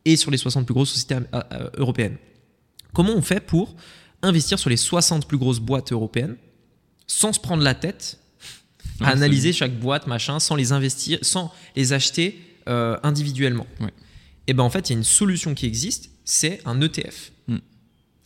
et 0.03 0.15
sur 0.15 0.31
les 0.31 0.37
60 0.37 0.65
plus 0.65 0.73
grosses 0.73 0.89
sociétés 0.89 1.15
euh, 1.15 1.41
euh, 1.53 1.69
européennes. 1.77 2.17
Comment 2.93 3.13
on 3.15 3.21
fait 3.21 3.39
pour 3.39 3.75
investir 4.21 4.57
sur 4.57 4.69
les 4.69 4.77
60 4.77 5.27
plus 5.27 5.37
grosses 5.37 5.59
boîtes 5.59 5.91
européennes 5.91 6.35
sans 7.07 7.33
se 7.33 7.39
prendre 7.39 7.63
la 7.63 7.73
tête 7.73 8.19
à 8.99 9.09
analyser 9.09 9.53
chaque 9.53 9.77
boîte, 9.79 10.07
machin, 10.07 10.39
sans 10.39 10.55
les 10.55 10.71
investir, 10.71 11.19
sans 11.21 11.53
les 11.75 11.93
acheter 11.93 12.39
euh, 12.67 12.97
individuellement. 13.03 13.67
Et 14.47 14.53
ben 14.53 14.63
en 14.63 14.69
fait, 14.69 14.89
il 14.89 14.93
y 14.93 14.95
a 14.95 14.97
une 14.97 15.03
solution 15.03 15.53
qui 15.53 15.65
existe, 15.65 16.09
c'est 16.25 16.61
un 16.65 16.81
ETF. 16.81 17.31
Hmm. 17.47 17.57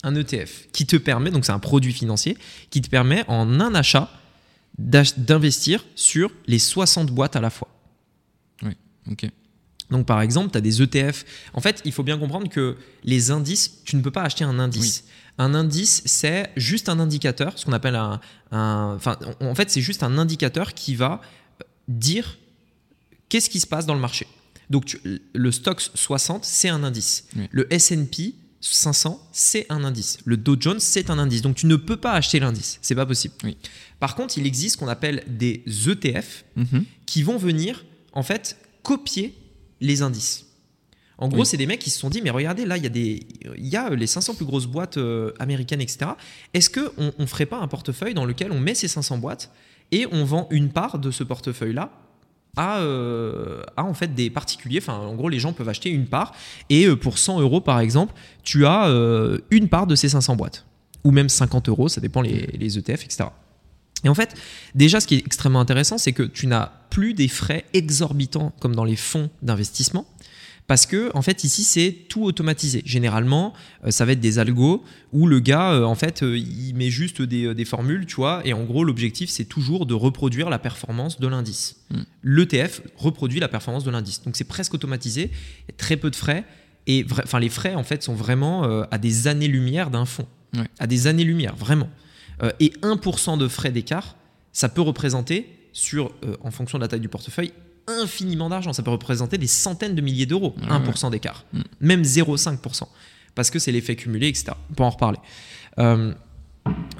Un 0.02 0.14
ETF 0.16 0.68
qui 0.72 0.86
te 0.86 0.96
permet, 0.96 1.30
donc 1.30 1.44
c'est 1.44 1.52
un 1.52 1.58
produit 1.58 1.92
financier, 1.92 2.36
qui 2.70 2.80
te 2.80 2.88
permet 2.88 3.24
en 3.28 3.60
un 3.60 3.74
achat 3.74 4.10
d'investir 4.78 5.84
sur 5.94 6.30
les 6.46 6.58
60 6.58 7.10
boîtes 7.10 7.36
à 7.36 7.40
la 7.40 7.50
fois. 7.50 7.68
Oui, 8.62 8.72
ok. 9.10 9.26
Donc 9.90 10.06
par 10.06 10.22
exemple, 10.22 10.50
tu 10.50 10.58
as 10.58 10.62
des 10.62 10.82
ETF. 10.82 11.24
En 11.52 11.60
fait, 11.60 11.82
il 11.84 11.92
faut 11.92 12.02
bien 12.02 12.18
comprendre 12.18 12.48
que 12.48 12.76
les 13.04 13.30
indices, 13.30 13.82
tu 13.84 13.96
ne 13.96 14.00
peux 14.00 14.10
pas 14.10 14.22
acheter 14.22 14.44
un 14.44 14.58
indice. 14.58 15.04
Un 15.38 15.54
indice, 15.54 16.02
c'est 16.04 16.50
juste 16.56 16.88
un 16.88 17.00
indicateur, 17.00 17.58
ce 17.58 17.64
qu'on 17.64 17.72
appelle 17.72 17.96
un, 17.96 18.20
Enfin, 18.50 19.16
en 19.40 19.54
fait, 19.54 19.70
c'est 19.70 19.80
juste 19.80 20.02
un 20.02 20.18
indicateur 20.18 20.74
qui 20.74 20.94
va 20.94 21.20
dire 21.88 22.38
qu'est-ce 23.28 23.48
qui 23.48 23.60
se 23.60 23.66
passe 23.66 23.86
dans 23.86 23.94
le 23.94 24.00
marché. 24.00 24.26
Donc 24.70 24.98
le 25.04 25.52
Stoxx 25.52 25.90
60, 25.94 26.44
c'est 26.44 26.68
un 26.68 26.82
indice. 26.84 27.26
Le 27.50 27.72
S&P 27.72 28.34
500, 28.60 29.28
c'est 29.32 29.66
un 29.70 29.84
indice. 29.84 30.18
Le 30.24 30.36
Dow 30.36 30.56
Jones, 30.58 30.80
c'est 30.80 31.10
un 31.10 31.18
indice. 31.18 31.42
Donc 31.42 31.56
tu 31.56 31.66
ne 31.66 31.76
peux 31.76 31.96
pas 31.96 32.12
acheter 32.12 32.38
l'indice. 32.40 32.78
C'est 32.80 32.94
pas 32.94 33.06
possible. 33.06 33.34
Par 33.98 34.14
contre, 34.14 34.38
il 34.38 34.46
existe 34.46 34.74
ce 34.74 34.78
qu'on 34.78 34.88
appelle 34.88 35.24
des 35.26 35.64
ETF 35.66 36.44
mhm. 36.56 36.84
qui 37.06 37.22
vont 37.22 37.36
venir 37.36 37.84
en 38.12 38.22
fait 38.22 38.56
copier 38.82 39.36
les 39.80 40.02
indices. 40.02 40.46
En 41.22 41.28
gros, 41.28 41.44
c'est 41.44 41.56
des 41.56 41.66
mecs 41.66 41.78
qui 41.78 41.90
se 41.90 42.00
sont 42.00 42.10
dit, 42.10 42.20
mais 42.20 42.30
regardez, 42.30 42.66
là, 42.66 42.76
il 42.76 42.82
y, 42.82 42.86
a 42.86 42.88
des, 42.88 43.24
il 43.56 43.68
y 43.68 43.76
a 43.76 43.90
les 43.90 44.08
500 44.08 44.34
plus 44.34 44.44
grosses 44.44 44.66
boîtes 44.66 44.96
euh, 44.96 45.30
américaines, 45.38 45.80
etc. 45.80 46.10
Est-ce 46.52 46.68
qu'on 46.68 47.12
ne 47.16 47.26
ferait 47.26 47.46
pas 47.46 47.58
un 47.58 47.68
portefeuille 47.68 48.12
dans 48.12 48.24
lequel 48.24 48.50
on 48.50 48.58
met 48.58 48.74
ces 48.74 48.88
500 48.88 49.18
boîtes 49.18 49.52
et 49.92 50.08
on 50.10 50.24
vend 50.24 50.48
une 50.50 50.70
part 50.70 50.98
de 50.98 51.12
ce 51.12 51.22
portefeuille-là 51.22 51.92
à, 52.56 52.80
euh, 52.80 53.62
à, 53.76 53.84
en 53.84 53.94
fait 53.94 54.16
des 54.16 54.30
particuliers? 54.30 54.80
Enfin, 54.82 54.98
en 54.98 55.14
gros, 55.14 55.28
les 55.28 55.38
gens 55.38 55.52
peuvent 55.52 55.68
acheter 55.68 55.90
une 55.90 56.06
part 56.06 56.34
et 56.68 56.86
euh, 56.86 56.96
pour 56.96 57.18
100 57.18 57.40
euros, 57.40 57.60
par 57.60 57.78
exemple, 57.78 58.14
tu 58.42 58.66
as 58.66 58.88
une 59.52 59.68
part 59.68 59.86
de 59.86 59.94
ces 59.94 60.08
500 60.08 60.34
boîtes 60.34 60.66
ou 61.04 61.12
même 61.12 61.28
50 61.28 61.68
euros, 61.68 61.88
ça 61.88 62.00
dépend 62.00 62.20
les, 62.20 62.48
les 62.58 62.78
ETF, 62.78 63.04
etc. 63.04 63.26
Et 64.02 64.08
en 64.08 64.14
fait, 64.14 64.34
déjà, 64.74 65.00
ce 65.00 65.06
qui 65.06 65.14
est 65.14 65.24
extrêmement 65.24 65.60
intéressant, 65.60 65.98
c'est 65.98 66.12
que 66.12 66.24
tu 66.24 66.48
n'as 66.48 66.72
plus 66.90 67.14
des 67.14 67.28
frais 67.28 67.64
exorbitants 67.74 68.52
comme 68.58 68.74
dans 68.74 68.84
les 68.84 68.96
fonds 68.96 69.30
d'investissement. 69.40 70.04
Parce 70.66 70.86
que, 70.86 71.10
en 71.14 71.22
fait, 71.22 71.44
ici, 71.44 71.64
c'est 71.64 71.92
tout 72.08 72.22
automatisé. 72.22 72.82
Généralement, 72.86 73.52
euh, 73.84 73.90
ça 73.90 74.04
va 74.04 74.12
être 74.12 74.20
des 74.20 74.38
algos 74.38 74.84
où 75.12 75.26
le 75.26 75.40
gars, 75.40 75.72
euh, 75.72 75.84
en 75.84 75.94
fait, 75.94 76.22
euh, 76.22 76.38
il 76.38 76.74
met 76.74 76.90
juste 76.90 77.20
des, 77.20 77.64
formules, 77.64 78.06
tu 78.06 78.16
vois, 78.16 78.40
et 78.44 78.52
en 78.52 78.64
gros, 78.64 78.84
l'objectif, 78.84 79.28
c'est 79.28 79.44
toujours 79.44 79.86
de 79.86 79.94
reproduire 79.94 80.50
la 80.50 80.58
performance 80.58 81.18
de 81.18 81.26
l'indice. 81.26 81.76
Hmm. 81.90 82.02
L'ETF 82.22 82.82
reproduit 82.96 83.40
la 83.40 83.48
performance 83.48 83.84
de 83.84 83.90
l'indice. 83.90 84.22
Donc, 84.22 84.36
c'est 84.36 84.44
presque 84.44 84.74
automatisé, 84.74 85.30
très 85.76 85.96
peu 85.96 86.10
de 86.10 86.16
frais. 86.16 86.44
Et 86.86 87.04
enfin, 87.10 87.40
les 87.40 87.48
frais, 87.48 87.74
en 87.74 87.84
fait, 87.84 88.02
sont 88.02 88.14
vraiment 88.14 88.64
à 88.90 88.98
des 88.98 89.28
années-lumière 89.28 89.90
d'un 89.90 90.04
fonds. 90.04 90.26
À 90.80 90.86
des 90.86 91.06
années-lumière, 91.06 91.54
vraiment. 91.54 91.88
et 92.58 92.72
1% 92.82 93.38
de 93.38 93.46
frais 93.46 93.70
d'écart, 93.70 94.16
ça 94.52 94.68
peut 94.68 94.80
représenter, 94.80 95.48
sur, 95.72 96.12
en 96.42 96.50
fonction 96.50 96.78
de 96.78 96.82
la 96.82 96.88
taille 96.88 97.00
du 97.00 97.08
portefeuille, 97.08 97.52
infiniment 97.86 98.48
d'argent. 98.48 98.72
Ça 98.72 98.82
peut 98.82 98.90
représenter 98.90 99.38
des 99.38 99.46
centaines 99.46 99.94
de 99.94 100.00
milliers 100.00 100.26
d'euros, 100.26 100.54
1% 100.62 101.10
d'écart, 101.10 101.44
mm. 101.52 101.60
même 101.80 102.02
0,5%, 102.02 102.84
parce 103.34 103.50
que 103.50 103.58
c'est 103.58 103.72
l'effet 103.72 103.96
cumulé, 103.96 104.28
etc. 104.28 104.52
On 104.70 104.74
peut 104.74 104.84
en 104.84 104.90
reparler. 104.90 105.18
Euh, 105.78 106.14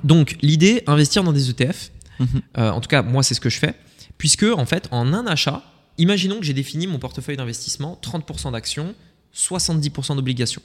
donc 0.05 0.37
l'idée, 0.43 0.83
investir 0.87 1.25
dans 1.25 1.33
des 1.33 1.51
ETF, 1.51 1.91
mm-hmm. 2.21 2.27
euh, 2.59 2.71
en 2.71 2.81
tout 2.81 2.89
cas 2.89 3.03
moi 3.03 3.23
c'est 3.23 3.35
ce 3.35 3.41
que 3.41 3.51
je 3.51 3.59
fais, 3.59 3.75
puisque 4.19 4.45
en 4.45 4.67
fait 4.67 4.89
en 4.91 5.13
un 5.13 5.27
achat, 5.27 5.63
imaginons 5.99 6.39
que 6.39 6.45
j'ai 6.45 6.55
défini 6.55 6.87
mon 6.87 6.99
portefeuille 6.99 7.37
d'investissement, 7.37 7.99
30% 8.03 8.53
d'actions, 8.53 8.95
70% 9.35 10.17
d'obligations, 10.17 10.63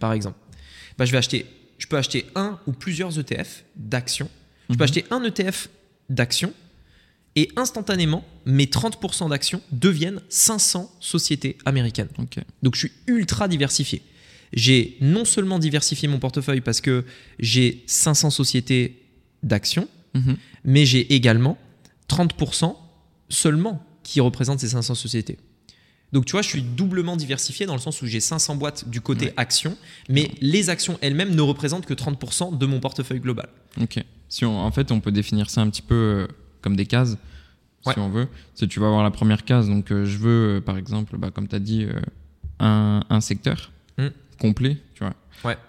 par 0.00 0.12
exemple. 0.12 0.38
Bah, 0.96 1.04
je 1.04 1.12
vais 1.12 1.18
acheter, 1.18 1.46
je 1.78 1.86
peux 1.86 1.96
acheter 1.96 2.26
un 2.34 2.58
ou 2.66 2.72
plusieurs 2.72 3.18
ETF 3.18 3.64
d'actions. 3.76 4.28
Je 4.68 4.74
peux 4.74 4.84
mm-hmm. 4.84 4.84
acheter 4.84 5.04
un 5.10 5.22
ETF 5.22 5.68
d'actions 6.08 6.52
et 7.36 7.50
instantanément, 7.56 8.24
mes 8.46 8.66
30% 8.66 9.30
d'actions 9.30 9.60
deviennent 9.70 10.20
500 10.28 10.90
sociétés 11.00 11.56
américaines. 11.64 12.08
Donc 12.62 12.74
je 12.74 12.80
suis 12.80 12.92
ultra 13.06 13.48
diversifié. 13.48 14.02
J'ai 14.52 14.96
non 15.00 15.24
seulement 15.24 15.58
diversifié 15.58 16.08
mon 16.08 16.18
portefeuille 16.18 16.60
parce 16.60 16.80
que 16.80 17.04
j'ai 17.38 17.84
500 17.86 18.30
sociétés 18.30 19.02
d'actions, 19.42 19.88
mhm. 20.14 20.36
mais 20.64 20.86
j'ai 20.86 21.14
également 21.14 21.58
30% 22.08 22.74
seulement 23.28 23.84
qui 24.02 24.20
représentent 24.20 24.60
ces 24.60 24.68
500 24.68 24.94
sociétés. 24.94 25.38
Donc 26.12 26.24
tu 26.24 26.32
vois, 26.32 26.42
je 26.42 26.48
suis 26.48 26.62
doublement 26.62 27.16
diversifié 27.16 27.66
dans 27.66 27.74
le 27.74 27.80
sens 27.80 28.00
où 28.00 28.06
j'ai 28.06 28.20
500 28.20 28.56
boîtes 28.56 28.88
du 28.88 29.02
côté 29.02 29.32
actions, 29.36 29.76
mais 30.08 30.30
les 30.40 30.70
actions 30.70 30.98
elles-mêmes 31.02 31.34
ne 31.34 31.42
représentent 31.42 31.84
que 31.84 31.92
30% 31.92 32.56
de 32.56 32.66
mon 32.66 32.80
portefeuille 32.80 33.20
global. 33.20 33.48
Ok. 33.80 34.02
Si 34.30 34.44
en 34.44 34.70
fait, 34.72 34.90
on 34.90 35.00
peut 35.00 35.12
définir 35.12 35.50
ça 35.50 35.60
un 35.60 35.68
petit 35.68 35.82
peu 35.82 35.94
euh, 35.94 36.26
comme 36.60 36.76
des 36.76 36.86
cases, 36.86 37.16
si 37.86 37.98
on 37.98 38.08
veut. 38.08 38.28
Si 38.54 38.68
tu 38.68 38.80
vas 38.80 38.86
avoir 38.86 39.02
la 39.02 39.10
première 39.10 39.44
case, 39.44 39.68
donc 39.68 39.90
euh, 39.90 40.04
je 40.04 40.18
veux, 40.18 40.56
euh, 40.56 40.60
par 40.60 40.76
exemple, 40.76 41.16
bah, 41.16 41.30
comme 41.30 41.48
tu 41.48 41.56
as 41.56 41.60
dit, 41.60 41.84
euh, 41.84 42.00
un, 42.58 43.02
un, 43.08 43.20
secteur 43.20 43.70
mm. 43.98 44.08
complet, 44.38 44.76
tu 44.94 45.04
vois. 45.04 45.14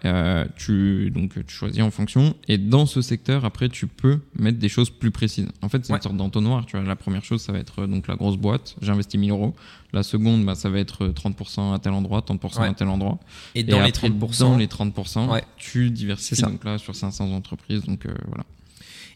Euh, 0.06 0.46
tu, 0.58 1.12
donc, 1.12 1.34
tu 1.46 1.54
choisis 1.54 1.82
en 1.82 1.92
fonction. 1.92 2.36
Et 2.48 2.58
dans 2.58 2.86
ce 2.86 3.02
secteur, 3.02 3.46
après, 3.46 3.70
tu 3.70 3.88
peux 3.88 4.20
mettre 4.38 4.58
des 4.58 4.70
choses 4.70 4.90
plus 4.90 5.12
précises. 5.12 5.48
En 5.62 5.70
fait, 5.70 5.86
c'est 5.86 5.94
une 5.94 6.02
sorte 6.02 6.18
d'entonnoir. 6.18 6.66
Tu 6.66 6.76
vois, 6.76 6.86
la 6.86 6.96
première 6.96 7.24
chose, 7.24 7.42
ça 7.42 7.52
va 7.52 7.60
être 7.60 7.86
donc 7.86 8.08
la 8.08 8.16
grosse 8.16 8.38
boîte. 8.38 8.76
J'investis 8.82 9.20
1000 9.20 9.32
euros. 9.32 9.56
La 9.94 10.04
seconde, 10.04 10.44
bah, 10.46 10.56
ça 10.56 10.70
va 10.70 10.80
être 10.80 11.08
30% 11.08 11.74
à 11.74 11.80
tel 11.80 11.94
endroit, 11.94 12.22
30% 12.22 12.70
à 12.70 12.74
tel 12.74 12.88
endroit. 12.88 13.20
Et 13.56 13.64
dans 13.64 13.84
les 13.84 13.92
30%, 13.92 14.40
dans 14.40 14.58
les 14.58 14.68
30%, 14.68 15.42
tu 15.58 15.92
diversifies 15.92 16.42
donc 16.42 16.64
là 16.64 16.78
sur 16.78 16.96
500 16.96 17.32
entreprises. 17.32 17.84
Donc 17.84 18.08
voilà. 18.28 18.46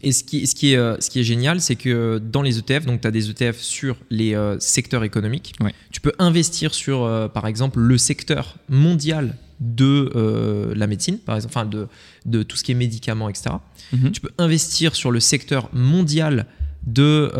Et 0.03 0.11
ce 0.11 0.23
qui, 0.23 0.45
ce 0.47 0.55
qui, 0.55 0.73
est, 0.73 0.77
euh, 0.77 0.97
ce 0.99 1.09
qui 1.09 1.19
est 1.19 1.23
génial, 1.23 1.61
c'est 1.61 1.75
que 1.75 2.19
dans 2.19 2.41
les 2.41 2.59
ETF, 2.59 2.85
donc 2.85 3.01
tu 3.01 3.07
as 3.07 3.11
des 3.11 3.29
ETF 3.29 3.57
sur 3.59 3.97
les 4.09 4.35
euh, 4.35 4.59
secteurs 4.59 5.03
économiques, 5.03 5.55
tu 5.91 6.01
peux 6.01 6.13
investir 6.19 6.73
sur, 6.73 7.29
par 7.33 7.47
exemple, 7.47 7.79
le 7.79 7.97
secteur 7.97 8.57
mondial 8.69 9.37
de 9.59 10.73
la 10.75 10.87
médecine, 10.87 11.17
par 11.17 11.35
exemple, 11.35 11.53
enfin 11.55 11.65
de, 11.65 11.87
de 12.25 12.43
tout 12.43 12.57
ce 12.57 12.63
qui 12.63 12.71
est 12.71 12.75
médicaments, 12.75 13.29
etc. 13.29 13.55
Mhm. 13.93 14.11
Tu 14.11 14.21
peux 14.21 14.31
investir 14.37 14.95
sur 14.95 15.11
le 15.11 15.19
secteur 15.19 15.69
mondial 15.73 16.47
de, 16.85 17.31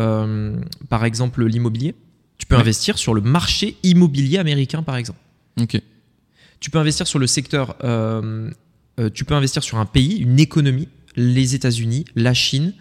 par 0.88 1.04
exemple, 1.04 1.44
l'immobilier. 1.44 1.94
Tu 2.38 2.46
peux 2.46 2.56
investir 2.56 2.98
sur 2.98 3.14
le 3.14 3.20
marché 3.20 3.76
immobilier 3.82 4.38
américain, 4.38 4.82
par 4.82 4.96
exemple. 4.96 5.18
Ok. 5.60 5.80
Tu 6.64 6.70
peux 6.70 6.78
investir 6.78 7.06
sur 7.06 7.18
le 7.18 7.26
secteur, 7.26 7.76
euh, 7.84 8.50
euh, 8.98 9.10
tu 9.12 9.26
peux 9.26 9.34
investir 9.34 9.62
sur 9.62 9.76
un 9.76 9.84
pays, 9.84 10.16
une 10.16 10.40
économie, 10.40 10.88
les 11.16 11.54
États-Unis, 11.54 12.04
la 12.14 12.34
Chine. 12.34 12.74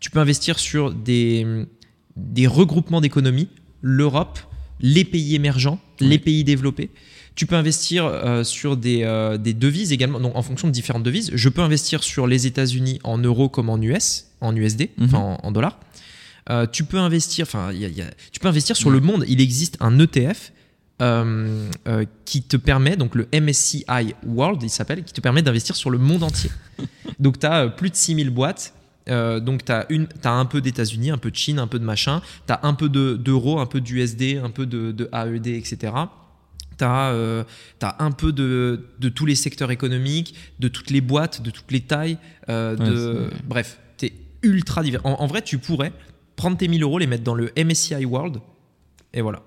Tu 0.00 0.10
peux 0.10 0.18
investir 0.18 0.58
sur 0.58 0.92
des, 0.92 1.66
des 2.16 2.46
regroupements 2.46 3.00
d'économies, 3.00 3.48
l'Europe, 3.82 4.38
les 4.80 5.04
pays 5.04 5.34
émergents, 5.34 5.78
les 6.00 6.18
pays 6.18 6.44
développés. 6.44 6.90
Tu 7.34 7.46
peux 7.46 7.54
investir 7.54 8.06
euh, 8.06 8.44
sur 8.44 8.76
des, 8.76 9.04
des, 9.38 9.54
devises 9.54 9.92
également, 9.92 10.20
donc 10.20 10.36
en 10.36 10.42
fonction 10.42 10.68
de 10.68 10.72
différentes 10.72 11.02
devises. 11.02 11.30
Je 11.34 11.48
peux 11.48 11.62
investir 11.62 12.02
sur 12.02 12.26
les 12.26 12.46
États-Unis 12.46 12.98
en 13.04 13.18
euros 13.18 13.48
comme 13.48 13.68
en 13.68 13.80
US, 13.80 14.26
en 14.40 14.56
USD, 14.56 14.88
mhm. 14.98 15.14
en 15.14 15.50
dollars. 15.52 15.78
Euh, 16.50 16.66
tu 16.66 16.84
peux 16.84 16.98
investir, 16.98 17.46
enfin, 17.46 17.70
tu 18.32 18.40
peux 18.40 18.48
investir 18.48 18.76
sur 18.76 18.90
le 18.90 19.00
monde. 19.00 19.24
Il 19.28 19.40
existe 19.40 19.76
un 19.80 19.98
ETF 19.98 20.52
euh, 21.00 21.70
euh, 21.88 22.04
qui 22.24 22.42
te 22.42 22.56
permet, 22.56 22.96
donc 22.96 23.14
le 23.14 23.26
MSCI 23.32 24.14
World, 24.26 24.62
il 24.62 24.70
s'appelle, 24.70 25.02
qui 25.02 25.12
te 25.12 25.20
permet 25.20 25.42
d'investir 25.42 25.74
sur 25.76 25.90
le 25.90 25.98
monde 25.98 26.22
entier. 26.22 26.50
donc, 27.18 27.38
tu 27.38 27.46
as 27.46 27.68
plus 27.68 27.90
de 27.90 27.96
6000 27.96 28.30
boîtes. 28.30 28.74
donc, 29.06 29.64
tu 29.64 29.72
as, 29.72 29.86
as, 30.24 30.30
un 30.30 30.44
peu 30.44 30.60
d'États-Unis, 30.60 31.10
un 31.10 31.18
peu 31.18 31.30
de 31.30 31.36
Chine, 31.36 31.58
un 31.58 31.66
peu 31.66 31.78
de 31.78 31.84
machin. 31.84 32.20
Tu 32.46 32.52
as 32.52 32.60
un 32.64 32.74
peu 32.74 32.88
d'euros, 32.88 33.60
un 33.60 33.66
peu 33.66 33.80
d'USD, 33.80 34.40
un 34.42 34.50
peu 34.50 34.66
de, 34.66 34.92
de, 34.92 35.08
AED, 35.12 35.46
etc. 35.46 35.92
Tu 36.78 36.84
as, 36.84 37.56
un 37.98 38.10
peu 38.10 38.32
de, 38.32 38.88
de, 38.98 39.08
tous 39.08 39.26
les 39.26 39.34
secteurs 39.34 39.70
économiques, 39.70 40.34
de 40.58 40.68
toutes 40.68 40.90
les 40.90 41.00
boîtes, 41.00 41.42
de 41.42 41.50
toutes 41.50 41.72
les 41.72 41.80
tailles. 41.80 42.18
de, 42.48 43.30
bref, 43.46 43.78
tu 43.96 44.06
es 44.06 44.12
ultra 44.42 44.82
divers. 44.82 45.04
en, 45.04 45.26
vrai, 45.26 45.42
tu 45.42 45.58
pourrais 45.58 45.92
prendre 46.36 46.56
tes 46.56 46.68
1000 46.68 46.82
euros, 46.82 46.98
les 46.98 47.06
mettre 47.06 47.24
dans 47.24 47.34
le 47.34 47.52
MSCI 47.56 48.04
World, 48.04 48.40
et 49.12 49.20
voilà. 49.22 49.42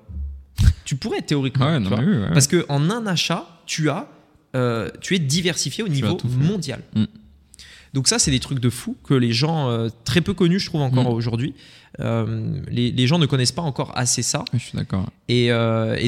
Tu 0.86 0.96
pourrais 0.96 1.22
théoriquement. 1.22 1.80
Parce 2.34 2.48
que 2.48 2.66
en 2.70 2.90
un 2.90 3.06
achat, 3.08 3.48
tu 3.66 3.90
as, 3.90 4.08
euh, 4.56 4.90
tu 5.02 5.16
es 5.16 5.20
diversifié 5.20 5.84
au 5.84 5.88
niveau 5.88 6.18
mondial. 6.26 6.82
Mm. 6.96 7.06
Donc 7.94 8.08
ça, 8.08 8.18
c'est 8.18 8.32
des 8.32 8.40
trucs 8.40 8.60
de 8.60 8.70
fou 8.70 8.96
que 9.04 9.14
les 9.14 9.34
gens, 9.34 9.70
euh, 9.70 9.90
très 10.04 10.22
peu 10.22 10.34
connus, 10.34 10.60
je 10.60 10.66
trouve 10.66 10.82
encore 10.82 11.12
mm. 11.12 11.16
aujourd'hui, 11.16 11.54
euh, 12.00 12.60
les, 12.70 13.08
gens 13.08 13.20
ne 13.20 13.28
connaissent 13.28 13.52
pas 13.52 13.62
encore 13.62 13.92
assez 13.96 14.24
ça. 14.24 14.46
Je 14.54 14.60
suis 14.60 14.78
d'accord. 14.78 15.10
Et, 15.28 15.50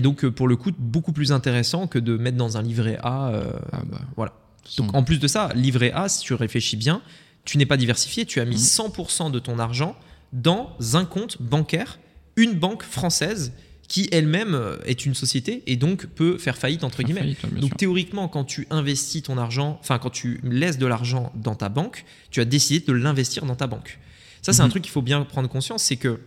donc, 0.02 0.26
pour 0.28 0.48
le 0.48 0.56
coup, 0.56 0.72
beaucoup 0.78 1.12
plus 1.12 1.32
intéressant 1.32 1.88
que 1.88 2.00
de 2.00 2.18
mettre 2.18 2.38
dans 2.38 2.58
un 2.58 2.62
livret 2.62 2.98
A. 3.04 3.32
Ah 3.72 3.82
bah. 3.86 4.02
Voilà. 4.16 4.34
Donc, 4.78 4.96
en 4.96 5.04
plus 5.04 5.20
de 5.20 5.28
ça, 5.28 5.50
livret 5.54 5.92
A, 5.92 6.10
si 6.10 6.22
tu 6.22 6.34
réfléchis 6.34 6.76
bien, 6.76 7.02
tu 7.44 7.60
n'es 7.60 7.68
pas 7.68 7.78
diversifié, 7.78 8.26
tu 8.26 8.40
as 8.40 8.46
mis 8.46 8.56
100% 8.56 9.30
mm. 9.30 9.32
de 9.32 9.40
ton 9.40 9.60
argent 9.60 9.96
dans 10.34 10.76
un 10.94 11.06
compte 11.06 11.40
bancaire, 11.40 12.00
une 12.36 12.54
banque 12.54 12.84
française 12.84 13.54
qui 13.88 14.10
elle-même 14.12 14.56
euh, 14.56 14.78
est 14.86 15.06
une 15.06 15.14
société 15.14 15.64
et 15.68 15.76
donc 15.76 16.08
peut 16.08 16.38
faire 16.38 16.58
faillite 16.58 16.84
entre 16.84 17.04
guillemets. 17.04 17.36
donc 17.60 17.78
théoriquement, 17.78 18.28
quand 18.28 18.44
tu 18.44 18.68
investis 18.70 19.24
ton 19.24 19.38
argent, 19.38 19.78
enfin 19.82 20.00
quand 20.00 20.10
tu 20.10 20.40
laisses 20.44 20.78
de 20.78 20.86
l'argent 20.86 21.32
dans 21.36 21.56
ta 21.56 21.70
banque, 21.70 22.06
tu 22.32 22.42
as 22.42 22.46
décidé 22.46 22.86
de 22.86 22.94
l'investir 22.94 23.46
dans 23.46 23.56
ta 23.56 23.68
banque. 23.68 24.00
Ça, 24.42 24.54
c'est 24.54 24.62
un 24.62 24.66
mhm. 24.66 24.72
truc 24.72 24.84
qu'il 24.84 24.92
faut 24.92 25.02
bien 25.02 25.24
prendre 25.24 25.50
conscience, 25.50 25.84
c'est 25.84 25.96
que 25.96 26.20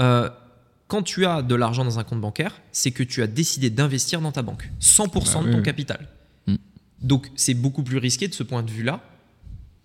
euh, 0.00 0.30
quand 0.88 1.02
tu 1.02 1.26
as 1.26 1.42
de 1.42 1.54
l'argent 1.54 1.84
dans 1.84 1.98
un 1.98 2.04
compte 2.04 2.20
bancaire, 2.20 2.60
c'est 2.70 2.90
que 2.90 3.02
tu 3.02 3.22
as 3.22 3.26
décidé 3.26 3.70
d'investir 3.70 4.20
dans 4.20 4.32
ta 4.32 4.42
banque, 4.42 4.70
100% 4.80 5.08
bah 5.10 5.46
de 5.46 5.52
ton 5.52 5.62
capital. 5.62 6.08
Mm. 6.46 6.56
Donc 7.00 7.30
c'est 7.36 7.54
beaucoup 7.54 7.82
plus 7.82 7.98
risqué 7.98 8.28
de 8.28 8.34
ce 8.34 8.42
point 8.42 8.62
de 8.62 8.70
vue-là 8.70 9.00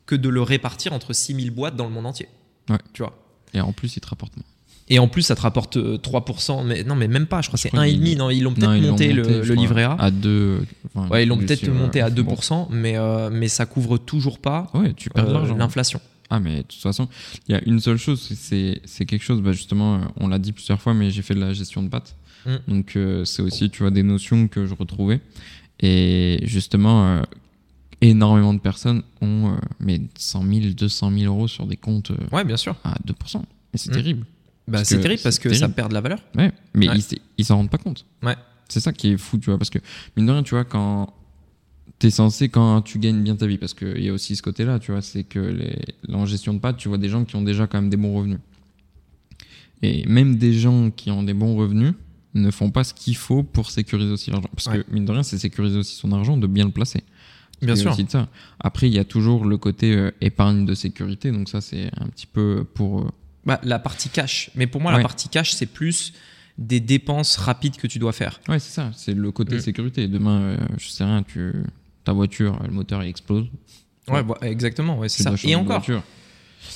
que 0.05 0.15
de 0.15 0.29
le 0.29 0.41
répartir 0.41 0.93
entre 0.93 1.13
6000 1.13 1.51
boîtes 1.51 1.75
dans 1.75 1.85
le 1.85 1.91
monde 1.91 2.05
entier. 2.05 2.27
Ouais. 2.69 2.77
Tu 2.93 3.03
vois? 3.03 3.17
Et 3.53 3.61
en 3.61 3.73
plus, 3.73 3.95
il 3.95 3.99
te 3.99 4.07
rapporte 4.07 4.35
moins. 4.35 4.45
Et 4.89 4.99
en 4.99 5.07
plus, 5.07 5.21
ça 5.21 5.35
te 5.35 5.41
rapporte 5.41 5.77
3%. 5.77 6.59
Euh, 6.59 6.63
mais 6.63 6.83
non, 6.83 6.95
mais 6.95 7.07
même 7.07 7.25
pas. 7.27 7.41
Je 7.41 7.47
crois 7.47 7.57
que 7.57 7.61
c'est 7.61 7.73
1,5. 7.73 8.17
Non, 8.17 8.29
ils 8.29 8.41
l'ont 8.41 8.53
peut-être 8.53 8.81
monté, 8.81 9.11
le, 9.11 9.41
livret 9.53 9.83
A. 9.83 9.93
À 9.93 10.11
2. 10.11 10.61
ouais, 11.09 11.23
ils 11.23 11.27
l'ont 11.27 11.37
peut-être 11.37 11.67
monté 11.69 12.01
à 12.01 12.09
2%, 12.09 12.67
mais, 12.71 12.97
euh, 12.97 13.29
mais 13.31 13.47
ça 13.47 13.65
couvre 13.65 13.97
toujours 13.97 14.39
pas 14.39 14.69
ouais, 14.73 14.93
tu 14.93 15.09
perds 15.09 15.29
euh, 15.29 15.55
l'inflation. 15.57 15.99
Ah, 16.29 16.39
mais 16.39 16.57
de 16.57 16.61
toute 16.63 16.81
façon, 16.81 17.07
il 17.47 17.53
y 17.53 17.55
a 17.55 17.61
une 17.65 17.79
seule 17.79 17.97
chose, 17.97 18.29
c'est 18.37 19.05
quelque 19.05 19.23
chose, 19.23 19.41
bah 19.41 19.53
justement, 19.53 20.01
on 20.17 20.27
l'a 20.27 20.39
dit 20.39 20.51
plusieurs 20.51 20.81
fois, 20.81 20.93
mais 20.93 21.09
j'ai 21.09 21.21
fait 21.21 21.33
de 21.33 21.39
la 21.39 21.53
gestion 21.53 21.83
de 21.83 21.87
pattes. 21.87 22.15
Mm. 22.45 22.55
Donc, 22.67 22.97
c'est 23.23 23.41
aussi, 23.41 23.69
tu 23.69 23.83
vois, 23.83 23.91
des 23.91 24.03
notions 24.03 24.47
que 24.47 24.65
je 24.65 24.73
retrouvais. 24.73 25.21
Et 25.79 26.39
justement, 26.43 27.21
énormément 28.01 28.53
de 28.53 28.59
personnes 28.59 29.03
ont 29.21 29.53
euh, 29.53 29.57
mais 29.79 30.01
100 30.17 30.43
000, 30.43 30.59
200 30.73 31.11
000 31.11 31.33
euros 31.33 31.47
sur 31.47 31.65
des 31.65 31.77
comptes 31.77 32.11
euh, 32.11 32.35
ouais, 32.35 32.43
bien 32.43 32.57
sûr. 32.57 32.75
à 32.83 32.95
2%. 33.05 33.41
Et 33.73 33.77
c'est 33.77 33.89
mmh. 33.89 33.93
terrible. 33.93 34.25
Bah, 34.67 34.83
c'est 34.83 34.99
terrible 34.99 35.21
parce 35.21 35.39
que 35.39 35.53
ça 35.53 35.69
perd 35.69 35.89
de 35.89 35.93
la 35.93 36.01
valeur. 36.01 36.19
Ouais, 36.35 36.51
mais 36.73 36.87
ils 37.37 37.45
s'en 37.45 37.57
rendent 37.57 37.69
pas 37.69 37.77
compte. 37.77 38.05
Ouais. 38.21 38.35
C'est 38.69 38.81
ça 38.81 38.91
qui 38.91 39.11
est 39.11 39.17
fou, 39.17 39.37
tu 39.37 39.49
vois, 39.49 39.57
parce 39.57 39.69
que 39.69 39.79
mine 40.17 40.25
de 40.25 40.31
rien, 40.31 40.43
tu 40.43 40.55
vois, 40.55 40.65
quand 40.65 41.13
tu 41.99 42.07
es 42.07 42.09
censé, 42.09 42.49
quand 42.49 42.81
tu 42.81 42.99
gagnes 42.99 43.23
bien 43.23 43.35
ta 43.35 43.47
vie, 43.47 43.57
parce 43.57 43.73
qu'il 43.73 44.03
y 44.03 44.09
a 44.09 44.13
aussi 44.13 44.35
ce 44.35 44.41
côté-là, 44.41 44.79
tu 44.79 44.91
vois, 44.91 45.01
c'est 45.01 45.23
que 45.23 45.39
les, 45.39 45.77
en 46.13 46.25
gestion 46.25 46.53
de 46.53 46.59
pâtes, 46.59 46.77
tu 46.77 46.89
vois 46.89 46.97
des 46.97 47.09
gens 47.09 47.23
qui 47.23 47.35
ont 47.35 47.41
déjà 47.41 47.65
quand 47.65 47.81
même 47.81 47.89
des 47.89 47.97
bons 47.97 48.13
revenus. 48.13 48.39
Et 49.81 50.05
même 50.07 50.37
des 50.37 50.53
gens 50.53 50.91
qui 50.91 51.11
ont 51.11 51.23
des 51.23 51.33
bons 51.33 51.55
revenus 51.55 51.93
ne 52.33 52.51
font 52.51 52.71
pas 52.71 52.83
ce 52.83 52.93
qu'il 52.93 53.15
faut 53.15 53.43
pour 53.43 53.71
sécuriser 53.71 54.11
aussi 54.11 54.31
l'argent. 54.31 54.49
Parce 54.53 54.67
que 54.67 54.85
mine 54.91 55.05
de 55.05 55.11
rien, 55.11 55.23
c'est 55.23 55.37
sécuriser 55.37 55.77
aussi 55.77 55.95
son 55.95 56.11
argent 56.11 56.37
de 56.37 56.47
bien 56.47 56.65
le 56.65 56.71
placer. 56.71 57.03
Bien 57.61 57.75
sûr. 57.75 57.95
ça. 58.09 58.27
Après, 58.59 58.87
il 58.87 58.93
y 58.93 58.99
a 58.99 59.05
toujours 59.05 59.45
le 59.45 59.57
côté 59.57 59.95
euh, 59.95 60.11
épargne 60.21 60.65
de 60.65 60.75
sécurité. 60.75 61.31
Donc 61.31 61.49
ça, 61.49 61.61
c'est 61.61 61.89
un 61.99 62.07
petit 62.07 62.27
peu 62.27 62.65
pour... 62.73 63.01
Euh, 63.01 63.09
bah, 63.47 63.59
la 63.63 63.79
partie 63.79 64.09
cash. 64.09 64.51
Mais 64.55 64.67
pour 64.67 64.81
moi, 64.81 64.91
la 64.91 64.99
partie 64.99 65.29
cash, 65.29 65.53
c'est 65.53 65.65
plus 65.65 66.13
des 66.57 66.79
dépenses 66.79 67.37
rapides 67.37 67.77
que 67.77 67.87
tu 67.87 67.97
dois 67.97 68.11
faire. 68.11 68.41
Ouais, 68.49 68.59
c'est 68.59 68.73
ça. 68.73 68.91
C'est 68.93 69.13
le 69.13 69.31
côté 69.31 69.55
mm. 69.55 69.59
sécurité. 69.61 70.07
Demain, 70.07 70.41
euh, 70.41 70.57
je 70.77 70.89
sais 70.89 71.03
rien, 71.03 71.23
tu... 71.23 71.53
ta 72.03 72.11
voiture, 72.11 72.59
le 72.63 72.73
moteur, 72.73 73.03
il 73.03 73.09
explose. 73.09 73.45
Ouais, 74.09 74.21
bah, 74.21 74.37
exactement. 74.41 74.99
Ouais, 74.99 75.07
c'est 75.07 75.23
ça. 75.23 75.33
Et 75.43 75.55
encore. 75.55 75.83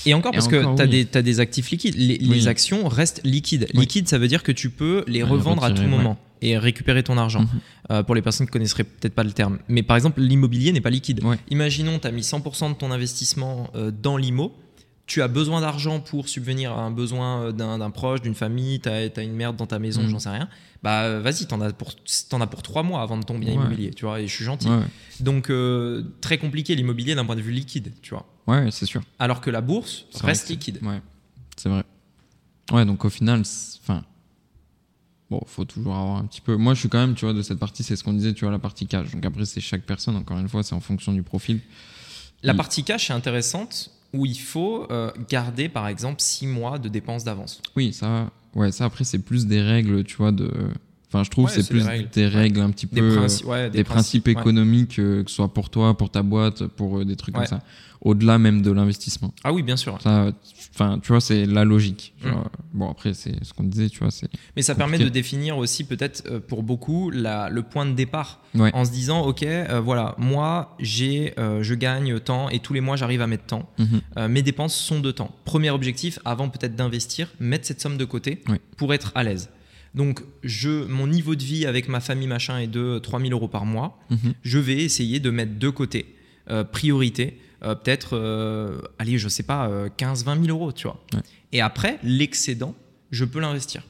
Et 0.05 0.13
encore 0.13 0.31
parce 0.31 0.47
que 0.47 0.75
tu 0.75 0.81
as, 0.81 1.17
as, 1.17 1.21
des 1.21 1.39
actifs 1.41 1.69
liquides. 1.71 1.95
Les, 1.95 2.47
actions 2.47 2.87
restent 2.87 3.21
liquides. 3.25 3.67
Liquide, 3.73 4.07
ça 4.07 4.17
veut 4.17 4.27
dire 4.27 4.43
que 4.43 4.51
tu 4.51 4.69
peux 4.69 5.03
les 5.07 5.23
revendre 5.23 5.63
à 5.63 5.71
tout 5.71 5.83
moment 5.83 6.17
et 6.41 6.57
récupérer 6.57 7.03
ton 7.03 7.17
argent. 7.17 7.41
Mhm. 7.41 7.49
Euh, 7.91 8.03
pour 8.03 8.15
les 8.15 8.21
personnes 8.21 8.47
qui 8.47 8.53
connaisseraient 8.53 8.85
peut-être 8.85 9.13
pas 9.13 9.23
le 9.23 9.31
terme. 9.31 9.59
Mais 9.67 9.83
par 9.83 9.97
exemple, 9.97 10.21
l'immobilier 10.21 10.71
n'est 10.71 10.81
pas 10.81 10.89
liquide. 10.89 11.21
Imaginons, 11.49 11.99
tu 11.99 12.07
as 12.07 12.11
mis 12.11 12.21
100% 12.21 12.69
de 12.69 12.75
ton 12.75 12.91
investissement 12.91 13.69
euh, 13.75 13.91
dans 13.91 14.15
l'IMO. 14.15 14.55
Tu 15.11 15.21
as 15.21 15.27
besoin 15.27 15.59
d'argent 15.59 15.99
pour 15.99 16.29
subvenir 16.29 16.71
à 16.71 16.83
un 16.83 16.89
besoin 16.89 17.47
euh, 17.47 17.51
d'un 17.51 17.91
proche, 17.91 18.21
d'une 18.21 18.33
famille, 18.33 18.79
tu 18.79 18.87
as, 18.87 19.21
une 19.21 19.33
merde 19.33 19.57
dans 19.57 19.67
ta 19.67 19.77
maison, 19.77 20.03
mhm. 20.03 20.09
j'en 20.09 20.19
sais 20.19 20.29
rien. 20.29 20.47
Bah 20.83 21.19
vas-y, 21.19 21.47
t'en 21.47 21.59
as 21.59 21.73
pour 21.73 21.91
en 22.31 22.39
as 22.39 22.47
pour 22.47 22.61
trois 22.63 22.81
mois 22.81 23.01
avant 23.01 23.17
de 23.17 23.23
ton 23.25 23.37
bien 23.37 23.51
immobilier, 23.51 23.91
tu 23.91 24.05
vois. 24.05 24.21
Et 24.21 24.27
je 24.29 24.33
suis 24.33 24.45
gentil. 24.45 24.69
Donc 25.19 25.51
très 26.21 26.37
compliqué 26.37 26.75
l'immobilier 26.75 27.13
d'un 27.13 27.25
point 27.25 27.35
de 27.35 27.41
vue 27.41 27.51
liquide, 27.51 27.91
tu 28.01 28.11
vois. 28.11 28.25
Ouais, 28.47 28.71
c'est 28.71 28.85
sûr. 28.85 29.01
Alors 29.19 29.41
que 29.41 29.49
la 29.49 29.59
bourse 29.59 30.05
reste 30.23 30.47
liquide. 30.47 30.79
Ouais, 30.81 31.01
c'est 31.57 31.67
vrai. 31.67 31.83
Ouais, 32.71 32.85
donc 32.85 33.03
au 33.03 33.09
final, 33.09 33.41
enfin, 33.83 34.05
bon, 35.29 35.41
faut 35.45 35.65
toujours 35.65 35.93
avoir 35.93 36.19
un 36.19 36.25
petit 36.25 36.39
peu. 36.39 36.55
Moi, 36.55 36.73
je 36.73 36.79
suis 36.79 36.89
quand 36.89 36.99
même, 36.99 37.15
tu 37.15 37.25
vois, 37.25 37.33
de 37.33 37.41
cette 37.41 37.59
partie, 37.59 37.83
c'est 37.83 37.97
ce 37.97 38.03
qu'on 38.05 38.13
disait, 38.13 38.33
tu 38.33 38.45
vois, 38.45 38.51
la 38.51 38.59
partie 38.59 38.87
cash. 38.87 39.11
Donc 39.11 39.25
après, 39.25 39.43
c'est 39.43 39.59
chaque 39.59 39.83
personne, 39.83 40.15
encore 40.15 40.37
une 40.37 40.47
fois, 40.47 40.63
c'est 40.63 40.73
en 40.73 40.79
fonction 40.79 41.11
du 41.11 41.21
profil. 41.21 41.59
La 42.43 42.53
partie 42.53 42.85
cash 42.85 43.09
est 43.09 43.13
intéressante 43.13 43.91
où 44.13 44.25
il 44.25 44.39
faut 44.39 44.87
euh, 44.91 45.11
garder, 45.29 45.69
par 45.69 45.87
exemple, 45.87 46.21
six 46.21 46.47
mois 46.47 46.79
de 46.79 46.89
dépenses 46.89 47.23
d'avance. 47.23 47.61
Oui, 47.75 47.93
ça, 47.93 48.29
ouais, 48.55 48.71
ça 48.71 48.85
après, 48.85 49.03
c'est 49.03 49.19
plus 49.19 49.47
des 49.47 49.61
règles, 49.61 50.03
tu 50.03 50.17
vois, 50.17 50.31
de. 50.31 50.51
Enfin, 51.07 51.23
je 51.23 51.29
trouve 51.29 51.49
c'est 51.49 51.67
plus 51.67 51.85
des 52.13 52.27
règles 52.27 52.61
un 52.61 52.69
petit 52.69 52.87
peu, 52.87 53.27
des, 53.69 53.83
principes, 53.83 54.29
économiques, 54.29 54.95
que 54.95 55.25
ce 55.27 55.35
soit 55.35 55.53
pour 55.53 55.69
toi, 55.69 55.97
pour 55.97 56.09
ta 56.09 56.23
boîte, 56.23 56.67
pour 56.67 57.03
des 57.03 57.17
trucs 57.17 57.35
comme 57.35 57.45
ça 57.45 57.59
au-delà 58.01 58.37
même 58.39 58.61
de 58.61 58.71
l'investissement. 58.71 59.33
Ah 59.43 59.53
oui, 59.53 59.61
bien 59.61 59.77
sûr. 59.77 59.97
Enfin, 60.73 60.99
tu 60.99 61.09
vois, 61.09 61.19
c'est 61.19 61.45
la 61.45 61.65
logique. 61.65 62.13
Mm. 62.23 62.29
Bon, 62.73 62.89
après, 62.89 63.13
c'est 63.13 63.43
ce 63.43 63.53
qu'on 63.53 63.63
disait, 63.63 63.89
tu 63.89 63.99
vois. 63.99 64.09
Mais 64.55 64.61
ça 64.61 64.73
permet 64.73 64.97
de 64.97 65.09
définir 65.09 65.57
aussi, 65.57 65.83
peut-être 65.83 66.23
euh, 66.27 66.39
pour 66.39 66.63
beaucoup, 66.63 67.09
la, 67.11 67.49
le 67.49 67.61
point 67.61 67.85
de 67.85 67.93
départ. 67.93 68.39
En 68.57 68.85
se 68.85 68.91
disant, 68.91 69.21
OK, 69.25 69.43
euh, 69.43 69.81
voilà, 69.81 70.15
moi, 70.17 70.75
j'ai, 70.79 71.33
euh, 71.37 71.61
je 71.61 71.73
gagne 71.73 72.19
tant 72.19 72.49
et 72.49 72.59
tous 72.59 72.73
les 72.73 72.81
mois, 72.81 72.95
j'arrive 72.95 73.21
à 73.21 73.27
mettre 73.27 73.45
tant. 73.45 73.69
Mhm. 73.79 74.27
mes 74.27 74.41
dépenses 74.41 74.75
sont 74.75 74.99
de 74.99 75.11
temps. 75.11 75.35
Premier 75.45 75.71
objectif, 75.71 76.19
avant 76.25 76.49
peut-être 76.49 76.75
d'investir, 76.75 77.27
mettre 77.39 77.65
cette 77.65 77.81
somme 77.81 77.97
de 77.97 78.05
côté 78.05 78.41
pour 78.77 78.93
être 78.93 79.11
à 79.15 79.23
l'aise. 79.23 79.49
Donc, 79.93 80.23
je, 80.43 80.85
mon 80.85 81.07
niveau 81.07 81.35
de 81.35 81.43
vie 81.43 81.65
avec 81.65 81.89
ma 81.89 81.99
famille, 81.99 82.27
machin, 82.27 82.59
est 82.59 82.67
de 82.67 82.99
3000 82.99 83.33
euros 83.33 83.49
par 83.49 83.65
mois. 83.65 83.99
Mhm. 84.09 84.33
Je 84.41 84.59
vais 84.59 84.77
essayer 84.77 85.19
de 85.19 85.29
mettre 85.31 85.59
de 85.59 85.69
côté, 85.69 86.15
priorité, 86.71 87.37
euh, 87.63 87.75
peut-être, 87.75 88.17
euh, 88.17 88.81
allez, 88.97 89.17
je 89.17 89.27
sais 89.27 89.43
pas, 89.43 89.69
15-20 89.97 90.39
euh, 90.39 90.45
000 90.45 90.57
euros, 90.57 90.71
tu 90.71 90.87
vois. 90.87 90.99
Et 91.51 91.61
après, 91.61 91.99
l'excédent, 92.03 92.75
je 93.11 93.25
peux 93.25 93.39
l'investir. 93.39 93.83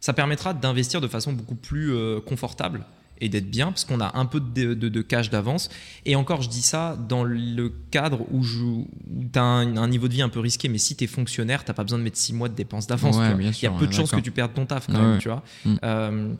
Ça 0.00 0.12
permettra 0.12 0.54
d'investir 0.54 1.00
de 1.00 1.08
façon 1.08 1.32
beaucoup 1.32 1.54
plus 1.54 1.92
confortable 2.26 2.86
et 3.20 3.28
d'être 3.28 3.50
bien 3.50 3.66
parce 3.66 3.84
qu'on 3.84 4.00
a 4.00 4.16
un 4.16 4.24
peu 4.24 4.40
de, 4.40 5.02
cash 5.02 5.28
d'avance. 5.28 5.68
Et 6.06 6.16
encore, 6.16 6.40
je 6.40 6.48
dis 6.48 6.62
ça 6.62 6.96
dans 7.08 7.22
le 7.22 7.70
cadre 7.90 8.24
où, 8.32 8.42
tu 8.42 9.38
as 9.38 9.42
un, 9.42 9.88
niveau 9.88 10.08
de 10.08 10.14
vie 10.14 10.22
un 10.22 10.30
peu 10.30 10.40
risqué, 10.40 10.70
mais 10.70 10.78
si 10.78 10.96
tu 10.96 11.04
es 11.04 11.06
fonctionnaire, 11.06 11.64
tu 11.64 11.74
pas 11.74 11.82
besoin 11.82 11.98
de 11.98 12.04
mettre 12.04 12.16
6 12.16 12.32
mois 12.32 12.48
de 12.48 12.54
dépenses 12.54 12.86
d'avance. 12.86 13.16
Il 13.38 13.62
y 13.62 13.66
a 13.66 13.70
peu 13.70 13.86
de 13.86 13.92
chances 13.92 14.12
que 14.12 14.20
tu 14.20 14.30
perdes 14.30 14.54
ton 14.54 14.64
taf 14.64 14.86
quand 14.86 15.02
même, 15.02 15.18
tu 15.18 15.28
vois. 15.28 15.42
Mm. 15.66 16.36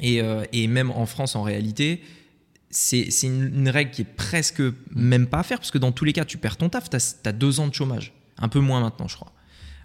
et, 0.00 0.20
et, 0.52 0.66
même 0.66 0.90
en 0.90 1.06
France, 1.06 1.36
en 1.36 1.42
réalité, 1.42 2.02
c'est 2.70 3.08
une, 3.22 3.68
règle 3.68 3.90
qui 3.90 4.02
est 4.02 4.16
presque 4.16 4.62
même 4.94 5.26
pas 5.26 5.38
à 5.38 5.42
faire, 5.42 5.58
parce 5.58 5.70
que 5.70 5.78
dans 5.78 5.92
tous 5.92 6.04
les 6.04 6.12
cas, 6.12 6.24
tu 6.24 6.38
perds 6.38 6.56
ton 6.56 6.68
taf, 6.68 6.90
tu 6.90 6.96
as, 6.96 7.32
deux 7.32 7.60
ans 7.60 7.68
de 7.68 7.74
chômage. 7.74 8.12
Un 8.38 8.48
peu 8.48 8.60
moins 8.60 8.80
maintenant, 8.80 9.08
je 9.08 9.16
crois. 9.16 9.32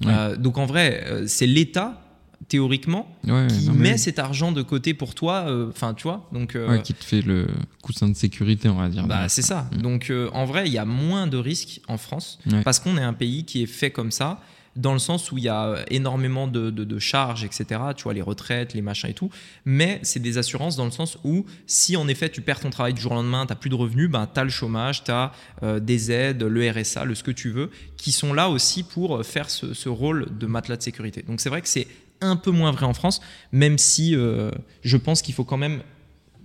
Euh, 0.05 0.35
donc 0.35 0.57
en 0.57 0.65
vrai, 0.65 1.03
euh, 1.05 1.25
c'est 1.27 1.45
l'État, 1.45 2.01
théoriquement, 2.47 3.15
qui 3.49 3.69
met 3.69 3.97
cet 3.97 4.19
argent 4.19 4.51
de 4.51 4.61
côté 4.61 4.93
pour 4.93 5.13
toi. 5.15 5.45
Euh, 5.47 5.69
enfin, 5.69 5.93
tu 5.93 6.03
vois. 6.03 6.27
Donc, 6.31 6.57
qui 6.83 6.93
te 6.93 7.03
fait 7.03 7.21
le 7.21 7.47
coussin 7.81 8.09
de 8.09 8.15
sécurité, 8.15 8.67
on 8.67 8.75
va 8.75 8.89
dire. 8.89 9.05
Bah, 9.05 9.29
c'est 9.29 9.43
ça. 9.43 9.69
Mm. 9.71 9.81
Donc 9.81 10.13
en 10.33 10.45
vrai, 10.45 10.67
il 10.67 10.73
y 10.73 10.79
a 10.79 10.85
moins 10.85 11.27
de 11.27 11.37
risques 11.37 11.81
en 11.87 11.97
France, 11.97 12.39
parce 12.63 12.79
qu'on 12.79 12.97
est 12.97 13.03
un 13.03 13.13
pays 13.13 13.45
qui 13.45 13.63
est 13.63 13.67
fait 13.67 13.91
comme 13.91 14.11
ça 14.11 14.41
dans 14.75 14.93
le 14.93 14.99
sens 14.99 15.31
où 15.31 15.37
il 15.37 15.43
y 15.43 15.49
a 15.49 15.83
énormément 15.89 16.47
de, 16.47 16.99
charges, 16.99 17.43
etc. 17.43 17.65
Tu 17.95 18.03
vois, 18.03 18.13
les 18.13 18.21
retraites, 18.21 18.73
les 18.73 18.81
machins 18.81 19.09
et 19.09 19.13
tout. 19.13 19.29
Mais 19.65 19.99
c'est 20.03 20.19
des 20.19 20.37
assurances 20.37 20.75
dans 20.75 20.85
le 20.85 20.91
sens 20.91 21.17
où 21.23 21.45
si 21.67 21.97
en 21.97 22.07
effet 22.07 22.29
tu 22.29 22.41
perds 22.41 22.59
ton 22.59 22.69
travail 22.69 22.93
du 22.93 23.01
jour 23.01 23.11
au 23.11 23.15
lendemain, 23.15 23.45
tu 23.45 23.51
n'as 23.51 23.55
plus 23.55 23.69
de 23.69 23.75
revenus, 23.75 24.09
ben, 24.09 24.29
tu 24.31 24.39
as 24.39 24.43
le 24.43 24.49
chômage, 24.49 25.03
tu 25.03 25.11
as 25.11 25.31
euh, 25.63 25.79
des 25.79 26.11
aides, 26.11 26.43
le 26.43 26.69
RSA, 26.69 27.05
le 27.05 27.15
ce 27.15 27.23
que 27.23 27.31
tu 27.31 27.49
veux, 27.49 27.69
qui 27.97 28.11
sont 28.11 28.33
là 28.33 28.49
aussi 28.49 28.83
pour 28.83 29.25
faire 29.25 29.49
ce, 29.49 29.89
rôle 29.89 30.27
de 30.37 30.45
matelas 30.47 30.77
de 30.77 30.81
sécurité. 30.81 31.21
Donc 31.21 31.41
c'est 31.41 31.49
vrai 31.49 31.61
que 31.61 31.67
c'est 31.67 31.87
un 32.21 32.35
peu 32.35 32.51
moins 32.51 32.71
vrai 32.71 32.85
en 32.85 32.93
France, 32.93 33.19
même 33.51 33.77
si 33.77 34.15
euh, 34.15 34.51
je 34.83 34.97
pense 34.97 35.21
qu'il 35.21 35.33
faut 35.33 35.43
quand 35.43 35.57
même 35.57 35.81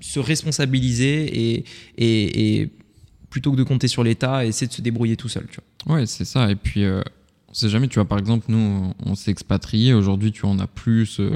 se 0.00 0.18
responsabiliser 0.20 1.64
et, 1.96 2.70
plutôt 3.30 3.52
que 3.52 3.56
de 3.56 3.64
compter 3.64 3.88
sur 3.88 4.02
l'État, 4.02 4.46
essayer 4.46 4.66
de 4.66 4.72
se 4.72 4.80
débrouiller 4.80 5.16
tout 5.16 5.28
seul. 5.28 5.46
Tu 5.50 5.60
vois. 5.84 5.96
Ouais, 5.96 6.06
c'est 6.06 6.24
ça. 6.24 6.50
Et 6.50 6.56
puis, 6.56 6.84
euh, 6.84 7.02
sait 7.52 7.68
jamais, 7.68 7.88
tu 7.88 7.94
vois, 7.94 8.04
par 8.04 8.18
exemple, 8.18 8.46
nous, 8.48 8.92
on 9.04 9.14
s'est 9.14 9.30
expatrié. 9.30 9.94
Aujourd'hui, 9.94 10.32
tu 10.32 10.44
en 10.46 10.58
as 10.58 10.66
plus. 10.66 11.20
Euh, 11.20 11.30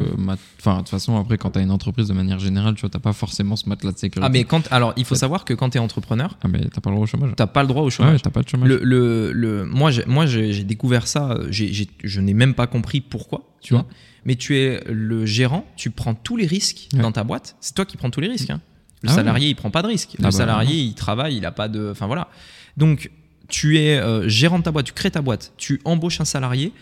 enfin, 0.59 0.75
de 0.75 0.79
toute 0.81 0.89
façon, 0.89 1.19
après, 1.19 1.39
quand 1.39 1.53
tu 1.53 1.59
as 1.59 1.63
une 1.63 1.71
entreprise 1.71 2.09
de 2.09 2.13
manière 2.13 2.39
générale, 2.39 2.75
tu 2.75 2.83
vois, 2.83 2.91
t'as 2.91 2.99
pas 2.99 3.13
forcément 3.13 3.57
ce 3.57 3.69
matelas 3.69 3.93
de 3.93 3.99
sécurité. 3.99 4.27
Ah, 4.27 4.29
mais 4.29 4.45
quand. 4.45 4.71
Alors, 4.71 4.93
il 4.97 5.05
faut 5.05 5.15
savoir 5.15 5.45
que 5.45 5.55
quand 5.55 5.71
tu 5.71 5.79
es 5.79 5.81
entrepreneur. 5.81 6.37
Ah, 6.43 6.49
mais 6.49 6.61
t'as 6.61 6.81
pas 6.81 6.91
le 6.91 6.97
droit 6.97 7.05
au 7.05 7.07
chômage. 7.07 7.33
T'as 7.37 7.47
pas 7.47 7.63
le 7.63 7.69
droit 7.69 7.83
au 7.83 7.91
chômage. 7.91 8.15
Ouais, 8.15 8.21
t'as 8.21 8.31
pas 8.31 8.43
de 8.43 8.49
chômage. 8.49 8.69
Le, 8.69 9.33
le, 9.33 9.65
moi, 9.65 9.91
j'ai, 9.91 10.05
moi, 10.07 10.27
j'ai 10.27 10.65
découvert 10.65 11.07
ça. 11.07 11.39
je 11.51 12.21
n'ai 12.21 12.35
même 12.35 12.55
pas 12.55 12.67
compris 12.67 13.01
pourquoi, 13.01 13.49
tu 13.63 13.75
vois. 13.75 13.87
Mais 14.27 14.37
tu 14.37 14.59
es 14.59 14.83
le 14.87 15.25
gérant, 15.25 15.65
tu 15.77 15.91
prends 15.91 16.15
tous 16.15 16.37
les 16.37 16.47
risques 16.47 16.89
dans 16.93 17.13
ta 17.13 17.25
boîte. 17.25 17.57
C'est 17.61 17.75
toi 17.75 17.85
qui 17.85 17.97
prends 17.97 18.11
tous 18.11 18.21
les 18.21 18.29
risques. 18.29 18.51
Hein. 18.51 18.61
Le 19.03 19.09
ah 19.09 19.15
salarié, 19.15 19.49
il 19.49 19.55
prend 19.55 19.71
pas 19.71 19.81
de 19.81 19.87
risques. 19.87 20.13
Le 20.19 20.25
ah 20.25 20.29
bah, 20.29 20.31
salarié, 20.31 20.77
il 20.77 20.95
travaille, 20.95 21.37
il 21.37 21.47
a 21.47 21.53
pas 21.53 21.69
de. 21.69 21.91
Enfin, 21.91 22.07
voilà. 22.07 22.29
Donc, 22.77 23.11
tu 23.51 23.79
es 23.79 23.99
euh, 23.99 24.29
gérant 24.29 24.59
de 24.59 24.65
ta 24.65 24.71
boîte, 24.71 24.87
tu 24.87 24.93
crées 24.93 25.11
ta 25.11 25.21
boîte, 25.21 25.53
tu 25.59 25.81
embauches 25.85 26.21
un 26.21 26.25
salarié. 26.25 26.73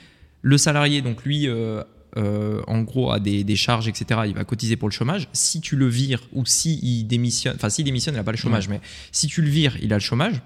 Le 0.42 0.56
salarié, 0.56 1.02
donc 1.02 1.24
lui, 1.24 1.48
euh, 1.48 1.82
euh, 2.16 2.62
en 2.68 2.82
gros, 2.82 3.10
a 3.10 3.18
des, 3.18 3.56
charges, 3.56 3.88
etc. 3.88 4.20
Il 4.26 4.34
va 4.34 4.44
cotiser 4.44 4.76
pour 4.76 4.88
le 4.88 4.92
chômage. 4.92 5.28
Si 5.32 5.60
tu 5.60 5.74
le 5.74 5.88
vires 5.88 6.22
ou 6.32 6.46
si 6.46 6.78
il 6.82 7.04
démissionne, 7.04 7.56
enfin, 7.56 7.70
s'il 7.70 7.84
démissionne, 7.84 8.14
il 8.14 8.18
n'a 8.18 8.24
pas 8.24 8.30
le 8.30 8.38
chômage, 8.38 8.68
mais 8.68 8.80
si 9.10 9.26
tu 9.26 9.42
le 9.42 9.48
vires, 9.48 9.76
il 9.82 9.92
a 9.92 9.96
le 9.96 10.00
chômage. 10.00 10.40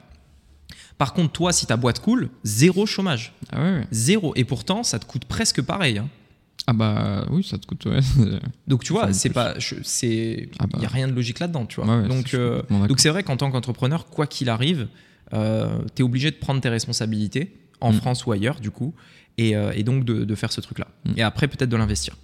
Par 0.96 1.14
contre, 1.14 1.32
toi, 1.32 1.52
si 1.52 1.66
ta 1.66 1.76
boîte 1.76 2.00
coule, 2.00 2.30
zéro 2.44 2.86
chômage. 2.86 3.34
Ah 3.52 3.80
zéro. 3.90 4.32
Et 4.36 4.44
pourtant, 4.44 4.82
ça 4.82 4.98
te 4.98 5.04
coûte 5.04 5.24
presque 5.24 5.60
pareil. 5.60 5.98
Hein. 5.98 6.08
Ah 6.66 6.72
bah 6.72 7.26
oui, 7.30 7.42
ça 7.42 7.58
te 7.58 7.66
coûte. 7.66 7.86
Ouais. 7.86 7.98
Donc 8.68 8.84
tu 8.84 8.92
vois, 8.92 9.12
c'est 9.12 9.30
pas, 9.30 9.54
c'est, 9.82 10.08
il 10.08 10.48
ah 10.60 10.66
n'y 10.78 10.84
a 10.84 10.88
bah. 10.88 10.92
rien 10.92 11.08
de 11.08 11.12
logique 11.12 11.40
là-dedans, 11.40 11.66
tu 11.66 11.80
vois. 11.80 12.02
donc, 12.02 12.36
donc 12.36 13.00
c'est 13.00 13.08
vrai 13.08 13.24
qu'en 13.24 13.36
tant 13.36 13.50
qu'entrepreneur, 13.50 14.06
quoi 14.06 14.26
qu'il 14.26 14.48
arrive, 14.48 14.86
euh, 15.34 15.78
tu 15.94 16.02
es 16.02 16.04
obligé 16.04 16.30
de 16.30 16.36
prendre 16.36 16.60
tes 16.60 16.68
responsabilités 16.68 17.56
en 17.80 17.92
mm. 17.92 17.96
France 17.96 18.26
ou 18.26 18.32
ailleurs, 18.32 18.60
du 18.60 18.70
coup, 18.70 18.94
et, 19.38 19.56
euh, 19.56 19.82
donc 19.82 20.04
de, 20.04 20.34
faire 20.34 20.52
ce 20.52 20.60
truc-là. 20.60 20.88
Mm. 21.04 21.12
Et 21.16 21.22
après, 21.22 21.48
peut-être 21.48 21.70
de 21.70 21.76
l'investir. 21.76 22.16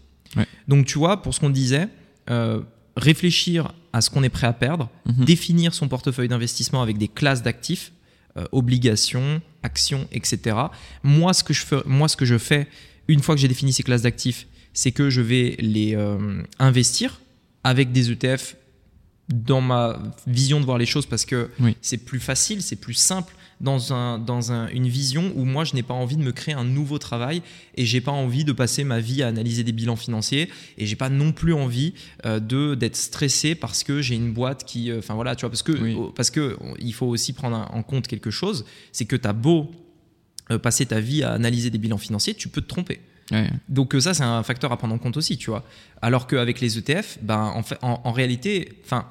Donc, 0.68 0.86
tu 0.86 0.98
vois, 0.98 1.22
pour 1.22 1.34
ce 1.34 1.40
qu'on 1.40 1.50
disait, 1.50 1.88
euh, 2.30 2.60
réfléchir 2.96 3.72
à 3.92 4.02
ce 4.02 4.10
qu'on 4.10 4.22
est 4.22 4.28
prêt 4.28 4.46
à 4.46 4.52
perdre, 4.52 4.90
mm-hmm. 5.06 5.24
définir 5.24 5.74
son 5.74 5.88
portefeuille 5.88 6.28
d'investissement 6.28 6.82
avec 6.82 6.98
des 6.98 7.08
classes 7.08 7.42
d'actifs, 7.42 7.92
obligations, 8.52 9.42
actions, 9.64 10.06
etc. 10.12 10.56
Moi 11.02 11.32
ce, 11.32 11.42
que 11.42 11.52
je 11.52 11.66
fais, 11.66 11.78
moi, 11.86 12.06
ce 12.06 12.16
que 12.16 12.24
je 12.24 12.38
fais, 12.38 12.68
une 13.08 13.20
fois 13.20 13.34
que 13.34 13.40
j'ai 13.40 13.48
défini 13.48 13.72
ces 13.72 13.82
classes 13.82 14.02
d'actifs, 14.02 14.46
c'est 14.72 14.92
que 14.92 15.10
je 15.10 15.20
vais 15.20 15.56
les 15.58 15.98
investir 16.60 17.20
avec 17.64 17.90
des 17.90 18.12
ETF 18.12 18.54
dans 19.28 19.60
ma 19.60 19.98
vision 20.26 20.60
de 20.60 20.64
voir 20.64 20.78
les 20.78 20.86
choses 20.86 21.06
parce 21.06 21.24
que 21.24 21.50
c'est 21.82 21.98
plus 21.98 22.20
facile, 22.20 22.62
c'est 22.62 22.76
plus 22.76 22.94
simple 22.94 23.34
dans, 23.60 23.92
un, 23.92 24.18
dans 24.18 24.52
un, 24.52 24.68
une 24.68 24.88
vision 24.88 25.32
où 25.34 25.44
moi 25.44 25.64
je 25.64 25.74
n'ai 25.74 25.82
pas 25.82 25.94
envie 25.94 26.16
de 26.16 26.22
me 26.22 26.32
créer 26.32 26.54
un 26.54 26.64
nouveau 26.64 26.98
travail 26.98 27.42
et 27.74 27.84
j'ai 27.84 28.00
pas 28.00 28.12
envie 28.12 28.44
de 28.44 28.52
passer 28.52 28.84
ma 28.84 29.00
vie 29.00 29.22
à 29.22 29.28
analyser 29.28 29.64
des 29.64 29.72
bilans 29.72 29.96
financiers 29.96 30.48
et 30.76 30.86
j'ai 30.86 30.96
pas 30.96 31.08
non 31.08 31.32
plus 31.32 31.52
envie 31.52 31.94
euh, 32.24 32.40
de 32.40 32.74
d'être 32.74 32.96
stressé 32.96 33.54
parce 33.54 33.84
que 33.84 34.00
j'ai 34.00 34.14
une 34.14 34.32
boîte 34.32 34.64
qui 34.64 34.90
euh, 34.90 34.98
enfin 34.98 35.14
voilà 35.14 35.34
tu 35.34 35.40
vois 35.40 35.50
parce 35.50 35.62
que 35.62 36.10
parce 36.12 36.30
que 36.30 36.56
il 36.78 36.94
faut 36.94 37.06
aussi 37.06 37.32
prendre 37.32 37.68
en 37.70 37.82
compte 37.82 38.06
quelque 38.06 38.30
chose 38.30 38.64
c'est 38.92 39.06
que 39.06 39.16
tu 39.16 39.26
as 39.26 39.32
beau 39.32 39.70
euh, 40.50 40.58
passer 40.58 40.86
ta 40.86 41.00
vie 41.00 41.22
à 41.22 41.32
analyser 41.32 41.70
des 41.70 41.78
bilans 41.78 41.98
financiers 41.98 42.34
tu 42.34 42.48
peux 42.48 42.60
te 42.60 42.68
tromper. 42.68 43.00
Donc 43.68 43.94
ça, 44.00 44.14
c'est 44.14 44.22
un 44.22 44.42
facteur 44.42 44.72
à 44.72 44.78
prendre 44.78 44.94
en 44.94 44.98
compte 44.98 45.18
aussi, 45.18 45.36
tu 45.36 45.50
vois. 45.50 45.62
Alors 46.00 46.26
qu'avec 46.26 46.62
les 46.62 46.78
ETF, 46.78 47.18
ben, 47.20 47.52
en, 47.54 47.62
fait, 47.62 47.76
en, 47.82 48.00
en 48.02 48.10
réalité, 48.10 48.80
enfin, 48.86 49.04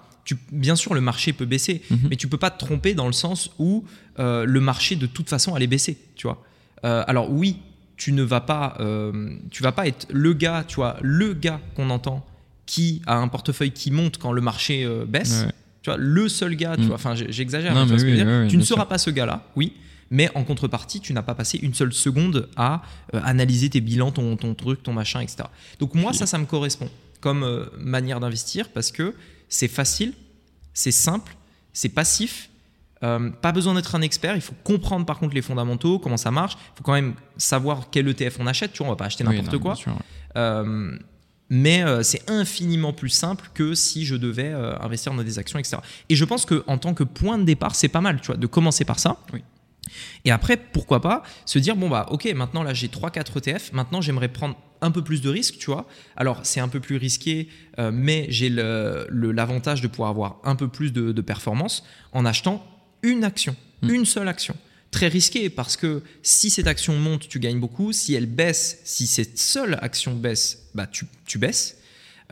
bien 0.51 0.75
sûr, 0.75 0.93
le 0.93 1.01
marché 1.01 1.33
peut 1.33 1.45
baisser, 1.45 1.81
mhm. 1.89 2.07
mais 2.09 2.15
tu 2.15 2.27
peux 2.27 2.37
pas 2.37 2.49
te 2.49 2.59
tromper 2.59 2.93
dans 2.93 3.07
le 3.07 3.13
sens 3.13 3.51
où 3.59 3.85
euh, 4.19 4.45
le 4.45 4.59
marché 4.59 4.95
de 4.95 5.05
toute 5.05 5.29
façon 5.29 5.55
allait 5.55 5.67
baisser, 5.67 5.97
tu 6.15 6.27
vois. 6.27 6.43
Euh, 6.83 7.03
alors 7.07 7.31
oui, 7.31 7.57
tu 7.95 8.11
ne 8.11 8.23
vas 8.23 8.41
pas, 8.41 8.75
euh, 8.79 9.35
tu 9.51 9.63
vas 9.63 9.71
pas 9.71 9.87
être 9.87 10.07
le 10.11 10.33
gars, 10.33 10.63
tu 10.67 10.75
vois, 10.75 10.97
le 11.01 11.33
gars 11.33 11.61
qu'on 11.75 11.89
entend 11.89 12.25
qui 12.65 13.01
a 13.07 13.15
un 13.15 13.27
portefeuille 13.29 13.71
qui 13.71 13.91
monte 13.91 14.17
quand 14.17 14.33
le 14.33 14.41
marché 14.41 14.87
baisse. 15.07 15.45
Tu 15.81 15.89
vois, 15.89 15.97
le 15.97 16.27
seul 16.27 16.55
gars, 16.55 16.75
tu 16.75 16.81
mhm. 16.81 16.87
vois. 16.87 16.95
Enfin, 16.95 17.15
j'exagère. 17.15 17.73
tu 18.49 18.57
ne 18.57 18.63
seras 18.63 18.85
pas 18.85 18.97
ce 18.97 19.09
gars-là, 19.09 19.45
oui. 19.55 19.73
Mais 20.09 20.29
en 20.35 20.45
contrepartie, 20.45 21.01
tu 21.01 21.11
n'as 21.11 21.21
pas 21.21 21.35
passé 21.35 21.59
une 21.61 21.73
seule 21.73 21.91
seconde 21.93 22.49
à 22.55 22.81
analyser 23.13 23.69
tes 23.69 23.81
bilans, 23.81 24.11
ton, 24.11 24.35
ton, 24.37 24.53
truc, 24.53 24.83
ton 24.83 24.93
machin, 24.93 25.21
etc. 25.21 25.43
Donc 25.79 25.95
moi, 25.95 26.13
ça, 26.13 26.25
ça 26.25 26.37
me 26.37 26.45
correspond 26.45 26.89
comme 27.19 27.69
manière 27.77 28.19
d'investir 28.19 28.69
parce 28.69 28.91
que 28.91 29.13
c'est 29.49 29.67
facile, 29.67 30.13
c'est 30.73 30.91
simple, 30.91 31.35
c'est 31.73 31.89
passif. 31.89 32.49
Euh, 33.03 33.29
pas 33.29 33.51
besoin 33.51 33.75
d'être 33.75 33.93
un 33.93 34.01
expert, 34.01 34.35
il 34.35 34.41
faut 34.41 34.55
comprendre 34.63 35.05
par 35.05 35.19
contre 35.19 35.35
les 35.35 35.41
fondamentaux, 35.41 35.99
comment 35.99 36.17
ça 36.17 36.31
marche. 36.31 36.53
Il 36.73 36.77
faut 36.77 36.83
quand 36.83 36.93
même 36.93 37.13
savoir 37.37 37.89
quel 37.91 38.07
ETF 38.07 38.37
on 38.39 38.47
achète, 38.47 38.73
tu 38.73 38.79
vois, 38.79 38.87
on 38.87 38.89
va 38.91 38.95
pas 38.95 39.05
acheter 39.05 39.23
n'importe 39.23 39.57
quoi. 39.59 39.75
Euh, 40.35 40.97
mais 41.49 41.83
euh, 41.83 42.03
c'est 42.03 42.29
infiniment 42.29 42.93
plus 42.93 43.09
simple 43.09 43.49
que 43.53 43.73
si 43.73 44.05
je 44.05 44.15
devais 44.15 44.51
investir 44.51 45.13
dans 45.13 45.23
des 45.23 45.39
actions, 45.39 45.59
etc. 45.59 45.77
Et 46.09 46.15
je 46.15 46.25
pense 46.25 46.45
qu'en 46.45 46.77
tant 46.77 46.93
que 46.93 47.03
point 47.03 47.37
de 47.37 47.43
départ, 47.43 47.75
c'est 47.75 47.87
pas 47.87 48.01
mal, 48.01 48.19
tu 48.19 48.27
vois, 48.27 48.37
de 48.37 48.47
commencer 48.47 48.83
par 48.83 48.99
ça. 48.99 49.17
Oui. 49.31 49.43
Et 50.25 50.31
après, 50.31 50.57
pourquoi 50.57 51.01
pas 51.01 51.23
se 51.45 51.59
dire, 51.59 51.75
bon, 51.75 51.89
bah, 51.89 52.07
ok, 52.11 52.25
maintenant 52.35 52.63
là 52.63 52.73
j'ai 52.73 52.87
3-4 52.87 53.37
ETF, 53.37 53.73
maintenant 53.73 54.01
j'aimerais 54.01 54.27
prendre 54.27 54.55
un 54.81 54.91
peu 54.91 55.03
plus 55.03 55.21
de 55.21 55.29
risques, 55.29 55.57
tu 55.57 55.67
vois. 55.67 55.87
Alors, 56.15 56.39
c'est 56.43 56.59
un 56.59 56.67
peu 56.67 56.79
plus 56.79 56.97
risqué, 56.97 57.49
euh, 57.79 57.91
mais 57.93 58.27
j'ai 58.29 58.49
l'avantage 58.49 59.81
de 59.81 59.87
pouvoir 59.87 60.09
avoir 60.09 60.37
un 60.43 60.55
peu 60.55 60.67
plus 60.67 60.91
de, 60.93 61.21
performance 61.21 61.83
en 62.13 62.25
achetant 62.25 62.65
une 63.01 63.23
action, 63.23 63.55
hmm. 63.81 63.89
une 63.89 64.05
seule 64.05 64.27
action. 64.27 64.55
Très 64.91 65.07
risqué 65.09 65.49
parce 65.49 65.75
que 65.75 66.01
si 66.21 66.49
cette 66.49 66.67
action 66.67 66.95
monte, 66.95 67.27
tu 67.27 67.39
gagnes 67.39 67.59
beaucoup. 67.59 67.91
Si 67.91 68.13
elle 68.13 68.25
baisse, 68.25 68.79
si 68.85 69.05
cette 69.05 69.37
seule 69.37 69.77
action 69.81 70.15
baisse, 70.15 70.69
bah, 70.73 70.87
tu, 70.87 71.05
tu 71.25 71.37
baisses. 71.37 71.76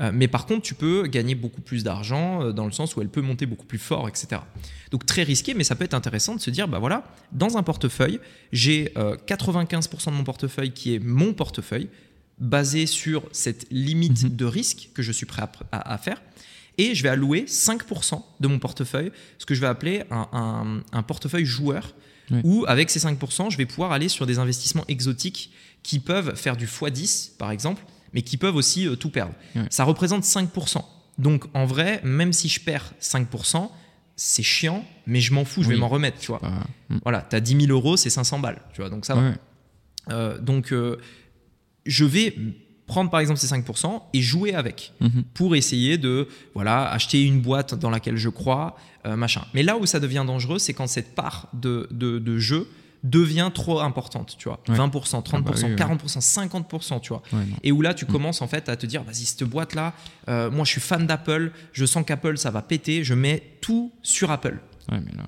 Euh, 0.02 0.12
mais 0.14 0.28
par 0.28 0.46
contre, 0.46 0.62
tu 0.62 0.74
peux 0.74 1.08
gagner 1.08 1.36
beaucoup 1.36 1.62
plus 1.62 1.84
d'argent 1.84 2.42
euh, 2.42 2.52
dans 2.52 2.66
le 2.66 2.72
sens 2.72 2.96
où 2.96 3.02
elle 3.02 3.10
peut 3.10 3.22
monter 3.22 3.46
beaucoup 3.46 3.66
plus 3.66 3.78
fort, 3.78 4.10
etc. 4.10 4.42
Donc 4.92 5.06
très 5.06 5.24
risqué, 5.24 5.54
mais 5.54 5.64
ça 5.64 5.76
peut 5.76 5.86
être 5.86 5.94
intéressant 5.94 6.36
de 6.36 6.42
se 6.42 6.50
dire, 6.50 6.68
bah 6.68 6.80
voilà, 6.80 7.04
dans 7.32 7.58
un 7.58 7.64
portefeuille, 7.64 8.20
j'ai 8.52 8.94
95% 8.96 10.08
de 10.08 10.12
mon 10.12 10.24
portefeuille 10.24 10.72
qui 10.72 10.96
est 10.96 11.00
mon 11.00 11.34
portefeuille, 11.34 11.90
basé 12.40 12.86
sur 12.86 13.24
cette 13.32 13.66
limite 13.72 14.24
mhm. 14.24 14.36
de 14.36 14.46
risque 14.46 14.90
que 14.94 15.02
je 15.02 15.12
suis 15.12 15.26
prêt 15.26 15.44
à, 15.72 15.98
faire. 15.98 16.22
Et 16.78 16.94
je 16.94 17.04
vais 17.04 17.10
allouer 17.10 17.46
5% 17.48 18.22
de 18.40 18.48
mon 18.48 18.60
portefeuille, 18.60 19.12
ce 19.38 19.46
que 19.46 19.56
je 19.56 19.62
vais 19.62 19.68
appeler 19.68 20.04
un, 20.12 21.04
portefeuille 21.08 21.46
joueur, 21.46 21.94
où 22.44 22.66
avec 22.68 22.90
ces 22.90 23.00
5%, 23.00 23.52
je 23.52 23.58
vais 23.58 23.66
pouvoir 23.66 23.94
aller 23.94 24.10
sur 24.10 24.26
des 24.26 24.40
investissements 24.40 24.84
exotiques 24.90 25.52
qui 25.84 26.00
peuvent 26.00 26.36
faire 26.36 26.58
du 26.58 26.66
x10, 26.66 27.38
par 27.38 27.52
exemple, 27.52 27.82
mais 28.16 28.22
qui 28.22 28.38
peuvent 28.38 28.56
aussi 28.56 28.88
euh, 28.88 28.96
tout 28.96 29.10
perdre. 29.10 29.34
Ça 29.70 29.84
représente 29.84 30.24
5%. 30.24 30.82
Donc 31.20 31.46
en 31.54 31.66
vrai, 31.66 32.02
même 32.04 32.34
si 32.34 32.48
je 32.48 32.62
perds 32.62 32.94
5%, 33.00 33.70
c'est 34.16 34.44
chiant, 34.44 34.84
mais 35.06 35.20
je 35.20 35.34
m'en 35.34 35.44
fous, 35.44 35.62
je 35.62 35.70
vais 35.70 35.76
m'en 35.76 35.90
remettre, 35.90 36.18
tu 36.18 36.28
vois. 36.28 36.42
Hmm. 36.90 37.00
Voilà, 37.04 37.22
tu 37.30 37.36
as 37.36 37.42
10 37.42 37.68
000 37.68 37.72
euros, 37.72 37.98
c'est 37.98 38.10
500 38.10 38.40
balles, 38.40 38.62
tu 38.74 38.82
vois, 38.82 38.90
donc 38.90 39.06
ça 39.06 39.16
va. 39.16 39.34
Euh, 40.12 40.40
donc 40.40 40.72
euh, 40.72 40.98
je 41.86 42.06
vais 42.06 42.36
prendre 42.86 43.10
par 43.10 43.20
exemple 43.20 43.40
ces 43.40 43.48
5% 43.48 44.02
et 44.14 44.22
jouer 44.22 44.54
avec 44.54 44.94
mhm. 45.02 45.24
pour 45.34 45.56
essayer 45.56 45.98
de 45.98 46.28
voilà 46.54 46.90
acheter 46.92 47.24
une 47.24 47.42
boîte 47.42 47.74
dans 47.74 47.90
laquelle 47.90 48.16
je 48.16 48.30
crois, 48.30 48.78
machin. 49.04 49.44
Mais 49.54 49.64
là 49.64 49.78
où 49.78 49.86
ça 49.86 50.00
devient 50.00 50.24
dangereux, 50.26 50.60
c'est 50.60 50.74
quand 50.74 50.88
cette 50.88 51.16
part 51.16 51.50
de, 51.54 51.88
de, 51.92 52.20
de 52.20 52.38
jeu 52.38 52.68
devient 53.06 53.52
trop 53.54 53.80
importante, 53.80 54.36
tu 54.38 54.50
vois. 54.50 54.60
20%, 54.68 55.24
30%, 55.24 55.76
40%, 55.76 56.20
50%, 56.20 57.02
tu 57.02 57.10
vois. 57.10 57.22
et 57.64 57.72
où 57.72 57.82
là, 57.82 57.94
tu 57.94 58.06
mm. 58.06 58.08
commences 58.08 58.42
en 58.42 58.48
fait 58.48 58.68
à 58.68 58.76
te 58.76 58.86
dire, 58.86 59.04
vas-y, 59.04 59.26
cette 59.26 59.44
boîte-là, 59.44 59.94
euh, 60.28 60.50
moi 60.50 60.66
je 60.66 60.72
suis 60.72 60.82
fan 60.82 61.06
d'Apple, 61.06 61.52
je 61.72 61.86
sens 61.86 62.04
qu'Apple, 62.06 62.38
ça 62.38 62.52
va 62.52 62.62
péter, 62.62 63.04
je 63.04 63.14
mets 63.14 63.58
tout 63.62 63.94
sur 64.02 64.32
Apple. 64.32 64.60
Ouais, 64.92 65.00
mais 65.00 65.12
là, 65.16 65.26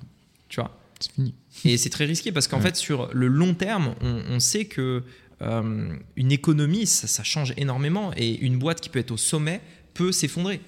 tu 0.48 0.60
vois. 0.60 0.76
C'est 1.00 1.12
fini. 1.12 1.34
Et 1.64 1.76
c'est 1.76 1.90
très 1.90 2.04
risqué 2.04 2.32
parce 2.32 2.48
qu'en 2.48 2.60
fait, 2.60 2.74
sur 2.74 3.08
le 3.12 3.28
long 3.28 3.54
terme, 3.54 3.94
on, 4.00 4.40
sait 4.40 4.64
que 4.64 5.04
euh, 5.42 5.94
une 6.16 6.32
économie, 6.32 6.86
ça, 6.86 7.22
change 7.22 7.54
énormément 7.56 8.10
et 8.16 8.36
une 8.40 8.58
boîte 8.58 8.80
qui 8.80 8.88
peut 8.88 8.98
être 8.98 9.12
au 9.12 9.16
sommet 9.16 9.60
peut 9.94 10.10
s'effondrer. 10.10 10.60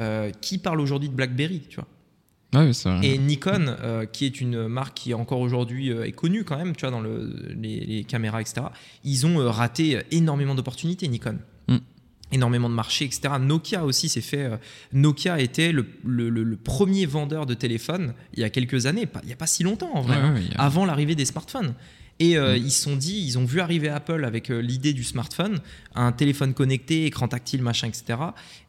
Euh, 0.00 0.30
qui 0.40 0.58
parle 0.58 0.80
aujourd'hui 0.80 1.08
de 1.08 1.14
BlackBerry, 1.14 1.62
tu 1.68 1.76
vois? 1.76 1.88
Et 3.02 3.18
Nikon, 3.18 3.76
euh, 3.80 4.06
qui 4.06 4.24
est 4.24 4.40
une 4.40 4.68
marque 4.68 4.94
qui 4.94 5.12
encore 5.12 5.40
aujourd'hui 5.40 5.92
euh, 5.92 6.06
est 6.06 6.12
connue 6.12 6.44
quand 6.44 6.56
même, 6.56 6.74
tu 6.74 6.80
vois, 6.80 6.90
dans 6.90 7.00
le, 7.00 7.54
les, 7.60 8.04
caméras, 8.04 8.40
etc. 8.40 8.68
Ils 9.04 9.26
ont 9.26 9.38
euh, 9.38 9.50
raté 9.50 9.98
énormément 10.10 10.54
d'opportunités, 10.54 11.08
Nikon. 11.08 11.38
Mm. 11.68 11.76
Énormément 12.32 12.70
de 12.70 12.74
marchés, 12.74 13.04
etc. 13.04 13.34
Nokia 13.38 13.84
aussi 13.84 14.08
s'est 14.08 14.22
fait. 14.22 14.50
Nokia 14.92 15.40
était 15.40 15.72
le, 15.72 15.86
le, 16.04 16.56
premier 16.56 17.06
vendeur 17.06 17.46
de 17.46 17.54
téléphones 17.54 18.12
il 18.34 18.40
y 18.40 18.44
a 18.44 18.50
quelques 18.50 18.86
années, 18.86 19.06
pas, 19.06 19.20
il 19.22 19.26
n'y 19.26 19.32
a 19.32 19.36
pas 19.36 19.46
si 19.46 19.62
longtemps 19.62 19.90
en 19.94 20.02
vrai, 20.02 20.16
hein, 20.16 20.34
avant 20.56 20.84
l'arrivée 20.84 21.14
des 21.14 21.24
smartphones. 21.24 21.74
Et 22.20 22.36
euh, 22.36 22.54
mm. 22.54 22.56
ils 22.56 22.70
se 22.70 22.82
sont 22.82 22.96
dit, 22.96 23.24
ils 23.24 23.38
ont 23.38 23.44
vu 23.44 23.60
arriver 23.60 23.88
Apple 23.88 24.24
avec 24.24 24.50
euh, 24.50 24.58
l'idée 24.58 24.92
du 24.92 25.04
smartphone, 25.04 25.60
un 25.94 26.12
téléphone 26.12 26.54
connecté, 26.54 27.06
écran 27.06 27.28
tactile, 27.28 27.62
machin, 27.62 27.88
etc. 27.88 28.18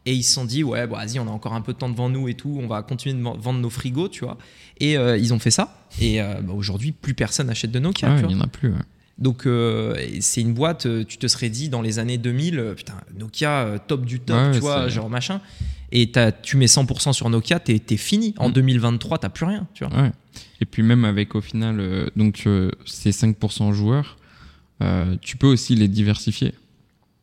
Et 0.05 0.13
ils 0.13 0.23
se 0.23 0.33
sont 0.33 0.45
dit, 0.45 0.63
ouais, 0.63 0.87
bah, 0.87 0.97
vas-y, 0.97 1.19
on 1.19 1.27
a 1.27 1.31
encore 1.31 1.53
un 1.53 1.61
peu 1.61 1.73
de 1.73 1.77
temps 1.77 1.89
devant 1.89 2.09
nous 2.09 2.27
et 2.27 2.35
tout, 2.35 2.59
on 2.61 2.67
va 2.67 2.81
continuer 2.83 3.15
de 3.15 3.23
vendre 3.23 3.59
nos 3.59 3.69
frigos, 3.69 4.09
tu 4.09 4.23
vois. 4.23 4.37
Et 4.79 4.97
euh, 4.97 5.17
ils 5.17 5.33
ont 5.33 5.39
fait 5.39 5.51
ça. 5.51 5.75
Et 5.99 6.19
bah, 6.19 6.53
aujourd'hui, 6.53 6.91
plus 6.91 7.13
personne 7.13 7.47
n'achète 7.47 7.71
de 7.71 7.79
Nokia. 7.79 8.15
il 8.19 8.27
n'y 8.27 8.35
en 8.35 8.41
a 8.41 8.47
plus. 8.47 8.73
Donc 9.17 9.47
c'est 10.21 10.39
une 10.39 10.53
boîte, 10.53 10.87
tu 11.05 11.17
te 11.17 11.27
serais 11.27 11.49
dit 11.49 11.67
dans 11.67 11.81
les 11.81 11.99
années 11.99 12.17
2000, 12.17 12.73
putain, 12.77 12.93
Nokia 13.17 13.77
top 13.87 14.05
du 14.05 14.21
top, 14.21 14.53
tu 14.53 14.59
vois, 14.59 14.87
genre 14.87 15.09
machin. 15.09 15.41
Et 15.91 16.11
tu 16.43 16.57
mets 16.57 16.67
100% 16.67 17.13
sur 17.13 17.29
Nokia, 17.29 17.59
t'es 17.59 17.81
es 17.89 17.97
fini. 17.97 18.35
En 18.37 18.49
2023, 18.49 19.17
mm. 19.17 19.19
t'as 19.19 19.29
plus 19.29 19.45
rien, 19.45 19.67
tu 19.73 19.83
vois. 19.83 20.11
Et 20.61 20.65
puis 20.65 20.83
même 20.83 21.05
avec 21.05 21.35
au 21.35 21.41
final, 21.41 21.79
euh, 21.79 22.07
donc 22.15 22.43
euh, 22.45 22.71
ces 22.85 23.11
5% 23.11 23.73
joueurs, 23.73 24.17
euh, 24.81 25.15
tu 25.21 25.37
peux 25.37 25.47
aussi 25.47 25.75
les 25.75 25.87
diversifier. 25.87 26.53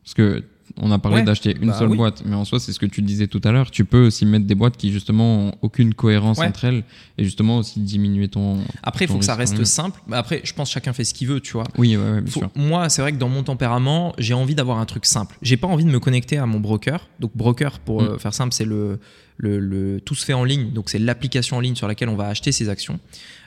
Parce 0.03 0.15
que 0.15 0.43
on 0.79 0.91
a 0.93 0.99
parlé 0.99 1.23
d'acheter 1.23 1.57
une 1.61 1.69
bah 1.69 1.79
seule 1.79 1.97
boîte, 1.97 2.23
mais 2.27 2.37
en 2.37 2.45
soi, 2.45 2.61
c'est 2.61 2.73
ce 2.73 2.79
que 2.79 2.87
tu 2.87 3.01
disais 3.01 3.27
tout 3.27 3.41
à 3.45 3.53
l'heure. 3.53 3.71
Tu 3.71 3.85
peux 3.85 4.07
aussi 4.07 4.27
mettre 4.27 4.45
des 4.47 4.55
boîtes 4.55 4.77
qui, 4.77 4.93
justement, 4.93 5.47
ont 5.47 5.53
aucune 5.63 5.95
cohérence 5.95 6.39
entre 6.39 6.65
elles 6.65 6.85
et 7.17 7.25
justement 7.25 7.59
aussi 7.59 7.81
diminuer 7.81 8.29
ton. 8.29 8.59
Après, 8.83 9.07
il 9.07 9.09
faut 9.09 9.19
que 9.19 9.25
ça 9.25 9.35
reste 9.35 9.65
simple. 9.65 10.01
Après, 10.13 10.43
je 10.45 10.53
pense 10.53 10.69
que 10.69 10.75
chacun 10.75 10.93
fait 10.93 11.05
ce 11.05 11.15
qu'il 11.15 11.29
veut, 11.29 11.41
tu 11.41 11.53
vois. 11.53 11.65
Oui, 11.79 11.97
ouais, 11.97 12.21
bien 12.21 12.33
sûr. 12.33 12.51
Moi, 12.55 12.89
c'est 12.89 13.03
vrai 13.03 13.13
que 13.13 13.19
dans 13.19 13.29
mon 13.29 13.43
tempérament, 13.43 14.15
j'ai 14.19 14.35
envie 14.35 14.55
d'avoir 14.55 14.79
un 14.79 14.85
truc 14.85 15.07
simple. 15.07 15.37
J'ai 15.43 15.57
pas 15.57 15.67
envie 15.67 15.85
de 15.85 15.91
me 15.91 16.01
connecter 16.01 16.37
à 16.37 16.47
mon 16.47 16.61
broker. 16.61 17.09
Donc, 17.21 17.33
broker, 17.35 17.79
pour 17.81 18.03
mm. 18.03 18.19
faire 18.19 18.35
simple, 18.35 18.53
c'est 18.53 18.65
le, 18.65 18.99
le, 19.39 19.59
le, 19.59 20.01
tout 20.01 20.15
se 20.15 20.25
fait 20.25 20.35
en 20.35 20.45
ligne. 20.45 20.73
Donc, 20.73 20.91
c'est 20.91 20.99
l'application 20.99 21.57
en 21.57 21.61
ligne 21.61 21.75
sur 21.75 21.89
laquelle 21.89 22.09
on 22.09 22.17
va 22.17 22.27
acheter 22.27 22.53
ses 22.53 22.69
actions 22.69 23.01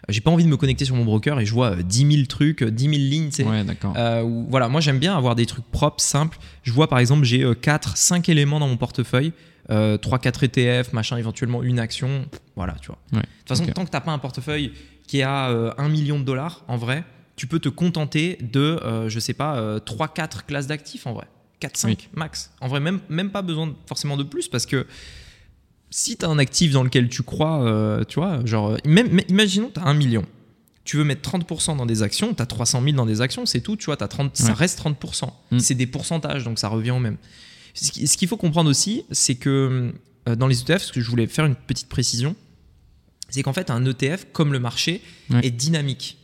j'ai 0.10 0.22
pas 0.22 0.32
envie 0.32 0.44
de 0.44 0.50
me 0.50 0.58
connecter 0.58 0.86
sur 0.86 0.96
mon 0.96 1.06
broker 1.06 1.40
et 1.40 1.46
je 1.46 1.54
vois 1.54 1.76
10 1.76 2.06
euh, 2.06 2.12
000 2.12 2.26
trucs, 2.26 2.64
10 2.64 2.84
000 2.84 2.96
lignes. 2.96 3.30
Ouais, 3.40 3.64
d'accord. 3.64 3.94
Euh, 3.98 4.24
voilà, 4.50 4.68
moi 4.70 4.82
j'aime 4.82 5.00
bien 5.00 5.16
avoir 5.16 5.36
des 5.36 5.46
trucs 5.46 5.66
propres, 5.66 6.02
simples. 6.02 6.38
Je 6.64 6.72
vois 6.72 6.88
par 6.88 7.00
exemple, 7.00 7.24
j'ai 7.24 7.46
4, 7.56 7.90
euh, 7.90 7.92
5 7.96 8.30
éléments 8.30 8.60
dans 8.60 8.68
mon 8.68 8.78
portefeuille. 8.78 9.34
3-4 9.70 10.46
ETF, 10.46 10.94
machin, 10.94 11.18
éventuellement 11.18 11.62
une 11.62 11.78
action. 11.78 12.26
Voilà, 12.56 12.76
tu 12.82 12.88
vois. 12.88 12.98
de 13.12 13.20
toute 13.20 13.48
façon, 13.48 13.68
tant 13.68 13.86
que 13.86 13.92
tu 13.92 13.96
n'as 13.96 14.02
pas 14.02 14.12
un 14.12 14.18
portefeuille 14.18 14.72
qui 15.06 15.22
a 15.22 15.50
1 15.78 15.90
million 15.90 16.18
de 16.20 16.24
dollars, 16.24 16.64
en 16.68 16.76
vrai, 16.76 17.04
tu 17.36 17.46
peux 17.46 17.60
te 17.60 17.70
contenter 17.70 18.40
de, 18.42 18.80
je 19.08 19.20
sais 19.20 19.34
pas, 19.34 19.78
3-4 19.78 20.46
classes 20.48 20.66
d'actifs 20.66 21.06
en 21.06 21.14
vrai. 21.14 21.28
4-5 21.62 22.08
max. 22.14 22.52
En 22.62 22.68
vrai, 22.68 22.80
même, 22.80 23.00
même 23.10 23.30
pas 23.30 23.44
besoin 23.44 23.76
forcément 23.86 24.18
de 24.18 24.24
plus 24.24 24.48
parce 24.48 24.66
que 24.66 24.88
si 25.90 26.18
tu 26.18 26.26
as 26.26 26.30
un 26.30 26.38
actif 26.40 26.72
dans 26.72 26.84
lequel 26.84 27.10
tu 27.10 27.24
crois, 27.24 27.64
euh, 27.64 28.04
tu 28.04 28.20
vois, 28.20 28.46
genre, 28.46 28.78
même, 28.86 29.22
imaginons 29.28 29.72
tu 29.74 29.80
as 29.80 29.84
un 29.84 29.94
million. 29.94 30.26
Tu 30.84 30.98
veux 30.98 31.04
mettre 31.04 31.30
30% 31.30 31.78
dans 31.78 31.86
des 31.86 32.02
actions, 32.02 32.34
tu 32.34 32.42
as 32.42 32.46
300 32.46 32.82
000 32.84 32.96
dans 32.96 33.06
des 33.06 33.22
actions, 33.22 33.46
c'est 33.46 33.62
tout, 33.62 33.76
tu 33.76 33.86
vois, 33.86 34.02
as 34.02 34.08
30, 34.08 34.36
ça 34.36 34.54
reste 34.54 34.80
30%. 34.80 35.30
Mm. 35.52 35.60
C'est 35.60 35.76
des 35.76 35.88
pourcentages, 35.88 36.44
donc 36.44 36.58
ça 36.58 36.68
revient 36.68 36.92
au 36.92 37.00
même. 37.00 37.18
Ce 37.76 38.18
qu'il 38.18 38.28
faut 38.28 38.38
comprendre 38.38 38.70
aussi, 38.70 39.06
c'est 39.12 39.36
que 39.36 39.94
euh, 40.28 40.36
dans 40.36 40.48
les 40.48 40.62
ETF, 40.62 40.82
ce 40.82 40.92
que 40.92 41.02
je 41.02 41.10
voulais 41.10 41.28
faire 41.28 41.46
une 41.46 41.56
petite 41.56 41.90
précision, 41.90 42.36
c'est 43.30 43.44
qu'en 43.44 43.54
fait, 43.54 43.70
un 43.70 43.86
ETF, 43.86 44.28
comme 44.34 44.52
le 44.54 44.60
marché, 44.60 45.02
est 45.44 45.52
dynamique. 45.52 46.18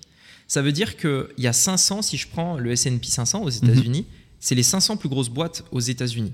Ça 0.47 0.61
veut 0.61 0.71
dire 0.71 0.97
qu'il 0.97 1.27
y 1.37 1.47
a 1.47 1.53
500, 1.53 2.01
si 2.01 2.17
je 2.17 2.27
prends 2.27 2.57
le 2.57 2.75
SP 2.75 3.05
500 3.05 3.43
aux. 3.43 3.49
États-Unis, 3.49 4.05
c'est 4.39 4.55
les 4.55 4.63
500 4.63 4.97
plus 4.97 5.09
grosses 5.09 5.29
boîtes 5.29 5.63
aux 5.71 5.79
États-Unis. 5.79 6.33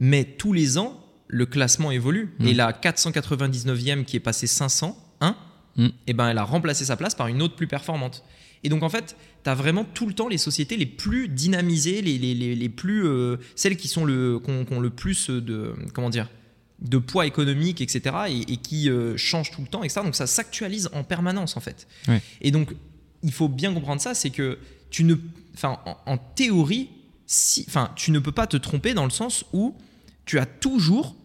Mais 0.00 0.24
tous 0.24 0.52
les 0.52 0.78
ans, 0.78 1.02
le 1.28 1.46
classement 1.46 1.90
évolue. 1.90 2.34
Et 2.40 2.54
mm. 2.54 2.56
la 2.56 2.72
499e 2.72 4.04
qui 4.04 4.16
est 4.16 4.20
passée 4.20 4.46
501, 4.46 5.36
mm. 5.76 5.88
et 6.06 6.12
ben 6.12 6.28
elle 6.28 6.38
a 6.38 6.44
remplacé 6.44 6.84
sa 6.84 6.96
place 6.96 7.14
par 7.14 7.28
une 7.28 7.42
autre 7.42 7.56
plus 7.56 7.66
performante. 7.66 8.24
Et 8.64 8.68
donc 8.68 8.82
en 8.82 8.88
fait, 8.88 9.16
tu 9.44 9.50
as 9.50 9.54
vraiment 9.54 9.84
tout 9.84 10.06
le 10.06 10.12
temps 10.12 10.28
les 10.28 10.38
sociétés 10.38 10.76
les 10.76 10.86
plus 10.86 11.28
dynamisées, 11.28 12.02
les, 12.02 12.18
les, 12.18 12.34
les, 12.34 12.68
plus 12.68 13.06
euh, 13.06 13.36
celles 13.54 13.76
qui 13.76 13.86
sont 13.86 14.04
le 14.04 14.40
qui 14.40 14.50
ont, 14.50 14.80
le 14.80 14.90
plus 14.90 15.30
de 15.30 15.74
comment 15.94 16.10
dire 16.10 16.28
de 16.80 16.98
poids 16.98 17.26
économique, 17.26 17.80
etc. 17.80 18.16
et, 18.28 18.56
qui 18.58 18.90
euh, 18.90 19.16
changent 19.16 19.50
tout 19.50 19.62
le 19.62 19.66
temps, 19.66 19.82
etc. 19.82 20.00
Donc 20.04 20.14
ça 20.14 20.26
s'actualise 20.26 20.90
en 20.92 21.04
permanence 21.04 21.56
en 21.56 21.60
fait. 21.60 21.86
Et 22.40 22.50
donc 22.50 22.74
il 23.22 23.32
faut 23.32 23.48
bien 23.48 23.72
comprendre 23.72 24.00
ça, 24.00 24.14
c'est 24.14 24.30
que 24.30 24.58
tu 24.90 25.04
ne, 25.04 25.14
enfin 25.54 25.78
en, 25.86 25.96
en 26.06 26.18
théorie, 26.18 26.90
si, 27.26 27.64
enfin 27.68 27.92
tu 27.96 28.10
ne 28.10 28.18
peux 28.18 28.32
pas 28.32 28.46
te 28.46 28.56
tromper 28.56 28.94
dans 28.94 29.04
le 29.04 29.10
sens 29.10 29.44
où 29.52 29.74
tu 30.26 30.38
as 30.38 30.46
toujours 30.46 31.16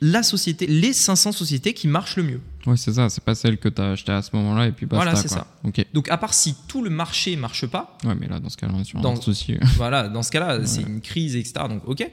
la 0.00 0.22
société, 0.22 0.66
les 0.66 0.92
500 0.92 1.32
sociétés 1.32 1.72
qui 1.72 1.88
marchent 1.88 2.16
le 2.16 2.22
mieux. 2.24 2.40
Oui, 2.66 2.76
c'est 2.76 2.92
ça, 2.92 3.08
c'est 3.08 3.24
pas 3.24 3.34
celle 3.34 3.58
que 3.58 3.68
tu 3.68 3.80
as 3.80 3.92
achetée 3.92 4.12
à 4.12 4.22
ce 4.22 4.34
moment-là 4.34 4.66
et 4.66 4.72
puis 4.72 4.86
basta. 4.86 5.04
Voilà, 5.04 5.16
c'est 5.16 5.28
ça. 5.28 5.46
Donc, 5.94 6.10
à 6.10 6.18
part 6.18 6.34
si 6.34 6.54
tout 6.66 6.82
le 6.82 6.90
marché 6.90 7.36
marche 7.36 7.66
pas. 7.66 7.96
Ouais, 8.04 8.14
mais 8.18 8.26
là, 8.26 8.40
dans 8.40 8.48
ce 8.48 8.56
cas-là, 8.56 8.72
on 8.76 8.80
est 8.80 8.84
sur 8.84 9.04
un 9.04 9.16
souci. 9.16 9.56
Voilà, 9.76 10.08
dans 10.08 10.22
ce 10.22 10.30
cas-là, 10.32 10.66
c'est 10.66 10.82
une 10.82 11.00
crise, 11.00 11.36
etc. 11.36 11.66
Donc, 11.68 11.82
ok. 11.86 12.10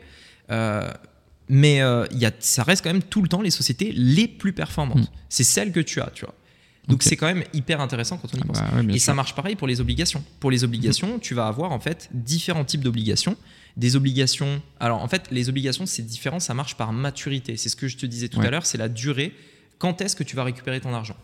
Euh, 0.51 0.91
mais 1.49 1.81
euh, 1.81 2.05
y 2.11 2.25
a, 2.25 2.31
ça 2.39 2.63
reste 2.63 2.83
quand 2.83 2.91
même 2.91 3.03
tout 3.03 3.21
le 3.21 3.27
temps 3.27 3.41
les 3.41 3.51
sociétés 3.51 3.91
les 3.91 4.27
plus 4.27 4.53
performantes. 4.53 5.09
Hmm. 5.09 5.15
C'est 5.29 5.43
celles 5.43 5.71
que 5.71 5.79
tu 5.79 5.99
as, 5.99 6.09
tu 6.13 6.25
vois. 6.25 6.35
Donc 6.87 7.01
c'est 7.01 7.15
quand 7.15 7.27
même 7.27 7.43
hyper 7.53 7.79
intéressant 7.79 8.17
quand 8.17 8.27
on 8.33 8.37
y 8.37 8.41
ah 8.41 8.47
pense. 8.47 8.59
Bah 8.59 8.93
et 8.93 8.99
ça 8.99 9.13
marche 9.13 9.35
pareil 9.35 9.55
pour 9.55 9.67
les 9.67 9.79
obligations. 9.79 10.21
Pour 10.41 10.51
les 10.51 10.65
obligations, 10.65 11.17
tu 11.17 11.33
vas 11.33 11.47
avoir 11.47 11.71
en 11.71 11.79
fait 11.79 12.09
différents 12.13 12.65
types 12.65 12.81
d'obligations 12.81 13.37
des 13.77 13.95
obligations. 13.95 14.61
Alors 14.79 15.01
en 15.01 15.07
fait, 15.07 15.27
les 15.31 15.49
obligations, 15.49 15.85
c'est 15.85 16.03
différent, 16.03 16.39
ça 16.39 16.53
marche 16.53 16.75
par 16.75 16.93
maturité. 16.93 17.57
C'est 17.57 17.69
ce 17.69 17.75
que 17.75 17.87
je 17.87 17.97
te 17.97 18.05
disais 18.05 18.27
tout 18.27 18.41
à 18.41 18.49
l'heure, 18.49 18.65
c'est 18.65 18.77
la 18.77 18.89
durée. 18.89 19.33
Quand 19.79 20.01
est-ce 20.01 20.15
que 20.15 20.23
tu 20.23 20.35
vas 20.35 20.43
récupérer 20.43 20.79
ton 20.79 20.93
argent 20.93 21.17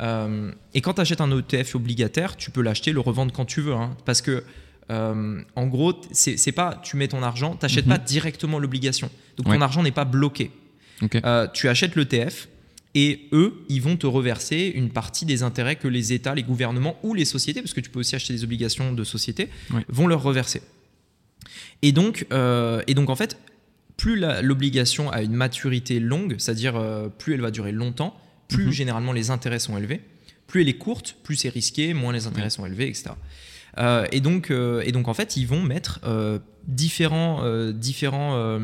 euh, 0.00 0.52
Et 0.74 0.80
quand 0.80 0.94
tu 0.94 1.00
achètes 1.00 1.20
un 1.20 1.38
ETF 1.38 1.76
obligataire, 1.76 2.36
tu 2.36 2.50
peux 2.50 2.62
l'acheter, 2.62 2.92
le 2.92 3.00
revendre 3.00 3.32
quand 3.32 3.44
tu 3.44 3.60
veux. 3.60 3.74
Hein. 3.74 3.96
parce 4.04 4.20
que, 4.20 4.44
euh, 4.90 5.40
en 5.56 5.66
gros, 5.66 5.94
c'est 6.12 6.52
pas 6.52 6.80
tu 6.82 6.96
mets 6.96 7.08
ton 7.08 7.22
argent, 7.22 7.56
tu 7.56 7.64
n'achètes 7.64 7.86
mhm. 7.86 7.92
pas 7.92 7.98
directement 7.98 8.58
l'obligation. 8.58 9.10
Donc 9.36 9.46
ton 9.46 9.60
argent 9.60 9.82
n'est 9.82 9.92
pas 9.92 10.04
bloqué. 10.04 10.50
Euh, 11.24 11.46
tu 11.52 11.68
achètes 11.68 11.96
l'ETF 11.96 12.48
et 12.94 13.28
eux, 13.32 13.64
ils 13.68 13.82
vont 13.82 13.96
te 13.96 14.06
reverser 14.06 14.72
une 14.74 14.90
partie 14.90 15.26
des 15.26 15.42
intérêts 15.42 15.76
que 15.76 15.88
les 15.88 16.12
États, 16.12 16.34
les 16.34 16.44
gouvernements 16.44 16.96
ou 17.02 17.14
les 17.14 17.24
sociétés, 17.24 17.60
parce 17.60 17.74
que 17.74 17.80
tu 17.80 17.90
peux 17.90 18.00
aussi 18.00 18.14
acheter 18.14 18.32
des 18.32 18.44
obligations 18.44 18.92
de 18.92 19.04
société, 19.04 19.48
vont 19.88 20.06
leur 20.06 20.22
reverser. 20.22 20.62
Et 21.84 21.92
donc, 21.92 22.24
euh, 22.32 22.80
et 22.86 22.94
donc 22.94 23.10
en 23.10 23.14
fait, 23.14 23.38
plus 23.98 24.16
l'obligation 24.40 25.10
a 25.10 25.20
une 25.20 25.34
maturité 25.34 26.00
longue, 26.00 26.36
c'est-à-dire 26.38 26.82
plus 27.18 27.34
elle 27.34 27.42
va 27.42 27.50
durer 27.50 27.72
longtemps, 27.72 28.18
plus 28.48 28.64
mhm. 28.64 28.72
généralement 28.72 29.12
les 29.12 29.30
intérêts 29.30 29.58
sont 29.58 29.76
élevés. 29.76 30.00
Plus 30.46 30.62
elle 30.62 30.68
est 30.70 30.78
courte, 30.78 31.16
plus 31.22 31.36
c'est 31.36 31.50
risqué, 31.50 31.92
moins 31.92 32.14
les 32.14 32.26
intérêts 32.26 32.48
sont 32.48 32.64
élevés, 32.64 32.88
etc. 32.88 33.10
et, 34.12 34.20
donc, 34.20 34.50
et 34.50 34.92
donc, 34.92 35.08
en 35.08 35.14
fait, 35.14 35.36
ils 35.36 35.46
vont 35.46 35.62
mettre 35.62 36.00
différents, 36.66 37.70
différents 37.72 38.58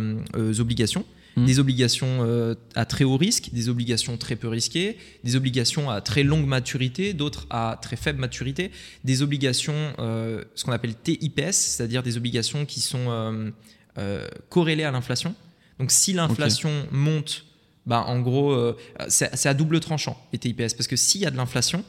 obligations 0.58 1.04
Mm. 1.36 1.46
des 1.46 1.58
obligations 1.58 2.24
euh, 2.24 2.54
à 2.74 2.84
très 2.84 3.04
haut 3.04 3.16
risque, 3.16 3.50
des 3.52 3.68
obligations 3.68 4.16
très 4.16 4.36
peu 4.36 4.48
risquées, 4.48 4.98
des 5.22 5.36
obligations 5.36 5.90
à 5.90 6.00
très 6.00 6.22
longue 6.22 6.46
maturité, 6.46 7.12
d'autres 7.12 7.46
à 7.50 7.78
très 7.80 7.96
faible 7.96 8.18
maturité, 8.18 8.70
des 9.04 9.22
obligations, 9.22 9.92
euh, 9.98 10.44
ce 10.54 10.64
qu'on 10.64 10.72
appelle 10.72 10.94
TIPS, 10.94 11.52
c'est-à-dire 11.52 12.02
des 12.02 12.16
obligations 12.16 12.66
qui 12.66 12.80
sont 12.80 13.52
euh, 13.98 14.28
corrélées 14.48 14.84
à 14.84 14.90
l'inflation. 14.90 15.34
Donc 15.78 15.90
si 15.90 16.12
l'inflation 16.12 16.86
monte, 16.90 17.46
bah, 17.86 18.04
en 18.06 18.20
gros, 18.20 18.74
c'est 19.08 19.46
à 19.46 19.54
double 19.54 19.80
tranchant, 19.80 20.20
les 20.32 20.38
TIPS, 20.38 20.74
parce 20.74 20.86
que 20.86 20.96
s'il 20.96 21.22
y 21.22 21.26
a 21.26 21.30
de 21.30 21.36
l'inflation, 21.36 21.84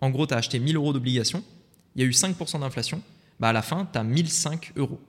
en 0.00 0.10
gros, 0.10 0.26
tu 0.26 0.34
as 0.34 0.36
acheté 0.36 0.58
1000 0.58 0.76
euros 0.76 0.92
d'obligations, 0.92 1.42
il 1.94 2.02
y 2.02 2.04
a 2.04 2.08
eu 2.08 2.12
5% 2.12 2.60
d'inflation, 2.60 3.00
bah, 3.40 3.48
à 3.48 3.52
la 3.52 3.62
fin, 3.62 3.88
tu 3.90 3.98
as 3.98 4.04
1005 4.04 4.72
euros. 4.76 5.00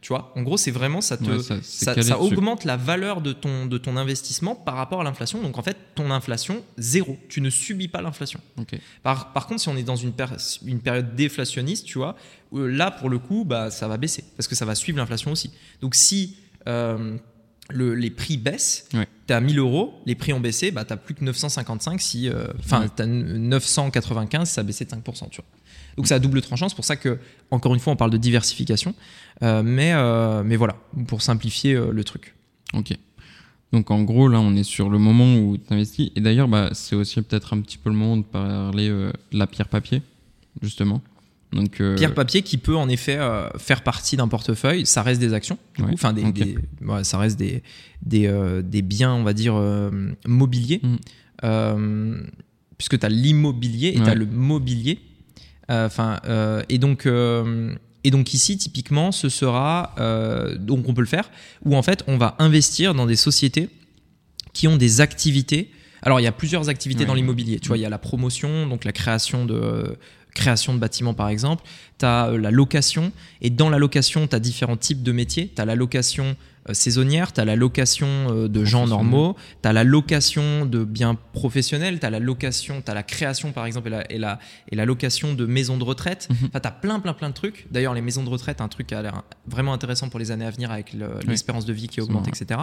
Tu 0.00 0.08
vois, 0.08 0.32
en 0.36 0.42
gros, 0.42 0.56
c'est 0.56 0.70
vraiment 0.70 1.00
ça 1.00 1.16
te, 1.16 1.38
ça, 1.62 2.20
augmente 2.20 2.64
la 2.64 2.76
valeur 2.76 3.20
de 3.20 3.32
ton, 3.32 3.66
de 3.66 3.78
ton 3.78 3.96
investissement 3.96 4.54
par 4.54 4.74
rapport 4.74 5.00
à 5.00 5.04
l'inflation. 5.04 5.42
Donc 5.42 5.58
en 5.58 5.62
fait, 5.62 5.76
ton 5.94 6.10
inflation 6.10 6.62
zéro, 6.78 7.18
tu 7.28 7.40
ne 7.40 7.50
subis 7.50 7.88
pas 7.88 8.02
l'inflation. 8.02 8.40
Par, 9.02 9.32
par, 9.32 9.46
contre, 9.46 9.60
si 9.60 9.68
on 9.68 9.76
est 9.76 9.82
dans 9.82 9.96
une, 9.96 10.12
une 10.66 10.80
période 10.80 11.14
déflationniste, 11.14 11.86
tu 11.86 11.98
vois, 11.98 12.16
euh, 12.52 12.66
là 12.66 12.90
pour 12.90 13.08
le 13.08 13.18
coup, 13.18 13.44
bah 13.44 13.70
ça 13.70 13.88
va 13.88 13.96
baisser 13.96 14.24
parce 14.36 14.46
que 14.46 14.54
ça 14.54 14.64
va 14.64 14.74
suivre 14.74 14.98
l'inflation 14.98 15.32
aussi. 15.32 15.50
Donc 15.80 15.94
si 15.94 16.36
euh, 16.68 17.16
le, 17.70 17.94
les 17.94 18.10
prix 18.10 18.36
baissent, 18.36 18.88
tu 19.26 19.32
as 19.32 19.40
1000 19.40 19.58
euros, 19.58 19.94
les 20.06 20.14
prix 20.14 20.32
ont 20.32 20.40
baissé, 20.40 20.70
bah, 20.70 20.84
tu 20.84 20.92
n'as 20.92 20.96
plus 20.96 21.14
que 21.14 21.24
955 21.24 22.00
si. 22.00 22.28
Euh, 22.28 22.46
enfin, 22.60 22.86
tu 22.94 23.02
as 23.02 23.06
995 23.06 24.48
ça 24.48 24.60
a 24.60 24.64
baissé 24.64 24.84
de 24.84 24.90
5%. 24.90 25.30
Tu 25.30 25.40
vois. 25.40 25.44
Donc 25.96 26.06
c'est 26.06 26.14
à 26.14 26.18
double 26.18 26.42
tranchant. 26.42 26.68
C'est 26.68 26.74
pour 26.76 26.84
ça 26.84 26.96
que, 26.96 27.18
encore 27.50 27.74
une 27.74 27.80
fois, 27.80 27.92
on 27.92 27.96
parle 27.96 28.10
de 28.10 28.18
diversification. 28.18 28.94
Euh, 29.42 29.62
mais, 29.62 29.92
euh, 29.94 30.42
mais 30.44 30.56
voilà, 30.56 30.76
pour 31.06 31.22
simplifier 31.22 31.74
euh, 31.74 31.90
le 31.92 32.04
truc. 32.04 32.34
Ok. 32.74 32.96
Donc 33.72 33.90
en 33.90 34.02
gros, 34.02 34.28
là, 34.28 34.40
on 34.40 34.54
est 34.54 34.64
sur 34.64 34.88
le 34.88 34.98
moment 34.98 35.36
où 35.36 35.58
tu 35.58 35.72
investis. 35.72 36.10
Et 36.16 36.20
d'ailleurs, 36.20 36.48
bah, 36.48 36.70
c'est 36.72 36.96
aussi 36.96 37.20
peut-être 37.22 37.52
un 37.52 37.60
petit 37.60 37.78
peu 37.78 37.90
le 37.90 37.96
moment 37.96 38.16
de 38.16 38.22
parler 38.22 38.88
de 38.88 39.12
la 39.32 39.46
pierre 39.46 39.68
papier, 39.68 40.02
justement. 40.62 41.02
Donc, 41.52 41.80
Pierre 41.96 42.12
papier 42.12 42.42
qui 42.42 42.58
peut 42.58 42.76
en 42.76 42.88
effet 42.88 43.18
faire 43.56 43.82
partie 43.82 44.16
d'un 44.16 44.28
portefeuille, 44.28 44.84
ça 44.84 45.02
reste 45.02 45.20
des 45.20 45.32
actions, 45.32 45.56
enfin 45.92 46.12
des, 46.12 46.24
ça 47.02 47.18
reste 47.18 47.38
des, 47.38 47.62
des, 48.02 48.60
des, 48.62 48.82
biens, 48.82 49.14
on 49.14 49.22
va 49.22 49.32
dire, 49.32 49.54
mobiliers, 50.26 50.82
mm. 50.82 52.16
puisque 52.76 52.98
tu 52.98 53.06
as 53.06 53.08
l'immobilier 53.08 53.88
et 53.90 54.00
tu 54.02 54.10
as 54.10 54.14
le 54.14 54.26
mobilier. 54.26 54.98
Enfin, 55.68 56.20
et 56.68 56.78
donc 56.78 57.06
et 58.06 58.12
donc 58.12 58.34
ici, 58.34 58.56
typiquement, 58.56 59.10
ce 59.10 59.28
sera, 59.28 59.92
euh, 59.98 60.56
donc 60.56 60.88
on 60.88 60.94
peut 60.94 61.00
le 61.00 61.08
faire, 61.08 61.28
où 61.64 61.74
en 61.74 61.82
fait, 61.82 62.04
on 62.06 62.18
va 62.18 62.36
investir 62.38 62.94
dans 62.94 63.04
des 63.04 63.16
sociétés 63.16 63.68
qui 64.52 64.68
ont 64.68 64.76
des 64.76 65.00
activités. 65.00 65.72
Alors, 66.02 66.20
il 66.20 66.22
y 66.22 66.28
a 66.28 66.32
plusieurs 66.32 66.68
activités 66.68 67.04
dans 67.04 67.14
l'immobilier. 67.14 67.58
Tu 67.58 67.66
vois, 67.66 67.78
il 67.78 67.80
y 67.80 67.84
a 67.84 67.88
la 67.88 67.98
promotion, 67.98 68.68
donc 68.68 68.84
la 68.84 68.92
création 68.92 69.44
de, 69.44 69.98
création 70.36 70.72
de 70.72 70.78
bâtiments 70.78 71.14
par 71.14 71.28
exemple, 71.30 71.64
tu 71.98 72.06
as 72.06 72.28
euh, 72.28 72.38
la 72.38 72.52
location, 72.52 73.10
et 73.40 73.50
dans 73.50 73.70
la 73.70 73.78
location, 73.78 74.28
tu 74.28 74.36
as 74.36 74.38
différents 74.38 74.76
types 74.76 75.02
de 75.02 75.10
métiers. 75.10 75.50
Tu 75.52 75.60
as 75.60 75.64
la 75.64 75.74
location 75.74 76.26
euh, 76.26 76.34
saisonnière, 76.74 77.32
tu 77.32 77.40
as 77.40 77.44
la 77.44 77.56
location 77.56 78.06
euh, 78.08 78.48
de 78.48 78.64
gens 78.64 78.86
normaux, 78.86 79.36
tu 79.62 79.68
as 79.68 79.72
la 79.72 79.84
location 79.84 80.66
de 80.66 80.84
biens 80.84 81.16
professionnels, 81.32 82.00
tu 82.00 82.06
as 82.06 82.10
la 82.10 82.18
location, 82.18 82.82
tu 82.84 82.90
as 82.90 82.94
la 82.94 83.02
création 83.02 83.52
par 83.52 83.66
exemple 83.66 83.88
et 83.88 84.18
la, 84.18 84.38
et 84.68 84.76
la, 84.76 84.84
location 84.84 85.34
de 85.34 85.46
maisons 85.46 85.76
de 85.76 85.84
retraite. 85.84 86.28
Mhm. 86.30 86.50
tu 86.50 86.56
as 86.62 86.70
plein, 86.70 87.00
plein, 87.00 87.12
plein 87.12 87.28
de 87.28 87.34
trucs. 87.34 87.66
D'ailleurs, 87.70 87.94
les 87.94 88.00
maisons 88.00 88.24
de 88.24 88.28
retraite, 88.28 88.60
un 88.60 88.68
truc 88.68 88.88
qui 88.88 88.94
a 88.94 89.02
l'air 89.02 89.22
vraiment 89.46 89.72
intéressant 89.72 90.08
pour 90.08 90.18
les 90.18 90.30
années 90.30 90.46
à 90.46 90.50
venir 90.50 90.70
avec 90.70 90.94
l'espérance 91.26 91.66
de 91.66 91.72
vie 91.72 91.88
qui 91.88 92.00
augmente, 92.00 92.28
etc. 92.28 92.60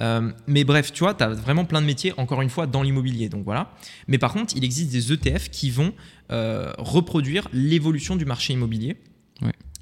Euh, 0.00 0.32
mais 0.46 0.64
bref, 0.64 0.92
tu 0.92 1.00
vois, 1.00 1.14
tu 1.14 1.24
as 1.24 1.28
vraiment 1.28 1.64
plein 1.64 1.80
de 1.80 1.86
métiers, 1.86 2.12
encore 2.16 2.42
une 2.42 2.50
fois, 2.50 2.66
dans 2.66 2.82
l'immobilier. 2.82 3.28
Donc 3.28 3.44
voilà. 3.44 3.72
Mais 4.08 4.18
par 4.18 4.32
contre, 4.32 4.56
il 4.56 4.64
existe 4.64 4.90
des 4.90 5.12
ETF 5.12 5.50
qui 5.50 5.70
vont 5.70 5.92
reproduire 6.28 7.48
l'évolution 7.52 8.16
du 8.16 8.24
marché 8.24 8.52
immobilier. 8.52 8.96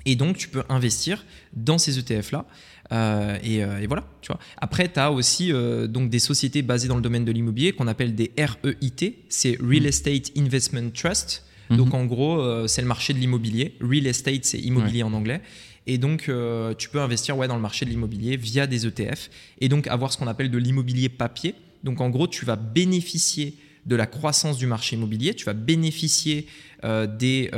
Et 0.07 0.17
donc, 0.17 0.37
tu 0.37 0.49
peux 0.49 0.65
investir 0.69 1.25
dans 1.55 1.79
ces 1.79 1.99
ETF-là. 1.99 2.47
Euh, 2.93 3.39
euh, 3.45 3.79
et, 3.79 3.87
voilà, 3.87 4.05
tu 4.21 4.29
vois. 4.29 4.39
Après, 4.59 4.91
tu 4.93 5.01
as 5.01 5.11
aussi 5.11 5.53
euh, 5.53 5.87
donc 5.87 6.11
des 6.11 6.19
sociétés 6.19 6.63
basées 6.63 6.89
dans 6.89 6.97
le 6.97 7.03
domaine 7.03 7.25
de 7.25 7.33
l'immobilier 7.33 7.73
qu'on 7.73 7.87
appelle 7.87 8.15
des 8.15 8.33
REIT, 8.37 9.25
c'est 9.29 9.57
Real 9.61 9.83
mm. 9.83 9.87
Estate 9.87 10.31
Investment 10.37 10.91
Trust. 10.91 11.45
Mm-hmm. 11.71 11.77
Donc 11.77 11.95
en 11.95 12.05
gros, 12.05 12.67
c'est 12.69 12.83
le 12.83 12.89
marché 12.89 13.15
de 13.15 13.19
l'immobilier. 13.19 13.77
Real 13.81 14.07
estate, 14.07 14.45
c'est 14.45 14.59
immobilier 14.59 15.03
en 15.03 15.13
anglais. 15.13 15.41
Et 15.87 15.99
donc, 15.99 16.31
tu 16.79 16.89
peux 16.89 17.01
investir 17.01 17.37
ouais, 17.37 17.49
dans 17.49 17.57
le 17.57 17.63
marché 17.63 17.85
de 17.85 17.91
l'immobilier 17.91 18.37
via 18.37 18.67
des 18.67 18.87
ETF 18.87 19.31
et 19.61 19.69
donc 19.69 19.87
avoir 19.87 20.13
ce 20.13 20.19
qu'on 20.19 20.27
appelle 20.27 20.51
de 20.51 20.59
l'immobilier 20.59 21.09
papier. 21.09 21.55
Donc, 21.83 22.01
en 22.01 22.11
gros, 22.11 22.27
tu 22.27 22.45
vas 22.45 22.57
bénéficier 22.57 23.55
de 23.87 23.97
la 23.97 24.07
croissance 24.07 24.57
du 24.57 24.67
marché 24.67 24.97
immobilier, 24.97 25.35
tu 25.35 25.45
vas 25.45 25.53
bénéficier 25.55 26.47
des, 26.83 27.51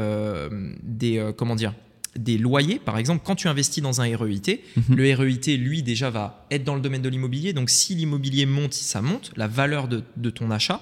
des 0.83 1.33
comment 1.37 1.57
dire, 1.57 1.73
des 2.17 2.39
loyers. 2.39 2.79
Par 2.79 2.99
exemple, 2.99 3.23
quand 3.25 3.35
tu 3.35 3.49
investis 3.49 3.83
dans 3.83 4.01
un 4.01 4.17
REIT, 4.17 4.61
mhm. 4.77 4.97
le 4.97 5.15
REIT, 5.15 5.57
lui, 5.57 5.83
déjà 5.83 6.11
va 6.11 6.47
être 6.51 6.65
dans 6.65 6.75
le 6.75 6.81
domaine 6.81 7.03
de 7.03 7.09
l'immobilier. 7.09 7.53
Donc, 7.53 7.71
si 7.71 7.95
l'immobilier 7.95 8.47
monte, 8.47 8.75
ça 8.75 9.03
monte, 9.03 9.33
la 9.37 9.47
valeur 9.47 9.89
de, 9.89 10.31
ton 10.31 10.51
achat, 10.51 10.81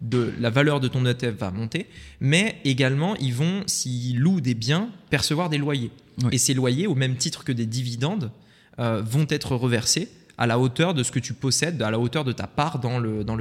de 0.00 0.32
la 0.38 0.50
valeur 0.50 0.80
de 0.80 0.88
ton 0.88 1.04
ETF 1.04 1.38
va 1.38 1.50
monter. 1.50 1.86
Mais 2.20 2.60
également, 2.64 3.16
ils 3.16 3.34
vont, 3.34 3.62
s'ils 3.66 4.18
louent 4.18 4.40
des 4.40 4.54
biens, 4.54 4.90
percevoir 5.10 5.48
des 5.48 5.58
loyers. 5.58 5.90
Et 6.32 6.38
ces 6.38 6.54
loyers, 6.54 6.88
au 6.88 6.96
même 6.96 7.16
titre 7.16 7.44
que 7.44 7.52
des 7.52 7.66
dividendes, 7.66 8.32
euh, 8.80 9.02
vont 9.02 9.26
être 9.28 9.54
reversés 9.54 10.08
à 10.36 10.46
la 10.46 10.58
hauteur 10.58 10.94
de 10.94 11.02
ce 11.02 11.12
que 11.12 11.18
tu 11.18 11.32
possèdes, 11.32 11.80
à 11.82 11.90
la 11.90 11.98
hauteur 11.98 12.24
de 12.24 12.32
ta 12.32 12.46
part 12.46 12.78
dans 12.78 12.98
l'ETF. 12.98 13.08
Le, 13.08 13.24
dans 13.24 13.36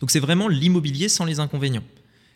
Donc, 0.00 0.10
c'est 0.10 0.20
vraiment 0.20 0.48
l'immobilier 0.48 1.08
sans 1.08 1.24
les 1.24 1.40
inconvénients. 1.40 1.84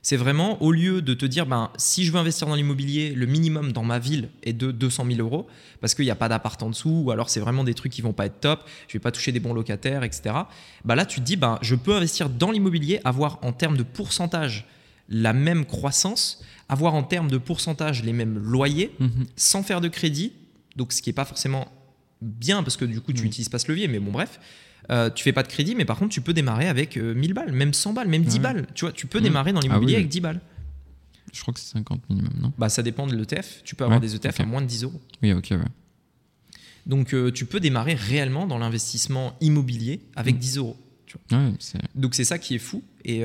C'est 0.03 0.16
vraiment, 0.16 0.62
au 0.62 0.73
lieu 0.73 1.03
de 1.03 1.12
te 1.15 1.27
dire, 1.27 1.47
ben, 1.47 1.70
si 1.77 2.05
je 2.05 2.12
veux 2.12 2.19
investir 2.19 2.47
dans 2.47 2.55
l'immobilier, 2.55 3.12
le 3.15 3.27
minimum 3.27 3.73
dans 3.73 3.83
ma 3.83 3.99
ville 3.99 4.29
est 4.43 4.53
de 4.53 4.70
200 4.70 5.07
000 5.11 5.20
euros, 5.20 5.47
parce 5.81 5.95
qu'il 5.95 6.05
n'y 6.05 6.11
a 6.11 6.16
pas 6.16 6.29
d'appart 6.29 6.62
en 6.62 6.70
dessous, 6.70 7.03
ou 7.05 7.11
alors 7.11 7.29
c'est 7.29 7.41
vraiment 7.41 7.65
des 7.65 7.75
trucs 7.75 7.93
qui 7.93 8.01
vont 8.01 8.12
pas 8.12 8.27
être 8.27 8.41
top, 8.41 8.69
je 8.87 8.95
vais 8.95 9.01
pas 9.01 9.11
toucher 9.11 9.33
des 9.33 9.41
bons 9.41 9.53
locataires, 9.53 10.05
etc. 10.05 10.35
Ben 10.85 10.95
là, 10.95 11.05
tu 11.05 11.20
te 11.20 11.25
dis, 11.25 11.37
ben, 11.37 11.59
je 11.62 11.75
peux 11.75 11.95
investir 11.95 12.31
dans 12.31 12.51
l'immobilier, 12.51 13.01
avoir 13.05 13.39
en 13.43 13.53
termes 13.53 13.77
de 13.77 13.83
pourcentage 13.83 14.66
la 15.09 15.33
même 15.33 15.65
croissance, 15.65 16.43
avoir 16.69 16.95
en 16.95 17.03
termes 17.03 17.31
de 17.31 17.39
pourcentage 17.39 18.03
les 18.05 18.12
mêmes 18.12 18.39
loyers, 18.39 18.95
mhm. 19.01 19.27
sans 19.37 19.62
faire 19.62 19.81
de 19.81 19.89
crédit, 19.89 20.33
donc 20.77 20.93
ce 20.93 21.03
qui 21.03 21.09
n'est 21.09 21.15
pas 21.15 21.25
forcément 21.25 21.69
bien, 22.23 22.62
parce 22.62 22.77
que 22.77 22.85
du 22.85 23.01
coup, 23.01 23.12
tu 23.12 23.23
n'utilises 23.25 23.49
pas 23.49 23.59
ce 23.59 23.69
levier, 23.70 23.89
mais 23.89 23.99
bon, 23.99 24.12
bref. 24.12 24.39
Euh, 24.90 25.10
tu 25.10 25.23
fais 25.23 25.32
pas 25.32 25.43
de 25.43 25.48
crédit, 25.48 25.74
mais 25.74 25.85
par 25.85 25.98
contre, 25.98 26.12
tu 26.12 26.20
peux 26.20 26.32
démarrer 26.32 26.66
avec 26.66 26.97
1000 26.97 27.31
euh, 27.31 27.35
balles, 27.35 27.52
même 27.52 27.74
100 27.74 27.93
balles, 27.93 28.09
même 28.09 28.23
10 28.23 28.39
balles. 28.39 28.66
Tu 28.74 28.85
vois, 28.85 28.93
tu 28.93 29.06
peux 29.06 29.20
mmh. 29.20 29.23
démarrer 29.23 29.52
dans 29.52 29.60
l'immobilier 29.60 29.94
ah 29.94 29.98
avec 29.98 30.09
10 30.09 30.20
balles. 30.20 30.40
Je 31.32 31.43
crois 31.43 31.52
que 31.52 31.60
c'est 31.60 31.73
50 31.73 32.09
minimum, 32.09 32.32
non? 32.40 32.52
Bah, 32.56 32.70
ça 32.70 32.82
dépend 32.82 33.06
de 33.06 33.15
l'ETF. 33.15 33.62
Tu 33.65 33.74
peux 33.74 33.85
avoir 33.85 34.01
des 34.01 34.15
ETF 34.15 34.40
à 34.40 34.47
moins 34.47 34.62
de 34.62 34.66
10 34.66 34.85
euros. 34.85 35.01
Oui, 35.23 35.32
ok, 35.32 35.48
ouais. 35.51 35.59
Donc, 36.86 37.12
euh, 37.12 37.31
tu 37.31 37.44
peux 37.44 37.60
démarrer 37.60 37.94
réellement 37.94 38.47
dans 38.47 38.56
l'investissement 38.56 39.36
immobilier 39.43 40.01
avec 40.16 40.39
10 40.39 40.56
mmh. 40.56 40.60
euros. 40.60 40.77
donc, 41.94 42.15
c'est 42.15 42.24
ça 42.24 42.39
qui 42.39 42.55
est 42.55 42.59
fou. 42.59 42.82
Et, 43.05 43.24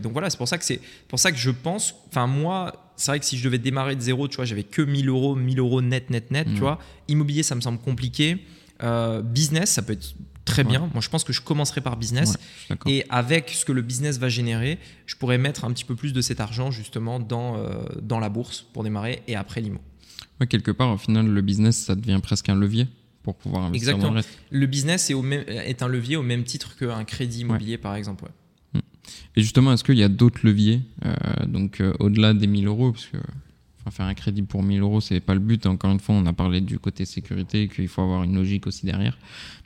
donc, 0.00 0.12
voilà, 0.12 0.30
c'est 0.30 0.36
pour 0.38 0.46
ça 0.46 0.56
que 0.56 0.64
c'est 0.64 0.80
pour 1.08 1.18
ça 1.18 1.32
que 1.32 1.38
je 1.38 1.50
pense. 1.50 1.96
Enfin, 2.08 2.28
moi, 2.28 2.92
c'est 2.96 3.10
vrai 3.10 3.18
que 3.18 3.26
si 3.26 3.36
je 3.36 3.44
devais 3.44 3.58
démarrer 3.58 3.96
de 3.96 4.00
zéro, 4.00 4.28
tu 4.28 4.36
vois, 4.36 4.44
j'avais 4.44 4.62
que 4.62 4.82
1000 4.82 5.08
euros, 5.08 5.34
1000 5.34 5.58
euros 5.58 5.82
net, 5.82 6.10
net, 6.10 6.30
net, 6.30 6.46
tu 6.46 6.54
mmh. 6.54 6.58
vois. 6.58 6.78
Immobilier, 7.08 7.42
ça 7.42 7.56
me 7.56 7.60
semble 7.60 7.78
compliqué. 7.78 8.46
business, 9.24 9.70
ça 9.70 9.82
peut 9.82 9.94
être 9.94 10.14
très 10.44 10.64
bien. 10.64 10.90
Moi, 10.92 11.00
je 11.00 11.08
pense 11.08 11.24
que 11.24 11.32
je 11.32 11.40
commencerai 11.40 11.80
par 11.80 11.96
business. 11.96 12.38
et 12.86 13.04
avec 13.08 13.50
ce 13.50 13.64
que 13.64 13.72
le 13.72 13.82
business 13.82 14.18
va 14.18 14.28
générer, 14.28 14.78
je 15.06 15.16
pourrais 15.16 15.38
mettre 15.38 15.64
un 15.64 15.72
petit 15.72 15.84
peu 15.84 15.94
plus 15.94 16.12
de 16.12 16.20
cet 16.20 16.40
argent 16.40 16.70
justement 16.70 17.20
dans, 17.20 17.56
euh, 17.56 17.84
dans 18.00 18.20
la 18.20 18.28
bourse 18.28 18.62
pour 18.72 18.82
démarrer 18.84 19.22
et 19.28 19.36
après 19.36 19.60
l'IMO. 19.60 19.80
Ouais, 20.40 20.46
quelque 20.46 20.70
part, 20.70 20.92
au 20.92 20.98
final, 20.98 21.26
le 21.26 21.40
business, 21.42 21.76
ça 21.76 21.94
devient 21.94 22.20
presque 22.22 22.48
un 22.48 22.54
levier 22.54 22.88
pour 23.22 23.36
pouvoir 23.36 23.64
investir 23.64 23.90
Exactement. 23.90 24.08
dans 24.08 24.14
le 24.14 24.16
reste. 24.16 24.38
Le 24.50 24.66
business 24.66 25.10
est, 25.10 25.14
au 25.14 25.22
même, 25.22 25.44
est 25.46 25.82
un 25.82 25.88
levier 25.88 26.16
au 26.16 26.22
même 26.22 26.44
titre 26.44 26.76
qu'un 26.76 27.04
crédit 27.04 27.40
immobilier, 27.40 27.78
par 27.78 27.94
exemple. 27.94 28.24
Hmm. 28.74 28.80
Et 29.36 29.42
justement, 29.42 29.72
est-ce 29.72 29.84
qu'il 29.84 29.98
y 29.98 30.02
a 30.02 30.08
d'autres 30.08 30.40
leviers, 30.42 30.80
euh, 31.04 31.14
donc 31.46 31.80
euh, 31.80 31.92
au-delà 32.00 32.34
des 32.34 32.46
1000 32.46 32.66
euros, 32.66 32.92
parce 32.92 33.06
que 33.06 33.18
faire 33.90 34.06
un 34.06 34.14
crédit 34.14 34.42
pour 34.42 34.62
1000 34.62 34.80
euros, 34.80 35.00
c'est 35.00 35.20
pas 35.20 35.34
le 35.34 35.40
but. 35.40 35.66
Encore 35.66 35.90
une 35.90 36.00
fois, 36.00 36.14
on 36.14 36.26
a 36.26 36.32
parlé 36.32 36.60
du 36.60 36.78
côté 36.78 37.04
sécurité, 37.04 37.68
qu'il 37.68 37.88
faut 37.88 38.02
avoir 38.02 38.22
une 38.22 38.34
logique 38.34 38.66
aussi 38.66 38.86
derrière. 38.86 39.18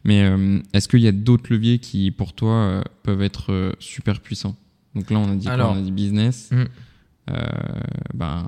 Mais 0.04 0.22
euh, 0.22 0.60
est-ce 0.72 0.88
qu'il 0.88 1.00
y 1.00 1.08
a 1.08 1.12
d'autres 1.12 1.52
leviers 1.52 1.78
qui, 1.78 2.10
pour 2.10 2.32
toi, 2.32 2.52
euh, 2.52 2.82
peuvent 3.02 3.22
être 3.22 3.52
euh, 3.52 3.72
super 3.78 4.20
puissants? 4.20 4.56
Donc 4.94 5.10
là, 5.10 5.18
on 5.18 5.30
a 5.30 5.34
dit 5.34 5.46
quoi? 5.46 5.72
On 5.72 5.78
a 5.78 5.80
dit 5.80 5.92
business, 5.92 6.50
hmm. 6.50 6.64
ben, 8.14 8.46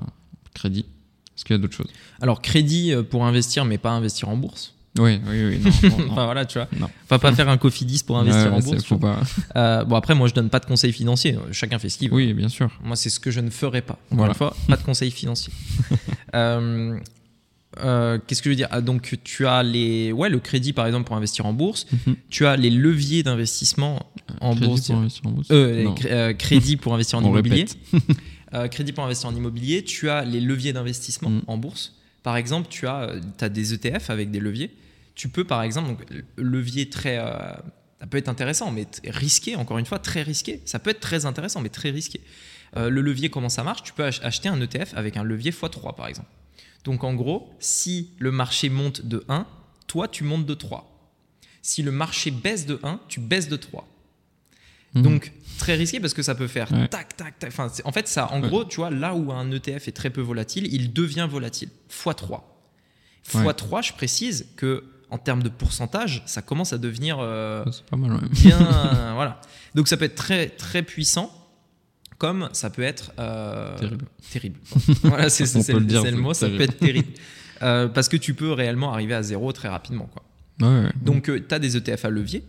crédit. 0.53 0.85
Est-ce 1.35 1.45
qu'il 1.45 1.55
y 1.55 1.59
a 1.59 1.61
d'autres 1.61 1.75
choses? 1.75 1.91
Alors, 2.21 2.41
crédit 2.41 2.93
pour 3.09 3.25
investir, 3.25 3.65
mais 3.65 3.77
pas 3.77 3.91
investir 3.91 4.29
en 4.29 4.37
bourse. 4.37 4.73
Oui, 4.97 5.19
oui, 5.27 5.45
oui. 5.45 5.71
enfin 6.09 6.25
voilà, 6.25 6.45
tu 6.45 6.57
vois. 6.57 6.67
Non. 6.79 6.89
va 7.09 7.19
pas 7.19 7.33
faire 7.33 7.47
un 7.47 7.57
Cofidis 7.57 8.03
pour 8.03 8.17
investir 8.17 8.53
en 8.53 8.59
bourse. 8.59 8.83
Faut 8.83 8.97
pas. 8.97 9.19
Euh, 9.55 9.83
bon 9.85 9.95
après, 9.95 10.15
moi 10.15 10.27
je 10.27 10.33
donne 10.33 10.49
pas 10.49 10.59
de 10.59 10.65
conseils 10.65 10.93
financiers. 10.93 11.37
Chacun 11.51 11.77
fait 11.79 11.89
ce 11.89 11.97
qu'il 11.97 12.09
veut. 12.09 12.15
Oui, 12.15 12.33
bien 12.33 12.49
sûr. 12.49 12.69
Moi 12.83 12.95
c'est 12.95 13.09
ce 13.09 13.19
que 13.19 13.29
je 13.31 13.39
ne 13.39 13.49
ferai 13.49 13.81
pas. 13.81 13.99
Encore 14.11 14.25
une 14.25 14.33
fois, 14.33 14.55
pas 14.67 14.77
de 14.77 14.83
conseils 14.83 15.11
financiers. 15.11 15.53
euh, 16.35 16.97
euh, 17.83 18.17
Qu'est-ce 18.25 18.41
que 18.41 18.45
je 18.45 18.51
veux 18.51 18.55
dire? 18.55 18.67
Ah, 18.71 18.81
Donc 18.81 19.19
tu 19.23 19.45
as 19.45 19.61
les, 19.61 20.11
ouais, 20.11 20.29
le 20.29 20.39
crédit 20.39 20.73
par 20.73 20.87
exemple 20.87 21.05
pour 21.05 21.15
investir 21.15 21.45
en 21.45 21.53
bourse. 21.53 21.85
Mhm. 22.07 22.15
Tu 22.29 22.47
as 22.47 22.57
les 22.57 22.71
leviers 22.71 23.21
d'investissement 23.21 24.07
en, 24.41 24.49
en 24.51 24.55
bourse? 24.55 24.91
Crédit 26.37 26.77
pour 26.77 26.93
investir 26.95 27.19
en 27.19 27.23
immobilier. 27.23 27.65
crédit 28.71 28.91
pour 28.91 29.03
investir 29.03 29.29
en 29.29 29.35
immobilier. 29.35 29.83
Tu 29.83 30.09
as 30.09 30.25
les 30.25 30.41
leviers 30.41 30.73
d'investissement 30.73 31.29
mhm. 31.29 31.41
en 31.45 31.57
bourse. 31.57 31.93
Par 32.23 32.37
exemple, 32.37 32.67
tu 32.69 32.87
as, 32.87 33.15
as 33.39 33.49
des 33.49 33.73
ETF 33.73 34.09
avec 34.09 34.31
des 34.31 34.39
leviers 34.39 34.71
tu 35.19 35.27
peux 35.27 35.43
par 35.43 35.63
exemple, 35.63 35.89
donc, 35.89 36.23
levier 36.37 36.89
très. 36.89 37.17
Euh, 37.17 37.51
ça 37.99 38.07
peut 38.07 38.17
être 38.17 38.29
intéressant, 38.29 38.71
mais 38.71 38.87
risqué, 39.03 39.57
encore 39.57 39.77
une 39.77 39.85
fois, 39.85 39.99
très 39.99 40.21
risqué. 40.21 40.61
Ça 40.63 40.79
peut 40.79 40.91
être 40.91 41.01
très 41.01 41.25
intéressant, 41.25 41.59
mais 41.59 41.67
très 41.67 41.89
risqué. 41.89 42.21
Euh, 42.77 42.89
le 42.89 43.01
levier, 43.01 43.29
comment 43.29 43.49
ça 43.49 43.65
marche? 43.65 43.83
Tu 43.83 43.91
peux 43.91 44.05
acheter 44.05 44.47
un 44.47 44.61
ETF 44.61 44.93
avec 44.95 45.17
un 45.17 45.23
levier 45.23 45.51
x3, 45.51 45.93
par 45.93 46.07
exemple. 46.07 46.29
Donc 46.85 47.03
en 47.03 47.13
gros, 47.15 47.53
si 47.59 48.11
le 48.17 48.31
marché 48.31 48.69
monte 48.69 49.05
de 49.05 49.25
1, 49.27 49.45
toi, 49.87 50.07
tu 50.07 50.23
montes 50.23 50.45
de 50.45 50.53
3. 50.53 50.89
Si 51.61 51.83
le 51.83 51.91
marché 51.91 52.31
baisse 52.31 52.65
de 52.65 52.79
1, 52.83 53.01
tu 53.09 53.19
baisses 53.19 53.49
de 53.49 53.57
3. 53.57 53.85
Mhm. 54.95 55.03
Donc 55.03 55.31
très 55.59 55.75
risqué 55.75 55.99
parce 55.99 56.13
que 56.13 56.23
ça 56.23 56.35
peut 56.35 56.47
faire 56.47 56.69
tac, 56.89 57.15
tac, 57.15 57.37
tac. 57.37 57.49
Enfin, 57.49 57.67
en 57.83 57.91
fait, 57.91 58.07
ça, 58.07 58.31
en 58.31 58.39
gros, 58.39 58.65
tu 58.65 58.77
vois, 58.77 58.89
là 58.89 59.13
où 59.13 59.31
un 59.31 59.51
ETF 59.51 59.87
est 59.87 59.95
très 59.95 60.09
peu 60.09 60.21
volatile, 60.21 60.67
il 60.73 60.93
devient 60.93 61.27
volatile. 61.29 61.69
x3. 61.91 62.41
x3, 63.27 63.87
je 63.87 63.93
précise 63.93 64.47
que 64.55 64.83
en 65.11 65.17
termes 65.17 65.43
de 65.43 65.49
pourcentage, 65.49 66.23
ça 66.25 66.41
commence 66.41 66.71
à 66.73 66.77
devenir 66.77 67.17
euh, 67.19 67.65
pas 67.89 67.97
mal, 67.97 68.19
bien. 68.31 68.57
voilà. 69.15 69.41
Donc 69.75 69.87
ça 69.87 69.97
peut 69.97 70.05
être 70.05 70.15
très 70.15 70.49
très 70.49 70.83
puissant, 70.83 71.31
comme 72.17 72.49
ça 72.53 72.69
peut 72.69 72.83
être 72.83 73.11
euh, 73.19 73.77
terrible. 73.77 74.05
terrible. 74.31 74.59
voilà, 75.03 75.29
c'est 75.29 75.43
le, 75.73 75.79
le, 75.79 76.17
mot. 76.17 76.33
Ça 76.33 76.47
peut 76.47 76.61
être 76.61 76.77
terrible 76.77 77.09
euh, 77.61 77.87
parce 77.87 78.07
que 78.07 78.17
tu 78.17 78.33
peux 78.33 78.51
réellement 78.51 78.93
arriver 78.93 79.15
à 79.15 79.23
zéro 79.23 79.51
très 79.51 79.67
rapidement, 79.67 80.09
quoi. 80.13 80.23
Donc 81.01 81.25
tu 81.25 81.53
as 81.53 81.59
des 81.59 81.77
ETF 81.77 82.05
à 82.05 82.09
levier. 82.09 82.43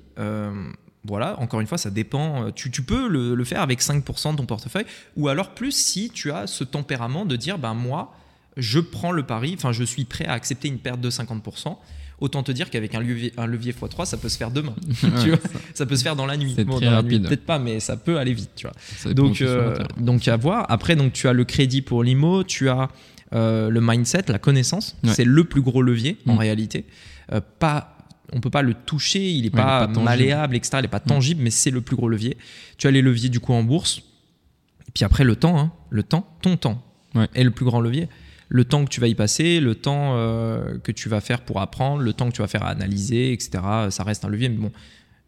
Voilà, 1.05 1.39
encore 1.41 1.61
une 1.61 1.67
fois, 1.67 1.79
ça 1.79 1.91
dépend. 1.91 2.51
Tu, 2.53 2.71
tu 2.71 2.83
peux 2.83 3.09
le, 3.09 3.35
le, 3.35 3.45
faire 3.45 3.63
avec 3.63 3.81
5% 3.81 4.33
de 4.33 4.37
ton 4.37 4.47
portefeuille, 4.47 4.87
ou 5.17 5.29
alors 5.29 5.55
plus 5.55 5.73
si 5.73 6.11
tu 6.11 6.31
as 6.31 6.47
ce 6.47 6.65
tempérament 6.65 7.25
de 7.25 7.37
dire, 7.37 7.59
ben 7.59 7.75
moi, 7.75 8.15
je 8.57 8.81
prends 8.81 9.13
le 9.13 9.23
pari, 9.23 9.55
enfin 9.57 9.73
je 9.73 9.85
suis 9.85 10.05
prêt 10.05 10.27
à 10.27 10.33
accepter 10.33 10.69
une 10.69 10.79
perte 10.79 11.01
de 11.01 11.11
50%. 11.11 11.77
Autant 12.21 12.43
te 12.43 12.53
dire 12.53 12.69
qu'avec 12.69 12.95
un 12.95 13.01
levier, 13.01 13.33
un 13.39 13.47
levier 13.47 13.73
x3, 13.73 14.05
ça 14.05 14.19
peut 14.19 14.29
se 14.29 14.37
faire 14.37 14.51
demain. 14.51 14.75
tu 15.23 15.31
vois 15.31 15.39
ça 15.73 15.87
peut 15.87 15.97
se 15.97 16.03
faire 16.03 16.17
dans 16.17 16.27
la 16.27 16.37
nuit. 16.37 16.53
C'est 16.55 16.67
très 16.67 16.89
rapide. 16.89 17.27
Peut-être 17.27 17.47
pas, 17.47 17.59
mais 17.59 17.81
ça 17.81 17.97
peut 17.97 18.19
aller 18.19 18.35
vite. 18.35 18.51
Tu 18.57 18.67
vois. 18.67 19.15
Donc, 19.15 19.41
euh, 19.41 19.79
donc 19.97 20.29
à 20.29 20.37
voir. 20.37 20.67
Après, 20.69 20.97
donc 20.97 21.15
tu 21.15 21.29
as 21.29 21.33
le 21.33 21.45
crédit 21.45 21.81
pour 21.81 22.05
l'IMO, 22.05 22.45
tu 22.45 22.69
as 22.69 22.91
euh, 23.33 23.71
le 23.71 23.81
mindset, 23.81 24.25
la 24.29 24.39
connaissance. 24.39 24.99
C'est 25.05 25.25
le 25.25 25.45
plus 25.45 25.63
gros 25.63 25.81
levier 25.81 26.19
en 26.27 26.35
mm. 26.35 26.39
réalité. 26.39 26.85
Euh, 27.33 27.41
pas 27.59 27.97
on 28.33 28.41
peut 28.41 28.51
pas 28.51 28.63
le 28.63 28.75
toucher, 28.75 29.31
il 29.31 29.43
n'est 29.43 29.51
pas, 29.51 29.87
malléable, 29.87 30.57
etc. 30.57 30.79
Il 30.79 30.83
n'est 30.83 30.89
pas 30.89 30.99
mm. 30.99 31.09
tangible, 31.09 31.43
mais 31.43 31.51
c'est 31.51 31.71
le 31.71 31.81
plus 31.81 31.97
gros 31.97 32.09
levier. 32.09 32.37
Tu 32.79 32.87
as 32.87 32.91
les 32.91 33.03
leviers 33.03 33.29
du 33.29 33.41
coup 33.41 33.53
en 33.53 33.63
bourse. 33.63 34.03
Et 34.89 34.93
puis 34.93 35.05
après, 35.05 35.25
le 35.25 35.37
temps, 35.37 35.59
hein. 35.59 35.73
le 35.91 36.03
temps, 36.03 36.27
ton 36.43 36.57
temps 36.57 36.83
est 37.35 37.45
le 37.45 37.51
plus 37.51 37.65
grand 37.65 37.81
levier 37.81 38.09
le 38.51 38.65
temps 38.65 38.85
que 38.85 38.91
tu 38.91 39.01
vas 39.01 39.07
y 39.07 39.15
passer, 39.15 39.61
le 39.61 39.77
temps 39.77 40.17
euh, 40.17 40.77
que 40.79 40.93
tu 40.93 41.09
vas 41.09 41.21
faire 41.21 41.43
pour 41.43 41.61
apprendre, 41.61 42.03
le 42.03 42.13
temps 42.13 42.29
que 42.29 42.35
tu 42.35 42.43
vas 42.43 42.49
faire 42.49 42.65
à 42.65 42.71
analyser, 42.71 43.33
etc. 43.33 43.51
Ça 43.91 44.03
reste 44.03 44.25
un 44.25 44.29
levier. 44.29 44.49
Mais 44.49 44.57
bon, 44.57 44.73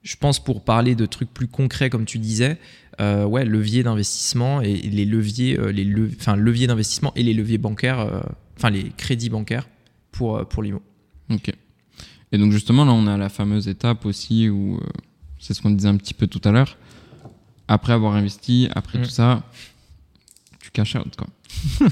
je 0.02 0.16
pense 0.16 0.42
pour 0.42 0.64
parler 0.64 0.96
de 0.96 1.06
trucs 1.06 1.32
plus 1.32 1.46
concrets, 1.46 1.88
comme 1.88 2.04
tu 2.04 2.18
disais, 2.18 2.58
euh, 3.00 3.24
ouais, 3.24 3.44
levier 3.44 3.84
d'investissement 3.84 4.60
et 4.60 4.74
les 4.74 5.04
leviers, 5.04 5.56
euh, 5.58 5.70
les 5.70 5.84
leviers 5.84 6.66
d'investissement 6.66 7.12
et 7.14 7.22
les 7.22 7.32
leviers 7.32 7.58
bancaires, 7.58 8.24
enfin 8.56 8.70
les 8.70 8.90
crédits 8.90 9.30
bancaires 9.30 9.68
pour, 10.10 10.46
pour 10.48 10.64
l'IMO. 10.64 10.82
Ok. 11.30 11.52
Et 12.32 12.38
donc 12.38 12.52
justement, 12.52 12.84
là, 12.84 12.92
on 12.92 13.06
a 13.06 13.16
la 13.16 13.28
fameuse 13.28 13.68
étape 13.68 14.06
aussi 14.06 14.48
où, 14.48 14.80
c'est 15.38 15.54
ce 15.54 15.62
qu'on 15.62 15.70
disait 15.70 15.88
un 15.88 15.96
petit 15.96 16.14
peu 16.14 16.26
tout 16.26 16.40
à 16.44 16.50
l'heure, 16.50 16.76
après 17.68 17.92
avoir 17.92 18.14
investi, 18.14 18.68
après 18.74 18.98
mmh. 18.98 19.02
tout 19.02 19.10
ça, 19.10 19.42
tu 20.60 20.70
caches 20.70 20.96
out, 20.96 21.14
quoi. 21.16 21.28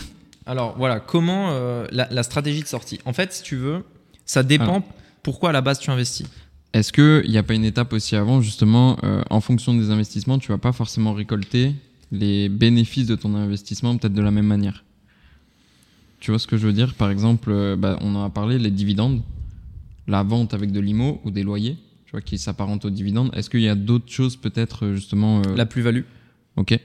Alors 0.46 0.76
voilà, 0.76 0.98
comment 0.98 1.50
euh, 1.50 1.86
la, 1.92 2.22
stratégie 2.22 2.62
de 2.62 2.66
sortie? 2.66 2.98
En 3.04 3.12
fait, 3.12 3.32
si 3.32 3.42
tu 3.42 3.56
veux, 3.56 3.84
ça 4.24 4.42
dépend 4.42 4.84
pourquoi 5.22 5.50
à 5.50 5.52
la 5.52 5.60
base 5.60 5.78
tu 5.78 5.90
investis. 5.90 6.26
Est-ce 6.72 6.92
qu'il 6.92 7.30
n'y 7.30 7.38
a 7.38 7.42
pas 7.42 7.54
une 7.54 7.64
étape 7.64 7.92
aussi 7.92 8.16
avant, 8.16 8.40
justement, 8.40 8.96
euh, 9.04 9.22
en 9.30 9.40
fonction 9.40 9.74
des 9.74 9.90
investissements, 9.90 10.38
tu 10.38 10.48
vas 10.48 10.58
pas 10.58 10.72
forcément 10.72 11.12
récolter 11.12 11.74
les 12.10 12.48
bénéfices 12.48 13.06
de 13.06 13.16
ton 13.16 13.34
investissement 13.34 13.96
peut-être 13.96 14.14
de 14.14 14.22
la 14.22 14.30
même 14.30 14.46
manière? 14.46 14.84
Tu 16.20 16.30
vois 16.30 16.38
ce 16.38 16.46
que 16.46 16.56
je 16.56 16.66
veux 16.66 16.72
dire? 16.72 16.94
Par 16.94 17.10
exemple, 17.10 17.50
euh, 17.50 17.76
bah, 17.76 17.98
on 18.00 18.14
en 18.14 18.24
a 18.24 18.30
parlé, 18.30 18.58
les 18.58 18.70
dividendes, 18.70 19.22
la 20.10 20.22
vente 20.22 20.52
avec 20.52 20.72
de 20.72 20.80
l'IMO 20.80 21.20
ou 21.24 21.30
des 21.30 21.42
loyers, 21.42 21.78
tu 22.04 22.12
vois, 22.12 22.20
qui 22.20 22.36
s'apparentent 22.36 22.84
aux 22.84 22.90
dividendes. 22.90 23.30
Est-ce 23.34 23.48
qu'il 23.48 23.60
y 23.60 23.68
a 23.68 23.74
d'autres 23.74 24.10
choses 24.10 24.36
peut-être 24.36 24.92
justement 24.92 25.40
La 25.56 25.66
plus-value. 25.66 26.02
Ok. 26.56 26.78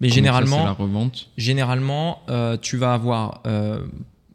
Mais 0.00 0.08
généralement, 0.08 0.64
la 0.64 0.72
revente 0.72 1.28
généralement, 1.36 2.22
euh, 2.28 2.56
tu 2.56 2.76
vas 2.76 2.94
avoir, 2.94 3.42
euh, 3.46 3.80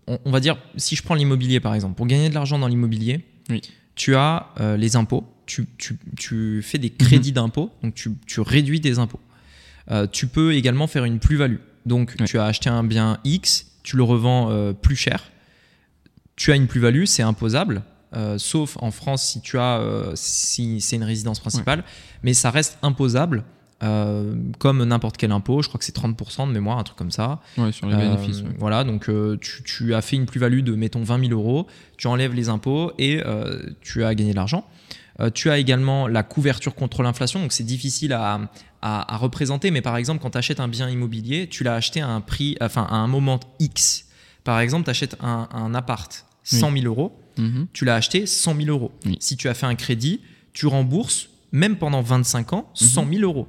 on, 0.08 0.32
va 0.32 0.40
dire, 0.40 0.58
si 0.76 0.96
je 0.96 1.04
prends 1.04 1.16
l'immobilier 1.16 1.60
par 1.60 1.74
exemple, 1.74 1.96
pour 1.96 2.08
gagner 2.08 2.30
de 2.30 2.34
l'argent 2.34 2.60
dans 2.60 2.68
l'immobilier, 2.68 3.26
tu 3.96 4.16
as 4.16 4.50
euh, 4.60 4.76
les 4.76 4.96
impôts, 4.96 5.24
tu, 5.46 5.68
tu, 5.78 5.98
tu, 6.18 6.62
fais 6.62 6.80
des 6.80 6.90
crédits 6.90 7.30
mhm. 7.30 7.36
d'impôts, 7.36 7.72
donc 7.82 7.96
tu, 7.96 8.12
tu, 8.26 8.42
réduis 8.42 8.80
des 8.80 9.00
impôts. 9.00 9.20
tu 10.12 10.28
peux 10.28 10.54
également 10.54 10.88
faire 10.88 11.06
une 11.06 11.20
plus-value. 11.20 11.60
Donc 11.86 12.16
tu 12.26 12.40
as 12.40 12.46
acheté 12.46 12.70
un 12.70 12.84
bien 12.84 13.20
X, 13.24 13.68
tu 13.84 13.98
le 13.98 14.04
revends 14.04 14.74
plus 14.74 14.96
cher, 14.96 15.24
tu 16.36 16.52
as 16.52 16.56
une 16.56 16.68
plus-value, 16.68 17.06
c'est 17.06 17.24
imposable. 17.24 17.84
Sauf 18.38 18.78
en 18.82 18.92
France 18.92 19.24
si 19.24 19.42
tu 19.42 19.58
as 19.58 20.12
si 20.16 20.82
c'est 20.82 20.96
une 20.96 21.04
résidence 21.04 21.40
principale, 21.40 21.84
mais 22.24 22.34
ça 22.34 22.52
reste 22.52 22.78
imposable 22.82 23.44
euh, 23.84 24.36
comme 24.60 24.84
n'importe 24.84 25.18
quel 25.18 25.32
impôt, 25.32 25.62
je 25.62 25.68
crois 25.68 25.78
que 25.78 25.84
c'est 25.84 25.96
30% 25.96 26.48
de 26.48 26.54
mémoire, 26.54 26.78
un 26.78 26.84
truc 26.84 26.98
comme 26.98 27.12
ça. 27.12 27.40
sur 27.72 27.88
les 27.88 27.96
bénéfices. 27.96 28.40
Euh, 28.40 28.54
voilà, 28.58 28.84
donc 28.84 29.10
euh, 29.10 29.38
tu, 29.40 29.94
as 29.94 30.02
fait 30.02 30.16
une 30.16 30.26
plus-value 30.26 30.62
de, 30.62 30.74
mettons, 30.74 31.04
20 31.04 31.28
000 31.28 31.32
euros, 31.34 31.68
tu 31.98 32.08
enlèves 32.08 32.34
les 32.34 32.50
impôts 32.50 32.94
et 32.98 33.22
tu 33.82 34.04
as 34.04 34.16
gagné 34.16 34.32
de 34.32 34.36
l'argent. 34.36 34.66
tu 35.34 35.50
as 35.50 35.58
également 35.58 36.08
la 36.08 36.24
couverture 36.24 36.76
contre 36.76 37.04
l'inflation, 37.04 37.42
donc 37.42 37.52
c'est 37.52 37.64
difficile 37.64 38.14
à, 38.14 38.40
à, 38.82 39.18
représenter, 39.18 39.70
mais 39.72 39.82
par 39.82 39.98
exemple, 39.98 40.22
quand 40.22 40.32
tu 40.32 40.38
achètes 40.38 40.60
un 40.60 40.68
bien 40.68 40.90
immobilier, 40.90 41.48
tu 41.50 41.64
l'as 41.64 41.76
acheté 41.76 42.02
à 42.02 42.08
un 42.08 42.22
prix, 42.22 42.56
enfin 42.62 42.88
à 42.90 42.96
un 42.96 43.08
moment 43.08 43.40
X. 43.60 44.06
Par 44.44 44.60
exemple, 44.60 44.86
tu 44.86 44.92
achètes 44.92 45.18
un, 45.22 45.48
un, 45.52 45.74
appart 45.74 46.26
100 46.44 46.72
000 46.72 46.86
euros, 46.86 47.18
mhm. 47.38 47.68
tu 47.74 47.86
l'as 47.86 47.96
acheté 47.96 48.26
100 48.26 48.56
000 48.56 48.68
euros. 48.70 48.92
Si 49.20 49.38
tu 49.38 49.50
as 49.50 49.54
fait 49.54 49.66
un 49.66 49.76
crédit, 49.76 50.22
tu 50.54 50.68
rembourses, 50.68 51.30
même 51.52 51.78
pendant 51.78 52.02
25 52.02 52.54
ans, 52.54 52.70
100 52.74 53.08
000 53.10 53.22
euros. 53.22 53.48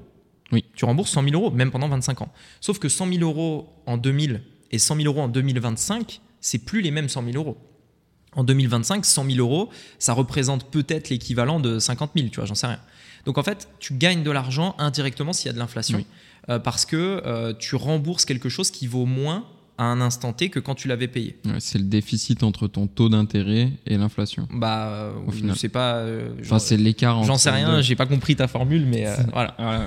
Oui. 0.53 0.65
Tu 0.75 0.85
rembourses 0.85 1.11
100 1.11 1.25
000 1.25 1.35
euros, 1.35 1.51
même 1.51 1.71
pendant 1.71 1.89
25 1.89 2.23
ans. 2.23 2.33
Sauf 2.61 2.79
que 2.79 2.89
100 2.89 3.13
000 3.13 3.21
euros 3.23 3.69
en 3.87 3.97
2000 3.97 4.43
et 4.71 4.79
100 4.79 4.97
000 4.97 5.07
euros 5.07 5.23
en 5.23 5.29
2025, 5.29 6.21
c'est 6.41 6.59
plus 6.59 6.81
les 6.81 6.91
mêmes 6.91 7.09
100 7.09 7.25
000 7.25 7.37
euros. 7.37 7.57
En 8.37 8.45
2025, 8.45 9.05
100 9.05 9.25
000 9.31 9.39
euros, 9.39 9.71
ça 9.99 10.13
représente 10.13 10.71
peut-être 10.71 11.09
l'équivalent 11.09 11.61
de 11.61 11.79
50 11.79 12.13
000, 12.17 12.29
tu 12.29 12.37
vois, 12.37 12.47
j'en 12.47 12.55
sais 12.55 12.67
rien. 12.67 12.81
Donc 13.25 13.39
en 13.39 13.43
fait, 13.43 13.69
tu 13.79 13.95
gagnes 13.95 14.23
de 14.23 14.31
l'argent 14.31 14.75
indirectement 14.79 15.33
s'il 15.33 15.47
y 15.47 15.51
a 15.51 15.53
de 15.53 15.59
l'inflation. 15.59 16.05
Euh, 16.51 16.59
parce 16.59 16.85
que 16.85 17.23
euh, 17.25 17.55
tu 17.55 17.75
rembourses 17.75 18.25
quelque 18.25 18.49
chose 18.49 18.71
qui 18.71 18.87
vaut 18.87 19.07
moins 19.07 19.47
à 19.77 19.85
un 19.85 20.01
instant 20.01 20.33
T 20.33 20.51
que 20.51 20.61
quand 20.61 20.75
tu 20.75 20.89
l'avais 20.89 21.09
payé. 21.09 21.37
c'est 21.59 21.79
le 21.79 21.85
déficit 21.85 22.43
entre 22.43 22.69
ton 22.69 22.87
taux 22.87 23.09
d'intérêt 23.09 23.73
et 23.87 23.97
l'inflation. 23.97 24.47
Bah, 24.53 25.13
au 25.27 25.33
final. 25.33 25.57
C'est 25.57 25.69
pas. 25.69 25.97
Euh, 25.97 26.31
enfin, 26.41 26.59
c'est 26.59 26.77
l'écart. 26.77 27.25
J'en 27.25 27.39
sais 27.39 27.51
rien, 27.51 27.81
j'ai 27.81 27.97
pas 27.97 28.07
compris 28.07 28.37
ta 28.37 28.47
formule, 28.47 28.87
mais 28.87 29.07
euh, 29.07 29.15
voilà. 29.33 29.57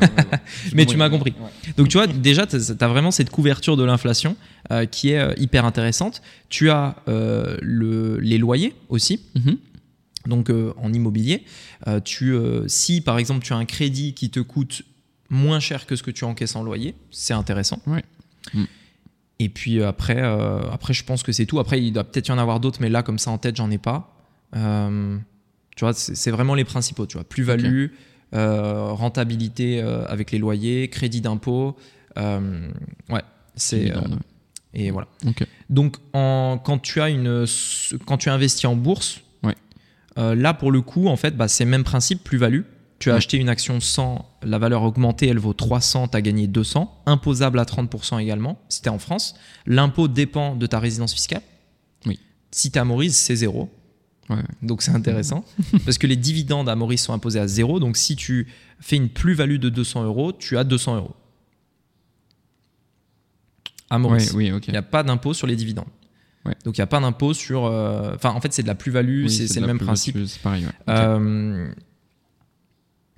mais 0.74 0.86
tu 0.86 0.98
m'as 0.98 1.10
compris. 1.10 1.34
Donc 1.78 1.88
tu 1.88 1.98
vois, 1.98 2.08
déjà, 2.08 2.46
tu 2.46 2.58
as, 2.58 2.88
vraiment 2.88 3.12
cette 3.12 3.30
couverture 3.30 3.78
de 3.78 3.84
l'inflation 3.84 4.36
euh, 4.72 4.86
qui 4.86 5.12
est 5.12 5.40
hyper 5.40 5.66
intéressante. 5.66 6.22
Tu 6.50 6.70
as 6.70 6.96
le, 7.08 8.20
les 8.20 8.38
loyers 8.38 8.74
aussi. 8.90 9.22
Mm-hmm. 9.36 9.58
Donc 10.28 10.52
en 10.78 10.92
immobilier, 10.92 11.46
tu, 12.04 12.36
si 12.68 13.00
par 13.00 13.18
exemple 13.18 13.46
tu 13.46 13.54
as 13.54 13.58
un 13.58 13.66
crédit 13.66 14.14
qui 14.14 14.30
te 14.30 14.42
coûte 14.42 14.84
moins 15.30 15.60
cher 15.62 15.86
que 15.86 15.96
ce 15.96 16.04
que 16.04 16.12
tu 16.12 16.26
encaisses 16.26 16.56
en 16.56 16.64
loyer, 16.64 16.96
c'est 17.12 17.34
intéressant. 17.34 17.80
Mm. 18.54 18.64
Et 19.40 19.50
puis 19.50 19.80
euh, 19.80 19.88
après, 19.88 20.20
euh, 20.20 20.62
après, 20.72 20.94
je 20.94 21.04
pense 21.04 21.24
que 21.24 21.32
c'est 21.32 21.46
tout. 21.46 21.60
Après, 21.60 21.82
il 21.82 21.92
doit 21.92 22.04
peut-être 22.04 22.28
y 22.28 22.32
en 22.32 22.38
avoir 22.38 22.60
d'autres, 22.60 22.80
mais 22.82 22.90
là, 22.90 23.04
comme 23.04 23.20
ça 23.20 23.32
en 23.32 23.38
tête, 23.38 23.56
j'en 23.56 23.70
ai 23.70 23.78
pas. 23.78 24.16
Euh, 24.56 25.18
tu 25.76 25.86
vois, 25.86 25.94
c'est 25.94 26.32
vraiment 26.32 26.56
les 26.56 26.64
principaux. 26.64 27.06
Tu 27.06 27.18
vois, 27.18 27.24
plus-value, 27.24 27.88
rentabilité 28.34 29.80
avec 29.82 30.32
les 30.32 30.40
loyers, 30.40 30.90
crédit 30.90 31.22
d'impôt. 31.22 31.76
ouais, 32.16 33.22
c'est. 33.56 33.94
et 34.74 34.90
voilà. 34.90 35.08
Donc, 35.70 35.98
en, 36.14 36.60
quand 36.64 36.80
tu 36.80 37.00
as 37.00 37.10
une, 37.10 37.46
quand 38.06 38.18
tu 38.18 38.30
investis 38.30 38.66
en 38.66 38.76
bourse, 38.76 39.22
là, 40.16 40.54
pour 40.56 40.72
le 40.72 40.82
coup, 40.82 41.08
en 41.08 41.16
fait, 41.16 41.38
bah, 41.38 41.48
c'est 41.48 41.64
le 41.64 41.70
même 41.70 41.84
principe, 41.84 42.24
plus-value. 42.24 42.62
Tu 43.00 43.12
as 43.12 43.16
acheté 43.16 43.38
une 43.38 43.50
action 43.50 43.80
100, 43.80 44.26
la 44.42 44.58
valeur 44.58 44.82
augmentée, 44.82 45.28
elle 45.28 45.38
vaut 45.38 45.54
300, 45.54 46.08
tu 46.08 46.18
as 46.18 46.22
gagné 46.22 46.48
200, 46.48 47.04
imposable 47.06 47.60
à 47.60 47.64
30% 47.64 48.20
également, 48.20 48.60
si 48.70 48.82
tu 48.82 48.88
es 48.88 48.92
en 48.92 48.98
France. 48.98 49.36
L'impôt 49.68 50.08
dépend 50.08 50.56
de 50.56 50.66
ta 50.66 50.80
résidence 50.80 51.14
fiscale. 51.14 51.44
Oui. 52.08 52.20
Si 52.50 52.72
tu 52.72 52.78
es 52.78 52.82
à 52.82 52.86
Maurice, 52.86 53.16
c'est 53.16 53.36
zéro. 53.36 53.70
Donc 54.62 54.82
c'est 54.82 54.92
intéressant 54.92 55.46
parce 55.86 55.98
que 55.98 56.08
les 56.08 56.18
dividendes 56.18 56.68
à 56.68 56.76
Maurice 56.76 57.04
sont 57.04 57.14
imposés 57.14 57.40
à 57.40 57.48
zéro. 57.48 57.80
Donc 57.80 57.96
si 57.98 58.16
tu 58.16 58.48
fais 58.80 58.98
une 58.98 59.10
plus-value 59.10 59.58
de 59.58 59.70
200 59.70 60.04
euros, 60.04 60.34
tu 60.34 60.58
as 60.58 60.64
200 60.64 60.98
euros. 60.98 61.16
À 63.90 64.00
Maurice, 64.00 64.34
il 64.38 64.54
n'y 64.54 64.78
a 64.78 64.82
pas 64.82 65.04
d'impôt 65.04 65.34
sur 65.34 65.48
les 65.48 65.56
dividendes. 65.56 65.88
Donc 66.64 66.78
il 66.78 66.82
n'y 66.82 66.84
a 66.84 66.88
pas 66.88 67.00
d'impôt 67.00 67.34
sur. 67.34 67.66
Euh, 67.66 68.16
en 68.24 68.42
fait, 68.42 68.54
c'est 68.54 68.64
de 68.64 68.68
la 68.68 68.76
plus-value, 68.76 69.28
c'est 69.28 69.60
le 69.60 69.68
même 69.68 69.80
principe. 69.80 70.18
C'est 70.26 70.42
pareil. 70.42 70.66
Euh, 70.90 71.70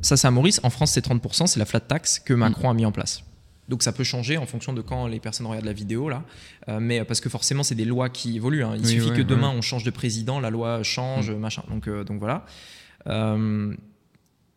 ça, 0.01 0.17
c'est 0.17 0.27
à 0.27 0.31
Maurice. 0.31 0.59
En 0.63 0.69
France, 0.69 0.91
c'est 0.91 1.05
30%, 1.05 1.47
c'est 1.47 1.59
la 1.59 1.65
flat 1.65 1.79
tax 1.79 2.19
que 2.19 2.33
Macron 2.33 2.69
a 2.69 2.73
mis 2.73 2.85
en 2.85 2.91
place. 2.91 3.23
Donc 3.69 3.83
ça 3.83 3.91
peut 3.91 4.03
changer 4.03 4.37
en 4.37 4.47
fonction 4.47 4.73
de 4.73 4.81
quand 4.81 5.07
les 5.07 5.19
personnes 5.19 5.45
regardent 5.45 5.67
la 5.67 5.73
vidéo 5.73 6.09
là, 6.09 6.23
euh, 6.67 6.79
mais 6.81 7.05
parce 7.05 7.21
que 7.21 7.29
forcément 7.29 7.61
c'est 7.61 7.75
des 7.75 7.85
lois 7.85 8.09
qui 8.09 8.35
évoluent. 8.35 8.63
Hein. 8.63 8.73
Il 8.77 8.85
suffit 8.85 9.11
que 9.11 9.21
demain 9.21 9.53
on 9.55 9.61
change 9.61 9.83
de 9.83 9.91
président, 9.91 10.39
la 10.39 10.49
loi 10.49 10.81
change, 10.81 11.29
mm. 11.29 11.37
machin. 11.37 11.63
Donc 11.69 11.87
euh, 11.87 12.03
donc 12.03 12.19
voilà. 12.19 12.45
Euh, 13.07 13.73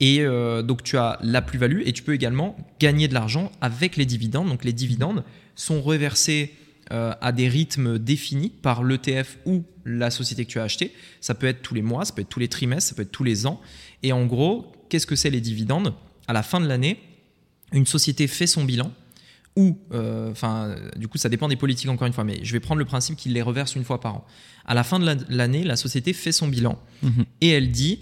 et 0.01 0.25
donc 0.65 0.83
tu 0.83 0.97
as 0.97 1.17
la 1.23 1.43
plus-value 1.43 1.83
et 1.85 1.93
tu 1.93 2.03
peux 2.03 2.13
également 2.13 2.57
gagner 2.81 3.07
de 3.07 3.15
l'argent 3.15 3.53
avec 3.61 3.97
les 3.97 4.05
dividendes. 4.05 4.49
Donc 4.49 4.65
les 4.65 4.73
dividendes 4.73 5.23
sont 5.55 5.81
reversés 5.81 6.55
à 6.91 7.31
des 7.31 7.49
rythmes 7.49 7.99
définis 8.01 8.49
par 8.49 8.83
l'ETF 8.83 9.39
ou 9.47 9.63
la 9.85 10.11
société 10.11 10.45
que 10.45 10.51
tu 10.51 10.59
as 10.59 10.65
acheté. 10.65 10.93
Ça 11.21 11.35
peut 11.37 11.47
être 11.47 11.63
tous 11.63 11.75
les 11.75 11.83
mois, 11.83 12.05
ça 12.05 12.13
peut 12.15 12.23
être 12.23 12.29
tous 12.29 12.41
les 12.41 12.49
trimestres, 12.49 12.89
ça 12.89 12.97
peut 12.97 13.03
être 13.03 13.13
tous 13.13 13.23
les 13.23 13.47
ans. 13.47 13.61
Et 14.03 14.13
en 14.13 14.27
gros, 14.27 14.73
qu'est-ce 14.93 15.07
que 15.07 15.17
c'est 15.17 15.31
les 15.31 15.41
dividendes 15.41 15.95
À 16.29 16.35
la 16.35 16.43
fin 16.43 16.61
de 16.61 16.67
l'année, 16.67 17.01
une 17.73 17.87
société 17.87 18.27
fait 18.27 18.47
son 18.47 18.63
bilan 18.63 18.93
ou, 19.57 19.79
euh, 19.93 20.31
enfin, 20.31 20.77
du 20.97 21.09
coup, 21.09 21.17
ça 21.17 21.31
dépend 21.31 21.49
des 21.49 21.57
politiques 21.57 21.89
encore 21.89 22.07
une 22.07 22.13
fois, 22.13 22.25
mais 22.25 22.41
je 22.43 22.53
vais 22.53 22.61
prendre 22.61 22.79
le 22.79 22.85
principe 22.85 23.17
qu'il 23.17 23.33
les 23.33 23.41
reverse 23.41 23.75
une 23.75 23.85
fois 23.85 24.01
par 24.01 24.17
an. 24.17 24.27
À 24.67 24.75
la 24.75 24.85
fin 24.85 24.99
de 24.99 25.17
l'année, 25.31 25.65
la 25.65 25.77
société 25.77 26.13
fait 26.13 26.31
son 26.31 26.47
bilan 26.47 26.79
mhm. 27.03 27.25
et 27.41 27.49
elle 27.49 27.71
dit 27.71 28.01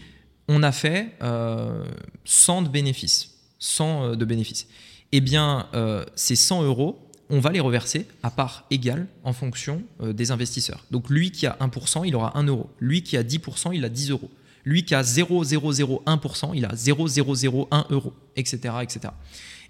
on 0.48 0.64
a 0.64 0.72
fait 0.72 1.14
100 1.20 1.22
euh, 1.22 2.64
de 2.64 2.68
bénéfices. 2.68 3.36
100 3.60 4.02
euh, 4.02 4.16
de 4.16 4.24
bénéfices. 4.24 4.66
Eh 5.12 5.20
bien, 5.20 5.68
ces 6.16 6.36
100 6.36 6.64
euros, 6.64 7.08
on 7.30 7.38
va 7.38 7.50
les 7.50 7.60
reverser 7.60 8.06
à 8.24 8.30
part 8.30 8.64
égale 8.70 9.08
en 9.24 9.32
fonction 9.32 9.82
des 10.00 10.30
investisseurs. 10.30 10.84
Donc, 10.92 11.10
lui 11.10 11.32
qui 11.32 11.48
a 11.48 11.56
1%, 11.60 12.06
il 12.06 12.14
aura 12.14 12.38
1 12.38 12.44
euro. 12.44 12.70
Lui 12.78 13.02
qui 13.02 13.16
a 13.16 13.24
10%, 13.24 13.74
il 13.74 13.84
a 13.84 13.88
10 13.88 14.10
euros. 14.10 14.30
Lui 14.64 14.84
qui 14.84 14.94
a 14.94 15.02
0,001%, 15.02 16.52
il 16.54 16.64
a 16.64 16.74
0,001 16.74 17.86
euro, 17.90 18.12
etc. 18.36 18.74
etc. 18.82 19.00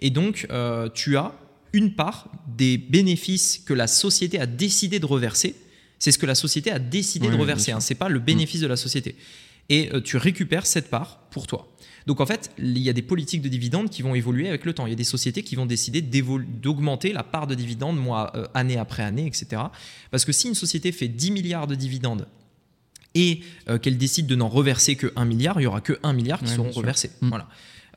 Et 0.01 0.11
donc, 0.11 0.49
tu 0.95 1.17
as 1.17 1.33
une 1.73 1.95
part 1.95 2.29
des 2.57 2.79
bénéfices 2.79 3.62
que 3.65 3.75
la 3.75 3.87
société 3.87 4.41
a 4.41 4.47
décidé 4.47 4.99
de 4.99 5.07
reverser. 5.07 5.55
C'est 5.99 6.12
ce 6.12 6.19
que 6.19 6.27
la 6.27 6.35
société 6.35 6.71
a 6.71 6.79
décidé 6.79 7.29
de 7.29 7.37
reverser. 7.37 7.73
Hein. 7.73 7.81
Ce 7.81 7.93
n'est 7.93 7.99
pas 7.99 8.09
le 8.09 8.19
bénéfice 8.19 8.61
de 8.61 8.67
la 8.67 8.77
société. 8.77 9.17
Et 9.69 9.91
euh, 9.93 10.01
tu 10.01 10.17
récupères 10.17 10.67
cette 10.67 10.91
part 10.91 11.21
pour 11.31 11.47
toi. 11.47 11.69
Donc 12.07 12.21
en 12.21 12.27
fait, 12.27 12.51
il 12.59 12.79
y 12.79 12.89
a 12.89 12.93
des 12.93 13.03
politiques 13.03 13.43
de 13.43 13.49
dividendes 13.49 13.91
qui 13.91 14.03
vont 14.03 14.15
évoluer 14.15 14.49
avec 14.49 14.65
le 14.65 14.73
temps. 14.73 14.87
Il 14.87 14.91
y 14.91 14.95
a 14.95 14.97
des 14.97 15.05
sociétés 15.05 15.43
qui 15.43 15.55
vont 15.55 15.67
décider 15.67 16.01
d'augmenter 16.01 17.12
la 17.12 17.23
part 17.23 17.47
de 17.47 17.55
dividendes 17.55 17.99
mois, 17.99 18.33
euh, 18.35 18.47
année 18.55 18.79
après 18.79 19.03
année, 19.03 19.27
etc. 19.27 19.62
Parce 20.11 20.25
que 20.25 20.33
si 20.33 20.49
une 20.49 20.55
société 20.55 20.91
fait 20.91 21.09
10 21.09 21.31
milliards 21.31 21.67
de 21.67 21.75
dividendes 21.75 22.27
et 23.15 23.41
euh, 23.69 23.78
qu'elle 23.78 23.99
décide 23.99 24.27
de 24.27 24.37
n'en 24.37 24.49
reverser 24.49 24.97
que 24.97 25.12
1 25.16 25.24
milliard, 25.24 25.57
il 25.59 25.62
n'y 25.62 25.66
aura 25.66 25.81
que 25.81 25.99
1 26.03 26.12
milliard 26.12 26.41
qui 26.41 26.49
seront 26.49 26.70
reversés. 26.70 27.11
Mm. 27.20 27.28
Voilà. 27.28 27.49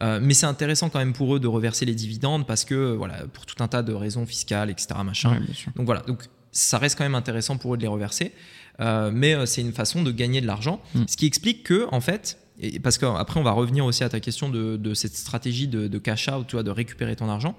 Euh, 0.01 0.19
mais 0.21 0.33
c'est 0.33 0.45
intéressant 0.45 0.89
quand 0.89 0.99
même 0.99 1.13
pour 1.13 1.35
eux 1.35 1.39
de 1.39 1.47
reverser 1.47 1.85
les 1.85 1.93
dividendes 1.93 2.47
parce 2.47 2.65
que 2.65 2.93
voilà 2.93 3.25
pour 3.31 3.45
tout 3.45 3.61
un 3.63 3.67
tas 3.67 3.83
de 3.83 3.93
raisons 3.93 4.25
fiscales, 4.25 4.69
etc. 4.69 4.87
Machin. 5.03 5.39
donc 5.75 5.85
voilà, 5.85 6.01
donc 6.01 6.23
ça 6.51 6.77
reste 6.77 6.97
quand 6.97 7.03
même 7.03 7.15
intéressant 7.15 7.57
pour 7.57 7.73
eux 7.73 7.77
de 7.77 7.81
les 7.81 7.87
reverser, 7.87 8.31
euh, 8.79 9.11
mais 9.13 9.33
euh, 9.33 9.45
c'est 9.45 9.61
une 9.61 9.71
façon 9.71 10.03
de 10.03 10.11
gagner 10.11 10.41
de 10.41 10.47
l'argent, 10.47 10.81
mm. 10.95 11.03
ce 11.07 11.17
qui 11.17 11.25
explique 11.25 11.63
que 11.63 11.87
en 11.91 12.01
fait, 12.01 12.37
et 12.59 12.79
parce 12.79 12.97
qu'après 12.97 13.39
on 13.39 13.43
va 13.43 13.51
revenir 13.51 13.85
aussi 13.85 14.03
à 14.03 14.09
ta 14.09 14.19
question 14.19 14.49
de, 14.49 14.93
cette 14.93 15.15
stratégie 15.15 15.67
de, 15.67 15.97
cash 15.97 16.27
out, 16.27 16.47
tu 16.47 16.55
vois, 16.55 16.63
de 16.63 16.71
récupérer 16.71 17.15
ton 17.15 17.29
argent, 17.29 17.57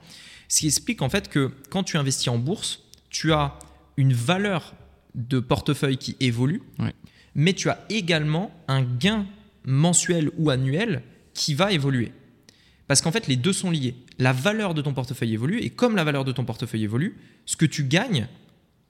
ce 0.48 0.60
qui 0.60 0.66
explique 0.66 1.02
en 1.02 1.08
fait 1.08 1.28
que 1.28 1.50
quand 1.70 1.82
tu 1.82 1.96
investis 1.96 2.28
en 2.28 2.38
bourse, 2.38 2.82
tu 3.10 3.32
as 3.32 3.58
une 3.96 4.12
valeur 4.12 4.74
de 5.14 5.40
portefeuille 5.40 5.96
qui 5.96 6.16
évolue, 6.20 6.62
mais 7.34 7.52
tu 7.52 7.68
as 7.68 7.84
également 7.88 8.50
un 8.68 8.82
gain 8.82 9.26
mensuel 9.64 10.30
ou 10.38 10.50
annuel 10.50 11.02
qui 11.32 11.54
va 11.54 11.72
évoluer. 11.72 12.12
Parce 12.86 13.00
qu'en 13.00 13.12
fait, 13.12 13.26
les 13.26 13.36
deux 13.36 13.52
sont 13.52 13.70
liés. 13.70 13.94
La 14.18 14.32
valeur 14.32 14.74
de 14.74 14.82
ton 14.82 14.92
portefeuille 14.92 15.34
évolue, 15.34 15.60
et 15.60 15.70
comme 15.70 15.96
la 15.96 16.04
valeur 16.04 16.24
de 16.24 16.32
ton 16.32 16.44
portefeuille 16.44 16.84
évolue, 16.84 17.16
ce 17.46 17.56
que 17.56 17.66
tu 17.66 17.84
gagnes 17.84 18.28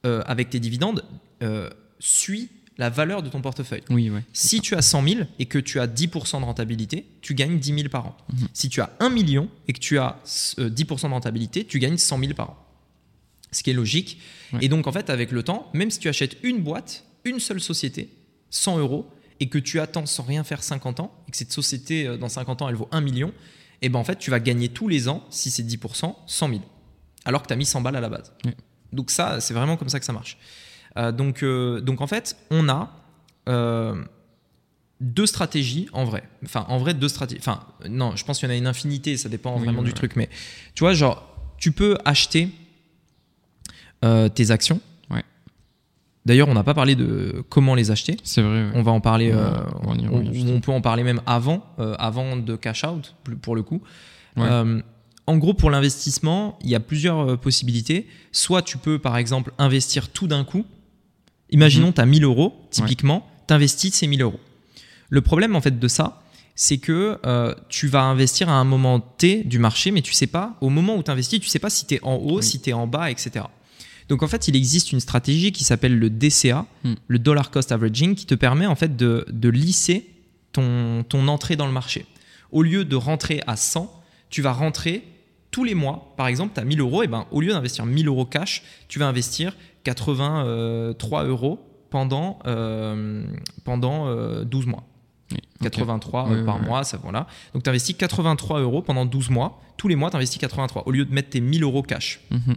euh, 0.04 0.22
avec 0.26 0.50
tes 0.50 0.60
dividendes 0.60 1.04
euh, 1.42 1.70
suit 1.98 2.50
la 2.76 2.90
valeur 2.90 3.22
de 3.22 3.28
ton 3.28 3.40
portefeuille. 3.40 3.82
Oui, 3.88 4.10
si 4.32 4.60
tu 4.60 4.74
as 4.74 4.82
100 4.82 5.08
000 5.08 5.20
et 5.38 5.46
que 5.46 5.58
tu 5.58 5.78
as 5.78 5.86
10% 5.86 6.40
de 6.40 6.44
rentabilité, 6.44 7.06
tu 7.20 7.34
gagnes 7.34 7.58
10 7.58 7.74
000 7.74 7.88
par 7.88 8.06
an. 8.06 8.16
Mhm. 8.32 8.48
Si 8.52 8.68
tu 8.68 8.80
as 8.80 8.90
1 8.98 9.10
million 9.10 9.48
et 9.68 9.72
que 9.72 9.78
tu 9.78 9.98
as 9.98 10.18
10% 10.24 10.60
euh, 10.60 10.68
de 10.70 11.14
rentabilité, 11.14 11.64
tu 11.64 11.78
gagnes 11.78 11.96
100 11.96 12.18
000 12.18 12.34
par 12.34 12.50
an. 12.50 12.56
Ce 13.52 13.62
qui 13.62 13.70
est 13.70 13.74
logique. 13.74 14.20
Et 14.60 14.68
donc, 14.68 14.88
en 14.88 14.92
fait, 14.92 15.10
avec 15.10 15.30
le 15.30 15.44
temps, 15.44 15.70
même 15.72 15.90
si 15.90 16.00
tu 16.00 16.08
achètes 16.08 16.36
une 16.42 16.60
boîte, 16.60 17.04
une 17.24 17.38
seule 17.38 17.60
société, 17.60 18.10
100 18.54 18.78
euros, 18.78 19.10
et 19.40 19.48
que 19.48 19.58
tu 19.58 19.80
attends 19.80 20.06
sans 20.06 20.22
rien 20.22 20.44
faire 20.44 20.62
50 20.62 21.00
ans, 21.00 21.12
et 21.28 21.30
que 21.32 21.36
cette 21.36 21.52
société, 21.52 22.16
dans 22.18 22.28
50 22.28 22.62
ans, 22.62 22.68
elle 22.68 22.76
vaut 22.76 22.88
1 22.92 23.00
million, 23.00 23.28
et 23.82 23.86
eh 23.86 23.88
ben 23.90 23.98
en 23.98 24.04
fait, 24.04 24.16
tu 24.16 24.30
vas 24.30 24.40
gagner 24.40 24.68
tous 24.68 24.88
les 24.88 25.08
ans, 25.08 25.24
si 25.28 25.50
c'est 25.50 25.62
10%, 25.62 26.14
100 26.26 26.48
000. 26.48 26.60
Alors 27.24 27.42
que 27.42 27.48
tu 27.48 27.52
as 27.52 27.56
mis 27.56 27.66
100 27.66 27.80
balles 27.80 27.96
à 27.96 28.00
la 28.00 28.08
base. 28.08 28.32
Donc 28.92 29.10
ça, 29.10 29.40
c'est 29.40 29.52
vraiment 29.52 29.76
comme 29.76 29.88
ça 29.88 29.98
que 29.98 30.06
ça 30.06 30.12
marche. 30.12 30.38
Euh, 30.96 31.12
donc, 31.12 31.42
euh, 31.42 31.80
donc 31.80 32.00
en 32.00 32.06
fait, 32.06 32.36
on 32.50 32.68
a 32.68 32.94
euh, 33.48 34.02
deux 35.00 35.26
stratégies 35.26 35.88
en 35.92 36.04
vrai. 36.04 36.22
Enfin, 36.44 36.64
en 36.68 36.78
vrai, 36.78 36.94
deux 36.94 37.08
stratégies. 37.08 37.40
Enfin, 37.40 37.66
non, 37.88 38.16
je 38.16 38.24
pense 38.24 38.38
qu'il 38.38 38.48
y 38.48 38.52
en 38.52 38.54
a 38.54 38.56
une 38.56 38.66
infinité, 38.66 39.16
ça 39.16 39.28
dépend 39.28 39.56
vraiment 39.56 39.82
du 39.82 39.92
truc. 39.92 40.16
Mais 40.16 40.30
tu 40.74 40.84
vois, 40.84 40.94
genre, 40.94 41.26
tu 41.58 41.72
peux 41.72 41.98
acheter 42.04 42.48
tes 44.34 44.50
actions 44.50 44.80
D'ailleurs, 46.26 46.48
on 46.48 46.54
n'a 46.54 46.62
pas 46.62 46.74
parlé 46.74 46.96
de 46.96 47.44
comment 47.50 47.74
les 47.74 47.90
acheter. 47.90 48.16
C'est 48.24 48.40
vrai. 48.40 48.66
On 48.74 48.82
va 48.82 48.92
en 48.92 49.00
parler. 49.00 49.30
Euh, 49.32 49.50
on, 49.82 50.60
peut 50.60 50.72
en 50.72 50.80
parler 50.80 51.02
même 51.02 51.20
avant, 51.26 51.66
euh, 51.78 51.94
avant 51.98 52.36
de 52.36 52.56
cash 52.56 52.84
out 52.84 53.14
pour 53.42 53.54
le 53.54 53.62
coup. 53.62 53.82
Euh, 54.38 54.80
en 55.26 55.36
gros, 55.36 55.54
pour 55.54 55.70
l'investissement, 55.70 56.58
il 56.62 56.70
y 56.70 56.74
a 56.74 56.80
plusieurs 56.80 57.38
possibilités. 57.38 58.06
Soit 58.32 58.62
tu 58.62 58.78
peux, 58.78 58.98
par 58.98 59.16
exemple, 59.18 59.52
investir 59.58 60.08
tout 60.08 60.26
d'un 60.26 60.44
coup. 60.44 60.64
Imaginons, 61.50 61.92
tu 61.92 62.00
as 62.00 62.06
1000 62.06 62.24
euros, 62.24 62.54
typiquement, 62.70 63.26
tu 63.46 63.54
investis 63.54 63.94
ces 63.94 64.06
1000 64.06 64.22
euros. 64.22 64.40
Le 65.10 65.20
problème, 65.20 65.54
en 65.54 65.60
fait, 65.60 65.78
de 65.78 65.88
ça, 65.88 66.22
c'est 66.54 66.78
que 66.78 67.18
tu 67.68 67.86
vas 67.86 68.02
investir 68.02 68.48
à 68.48 68.54
un 68.54 68.64
moment 68.64 68.98
T 68.98 69.44
du 69.44 69.58
marché, 69.58 69.90
mais 69.90 70.00
tu 70.00 70.14
sais 70.14 70.26
pas, 70.26 70.56
au 70.62 70.70
moment 70.70 70.96
où 70.96 71.02
tu 71.02 71.10
investis, 71.10 71.38
tu 71.38 71.48
sais 71.48 71.58
pas 71.58 71.70
si 71.70 71.86
tu 71.86 71.96
es 71.96 72.00
en 72.02 72.14
haut, 72.14 72.40
si 72.40 72.60
tu 72.60 72.70
es 72.70 72.72
en 72.72 72.86
bas, 72.86 73.10
etc. 73.10 73.44
Donc 74.08 74.22
en 74.22 74.28
fait, 74.28 74.48
il 74.48 74.56
existe 74.56 74.92
une 74.92 75.00
stratégie 75.00 75.52
qui 75.52 75.64
s'appelle 75.64 75.98
le 75.98 76.10
DCA, 76.10 76.66
hmm. 76.84 76.94
le 77.06 77.18
Dollar 77.18 77.50
Cost 77.50 77.72
Averaging, 77.72 78.14
qui 78.14 78.26
te 78.26 78.34
permet 78.34 78.66
en 78.66 78.74
fait 78.74 78.96
de, 78.96 79.48
lisser 79.48 80.10
ton, 80.52 81.04
ton 81.08 81.28
entrée 81.28 81.56
dans 81.56 81.66
le 81.66 81.72
marché. 81.72 82.06
Au 82.52 82.62
lieu 82.62 82.84
de 82.84 82.96
rentrer 82.96 83.42
à 83.46 83.56
100, 83.56 83.90
tu 84.30 84.42
vas 84.42 84.52
rentrer 84.52 85.04
tous 85.50 85.64
les 85.64 85.74
mois. 85.74 86.12
Par 86.16 86.26
exemple, 86.26 86.52
tu 86.54 86.60
as 86.60 86.64
1000 86.64 86.80
euros, 86.80 87.02
et 87.02 87.06
ben, 87.06 87.26
au 87.30 87.40
lieu 87.40 87.52
d'investir 87.52 87.86
1000 87.86 88.08
euros 88.08 88.26
cash, 88.26 88.62
tu 88.88 88.98
vas 88.98 89.06
investir 89.06 89.56
83 89.84 91.24
euros 91.24 91.60
pendant, 91.90 92.40
euh, 92.46 93.24
pendant 93.64 94.06
12 94.44 94.66
euh, 94.66 94.68
mois. 94.68 94.84
83 95.62 96.28
euh, 96.30 96.44
par 96.44 96.58
mois, 96.58 96.84
ça 96.84 96.98
voilà. 97.02 97.26
Donc 97.52 97.62
tu 97.62 97.70
investis 97.70 97.96
83 97.96 98.60
euros 98.60 98.82
pendant 98.82 99.06
12 99.06 99.30
mois. 99.30 99.62
Tous 99.76 99.88
les 99.88 99.96
mois, 99.96 100.10
tu 100.10 100.16
investis 100.16 100.40
83 100.40 100.86
au 100.86 100.90
lieu 100.90 101.04
de 101.04 101.14
mettre 101.14 101.30
tes 101.30 101.40
1000 101.40 101.62
euros 101.62 101.82
cash. 101.82 102.20
Mhm. 102.30 102.54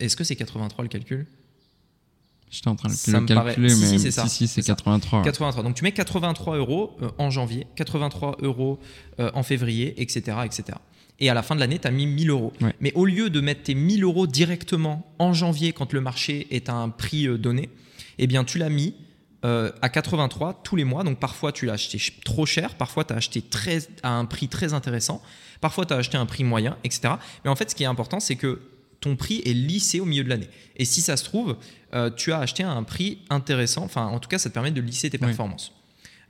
Est-ce 0.00 0.16
que 0.16 0.24
c'est 0.24 0.36
83 0.36 0.82
le 0.82 0.88
calcul? 0.88 1.26
J'étais 2.50 2.68
en 2.68 2.74
train 2.74 2.88
de 2.88 2.94
le 2.94 3.26
calculer, 3.26 3.68
mais 3.68 3.68
si, 3.68 3.98
c'est 4.00 4.10
ça. 4.10 4.26
Si, 4.26 4.48
c'est 4.48 4.62
83. 4.62 5.22
83. 5.22 5.62
Donc 5.62 5.76
tu 5.76 5.84
mets 5.84 5.92
83 5.92 6.56
euros 6.56 6.96
euh, 7.00 7.10
en 7.18 7.30
janvier, 7.30 7.66
83 7.76 8.38
euros 8.42 8.80
euh, 9.20 9.30
en 9.34 9.44
février, 9.44 10.00
etc., 10.02 10.38
etc. 10.44 10.78
Et 11.20 11.30
à 11.30 11.34
la 11.34 11.42
fin 11.42 11.54
de 11.54 11.60
l'année, 11.60 11.78
tu 11.78 11.86
as 11.86 11.92
mis 11.92 12.06
1000 12.06 12.30
euros. 12.30 12.52
Mais 12.80 12.92
au 12.94 13.04
lieu 13.04 13.30
de 13.30 13.40
mettre 13.40 13.62
tes 13.62 13.74
1000 13.74 14.02
euros 14.02 14.26
directement 14.26 15.06
en 15.20 15.32
janvier 15.32 15.72
quand 15.72 15.92
le 15.92 16.00
marché 16.00 16.48
est 16.50 16.68
à 16.68 16.74
un 16.74 16.88
prix 16.88 17.28
euh, 17.28 17.38
donné, 17.38 17.68
eh 18.18 18.26
bien 18.26 18.42
tu 18.42 18.58
l'as 18.58 18.70
mis 18.70 18.94
à 19.42 19.88
83 19.88 20.60
tous 20.64 20.76
les 20.76 20.84
mois. 20.84 21.02
Donc 21.02 21.18
parfois 21.18 21.50
tu 21.50 21.64
l'as 21.64 21.72
acheté 21.74 21.98
trop 22.26 22.44
cher, 22.44 22.74
parfois 22.74 23.04
tu 23.04 23.14
as 23.14 23.16
acheté 23.16 23.40
très, 23.40 23.88
à 24.02 24.10
un 24.10 24.26
prix 24.26 24.48
très 24.48 24.74
intéressant, 24.74 25.22
parfois 25.62 25.86
tu 25.86 25.94
as 25.94 25.96
acheté 25.96 26.18
à 26.18 26.20
un 26.20 26.26
prix 26.26 26.44
moyen, 26.44 26.76
etc. 26.84 27.14
Mais 27.44 27.50
en 27.50 27.56
fait, 27.56 27.70
ce 27.70 27.74
qui 27.74 27.84
est 27.84 27.86
important, 27.86 28.20
c'est 28.20 28.36
que 28.36 28.60
ton 29.00 29.16
prix 29.16 29.42
est 29.44 29.54
lissé 29.54 30.00
au 30.00 30.04
milieu 30.04 30.24
de 30.24 30.28
l'année. 30.28 30.48
Et 30.76 30.84
si 30.84 31.00
ça 31.00 31.16
se 31.16 31.24
trouve, 31.24 31.56
euh, 31.94 32.10
tu 32.10 32.32
as 32.32 32.38
acheté 32.38 32.62
à 32.62 32.70
un 32.70 32.82
prix 32.82 33.18
intéressant, 33.30 33.84
enfin 33.84 34.06
en 34.06 34.18
tout 34.18 34.28
cas 34.28 34.38
ça 34.38 34.50
te 34.50 34.54
permet 34.54 34.70
de 34.70 34.80
lisser 34.80 35.10
tes 35.10 35.18
performances. 35.18 35.72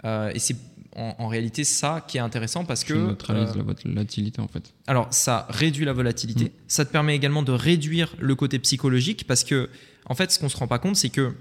et 0.05 0.39
c'est 0.39 0.57
en, 0.97 1.29
réalité 1.29 1.65
ça 1.65 2.05
qui 2.07 2.17
est 2.17 2.21
intéressant 2.21 2.65
parce 2.65 2.85
que. 2.85 2.95
Ça 2.95 3.01
neutralise 3.01 3.55
la 3.55 3.63
volatilité 3.63 4.41
en 4.41 4.49
fait. 4.49 4.73
Alors 4.87 5.09
ça 5.11 5.47
réduit 5.51 5.85
la 5.85 5.93
volatilité. 5.93 6.47
Mm. 6.47 6.51
Ça 6.69 6.85
te 6.85 6.93
permet 6.93 7.15
également 7.15 7.43
de 7.43 7.53
réduire 7.53 8.15
le 8.19 8.35
côté 8.35 8.59
psychologique 8.59 9.27
parce 9.27 9.45
que 9.45 9.71
en 10.07 10.15
fait 10.15 10.31
ce 10.31 10.39
qu'on 10.39 10.49
se 10.49 10.57
rend 10.57 10.67
pas 10.67 10.79
compte 10.79 10.97
c'est 10.97 11.11
que 11.11 11.35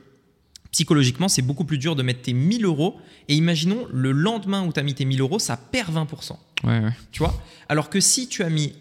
psychologiquement 0.71 1.27
c'est 1.27 1.41
beaucoup 1.41 1.65
plus 1.65 1.77
dur 1.77 1.95
de 1.95 2.03
mettre 2.03 2.21
tes 2.21 2.33
1000 2.33 2.65
euros 2.65 2.97
et 3.27 3.35
imaginons 3.35 3.87
le 3.91 4.11
lendemain 4.11 4.65
où 4.65 4.71
tu 4.71 4.79
as 4.79 4.83
mis 4.83 4.93
tes 4.93 5.05
1000 5.05 5.21
euros 5.21 5.39
ça 5.39 5.57
perd 5.57 5.93
20%. 5.93 6.37
Ouais, 6.63 6.79
ouais. 6.79 6.91
Tu 7.11 7.19
vois? 7.19 7.41
Alors 7.69 7.89
que 7.89 7.99
si 7.99 8.27
tu 8.27 8.43
as 8.43 8.49
mis 8.49 8.73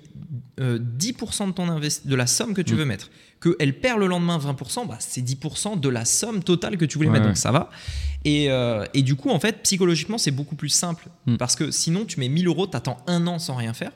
10% 0.59 0.61
euh, 0.61 0.79
de, 0.79 1.53
ton 1.53 1.67
de 1.67 2.15
la 2.15 2.27
somme 2.27 2.55
que 2.55 2.63
tu 2.63 2.75
mm. 2.75 2.77
veux 2.77 2.85
mettre, 2.85 3.11
qu'elle 3.41 3.79
perd 3.81 3.99
le 3.99 4.07
lendemain 4.07 4.39
20%, 4.39 4.87
bah, 4.87 4.97
c'est 4.99 5.23
10% 5.23 5.81
de 5.81 5.89
la 5.89 6.05
somme 6.05 6.43
totale 6.43 6.77
que 6.77 6.85
tu 6.85 6.99
voulais 6.99 7.11
mettre, 7.11 7.27
donc 7.27 7.37
ça 7.37 7.53
va. 7.53 7.71
Et, 8.25 8.51
euh, 8.51 8.85
et, 8.95 9.03
du 9.03 9.15
coup, 9.15 9.31
en 9.31 9.39
fait, 9.39 9.63
psychologiquement, 9.63 10.19
c'est 10.19 10.31
beaucoup 10.31 10.57
plus 10.57 10.69
simple, 10.69 11.09
mm. 11.27 11.37
parce 11.37 11.57
que 11.57 11.71
sinon, 11.71 12.05
tu 12.05 12.21
mets 12.21 12.29
1000 12.29 12.47
euros, 12.47 12.67
tu 12.67 12.77
attends 12.77 12.99
un 13.07 13.27
an 13.27 13.39
sans 13.39 13.55
rien 13.55 13.73
faire, 13.73 13.93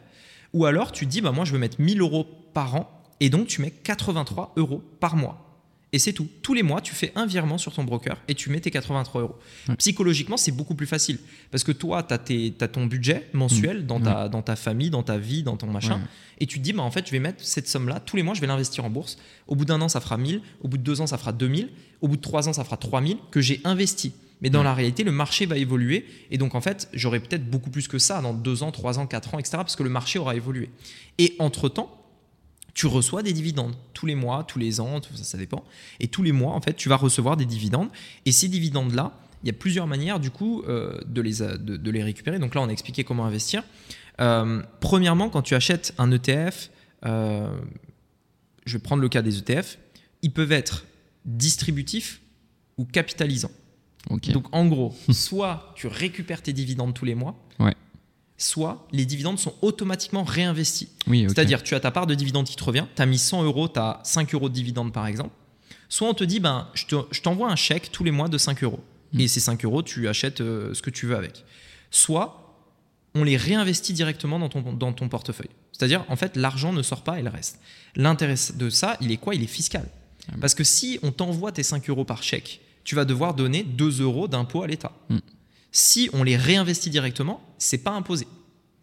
ou 0.53 0.65
alors 0.65 0.93
tu 0.93 1.07
dis, 1.07 1.21
bah, 1.21 1.33
moi, 1.33 1.45
je 1.45 1.53
veux 1.53 1.59
mettre 1.59 1.81
1000 1.81 2.01
euros 2.01 2.27
par 2.55 2.75
an, 2.75 3.03
et 3.21 3.31
donc 3.31 3.47
tu 3.47 3.61
mets 3.61 3.71
83 3.71 4.55
euros 4.57 4.83
par 5.01 5.17
mois. 5.17 5.52
Et 5.95 5.99
c'est 5.99 6.15
tout. 6.15 6.27
Tous 6.41 6.55
les 6.55 6.63
mois, 6.63 6.81
tu 6.81 6.95
fais 6.95 7.13
un 7.15 7.27
virement 7.27 7.59
sur 7.59 7.75
ton 7.75 7.85
broker 7.85 8.17
et 8.27 8.35
tu 8.35 8.49
mets 8.49 8.61
tes 8.61 8.71
83 8.71 9.21
euros. 9.21 9.37
Psychologiquement, 9.77 10.39
c'est 10.39 10.53
beaucoup 10.53 10.75
plus 10.75 10.87
facile. 10.87 11.19
Parce 11.51 11.65
que 11.65 11.73
toi, 11.73 12.03
tu 12.03 12.15
as, 12.61 12.69
ton 12.69 12.87
budget 12.87 13.29
mensuel 13.35 13.83
mmh. 13.83 13.87
dans, 13.87 14.01
ta, 14.01 14.29
dans 14.31 14.41
ta 14.41 14.57
famille, 14.57 14.89
dans 14.89 15.03
ta 15.03 15.19
vie, 15.19 15.43
dans 15.43 15.59
ton 15.59 15.67
machin. 15.67 16.01
Et 16.39 16.47
tu 16.47 16.59
te 16.59 16.65
dis, 16.65 16.73
bah, 16.73 16.83
en 16.83 16.91
fait, 16.91 17.07
je 17.07 17.13
vais 17.13 17.19
mettre 17.19 17.45
cette 17.45 17.69
somme-là. 17.69 18.01
Tous 18.01 18.17
les 18.17 18.23
mois, 18.23 18.33
je 18.35 18.41
vais 18.41 18.47
l'investir 18.47 18.85
en 18.87 18.91
bourse. 18.91 19.19
Au 19.47 19.55
bout 19.55 19.67
d'un 19.67 19.81
an, 19.83 19.89
ça 19.89 20.01
fera 20.01 20.17
1000. 20.17 20.41
Au 20.63 20.69
bout 20.69 20.79
de 20.79 20.83
deux 20.83 21.03
ans, 21.03 21.07
ça 21.07 21.19
fera 21.19 21.33
2000. 21.33 21.69
Au 22.01 22.09
bout 22.09 22.17
de 22.17 22.23
trois 22.23 22.49
ans, 22.49 22.55
ça 22.55 22.65
fera 22.65 22.79
3000 22.79 23.19
que 23.31 23.43
j'ai 23.43 23.61
investi. 23.65 24.15
Mais 24.41 24.51
dans 24.51 24.63
la 24.63 24.75
réalité, 24.75 25.05
le 25.05 25.13
marché 25.13 25.47
va 25.47 25.57
évoluer. 25.57 26.07
Et 26.31 26.39
donc, 26.39 26.55
en 26.55 26.61
fait, 26.61 26.89
j'aurai 26.95 27.21
peut-être 27.21 27.49
beaucoup 27.49 27.71
plus 27.71 27.87
que 27.87 27.99
ça 27.99 28.21
dans 28.23 28.33
deux 28.33 28.63
ans, 28.63 28.73
trois 28.73 28.99
ans, 28.99 29.07
quatre 29.07 29.35
ans, 29.35 29.39
etc. 29.39 29.59
Parce 29.59 29.77
que 29.77 29.85
le 29.85 29.91
marché 29.91 30.19
aura 30.19 30.35
évolué. 30.35 30.71
Et 31.19 31.37
entre-temps, 31.39 32.02
tu 32.75 32.87
reçois 32.87 33.23
des 33.23 33.33
dividendes 33.33 33.75
tous 33.93 34.07
les 34.07 34.15
mois, 34.15 34.45
tous 34.45 34.59
les 34.59 34.81
ans, 34.81 35.01
ça, 35.15 35.25
ça 35.25 35.39
dépend. 35.39 35.65
Et 36.01 36.09
tous 36.09 36.23
les 36.23 36.33
mois, 36.33 36.55
en 36.55 36.61
fait, 36.61 36.75
tu 36.75 36.89
vas 36.89 36.97
recevoir 36.97 37.37
des 37.37 37.45
dividendes. 37.45 37.89
Et 38.25 38.33
ces 38.33 38.49
dividendes-là, 38.49 39.13
il 39.43 39.49
y 39.49 39.51
a 39.51 39.53
plusieurs 39.53 39.87
manières, 39.87 40.21
du 40.21 40.31
coup, 40.31 40.63
euh, 40.63 40.99
de, 41.07 41.21
les, 41.21 41.39
de, 41.39 41.91
les 41.91 42.03
récupérer. 42.03 42.39
Donc 42.39 42.55
là, 42.55 42.61
on 42.61 42.69
a 42.69 42.73
expliqué 42.73 43.05
comment 43.05 43.27
investir. 43.27 43.63
Euh, 44.21 44.63
premièrement, 44.81 45.29
quand 45.29 45.43
tu 45.43 45.55
achètes 45.55 45.95
un 45.99 46.11
ETF, 46.13 46.71
euh, 47.05 47.55
je 48.65 48.77
vais 48.77 48.83
prendre 48.83 49.03
le 49.03 49.09
cas 49.09 49.23
des 49.23 49.39
ETF, 49.39 49.79
ils 50.23 50.33
peuvent 50.33 50.53
être 50.53 50.87
distributifs 51.25 52.21
ou 52.79 52.85
capitalisants. 52.85 53.51
Donc 54.33 54.47
en 54.53 54.67
gros, 54.67 54.95
soit 55.11 55.73
tu 55.77 55.87
récupères 55.87 56.43
tes 56.43 56.53
dividendes 56.53 56.95
tous 56.95 57.05
les 57.05 57.15
mois, 57.15 57.37
ouais 57.59 57.75
soit 58.43 58.87
les 58.93 59.07
dividendes 59.07 59.39
sont 59.39 59.55
automatiquement 59.63 60.25
réinvestis. 60.25 60.89
C'est-à-dire, 61.07 61.63
tu 61.63 61.75
as 61.75 61.81
ta 61.81 61.91
part 61.91 62.07
de 62.07 62.15
dividendes 62.15 62.47
qui 62.47 62.57
te 62.57 62.65
revient, 62.65 62.87
tu 62.95 63.03
as 63.03 63.07
mis 63.07 63.19
100 63.19 63.45
euros, 63.45 63.69
tu 63.69 63.79
as 63.79 64.01
5 64.05 64.35
euros 64.35 64.49
de 64.49 64.55
dividendes 64.55 64.93
par 64.93 65.07
exemple. 65.07 65.35
Soit 65.89 66.09
on 66.09 66.15
te 66.15 66.25
dit, 66.25 66.41
ben, 66.41 66.69
je 66.75 67.21
t'envoie 67.21 67.51
un 67.51 67.57
chèque 67.57 67.93
tous 67.93 68.03
les 68.03 68.11
mois 68.11 68.29
de 68.29 68.39
5 68.39 68.65
euros. 68.65 68.81
Hmm. 69.13 69.21
Et 69.21 69.29
ces 69.29 69.41
5 69.41 69.65
euros, 69.65 69.83
tu 69.83 70.09
achètes 70.09 70.41
euh, 70.41 70.73
ce 70.75 70.83
que 70.83 70.91
tu 70.91 71.07
veux 71.07 71.17
avec. 71.17 71.45
Soit 71.91 72.39
on 73.15 73.25
les 73.25 73.37
réinvestit 73.37 73.93
directement 73.93 74.39
dans 74.39 74.49
ton, 74.49 74.73
dans 74.73 74.93
ton 74.93 75.09
portefeuille. 75.09 75.51
C'est-à-dire, 75.73 76.05
en 76.09 76.17
fait, 76.17 76.37
l'argent 76.37 76.73
ne 76.73 76.83
sort 76.83 77.03
pas, 77.03 77.21
il 77.21 77.29
reste. 77.29 77.61
L'intérêt 77.95 78.37
de 78.55 78.71
ça, 78.71 78.97
il 79.01 79.13
est 79.13 79.19
quoi? 79.19 79.35
Il 79.35 79.43
est 79.43 79.47
fiscal. 79.47 79.87
Ah 80.29 80.37
Parce 80.41 80.55
que 80.55 80.65
si 80.65 80.99
on 81.03 81.13
t'envoie 81.13 81.53
tes 81.53 81.63
5 81.63 81.89
euros 81.91 82.05
par 82.05 82.23
chèque, 82.23 82.61
tu 82.85 82.95
vas 82.95 83.05
devoir 83.05 83.35
donner 83.35 83.63
2 83.63 84.01
euros 84.01 84.29
d'impôt 84.29 84.63
à 84.63 84.67
l'État. 84.67 84.93
Hmm. 85.11 85.19
Si 85.73 86.11
on 86.13 86.23
les 86.23 86.37
réinvestit 86.37 86.91
directement, 86.91 87.43
c'est 87.59 87.79
pas 87.79 87.93
imposé. 87.93 88.27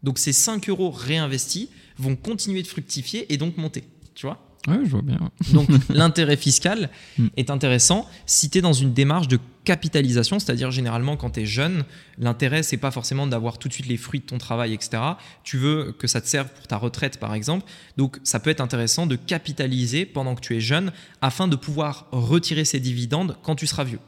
Donc 0.03 0.18
ces 0.18 0.34
5 0.34 0.68
euros 0.70 0.91
réinvestis 0.91 1.70
vont 1.98 2.16
continuer 2.16 2.61
de 2.61 2.68
fructifier 2.68 3.32
et 3.32 3.38
donc 3.38 3.57
monter. 3.57 3.84
Tu 4.16 4.26
vois? 4.26 4.49
Oui, 4.68 4.78
je 4.84 4.90
vois 4.90 5.02
bien. 5.02 5.20
Donc 5.53 5.70
l'intérêt 5.90 6.36
fiscal 6.36 6.90
hmm. 7.18 7.28
est 7.38 7.49
intéressant 7.49 8.10
si 8.26 8.49
tu 8.49 8.57
es 8.57 8.61
dans 8.61 8.74
une 8.74 8.94
démarche 8.94 9.28
de 9.28 9.40
capitalisation, 9.64 10.40
c'est-à-dire 10.40 10.72
généralement 10.72 11.16
quand 11.16 11.32
tu 11.32 11.41
es 11.41 11.45
jeune, 11.45 11.84
l'intérêt 12.18 12.64
c'est 12.64 12.78
pas 12.78 12.91
forcément 12.91 13.28
d'avoir 13.28 13.57
tout 13.57 13.68
de 13.68 13.74
suite 13.74 13.86
les 13.86 13.98
fruits 13.98 14.20
de 14.20 14.26
ton 14.26 14.38
travail, 14.38 14.74
etc. 14.74 15.02
Tu 15.44 15.57
veux 15.57 15.94
que 15.98 16.07
ça 16.07 16.22
te 16.22 16.28
serve 16.28 16.49
pour 16.49 16.68
ta 16.68 16.78
retraite 16.78 17.20
par 17.20 17.34
exemple. 17.34 17.66
Donc 17.95 18.20
ça 18.24 18.40
peut 18.40 18.49
être 18.49 18.61
intéressant 18.61 19.06
de 19.06 19.16
capitaliser 19.16 20.06
pendant 20.06 20.36
que 20.36 20.41
tu 20.41 20.56
es 20.56 20.60
jeune 20.60 20.91
afin 21.22 21.48
de 21.48 21.56
pouvoir 21.56 22.07
retirer 22.11 22.66
ces 22.66 22.80
dividendes 22.80 23.38
quand 23.44 23.56
tu 23.56 23.68
seras 23.68 23.84
vieux. 23.84 23.99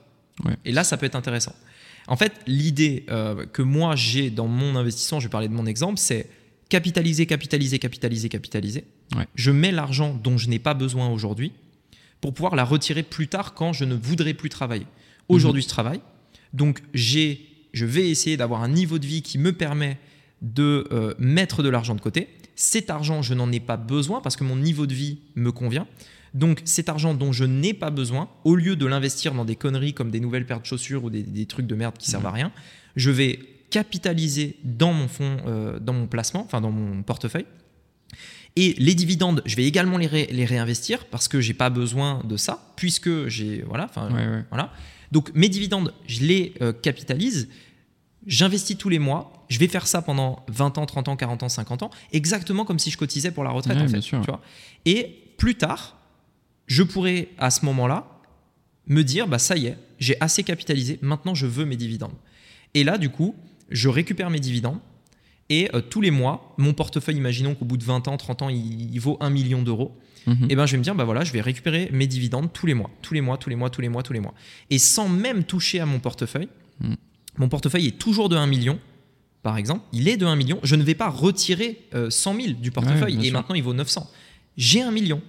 Et 0.65 0.71
là 0.71 0.83
ça 0.83 0.97
peut 0.97 1.05
être 1.05 1.15
intéressant. 1.15 1.53
En 2.07 2.17
fait, 2.17 2.33
l'idée 2.47 3.05
euh, 3.09 3.45
que 3.45 3.61
moi 3.61 3.95
j'ai 3.95 4.29
dans 4.29 4.47
mon 4.47 4.75
investissement, 4.75 5.19
je 5.19 5.27
vais 5.27 5.31
parler 5.31 5.47
de 5.47 5.53
mon 5.53 5.65
exemple, 5.65 5.97
c'est 5.97 6.27
capitaliser, 6.69 7.25
capitaliser, 7.25 7.79
capitaliser, 7.79 8.29
capitaliser. 8.29 8.85
Je 9.35 9.51
mets 9.51 9.71
l'argent 9.71 10.17
dont 10.23 10.37
je 10.37 10.47
n'ai 10.47 10.59
pas 10.59 10.73
besoin 10.73 11.09
aujourd'hui 11.09 11.51
pour 12.21 12.33
pouvoir 12.33 12.55
la 12.55 12.63
retirer 12.63 13.03
plus 13.03 13.27
tard 13.27 13.53
quand 13.53 13.73
je 13.73 13.83
ne 13.83 13.93
voudrais 13.93 14.33
plus 14.33 14.49
travailler. 14.49 14.85
Aujourd'hui, 15.27 15.61
mhm. 15.61 15.63
je 15.63 15.69
travaille, 15.69 16.01
donc 16.53 16.81
j'ai, 16.93 17.45
je 17.73 17.85
vais 17.85 18.09
essayer 18.09 18.37
d'avoir 18.37 18.61
un 18.63 18.69
niveau 18.69 18.99
de 18.99 19.05
vie 19.05 19.21
qui 19.21 19.37
me 19.37 19.51
permet 19.51 19.97
de 20.41 20.87
euh, 20.91 21.13
mettre 21.19 21.61
de 21.61 21.69
l'argent 21.69 21.95
de 21.95 22.01
côté. 22.01 22.29
Cet 22.55 22.89
argent, 22.89 23.21
je 23.21 23.33
n'en 23.33 23.51
ai 23.51 23.59
pas 23.59 23.77
besoin 23.77 24.21
parce 24.21 24.35
que 24.35 24.43
mon 24.43 24.55
niveau 24.55 24.87
de 24.87 24.93
vie 24.93 25.19
me 25.35 25.51
convient. 25.51 25.87
Donc 26.33 26.61
cet 26.65 26.87
argent 26.89 27.13
dont 27.13 27.31
je 27.31 27.43
n'ai 27.43 27.73
pas 27.73 27.89
besoin, 27.89 28.29
au 28.43 28.55
lieu 28.55 28.75
de 28.75 28.85
l'investir 28.85 29.33
dans 29.33 29.45
des 29.45 29.55
conneries 29.55 29.93
comme 29.93 30.11
des 30.11 30.19
nouvelles 30.19 30.45
paires 30.45 30.61
de 30.61 30.65
chaussures 30.65 31.03
ou 31.03 31.09
des, 31.09 31.45
trucs 31.45 31.67
de 31.67 31.75
merde 31.75 31.97
qui 31.97 32.09
servent 32.09 32.27
à 32.27 32.31
mmh. 32.31 32.35
rien, 32.35 32.51
je 32.95 33.11
vais 33.11 33.39
capitaliser 33.69 34.57
dans 34.63 34.93
mon 34.93 35.07
fonds, 35.07 35.37
euh, 35.47 35.79
dans 35.79 35.93
mon 35.93 36.07
placement, 36.07 36.43
enfin 36.43 36.61
dans 36.61 36.71
mon 36.71 37.03
portefeuille. 37.03 37.45
Et 38.57 38.75
les 38.77 38.95
dividendes, 38.95 39.41
je 39.45 39.55
vais 39.55 39.65
également 39.65 39.97
les, 39.97 40.07
réinvestir 40.45 41.05
parce 41.05 41.27
que 41.27 41.39
j'ai 41.39 41.53
pas 41.53 41.69
besoin 41.69 42.21
de 42.25 42.35
ça, 42.35 42.73
puisque 42.75 43.27
j'ai 43.27 43.63
voilà, 43.65 43.89
voilà. 44.49 44.71
Donc 45.11 45.31
mes 45.33 45.49
dividendes, 45.49 45.93
je 46.07 46.21
les 46.25 46.53
euh, 46.61 46.73
capitalise. 46.73 47.49
J'investis 48.27 48.77
tous 48.77 48.89
les 48.89 48.99
mois. 48.99 49.45
Je 49.49 49.57
vais 49.57 49.67
faire 49.67 49.87
ça 49.87 50.01
pendant 50.01 50.45
20 50.49 50.77
ans, 50.77 50.85
30 50.85 51.07
ans, 51.07 51.15
40 51.15 51.43
ans, 51.43 51.49
50 51.49 51.83
ans, 51.83 51.89
exactement 52.11 52.65
comme 52.65 52.79
si 52.79 52.91
je 52.91 52.97
cotisais 52.97 53.31
pour 53.31 53.43
la 53.43 53.51
retraite 53.51 53.77
en 53.77 53.87
fait. 53.87 53.99
Tu 53.99 54.15
vois 54.17 54.41
Et 54.85 55.33
plus 55.37 55.55
tard, 55.55 55.97
je 56.71 56.83
pourrais 56.83 57.27
à 57.37 57.51
ce 57.51 57.65
moment-là 57.65 58.07
me 58.87 59.03
dire 59.03 59.27
bah 59.27 59.39
ça 59.39 59.57
y 59.57 59.65
est, 59.67 59.77
j'ai 59.99 60.15
assez 60.21 60.41
capitalisé, 60.41 60.99
maintenant 61.01 61.35
je 61.35 61.45
veux 61.45 61.65
mes 61.65 61.75
dividendes. 61.75 62.15
Et 62.73 62.85
là 62.85 62.97
du 62.97 63.09
coup, 63.09 63.35
je 63.69 63.89
récupère 63.89 64.29
mes 64.29 64.39
dividendes 64.39 64.79
et 65.49 65.69
euh, 65.75 65.81
tous 65.81 65.99
les 65.99 66.11
mois, 66.11 66.55
mon 66.57 66.73
portefeuille, 66.73 67.17
imaginons 67.17 67.55
qu'au 67.55 67.65
bout 67.65 67.75
de 67.75 67.83
20 67.83 68.07
ans, 68.07 68.15
30 68.15 68.43
ans, 68.43 68.49
il, 68.49 68.97
vaut 68.99 69.17
1 69.19 69.29
million 69.31 69.61
d'euros. 69.61 69.97
Mhm. 70.25 70.43
Et 70.43 70.47
eh 70.51 70.55
ben 70.55 70.65
je 70.65 70.71
vais 70.71 70.77
me 70.77 70.83
dire 70.83 70.95
bah 70.95 71.03
voilà, 71.03 71.25
je 71.25 71.33
vais 71.33 71.41
récupérer 71.41 71.89
mes 71.91 72.07
dividendes 72.07 72.53
tous 72.53 72.65
les 72.65 72.73
mois, 72.73 72.89
tous 73.01 73.13
les 73.13 73.21
mois, 73.21 73.37
tous 73.37 73.49
les 73.49 73.57
mois, 73.57 73.69
tous 73.69 73.81
les 73.81 73.89
mois, 73.89 74.01
tous 74.01 74.13
les 74.13 74.21
mois. 74.21 74.33
Et 74.69 74.77
sans 74.77 75.09
même 75.09 75.43
toucher 75.43 75.81
à 75.81 75.85
mon 75.85 75.99
portefeuille, 75.99 76.47
mhm. 76.79 76.95
mon 77.37 77.49
portefeuille 77.49 77.87
est 77.87 77.97
toujours 77.97 78.29
de 78.29 78.37
1 78.37 78.47
million. 78.47 78.79
Par 79.43 79.57
exemple, 79.57 79.83
il 79.91 80.07
est 80.07 80.15
de 80.15 80.25
1 80.25 80.37
million. 80.37 80.59
Je 80.63 80.75
ne 80.75 80.83
vais 80.83 80.95
pas 80.95 81.09
retirer 81.09 81.81
100 81.91 82.33
euh, 82.33 82.41
000 82.41 82.53
du 82.61 82.71
portefeuille 82.71 83.27
et 83.27 83.31
maintenant 83.31 83.55
il 83.55 83.63
vaut 83.63 83.73
900. 83.73 84.09
J'ai 84.55 84.81
1 84.81 84.91
million. 84.91 85.21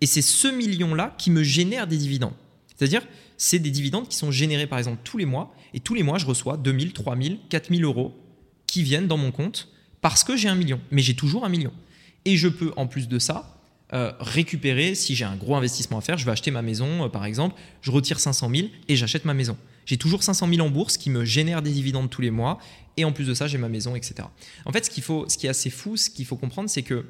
Et 0.00 0.06
c'est 0.06 0.22
ce 0.22 0.48
million-là 0.48 1.14
qui 1.18 1.30
me 1.30 1.42
génère 1.42 1.86
des 1.86 1.96
dividendes. 1.96 2.34
C'est-à-dire, 2.74 3.02
c'est 3.36 3.58
des 3.58 3.70
dividendes 3.70 4.08
qui 4.08 4.16
sont 4.16 4.30
générés 4.30 4.66
par 4.66 4.78
exemple 4.78 5.00
tous 5.04 5.18
les 5.18 5.26
mois. 5.26 5.54
Et 5.74 5.80
tous 5.80 5.94
les 5.94 6.02
mois, 6.02 6.18
je 6.18 6.26
reçois 6.26 6.56
2000, 6.56 6.92
3000, 6.92 7.38
4000 7.48 7.84
euros 7.84 8.14
qui 8.66 8.82
viennent 8.82 9.06
dans 9.06 9.16
mon 9.16 9.32
compte 9.32 9.68
parce 10.00 10.24
que 10.24 10.36
j'ai 10.36 10.48
un 10.48 10.54
million. 10.54 10.80
Mais 10.90 11.02
j'ai 11.02 11.14
toujours 11.14 11.44
un 11.44 11.48
million. 11.48 11.72
Et 12.24 12.36
je 12.36 12.48
peux, 12.48 12.72
en 12.76 12.86
plus 12.86 13.08
de 13.08 13.18
ça, 13.18 13.60
euh, 13.92 14.12
récupérer, 14.20 14.94
si 14.94 15.14
j'ai 15.14 15.24
un 15.24 15.36
gros 15.36 15.56
investissement 15.56 15.98
à 15.98 16.00
faire, 16.00 16.16
je 16.16 16.24
vais 16.24 16.30
acheter 16.30 16.50
ma 16.50 16.62
maison, 16.62 17.04
euh, 17.04 17.08
par 17.08 17.24
exemple, 17.24 17.60
je 17.82 17.90
retire 17.90 18.20
500 18.20 18.50
000 18.54 18.68
et 18.88 18.96
j'achète 18.96 19.24
ma 19.24 19.34
maison. 19.34 19.56
J'ai 19.84 19.96
toujours 19.96 20.22
500 20.22 20.48
000 20.48 20.64
en 20.64 20.70
bourse 20.70 20.96
qui 20.96 21.10
me 21.10 21.24
génèrent 21.24 21.62
des 21.62 21.72
dividendes 21.72 22.08
tous 22.08 22.22
les 22.22 22.30
mois. 22.30 22.58
Et 22.96 23.04
en 23.04 23.12
plus 23.12 23.26
de 23.26 23.34
ça, 23.34 23.46
j'ai 23.46 23.58
ma 23.58 23.68
maison, 23.68 23.96
etc. 23.96 24.28
En 24.64 24.72
fait, 24.72 24.84
ce 24.84 24.90
qui 25.36 25.46
est 25.46 25.50
assez 25.50 25.70
fou, 25.70 25.96
ce 25.96 26.10
qu'il 26.10 26.26
faut 26.26 26.36
comprendre, 26.36 26.70
c'est 26.70 26.82
que 26.82 27.06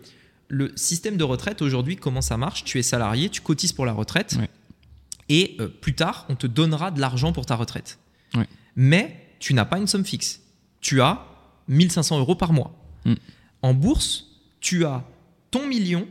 le 0.51 0.73
système 0.77 1.17
de 1.17 1.25
retraite 1.25 1.63
aujourd'hui, 1.63 1.97
comment 1.97 2.21
ça 2.21 2.37
marche? 2.37 2.65
Tu 2.65 2.79
es 2.79 2.83
salarié, 2.83 3.31
tu 3.31 3.41
cotises 3.41 3.73
pour 3.73 3.87
la 3.87 3.93
retraite, 3.93 4.37
et 5.29 5.57
euh, 5.61 5.69
plus 5.69 5.95
tard, 5.95 6.27
on 6.29 6.35
te 6.35 6.49
donnera 6.49 6.91
de 6.91 7.01
l'argent 7.01 7.33
pour 7.33 7.47
ta 7.47 7.55
retraite. 7.55 7.99
Mais 8.77 9.17
tu 9.39 9.55
n'as 9.55 9.65
pas 9.65 9.79
une 9.79 9.87
somme 9.87 10.05
fixe. 10.05 10.41
Tu 10.81 11.01
as 11.01 11.27
1500 11.69 12.19
euros 12.19 12.35
par 12.35 12.53
mois. 12.53 12.73
Mm. 13.05 13.15
En 13.63 13.75
bourse, 13.75 14.27
tu 14.61 14.85
as 14.85 15.05
ton 15.51 15.67
million 15.67 16.07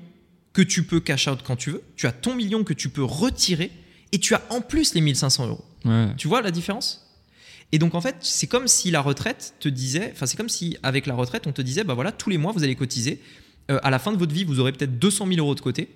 que 0.54 0.62
tu 0.62 0.84
peux 0.84 1.00
cash 1.00 1.28
out 1.28 1.40
quand 1.44 1.56
tu 1.56 1.72
veux, 1.72 1.84
tu 1.96 2.08
as 2.08 2.12
ton 2.12 2.36
million 2.36 2.64
que 2.64 2.74
tu 2.74 2.90
peux 2.90 3.04
retirer, 3.04 3.72
et 4.12 4.20
tu 4.20 4.34
as 4.36 4.42
en 4.50 4.62
plus 4.62 4.94
les 4.94 5.02
1500 5.02 5.48
euros. 5.48 5.66
Tu 6.18 6.28
vois 6.28 6.42
la 6.42 6.52
différence? 6.52 7.10
Et 7.72 7.78
donc 7.78 7.94
en 7.94 8.02
fait, 8.02 8.16
c'est 8.22 8.48
comme 8.48 8.68
si 8.68 8.90
la 8.90 9.02
retraite 9.02 9.54
te 9.60 9.70
disait, 9.70 10.12
enfin 10.14 10.26
c'est 10.26 10.38
comme 10.38 10.50
si 10.50 10.78
avec 10.82 11.06
la 11.06 11.14
retraite, 11.14 11.46
on 11.46 11.52
te 11.52 11.62
disait, 11.62 11.84
bah 11.84 11.94
voilà, 11.94 12.12
tous 12.12 12.30
les 12.30 12.38
mois 12.38 12.52
vous 12.52 12.64
allez 12.64 12.76
cotiser, 12.76 13.22
euh, 13.70 13.80
à 13.84 13.90
la 13.90 14.00
fin 14.00 14.12
de 14.12 14.18
votre 14.18 14.34
vie, 14.34 14.44
vous 14.44 14.60
aurez 14.60 14.72
peut-être 14.72 14.98
200 15.00 15.28
000 15.28 15.40
euros 15.40 15.56
de 15.56 15.60
côté. 15.62 15.90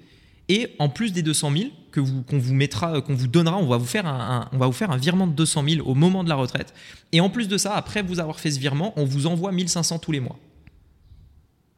Et 0.49 0.67
en 0.79 0.89
plus 0.89 1.13
des 1.13 1.21
200 1.21 1.51
000 1.55 1.69
que 1.91 1.99
vous, 2.01 2.21
qu'on 2.23 2.37
vous 2.37 2.53
mettra, 2.53 3.01
qu'on 3.01 3.15
vous 3.15 3.27
donnera, 3.27 3.57
on 3.57 3.67
va 3.67 3.77
vous 3.77 3.85
faire 3.85 4.05
un, 4.05 4.49
on 4.51 4.57
va 4.57 4.65
vous 4.67 4.73
faire 4.73 4.91
un 4.91 4.97
virement 4.97 5.25
de 5.25 5.31
200 5.33 5.63
000 5.69 5.87
au 5.87 5.95
moment 5.95 6.23
de 6.23 6.29
la 6.29 6.35
retraite. 6.35 6.73
Et 7.13 7.21
en 7.21 7.29
plus 7.29 7.47
de 7.47 7.57
ça, 7.57 7.75
après 7.75 8.01
vous 8.01 8.19
avoir 8.19 8.39
fait 8.39 8.51
ce 8.51 8.59
virement, 8.59 8.93
on 8.97 9.05
vous 9.05 9.25
envoie 9.25 9.51
1500 9.53 9.99
tous 9.99 10.11
les 10.11 10.19
mois. 10.19 10.37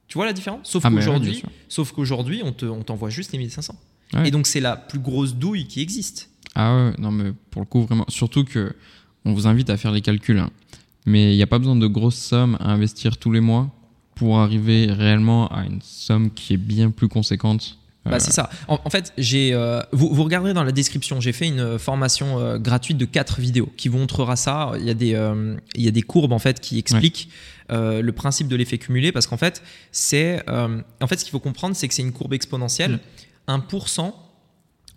Tu 0.07 0.17
vois 0.17 0.25
la 0.25 0.33
différence? 0.33 0.69
Sauf 0.69 0.83
Ah, 0.85 0.89
qu'aujourd'hui, 0.89 1.43
sauf 1.67 1.91
qu'aujourd'hui, 1.91 2.41
on 2.43 2.51
te, 2.51 2.65
on 2.65 2.83
t'envoie 2.83 3.09
juste 3.09 3.31
les 3.33 3.39
1500. 3.39 3.75
Ouais. 4.13 4.27
Et 4.27 4.31
donc 4.31 4.47
c'est 4.47 4.59
la 4.61 4.75
plus 4.75 4.99
grosse 4.99 5.35
douille 5.35 5.67
qui 5.67 5.81
existe. 5.81 6.29
Ah 6.55 6.75
ouais, 6.75 6.93
non 6.97 7.11
mais 7.11 7.33
pour 7.51 7.61
le 7.61 7.65
coup 7.65 7.81
vraiment, 7.83 8.05
surtout 8.07 8.45
que 8.45 8.73
on 9.25 9.33
vous 9.33 9.47
invite 9.47 9.69
à 9.69 9.77
faire 9.77 9.91
les 9.91 10.01
calculs, 10.01 10.37
hein. 10.39 10.49
mais 11.05 11.33
il 11.33 11.35
n'y 11.35 11.43
a 11.43 11.47
pas 11.47 11.57
besoin 11.59 11.75
de 11.75 11.87
grosses 11.87 12.15
sommes 12.15 12.55
à 12.59 12.71
investir 12.71 13.17
tous 13.17 13.31
les 13.31 13.41
mois 13.41 13.69
pour 14.15 14.39
arriver 14.39 14.87
réellement 14.91 15.47
à 15.49 15.65
une 15.65 15.81
somme 15.81 16.31
qui 16.31 16.53
est 16.53 16.57
bien 16.57 16.89
plus 16.91 17.07
conséquente. 17.07 17.77
Bah, 18.05 18.15
Euh, 18.15 18.19
c'est 18.19 18.31
ça. 18.31 18.49
En, 18.67 18.79
en 18.83 18.89
fait, 18.89 19.13
j'ai, 19.17 19.53
euh, 19.53 19.81
vous, 19.91 20.13
vous 20.13 20.23
regarderez 20.23 20.53
dans 20.53 20.63
la 20.63 20.71
description, 20.71 21.19
j'ai 21.19 21.31
fait 21.33 21.47
une 21.47 21.59
euh, 21.59 21.77
formation 21.79 22.39
euh, 22.39 22.59
gratuite 22.59 22.97
de 22.97 23.05
4 23.05 23.39
vidéos 23.39 23.71
qui 23.77 23.89
vous 23.89 23.97
montrera 23.97 24.35
ça. 24.35 24.73
Il 24.79 24.85
y 24.85 24.91
a 24.91 24.93
des, 24.93 25.15
euh, 25.15 25.57
il 25.73 25.81
y 25.83 25.87
a 25.87 25.91
des 25.91 26.03
courbes 26.03 26.31
en 26.31 26.37
fait 26.39 26.59
qui 26.59 26.77
expliquent 26.77 27.29
euh, 27.71 28.01
le 28.03 28.11
principe 28.11 28.47
de 28.47 28.55
l'effet 28.55 28.77
cumulé 28.77 29.11
parce 29.11 29.25
qu'en 29.25 29.37
fait, 29.37 29.63
c'est, 29.91 30.43
euh, 30.49 30.81
en 31.01 31.07
fait, 31.07 31.17
ce 31.19 31.25
qu'il 31.25 31.31
faut 31.31 31.39
comprendre, 31.39 31.75
c'est 31.75 31.87
que 31.87 31.95
c'est 31.95 32.03
une 32.03 32.13
courbe 32.13 32.33
exponentielle. 32.33 32.99
1%, 33.47 34.13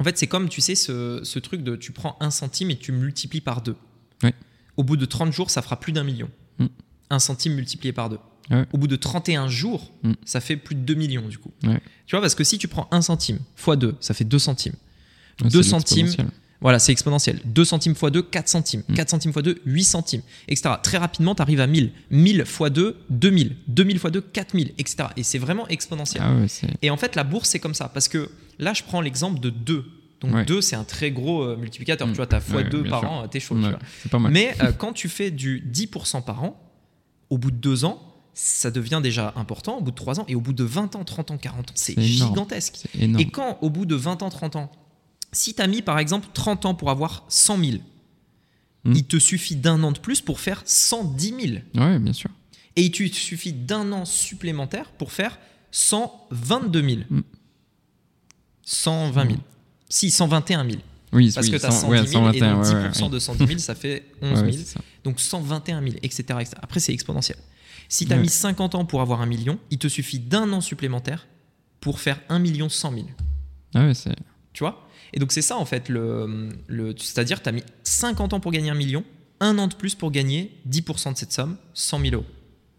en 0.00 0.04
fait, 0.04 0.18
c'est 0.18 0.26
comme, 0.26 0.48
tu 0.50 0.60
sais, 0.60 0.74
ce, 0.74 1.20
ce 1.22 1.38
truc 1.38 1.62
de 1.62 1.76
tu 1.76 1.92
prends 1.92 2.16
1 2.20 2.30
centime 2.30 2.70
et 2.70 2.76
tu 2.76 2.92
multiplies 2.92 3.40
par 3.40 3.62
2. 3.62 3.74
Ouais. 4.22 4.34
Au 4.76 4.84
bout 4.84 4.96
de 4.98 5.06
30 5.06 5.32
jours, 5.32 5.50
ça 5.50 5.62
fera 5.62 5.80
plus 5.80 5.92
d'un 5.92 6.04
million. 6.04 6.28
Mm. 6.58 6.66
1 7.10 7.18
centime 7.20 7.54
multiplié 7.54 7.92
par 7.92 8.10
2. 8.10 8.18
Ouais. 8.50 8.64
Au 8.72 8.78
bout 8.78 8.86
de 8.86 8.96
31 8.96 9.48
jours, 9.48 9.92
Mm. 10.02 10.12
ça 10.24 10.40
fait 10.40 10.56
plus 10.56 10.74
de 10.74 10.80
2 10.80 10.94
millions 10.94 11.28
du 11.28 11.38
coup. 11.38 11.50
Ouais. 11.64 11.80
Tu 12.06 12.12
vois, 12.16 12.20
parce 12.22 12.34
que 12.34 12.44
si 12.44 12.56
tu 12.58 12.66
prends 12.68 12.88
1 12.90 13.02
centime 13.02 13.38
fois 13.56 13.76
2, 13.76 13.94
ça 14.00 14.14
fait 14.14 14.24
2 14.24 14.38
centimes. 14.38 14.74
ouais, 15.42 15.50
2 15.50 15.62
c'est 15.62 15.68
centimes, 15.70 16.08
voilà, 16.60 16.78
c'est 16.80 16.90
exponentiel. 16.90 17.40
2 17.44 17.64
centimes 17.64 17.94
fois 17.94 18.10
2, 18.10 18.22
4 18.22 18.48
centimes. 18.48 18.82
Mm. 18.88 18.94
4 18.94 19.10
centimes 19.10 19.32
fois 19.32 19.42
2, 19.42 19.60
8 19.66 19.84
centimes, 19.84 20.22
etc. 20.48 20.74
Très 20.82 20.98
rapidement, 20.98 21.34
tu 21.34 21.42
arrives 21.42 21.60
à 21.60 21.66
1000. 21.66 21.92
1000 22.10 22.44
fois 22.46 22.70
2, 22.70 22.96
2000. 23.10 23.54
2000 23.68 23.98
fois 23.98 24.10
2, 24.10 24.20
4000, 24.22 24.72
etc. 24.78 25.08
Et 25.16 25.22
c'est 25.22 25.38
vraiment 25.38 25.68
exponentiel. 25.68 26.22
Ah 26.24 26.34
Et 26.82 26.90
en 26.90 26.96
fait, 26.96 27.14
la 27.16 27.22
bourse, 27.24 27.48
c'est 27.50 27.60
comme 27.60 27.74
ça. 27.74 27.88
Parce 27.88 28.08
que 28.08 28.30
là, 28.58 28.72
je 28.74 28.82
prends 28.82 29.00
l'exemple 29.00 29.38
de 29.40 29.50
2. 29.50 29.84
Donc 30.20 30.34
Ouais. 30.34 30.44
2, 30.44 30.60
c'est 30.62 30.74
un 30.74 30.82
très 30.82 31.12
gros 31.12 31.42
euh, 31.42 31.56
multiplicateur. 31.56 32.08
Mm. 32.08 32.10
Tu 32.12 32.16
vois, 32.16 32.26
tu 32.26 32.34
as 32.34 32.40
fois 32.40 32.62
Ouais, 32.62 32.68
2 32.68 32.80
bien 32.82 32.90
par 32.90 33.00
sûr. 33.00 33.10
an, 33.12 33.28
t'es 33.28 33.38
chaud. 33.38 33.54
tu 33.56 33.62
Ouais, 33.62 33.70
vois. 33.70 33.78
c'est 34.02 34.10
pas 34.10 34.18
mal. 34.18 34.32
Mais 34.32 34.52
euh, 34.62 34.72
quand 34.72 34.92
tu 34.92 35.08
fais 35.08 35.30
du 35.30 35.60
10% 35.70 36.24
par 36.24 36.42
an, 36.42 36.58
au 37.30 37.38
bout 37.38 37.52
de 37.52 37.56
2 37.58 37.84
ans, 37.84 38.02
ça 38.40 38.70
devient 38.70 39.00
déjà 39.02 39.32
important. 39.34 39.78
Au 39.78 39.80
bout 39.82 39.90
de 39.90 39.96
3 39.96 40.20
ans, 40.20 40.24
et 40.28 40.34
au 40.36 40.40
bout 40.40 40.52
de 40.52 40.62
20 40.62 40.94
ans, 40.94 41.02
30 41.04 41.32
ans, 41.32 41.38
40 41.38 41.70
ans, 41.70 41.74
c'est 41.74 42.00
gigantesque. 42.00 42.84
Et 42.98 43.28
quand, 43.30 43.58
au 43.62 43.68
bout 43.70 43.84
de 43.84 43.96
20 43.96 44.22
ans, 44.22 44.30
30 44.30 44.54
ans, 44.56 44.70
si 45.32 45.54
tu 45.54 45.60
as 45.62 45.66
mis 45.66 45.82
par 45.82 45.98
exemple 45.98 46.28
30 46.32 46.64
ans 46.66 46.74
pour 46.74 46.90
avoir 46.90 47.24
100 47.28 47.58
000, 47.58 47.78
Mm. 48.84 48.92
il 48.94 49.04
te 49.06 49.18
suffit 49.18 49.56
d'un 49.56 49.82
an 49.82 49.90
de 49.90 49.98
plus 49.98 50.20
pour 50.20 50.38
faire 50.38 50.62
110 50.64 51.34
000. 51.74 51.84
Ouais, 51.84 51.98
bien 51.98 52.12
sûr. 52.12 52.30
Et 52.76 52.82
il 52.82 52.90
te 52.92 53.02
suffit 53.12 53.52
d'un 53.52 53.90
an 53.90 54.04
supplémentaire 54.04 54.92
pour 54.92 55.10
faire 55.10 55.36
122 55.72 56.88
000. 56.88 57.00
Mm. 57.10 57.20
120 58.64 59.26
000. 59.26 59.38
Si, 59.88 60.10
121 60.12 60.64
000. 60.64 60.80
Oui, 61.12 61.32
Parce 61.34 61.46
oui, 61.46 61.52
que 61.52 61.56
tu 61.58 61.66
as 61.66 61.70
100, 61.72 61.80
110 61.90 62.08
000 62.10 62.24
ouais, 62.26 62.32
121, 62.32 62.32
et 62.34 62.40
donc 62.40 62.64
10% 62.64 62.98
ouais, 62.98 63.02
ouais, 63.02 63.08
de 63.10 63.18
110 63.18 63.46
000, 63.48 63.58
ça 63.58 63.74
fait 63.74 64.04
11 64.22 64.30
000. 64.34 64.46
Ouais, 64.46 64.52
c'est 64.52 64.64
ça. 64.64 64.80
Donc 65.02 65.18
121 65.18 65.82
000, 65.82 65.94
etc. 66.02 66.22
etc. 66.40 66.56
Après, 66.62 66.78
c'est 66.80 66.92
exponentiel. 66.92 67.38
Si 67.88 68.06
tu 68.06 68.12
as 68.12 68.16
Ouais. 68.16 68.22
mis 68.22 68.28
50 68.28 68.74
ans 68.74 68.84
pour 68.84 69.00
avoir 69.00 69.20
un 69.22 69.26
million, 69.26 69.58
il 69.70 69.78
te 69.78 69.88
suffit 69.88 70.18
d'un 70.18 70.52
an 70.52 70.60
supplémentaire 70.60 71.26
pour 71.80 72.00
faire 72.00 72.20
1 72.28 72.38
million 72.38 72.68
100 72.68 72.92
000. 72.92 73.06
Ah 73.74 73.86
ouais, 73.86 73.94
c'est 73.94 74.14
Tu 74.52 74.62
vois? 74.62 74.86
Et 75.12 75.18
donc 75.18 75.32
c'est 75.32 75.42
ça 75.42 75.56
en 75.56 75.64
fait, 75.64 75.88
le, 75.88 76.50
le, 76.66 76.94
c'est-à-dire 76.98 77.42
tu 77.42 77.48
as 77.48 77.52
mis 77.52 77.62
50 77.84 78.34
ans 78.34 78.40
pour 78.40 78.52
gagner 78.52 78.68
un 78.70 78.74
million, 78.74 79.04
un 79.40 79.56
an 79.58 79.66
de 79.68 79.74
plus 79.74 79.94
pour 79.94 80.10
gagner 80.10 80.52
10% 80.68 81.12
de 81.14 81.16
cette 81.18 81.32
somme, 81.32 81.56
100 81.72 82.00
000 82.00 82.14
euros. 82.14 82.26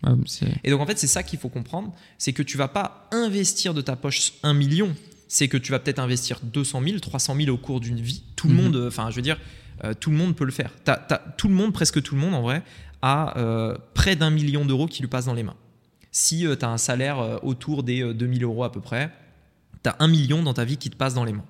ouais, 0.04 0.14
c'est 0.28 0.48
Et 0.64 0.70
donc 0.70 0.82
en 0.82 0.86
fait 0.86 1.00
c'est 1.00 1.08
ça 1.08 1.24
qu'il 1.24 1.40
faut 1.40 1.50
comprendre, 1.50 1.92
c'est 2.20 2.34
que 2.34 2.44
tu 2.44 2.58
vas 2.58 2.68
pas 2.68 3.08
investir 3.12 3.74
de 3.74 3.82
ta 3.82 3.96
poche 3.96 4.34
un 4.44 4.54
million, 4.54 4.96
c'est 5.28 5.48
que 5.48 5.58
tu 5.58 5.72
vas 5.72 5.80
peut-être 5.80 6.00
investir 6.00 6.40
200 6.44 6.84
000, 6.84 7.00
300 7.00 7.36
000 7.36 7.50
au 7.50 7.58
cours 7.58 7.80
d'une 7.80 8.00
vie. 8.00 8.22
Tout 8.36 8.48
le 8.48 8.54
Mhm. 8.54 8.62
monde, 8.64 8.84
enfin 8.88 9.10
je 9.10 9.16
veux 9.16 9.22
dire, 9.24 9.40
euh, 9.84 9.94
tout 10.00 10.12
le 10.12 10.18
monde 10.18 10.36
peut 10.36 10.46
le 10.46 10.52
faire. 10.52 10.72
T'as- 10.84 10.98
t'as- 10.98 11.24
tout 11.38 11.48
le 11.48 11.54
monde, 11.56 11.74
presque 11.74 12.02
tout 12.04 12.14
le 12.16 12.22
monde 12.22 12.36
en 12.36 12.42
vrai, 12.44 12.62
a 13.02 13.38
euh, 13.38 13.78
près 13.94 14.16
d'un 14.16 14.30
million 14.30 14.66
d'euros 14.66 14.88
qui 14.88 15.02
lui 15.02 15.10
passent 15.10 15.26
dans 15.26 15.34
les 15.34 15.44
mains. 15.44 15.56
Si 16.12 16.40
tu 16.40 16.66
as 16.66 16.70
un 16.70 16.78
salaire 16.78 17.20
euh, 17.20 17.38
autour 17.44 17.84
des 17.84 18.02
euh, 18.02 18.14
2000 18.14 18.44
euros 18.44 18.64
à 18.64 18.72
peu 18.72 18.82
près, 18.82 19.12
tu 19.84 19.90
as 19.90 19.96
un 20.00 20.08
million 20.08 20.44
dans 20.44 20.54
ta 20.54 20.66
vie 20.66 20.78
qui 20.78 20.90
te 20.90 20.96
passe 20.96 21.14
dans 21.14 21.24
les 21.24 21.34
mains. 21.34 21.46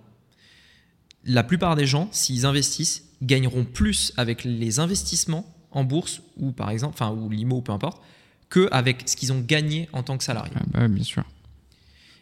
La 1.26 1.44
plupart 1.44 1.76
des 1.76 1.86
gens, 1.86 2.08
s'ils 2.12 2.46
investissent, 2.46 3.06
gagneront 3.22 3.66
plus 3.66 4.14
avec 4.18 4.44
les 4.44 4.80
investissements 4.80 5.46
en 5.72 5.84
bourse 5.84 6.22
ou 6.38 6.52
par 6.52 6.70
exemple, 6.70 6.96
enfin 6.96 7.12
ou 7.12 7.30
l'IMO 7.30 7.58
ou 7.58 7.62
peu 7.62 7.72
importe, 7.72 8.02
que 8.50 8.68
avec 8.72 9.08
ce 9.08 9.16
qu'ils 9.16 9.32
ont 9.32 9.42
gagné 9.42 9.90
en 9.94 10.04
tant 10.04 10.18
que 10.18 10.24
salarié. 10.24 10.52
ah 10.56 10.80
bah, 10.80 10.88
bien 10.88 11.04
sûr. 11.04 11.24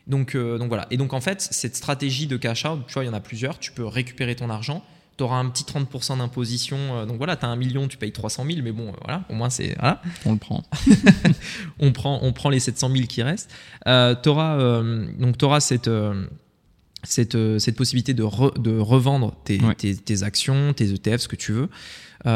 Donc, 0.07 0.35
euh, 0.35 0.57
donc 0.57 0.69
voilà. 0.69 0.87
Et 0.89 0.97
donc 0.97 1.13
en 1.13 1.21
fait, 1.21 1.41
cette 1.41 1.75
stratégie 1.75 2.27
de 2.27 2.37
cash 2.37 2.65
out, 2.65 2.79
tu 2.87 2.93
vois, 2.93 3.03
il 3.03 3.07
y 3.07 3.09
en 3.09 3.13
a 3.13 3.19
plusieurs. 3.19 3.59
Tu 3.59 3.71
peux 3.71 3.85
récupérer 3.85 4.35
ton 4.35 4.49
argent. 4.49 4.83
Tu 5.17 5.23
auras 5.23 5.37
un 5.39 5.49
petit 5.49 5.63
30% 5.63 6.19
d'imposition. 6.19 6.77
euh, 6.77 7.05
donc 7.07 7.17
voilà, 7.17 7.35
tu 7.35 7.45
as 7.45 7.49
un 7.49 7.55
million, 7.55 7.87
tu 7.87 7.97
payes 7.97 8.11
300 8.11 8.45
000. 8.45 8.59
Mais 8.63 8.71
bon, 8.71 8.89
euh, 8.89 8.91
voilà, 9.03 9.23
au 9.29 9.33
moins 9.33 9.49
c'est. 9.49 9.75
Voilà. 9.79 10.01
On 10.25 10.31
le 10.33 10.37
prend. 10.37 10.63
On 11.79 11.91
prend, 11.91 12.19
on 12.21 12.33
prend 12.33 12.49
les 12.49 12.59
700 12.59 12.91
000 12.91 13.05
qui 13.07 13.21
restent. 13.23 13.51
Euh, 13.87 14.15
tu 14.21 14.29
auras, 14.29 14.83
donc 15.19 15.41
auras 15.43 15.59
cette, 15.59 15.87
euh, 15.87 16.25
cette, 17.03 17.35
euh, 17.35 17.59
cette 17.59 17.75
possibilité 17.75 18.13
de, 18.13 18.23
re- 18.23 18.59
de 18.61 18.77
revendre 18.77 19.35
tes, 19.43 19.59
Ouais. 19.61 19.75
tes, 19.75 19.95
tes 19.95 20.23
actions, 20.23 20.73
tes 20.73 20.91
ETF, 20.93 21.21
ce 21.21 21.27
que 21.27 21.35
tu 21.35 21.51
veux. 21.51 21.69
tu 22.23 22.29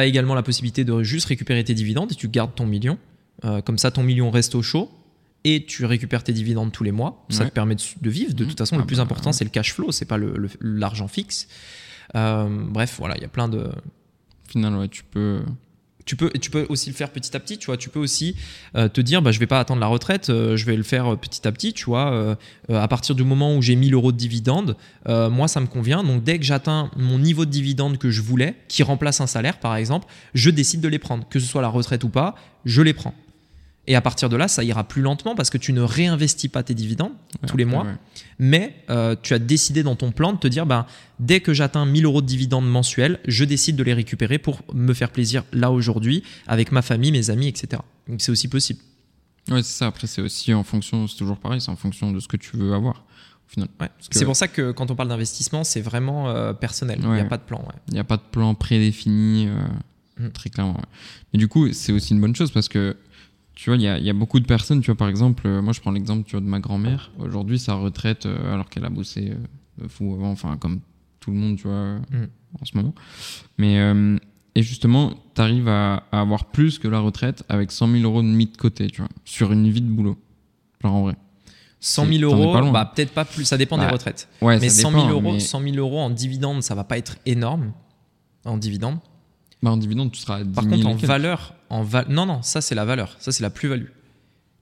as 0.00 0.04
également 0.06 0.34
la 0.34 0.42
possibilité 0.42 0.84
de 0.84 1.02
juste 1.02 1.26
récupérer 1.26 1.64
tes 1.64 1.74
dividendes 1.74 2.12
et 2.12 2.14
tu 2.14 2.28
gardes 2.28 2.54
ton 2.54 2.66
million. 2.66 2.98
Euh, 3.44 3.60
comme 3.60 3.78
ça, 3.78 3.90
ton 3.90 4.02
million 4.02 4.30
reste 4.30 4.54
au 4.54 4.62
chaud 4.62 4.90
et 5.42 5.64
tu 5.66 5.84
récupères 5.84 6.22
tes 6.24 6.32
dividendes 6.32 6.72
tous 6.72 6.84
les 6.84 6.92
mois. 6.92 7.26
Ça 7.28 7.44
te 7.44 7.50
permet 7.50 7.74
de, 7.74 7.82
de 8.00 8.10
vivre. 8.10 8.32
De 8.34 8.44
Mmh. 8.44 8.48
toute 8.48 8.58
façon, 8.58 8.76
Ah 8.76 8.78
le 8.80 8.86
plus 8.86 8.96
bah, 8.96 9.02
important, 9.02 9.30
ouais. 9.30 9.32
c'est 9.34 9.44
le 9.44 9.50
cash 9.50 9.72
flow, 9.74 9.92
c'est 9.92 10.06
pas 10.06 10.16
le- 10.16 10.34
le- 10.36 10.48
l'argent 10.60 11.08
fixe. 11.08 11.48
Euh, 12.14 12.48
bref, 12.48 12.96
voilà, 12.98 13.16
il 13.16 13.22
y 13.22 13.26
a 13.26 13.28
plein 13.28 13.48
de, 13.48 13.58
Au 13.58 14.50
final, 14.50 14.76
ouais, 14.76 14.88
tu 14.88 15.04
peux. 15.04 15.40
tu 16.04 16.16
peux, 16.16 16.30
tu 16.30 16.50
peux 16.50 16.66
aussi 16.68 16.90
le 16.90 16.94
faire 16.94 17.10
petit 17.10 17.36
à 17.36 17.40
petit, 17.40 17.58
tu 17.58 17.66
vois. 17.66 17.76
Tu 17.76 17.88
peux 17.88 17.98
aussi 17.98 18.36
euh, 18.76 18.88
te 18.88 19.00
dire, 19.00 19.22
bah, 19.22 19.32
je 19.32 19.38
vais 19.38 19.46
pas 19.46 19.58
attendre 19.58 19.80
la 19.80 19.86
retraite, 19.86 20.30
euh, 20.30 20.56
je 20.56 20.66
vais 20.66 20.76
le 20.76 20.82
faire 20.82 21.16
petit 21.18 21.46
à 21.46 21.52
petit, 21.52 21.72
tu 21.72 21.86
vois. 21.86 22.12
Euh, 22.12 22.34
à 22.68 22.88
partir 22.88 23.14
du 23.14 23.24
moment 23.24 23.56
où 23.56 23.62
j'ai 23.62 23.76
1000 23.76 23.94
euros 23.94 24.12
de 24.12 24.16
dividendes, 24.16 24.76
moi, 25.06 25.48
ça 25.48 25.60
me 25.60 25.66
convient. 25.66 26.02
Donc, 26.04 26.22
dès 26.22 26.38
que 26.38 26.44
j'atteins 26.44 26.90
mon 26.96 27.18
niveau 27.18 27.44
de 27.44 27.50
dividende 27.50 27.98
que 27.98 28.10
je 28.10 28.22
voulais, 28.22 28.54
qui 28.68 28.82
remplace 28.82 29.20
un 29.20 29.26
salaire, 29.26 29.58
par 29.58 29.76
exemple, 29.76 30.06
je 30.34 30.50
décide 30.50 30.80
de 30.80 30.88
les 30.88 30.98
prendre. 30.98 31.28
Que 31.28 31.38
ce 31.38 31.46
soit 31.46 31.62
la 31.62 31.68
retraite 31.68 32.04
ou 32.04 32.08
pas, 32.08 32.34
je 32.64 32.82
les 32.82 32.94
prends. 32.94 33.14
Et 33.86 33.94
à 33.96 34.00
partir 34.00 34.28
de 34.30 34.36
là, 34.36 34.48
ça 34.48 34.64
ira 34.64 34.84
plus 34.84 35.02
lentement 35.02 35.34
parce 35.34 35.50
que 35.50 35.58
tu 35.58 35.72
ne 35.74 35.82
réinvestis 35.82 36.48
pas 36.48 36.62
tes 36.62 36.72
dividendes 36.74 37.12
ouais, 37.42 37.48
tous 37.48 37.56
les 37.58 37.64
mois. 37.66 37.84
ouais. 37.84 37.92
mais 38.38 38.74
euh, 38.88 39.14
tu 39.22 39.34
as 39.34 39.38
décidé 39.38 39.82
dans 39.82 39.94
ton 39.94 40.10
plan 40.10 40.32
de 40.32 40.38
te 40.38 40.48
dire, 40.48 40.64
bah, 40.64 40.86
dès 41.20 41.40
que 41.40 41.52
j'atteins 41.52 41.84
1000 41.84 42.06
euros 42.06 42.22
de 42.22 42.26
dividendes 42.26 42.66
mensuels, 42.68 43.20
je 43.28 43.44
décide 43.44 43.76
de 43.76 43.82
les 43.82 43.92
récupérer 43.92 44.38
pour 44.38 44.62
me 44.72 44.94
faire 44.94 45.10
plaisir 45.10 45.44
là 45.52 45.70
aujourd'hui 45.70 46.22
avec 46.46 46.72
ma 46.72 46.80
famille, 46.80 47.12
mes 47.12 47.28
amis, 47.30 47.46
etc. 47.48 47.82
Donc 48.08 48.22
c'est 48.22 48.32
aussi 48.32 48.48
possible. 48.48 48.80
Ouais, 49.50 49.62
c'est 49.62 49.76
ça. 49.78 49.86
Après, 49.88 50.06
c'est 50.06 50.22
aussi 50.22 50.54
en 50.54 50.64
fonction, 50.64 51.06
c'est 51.06 51.16
toujours 51.18 51.36
pareil, 51.36 51.60
c'est 51.60 51.70
en 51.70 51.76
fonction 51.76 52.10
de 52.10 52.20
ce 52.20 52.28
que 52.28 52.38
tu 52.38 52.56
veux 52.56 52.72
avoir, 52.72 53.04
au 53.46 53.50
final. 53.52 53.68
Ouais. 53.78 53.88
que- 53.88 54.16
C'est 54.16 54.24
pour 54.24 54.36
ça 54.36 54.48
que 54.48 54.72
quand 54.72 54.90
on 54.90 54.96
parle 54.96 55.10
d'investissement, 55.10 55.62
c'est 55.62 55.82
vraiment 55.82 56.30
euh, 56.30 56.54
personnel. 56.54 57.00
Il 57.02 57.10
n'y 57.10 57.20
a 57.20 57.24
pas 57.26 57.36
de 57.36 57.42
plan. 57.42 57.58
ouais. 57.58 57.74
Il 57.88 57.94
n'y 57.94 58.00
a 58.00 58.04
pas 58.04 58.16
de 58.16 58.22
plan 58.30 58.54
prédéfini, 58.54 59.48
euh, 59.48 59.58
Mm. 60.16 60.28
très 60.30 60.48
clairement. 60.48 60.80
Mais 61.32 61.40
du 61.40 61.48
coup, 61.48 61.72
c'est 61.72 61.90
aussi 61.92 62.14
une 62.14 62.20
bonne 62.20 62.36
chose 62.36 62.52
parce 62.52 62.68
que, 62.68 62.96
tu 63.54 63.70
vois, 63.70 63.76
il 63.76 63.82
y 63.82 63.88
a, 63.88 63.98
il 63.98 64.04
y 64.04 64.10
a 64.10 64.14
beaucoup 64.14 64.40
de 64.40 64.46
personnes, 64.46 64.80
tu 64.80 64.86
vois, 64.90 64.96
par 64.96 65.08
exemple, 65.08 65.46
euh, 65.46 65.62
moi 65.62 65.72
je 65.72 65.80
prends 65.80 65.92
l'exemple 65.92 66.24
tu 66.24 66.32
vois, 66.32 66.40
de 66.40 66.46
ma 66.46 66.60
grand-mère. 66.60 67.10
Aujourd'hui, 67.18 67.58
sa 67.58 67.74
retraite, 67.74 68.26
euh, 68.26 68.52
alors 68.54 68.68
qu'elle 68.68 68.84
a 68.84 68.90
bossé 68.90 69.32
euh, 69.82 69.88
fou 69.88 70.14
avant, 70.14 70.30
enfin, 70.30 70.56
comme 70.56 70.80
tout 71.20 71.30
le 71.30 71.36
monde, 71.36 71.56
tu 71.56 71.68
vois, 71.68 71.96
Mm. 72.10 72.28
en 72.60 72.64
ce 72.64 72.76
moment. 72.76 72.94
Mais, 73.58 73.78
euh, 73.78 74.16
et 74.56 74.62
justement, 74.62 75.12
tu 75.34 75.40
arrives 75.40 75.68
à, 75.68 76.04
à 76.12 76.20
avoir 76.20 76.44
plus 76.46 76.78
que 76.78 76.86
la 76.88 77.00
retraite 77.00 77.44
avec 77.48 77.72
100 77.72 77.88
000 77.88 78.02
euros 78.04 78.22
de 78.22 78.26
mis 78.28 78.46
de 78.46 78.56
côté, 78.56 78.88
tu 78.88 79.00
vois, 79.00 79.10
sur 79.24 79.50
une 79.52 79.68
vie 79.70 79.80
de 79.80 79.88
boulot. 79.88 80.16
Genre 80.82 80.94
en 80.94 81.02
vrai. 81.02 81.16
100 81.80 82.06
000 82.06 82.30
T'en 82.30 82.38
es 82.38 82.42
euros, 82.44 82.72
bah, 82.72 82.90
peut-être 82.94 83.12
pas 83.12 83.24
plus, 83.24 83.44
ça 83.44 83.56
dépend 83.58 83.76
des 83.78 83.84
Bah, 83.84 83.90
retraites. 83.92 84.28
Ouais, 84.40 84.58
mais 84.58 84.68
ça 84.70 84.82
100 84.82 84.90
dépend, 84.90 85.00
000, 85.06 85.12
euros, 85.20 85.32
mais- 85.34 85.40
100 85.40 85.60
000 85.60 85.76
euros 85.76 86.00
en 86.00 86.10
dividende, 86.10 86.62
ça 86.62 86.74
va 86.74 86.84
pas 86.84 86.96
être 86.98 87.18
énorme 87.26 87.72
en 88.44 88.56
dividende. 88.56 88.98
bah, 89.62 89.70
en 89.70 89.76
dividende, 89.76 90.12
tu 90.12 90.20
seras 90.20 90.36
à 90.36 90.44
10 90.44 90.52
Par 90.54 90.64
000 90.64 90.82
contre, 90.82 91.04
en 91.04 91.06
valeur, 91.06 91.54
en 91.74 91.82
va- 91.82 92.04
non, 92.08 92.24
non, 92.26 92.40
ça 92.42 92.60
c'est 92.60 92.74
la 92.74 92.84
valeur, 92.84 93.16
ça 93.18 93.32
c'est 93.32 93.42
la 93.42 93.50
plus-value. 93.50 93.86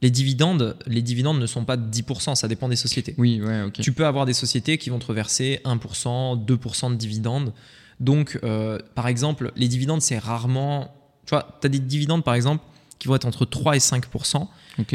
Les 0.00 0.10
dividendes, 0.10 0.76
les 0.86 1.02
dividendes 1.02 1.38
ne 1.38 1.46
sont 1.46 1.64
pas 1.64 1.76
de 1.76 1.88
10%, 1.88 2.34
ça 2.34 2.48
dépend 2.48 2.68
des 2.68 2.76
sociétés. 2.76 3.14
Oui, 3.18 3.40
ouais, 3.40 3.62
ok. 3.62 3.74
Tu 3.80 3.92
peux 3.92 4.06
avoir 4.06 4.26
des 4.26 4.32
sociétés 4.32 4.76
qui 4.78 4.90
vont 4.90 4.98
te 4.98 5.06
reverser 5.06 5.60
1%, 5.64 6.36
2% 6.36 6.90
de 6.90 6.96
dividendes. 6.96 7.52
Donc, 8.00 8.38
euh, 8.42 8.78
par 8.96 9.06
exemple, 9.06 9.52
les 9.54 9.68
dividendes, 9.68 10.00
c'est 10.02 10.18
rarement. 10.18 10.92
Tu 11.26 11.30
vois, 11.30 11.46
tu 11.60 11.66
as 11.66 11.70
des 11.70 11.78
dividendes, 11.78 12.24
par 12.24 12.34
exemple, 12.34 12.64
qui 12.98 13.06
vont 13.08 13.14
être 13.14 13.26
entre 13.26 13.44
3 13.44 13.76
et 13.76 13.80
5% 13.80 14.48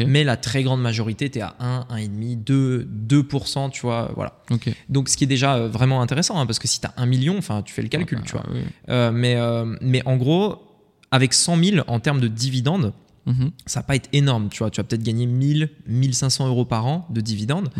mais 0.06 0.24
la 0.24 0.36
très 0.36 0.62
grande 0.64 0.82
majorité, 0.82 1.30
tu 1.30 1.38
es 1.38 1.42
à 1.42 1.54
1, 1.60 1.86
1,5, 1.88 2.36
2, 2.44 2.84
2%, 2.84 3.70
tu 3.70 3.82
vois, 3.82 4.10
voilà. 4.14 4.34
Donc, 4.88 5.08
ce 5.08 5.16
qui 5.16 5.24
est 5.24 5.28
déjà 5.28 5.54
euh, 5.54 5.68
vraiment 5.68 6.02
intéressant, 6.02 6.38
hein, 6.38 6.46
parce 6.46 6.58
que 6.58 6.66
si 6.68 6.80
tu 6.80 6.86
as 6.86 6.92
1 6.96 7.06
million, 7.06 7.38
enfin, 7.38 7.62
tu 7.62 7.72
fais 7.72 7.82
le 7.82 7.88
calcul, 7.88 8.20
tu 8.26 8.32
vois. 8.32 8.44
Euh, 8.90 9.12
mais, 9.12 9.36
euh, 9.36 9.76
mais 9.80 10.02
en 10.04 10.16
gros, 10.16 10.67
avec 11.10 11.34
100 11.34 11.62
000 11.62 11.84
en 11.86 12.00
termes 12.00 12.20
de 12.20 12.28
dividendes, 12.28 12.92
mhm. 13.26 13.50
ça 13.66 13.80
va 13.80 13.84
pas 13.84 13.96
être 13.96 14.08
énorme, 14.12 14.48
tu 14.50 14.58
vois. 14.58 14.70
Tu 14.70 14.80
vas 14.80 14.84
peut-être 14.84 15.02
gagner 15.02 15.26
1000, 15.26 15.70
1500 15.86 16.48
euros 16.48 16.64
par 16.64 16.86
an 16.86 17.06
de 17.10 17.20
dividendes. 17.20 17.70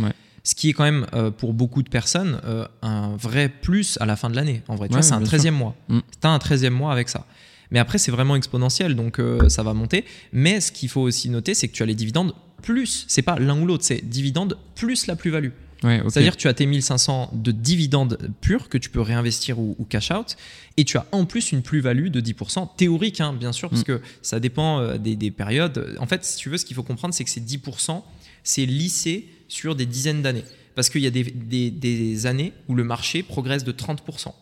Ce 0.44 0.54
qui 0.54 0.70
est 0.70 0.72
quand 0.72 0.84
même, 0.84 1.04
pour 1.36 1.52
beaucoup 1.52 1.82
de 1.82 1.90
personnes, 1.90 2.40
un 2.80 3.16
vrai 3.16 3.50
plus 3.50 3.98
à 4.00 4.06
la 4.06 4.16
fin 4.16 4.30
de 4.30 4.36
l'année. 4.36 4.62
En 4.68 4.76
vrai, 4.76 4.88
tu 4.88 4.94
vois, 4.94 5.02
c'est 5.02 5.12
un 5.12 5.22
13e 5.22 5.50
mois. 5.50 5.74
Mm. 5.88 5.98
Tu 5.98 6.26
as 6.26 6.30
un 6.30 6.38
13e 6.38 6.70
mois 6.70 6.92
avec 6.92 7.10
ça. 7.10 7.26
Mais 7.70 7.78
après, 7.78 7.98
c'est 7.98 8.10
vraiment 8.10 8.36
exponentiel, 8.36 8.94
donc 8.94 9.18
euh, 9.18 9.48
ça 9.48 9.62
va 9.62 9.74
monter. 9.74 10.04
Mais 10.32 10.60
ce 10.60 10.72
qu'il 10.72 10.88
faut 10.88 11.02
aussi 11.02 11.28
noter, 11.28 11.54
c'est 11.54 11.68
que 11.68 11.74
tu 11.74 11.82
as 11.82 11.86
les 11.86 11.94
dividendes 11.94 12.34
plus, 12.62 13.04
c'est 13.08 13.22
pas 13.22 13.38
l'un 13.38 13.60
ou 13.60 13.66
l'autre, 13.66 13.84
c'est 13.84 14.00
dividendes 14.08 14.58
plus 14.74 15.06
la 15.06 15.16
plus-value. 15.16 15.50
C'est-à-dire 15.82 16.36
que 16.36 16.40
tu 16.40 16.48
as 16.48 16.54
tes 16.54 16.66
1500 16.66 17.30
de 17.32 17.52
dividendes 17.52 18.18
purs 18.40 18.68
que 18.68 18.78
tu 18.78 18.90
peux 18.90 19.00
réinvestir 19.00 19.58
ou, 19.58 19.76
cash 19.88 20.10
out, 20.10 20.36
et 20.76 20.84
tu 20.84 20.96
as 20.96 21.06
en 21.12 21.24
plus 21.24 21.52
une 21.52 21.62
plus-value 21.62 22.08
de 22.08 22.20
10%, 22.20 22.68
théorique 22.76 23.20
hein, 23.20 23.32
bien 23.32 23.52
sûr, 23.52 23.70
parce 23.70 23.82
mm. 23.82 23.84
que 23.84 24.00
ça 24.22 24.40
dépend 24.40 24.80
euh, 24.80 24.98
des, 24.98 25.30
périodes. 25.30 25.96
En 26.00 26.06
fait, 26.06 26.24
si 26.24 26.36
tu 26.36 26.48
veux, 26.48 26.58
ce 26.58 26.64
qu'il 26.64 26.74
faut 26.74 26.82
comprendre, 26.82 27.14
c'est 27.14 27.24
que 27.24 27.30
ces 27.30 27.40
10%, 27.40 28.02
c'est 28.42 28.66
lissé 28.66 29.28
sur 29.48 29.74
des 29.76 29.86
dizaines 29.86 30.22
d'années. 30.22 30.44
Parce 30.74 30.90
qu'il 30.90 31.02
y 31.02 31.06
a 31.06 31.10
des, 31.10 31.24
des, 31.24 32.26
années 32.26 32.52
où 32.68 32.74
le 32.74 32.84
marché 32.84 33.22
progresse 33.22 33.64
de 33.64 33.72
30%. 33.72 34.32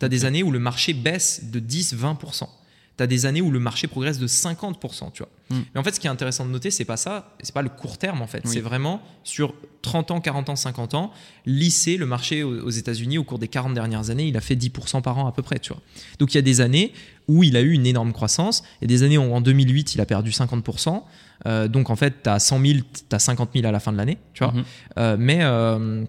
Tu 0.00 0.04
as 0.04 0.08
des 0.08 0.24
années 0.24 0.42
où 0.42 0.50
le 0.50 0.58
marché 0.58 0.92
baisse 0.92 1.44
de 1.52 1.60
10-20% 1.60 2.48
tu 2.96 3.02
as 3.02 3.06
des 3.06 3.26
années 3.26 3.40
où 3.40 3.50
le 3.50 3.58
marché 3.58 3.86
progresse 3.86 4.18
de 4.18 4.26
50%, 4.26 5.12
tu 5.12 5.22
vois. 5.22 5.30
Hmm. 5.50 5.62
Mais 5.74 5.80
en 5.80 5.84
fait, 5.84 5.94
ce 5.94 6.00
qui 6.00 6.06
est 6.06 6.10
intéressant 6.10 6.46
de 6.46 6.50
noter, 6.50 6.70
c'est 6.70 6.84
pas 6.84 6.96
ça, 6.96 7.34
c'est 7.42 7.54
pas 7.54 7.62
le 7.62 7.68
court 7.68 7.98
terme 7.98 8.22
en 8.22 8.26
fait, 8.26 8.42
c'est 8.46 8.60
vraiment 8.60 9.02
sur 9.24 9.54
30 9.82 10.12
ans, 10.12 10.20
40 10.20 10.50
ans, 10.50 10.56
50 10.56 10.94
ans, 10.94 11.12
lisser 11.44 11.96
le 11.96 12.06
marché 12.06 12.42
aux 12.42 12.70
États-Unis 12.70 13.18
au 13.18 13.24
cours 13.24 13.38
des 13.38 13.48
40 13.48 13.74
dernières 13.74 14.10
années, 14.10 14.26
il 14.26 14.36
a 14.36 14.40
fait 14.40 14.56
10% 14.56 15.02
par 15.02 15.18
an 15.18 15.26
à 15.26 15.32
peu 15.32 15.42
près, 15.42 15.58
tu 15.58 15.72
vois. 15.72 15.82
Donc 16.18 16.32
il 16.32 16.36
y 16.36 16.38
a 16.38 16.42
des 16.42 16.60
années 16.60 16.92
où 17.28 17.42
il 17.42 17.56
a 17.56 17.60
eu 17.60 17.72
une 17.72 17.86
énorme 17.86 18.12
croissance, 18.12 18.62
a 18.82 18.86
des 18.86 19.02
années 19.02 19.18
où 19.18 19.34
en 19.34 19.40
2008, 19.40 19.94
il 19.94 20.00
a 20.00 20.06
perdu 20.06 20.30
50%. 20.30 21.02
Euh, 21.46 21.68
donc 21.68 21.90
en 21.90 21.96
fait, 21.96 22.22
tu 22.22 22.30
as 22.30 22.38
100 22.38 22.60
000, 22.60 22.78
tu 22.92 23.14
as 23.14 23.18
50 23.18 23.50
000 23.54 23.66
à 23.66 23.72
la 23.72 23.80
fin 23.80 23.92
de 23.92 23.96
l'année, 23.96 24.18
tu 24.32 24.44
vois. 24.44 24.52
Hmm. 24.52 24.64
Euh, 24.98 25.16
mais 25.18 25.38
euh, 25.42 26.04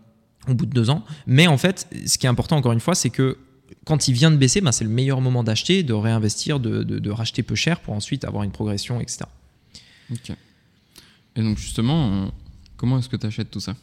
au 0.47 0.53
bout 0.53 0.65
de 0.65 0.73
deux 0.73 0.89
ans. 0.89 1.03
Mais 1.27 1.47
en 1.47 1.57
fait, 1.57 1.87
ce 2.05 2.17
qui 2.17 2.25
est 2.25 2.29
important 2.29 2.57
encore 2.57 2.71
une 2.71 2.79
fois, 2.79 2.95
c'est 2.95 3.09
que 3.09 3.37
quand 3.85 4.07
il 4.07 4.13
vient 4.13 4.31
de 4.31 4.37
baisser, 4.37 4.61
ben, 4.61 4.71
c'est 4.71 4.83
le 4.83 4.89
meilleur 4.89 5.21
moment 5.21 5.43
d'acheter, 5.43 5.83
de 5.83 5.93
réinvestir, 5.93 6.59
de, 6.59 7.09
racheter 7.09 7.43
peu 7.43 7.55
cher 7.55 7.79
pour 7.79 7.93
ensuite 7.93 8.25
avoir 8.25 8.43
une 8.43 8.51
progression, 8.51 8.99
etc. 8.99 9.25
Ok. 10.11 10.31
Et 11.37 11.41
donc 11.41 11.57
justement, 11.57 12.31
comment 12.77 12.99
est-ce 12.99 13.09
que 13.09 13.17
tu 13.17 13.25
achètes 13.25 13.51
tout 13.51 13.59
ça? 13.59 13.75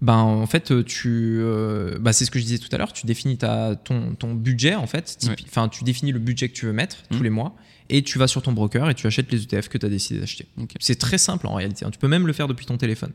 Ben, 0.00 0.18
en 0.18 0.46
fait, 0.46 0.84
tu, 0.84 1.38
euh, 1.40 1.98
ben, 1.98 2.12
c'est 2.12 2.24
ce 2.24 2.30
que 2.30 2.38
je 2.38 2.44
disais 2.44 2.58
tout 2.58 2.68
à 2.70 2.78
l'heure, 2.78 2.92
tu 2.92 3.04
définis 3.04 3.36
ta, 3.36 3.74
ton, 3.74 4.14
ton 4.14 4.34
budget, 4.34 4.76
en 4.76 4.86
fait, 4.86 5.18
enfin, 5.46 5.68
tu 5.68 5.82
définis 5.82 6.12
le 6.12 6.20
budget 6.20 6.48
que 6.48 6.54
tu 6.54 6.66
veux 6.66 6.72
mettre 6.72 7.02
tous 7.10 7.18
mmh. 7.18 7.22
les 7.24 7.30
mois, 7.30 7.56
et 7.88 8.02
tu 8.02 8.18
vas 8.18 8.28
sur 8.28 8.42
ton 8.42 8.52
broker 8.52 8.90
et 8.90 8.94
tu 8.94 9.06
achètes 9.06 9.32
les 9.32 9.42
ETF 9.42 9.68
que 9.68 9.78
tu 9.78 9.86
as 9.86 9.88
décidé 9.88 10.20
d'acheter. 10.20 10.46
C'est 10.78 10.98
très 10.98 11.18
simple 11.18 11.48
en 11.48 11.54
réalité, 11.54 11.84
hein. 11.84 11.90
tu 11.90 11.98
peux 11.98 12.06
même 12.06 12.26
le 12.28 12.32
faire 12.32 12.46
depuis 12.46 12.66
ton 12.66 12.76
téléphone. 12.76 13.12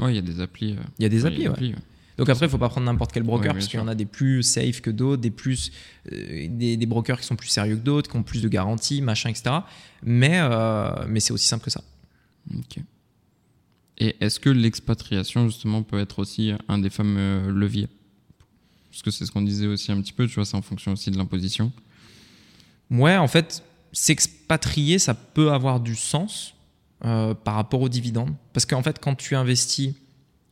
Ouais, 0.00 0.12
il 0.12 0.16
y 0.16 0.18
a 0.18 0.22
des 0.22 0.40
applis. 0.40 0.72
Euh, 0.72 0.82
il 0.98 1.02
y 1.02 1.06
a 1.06 1.08
des 1.08 1.24
applis, 1.24 1.48
ouais. 1.48 1.74
Donc 2.18 2.28
après, 2.28 2.46
il 2.46 2.48
ne 2.48 2.50
faut 2.50 2.58
pas 2.58 2.68
prendre 2.68 2.86
n'importe 2.86 3.12
quel 3.12 3.22
broker 3.22 3.52
parce 3.54 3.68
qu'il 3.68 3.78
y 3.78 3.82
en 3.82 3.86
a 3.86 3.94
des 3.94 4.04
plus 4.04 4.42
safe 4.42 4.80
que 4.80 4.90
d'autres, 4.90 5.22
des, 5.22 5.30
plus, 5.30 5.70
euh, 6.12 6.48
des, 6.50 6.86
brokers 6.86 7.20
qui 7.20 7.26
sont 7.26 7.36
plus 7.36 7.48
sérieux 7.48 7.76
que 7.76 7.80
d'autres, 7.82 8.10
qui 8.10 8.16
ont 8.16 8.24
plus 8.24 8.42
de 8.42 8.48
garanties, 8.48 9.00
machin, 9.00 9.30
etc. 9.30 9.58
Mais, 10.02 10.40
euh, 10.40 11.06
mais 11.08 11.20
c'est 11.20 11.32
aussi 11.32 11.46
simple 11.46 11.64
que 11.64 11.70
ça. 11.70 11.82
Ok. 12.56 12.82
Et 13.98 14.16
est-ce 14.20 14.40
que 14.40 14.50
l'expatriation, 14.50 15.46
justement, 15.46 15.84
peut 15.84 16.00
être 16.00 16.18
aussi 16.18 16.52
un 16.66 16.78
des 16.78 16.90
fameux 16.90 17.50
leviers? 17.52 17.88
Parce 18.90 19.02
que 19.02 19.10
c'est 19.12 19.24
ce 19.24 19.30
qu'on 19.30 19.42
disait 19.42 19.66
aussi 19.66 19.92
un 19.92 20.00
petit 20.00 20.12
peu, 20.12 20.26
tu 20.26 20.34
vois, 20.34 20.44
c'est 20.44 20.56
en 20.56 20.62
fonction 20.62 20.92
aussi 20.92 21.12
de 21.12 21.16
l'imposition. 21.16 21.70
Ouais, 22.90 23.16
en 23.16 23.28
fait, 23.28 23.62
s'expatrier, 23.92 24.98
ça 24.98 25.14
peut 25.14 25.52
avoir 25.52 25.78
du 25.78 25.94
sens 25.94 26.54
euh, 27.04 27.34
par 27.34 27.54
rapport 27.54 27.80
aux 27.80 27.88
dividendes. 27.88 28.34
Parce 28.52 28.66
qu'en 28.66 28.82
fait, 28.82 28.98
quand 29.00 29.14
tu 29.14 29.36
investis 29.36 29.94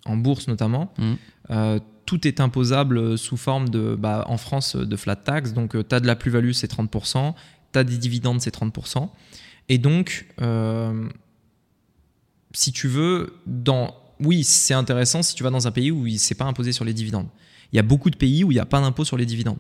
en 0.07 0.17
bourse 0.17 0.49
notamment, 0.49 0.93
mmh. 0.99 1.15
Euh, 1.51 1.79
tout 2.07 2.27
est 2.27 2.41
imposable 2.41 3.19
sous 3.19 3.37
forme 3.37 3.69
de, 3.69 3.97
bah, 3.97 4.25
en 4.29 4.37
France, 4.37 4.77
de 4.77 4.97
flat 4.97 5.17
tax. 5.17 5.53
Donc, 5.53 5.75
euh, 5.75 5.83
tu 5.83 5.95
as 5.95 6.01
de 6.01 6.07
la 6.07 6.17
plus-value, 6.17 6.53
c'est 6.53 6.71
30%. 6.71 7.35
Tu 7.73 7.79
as 7.79 7.85
des 7.85 7.99
dividendes, 7.99 8.41
c'est 8.41 8.55
30%. 8.55 9.11
Et 9.69 9.79
donc, 9.79 10.27
euh, 10.41 11.09
si 12.53 12.73
tu 12.73 12.87
veux, 12.87 13.35
dans, 13.47 13.95
oui, 14.21 14.45
c'est 14.45 14.75
intéressant 14.75 15.23
si 15.23 15.35
tu 15.35 15.43
vas 15.43 15.51
dans 15.51 15.67
un 15.67 15.73
pays 15.73 15.91
où 15.91 16.07
il 16.07 16.19
s'est 16.19 16.37
pas 16.37 16.45
imposé 16.45 16.73
sur 16.73 16.85
les 16.85 16.95
dividendes. 16.95 17.27
Il 17.73 17.77
y 17.77 17.81
a 17.81 17.83
beaucoup 17.83 18.11
de 18.11 18.17
pays 18.17 18.45
où 18.45 18.53
il 18.53 18.55
n'y 18.55 18.61
a 18.61 18.67
pas 18.67 18.81
d'impôt 18.81 19.05
sur 19.05 19.17
les 19.17 19.27
dividendes. 19.27 19.59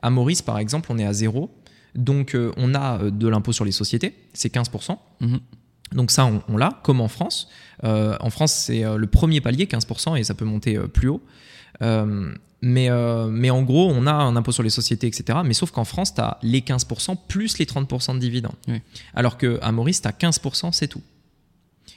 À 0.00 0.10
Maurice, 0.10 0.42
par 0.42 0.58
exemple, 0.58 0.88
on 0.92 0.98
est 0.98 1.04
à 1.04 1.12
zéro. 1.12 1.50
Donc, 1.96 2.36
on 2.56 2.74
a 2.74 3.10
de 3.10 3.28
l'impôt 3.28 3.52
sur 3.52 3.64
les 3.64 3.72
sociétés, 3.72 4.14
c'est 4.32 4.54
15%. 4.54 4.96
Donc 5.94 6.10
ça, 6.10 6.30
on, 6.48 6.56
l'a, 6.56 6.80
comme 6.82 7.00
en 7.00 7.08
France. 7.08 7.48
Euh, 7.84 8.16
en 8.20 8.30
France, 8.30 8.52
c'est 8.52 8.84
euh, 8.84 8.96
le 8.96 9.06
premier 9.06 9.40
palier, 9.40 9.66
15%, 9.66 10.18
et 10.18 10.24
ça 10.24 10.34
peut 10.34 10.44
monter 10.44 10.76
euh, 10.76 10.86
plus 10.86 11.08
haut. 11.08 11.22
mais, 11.80 12.88
mais 13.30 13.50
en 13.50 13.62
gros, 13.62 13.90
on 13.90 14.06
a 14.06 14.12
un 14.12 14.36
impôt 14.36 14.52
sur 14.52 14.62
les 14.62 14.70
sociétés, 14.70 15.06
etc. 15.06 15.40
Mais 15.44 15.54
sauf 15.54 15.70
qu'en 15.70 15.84
France, 15.84 16.14
tu 16.14 16.20
as 16.20 16.38
les 16.42 16.60
15% 16.60 17.16
plus 17.28 17.58
les 17.58 17.64
30% 17.64 18.14
de 18.14 18.18
dividendes. 18.18 18.56
Alors 19.14 19.36
qu'à 19.36 19.72
Maurice, 19.72 20.02
tu 20.02 20.08
as 20.08 20.12
15%, 20.12 20.72
c'est 20.72 20.88
tout. 20.88 21.02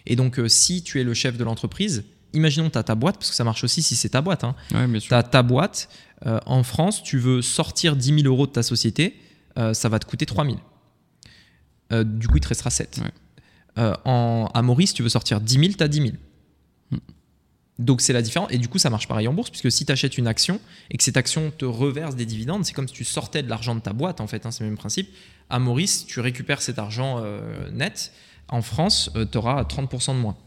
Et 0.07 0.15
donc, 0.15 0.39
si 0.47 0.83
tu 0.83 0.99
es 0.99 1.03
le 1.03 1.13
chef 1.13 1.37
de 1.37 1.43
l'entreprise, 1.43 2.03
imaginons 2.33 2.69
tu 2.69 2.77
as 2.77 2.83
ta 2.83 2.95
boîte, 2.95 3.17
parce 3.17 3.29
que 3.29 3.35
ça 3.35 3.43
marche 3.43 3.63
aussi 3.63 3.83
si 3.83 3.95
c'est 3.95 4.09
ta 4.09 4.21
boîte. 4.21 4.43
Hein. 4.43 4.55
tu 4.99 5.13
as 5.13 5.23
ta 5.23 5.43
boîte. 5.43 5.89
en 6.25 6.63
France, 6.63 7.03
tu 7.03 7.19
veux 7.19 7.43
sortir 7.43 7.95
10 7.95 8.21
000 8.21 8.27
euros 8.27 8.47
de 8.47 8.51
ta 8.51 8.63
société, 8.63 9.19
ça 9.55 9.89
va 9.89 9.99
te 9.99 10.05
coûter 10.05 10.25
3 10.25 10.45
000. 10.45 12.03
du 12.05 12.27
coup, 12.27 12.37
il 12.37 12.41
te 12.41 12.47
restera 12.47 12.71
7. 12.71 13.01
Euh, 13.77 13.93
en, 14.05 14.49
à 14.53 14.61
Maurice, 14.61 14.93
tu 14.93 15.03
veux 15.03 15.09
sortir 15.09 15.41
10 15.41 15.53
000, 15.53 15.65
tu 15.77 15.83
as 15.83 15.87
10 15.87 15.97
000. 16.01 16.13
Donc 17.77 17.99
c'est 17.99 18.13
la 18.13 18.21
différence. 18.21 18.49
Et 18.51 18.57
du 18.57 18.69
coup, 18.69 18.77
ça 18.77 18.89
marche 18.89 19.07
pareil 19.07 19.27
en 19.27 19.33
bourse, 19.33 19.49
puisque 19.49 19.71
si 19.71 19.85
tu 19.85 19.91
achètes 19.91 20.17
une 20.17 20.27
action 20.27 20.61
et 20.89 20.97
que 20.97 21.03
cette 21.03 21.17
action 21.17 21.51
te 21.51 21.65
reverse 21.65 22.15
des 22.15 22.25
dividendes, 22.25 22.63
c'est 22.63 22.73
comme 22.73 22.87
si 22.87 22.93
tu 22.93 23.03
sortais 23.03 23.43
de 23.43 23.49
l'argent 23.49 23.75
de 23.75 23.81
ta 23.81 23.91
boîte, 23.91 24.21
en 24.21 24.27
fait, 24.27 24.45
hein, 24.45 24.51
c'est 24.51 24.63
le 24.63 24.69
même 24.69 24.77
principe. 24.77 25.09
À 25.49 25.59
Maurice, 25.59 26.05
tu 26.05 26.21
récupères 26.21 26.61
cet 26.61 26.79
argent 26.79 27.19
euh, 27.21 27.69
net. 27.71 28.13
En 28.47 28.61
France, 28.61 29.11
euh, 29.15 29.25
tu 29.29 29.37
auras 29.37 29.63
30% 29.63 30.13
de 30.15 30.19
moins. 30.19 30.37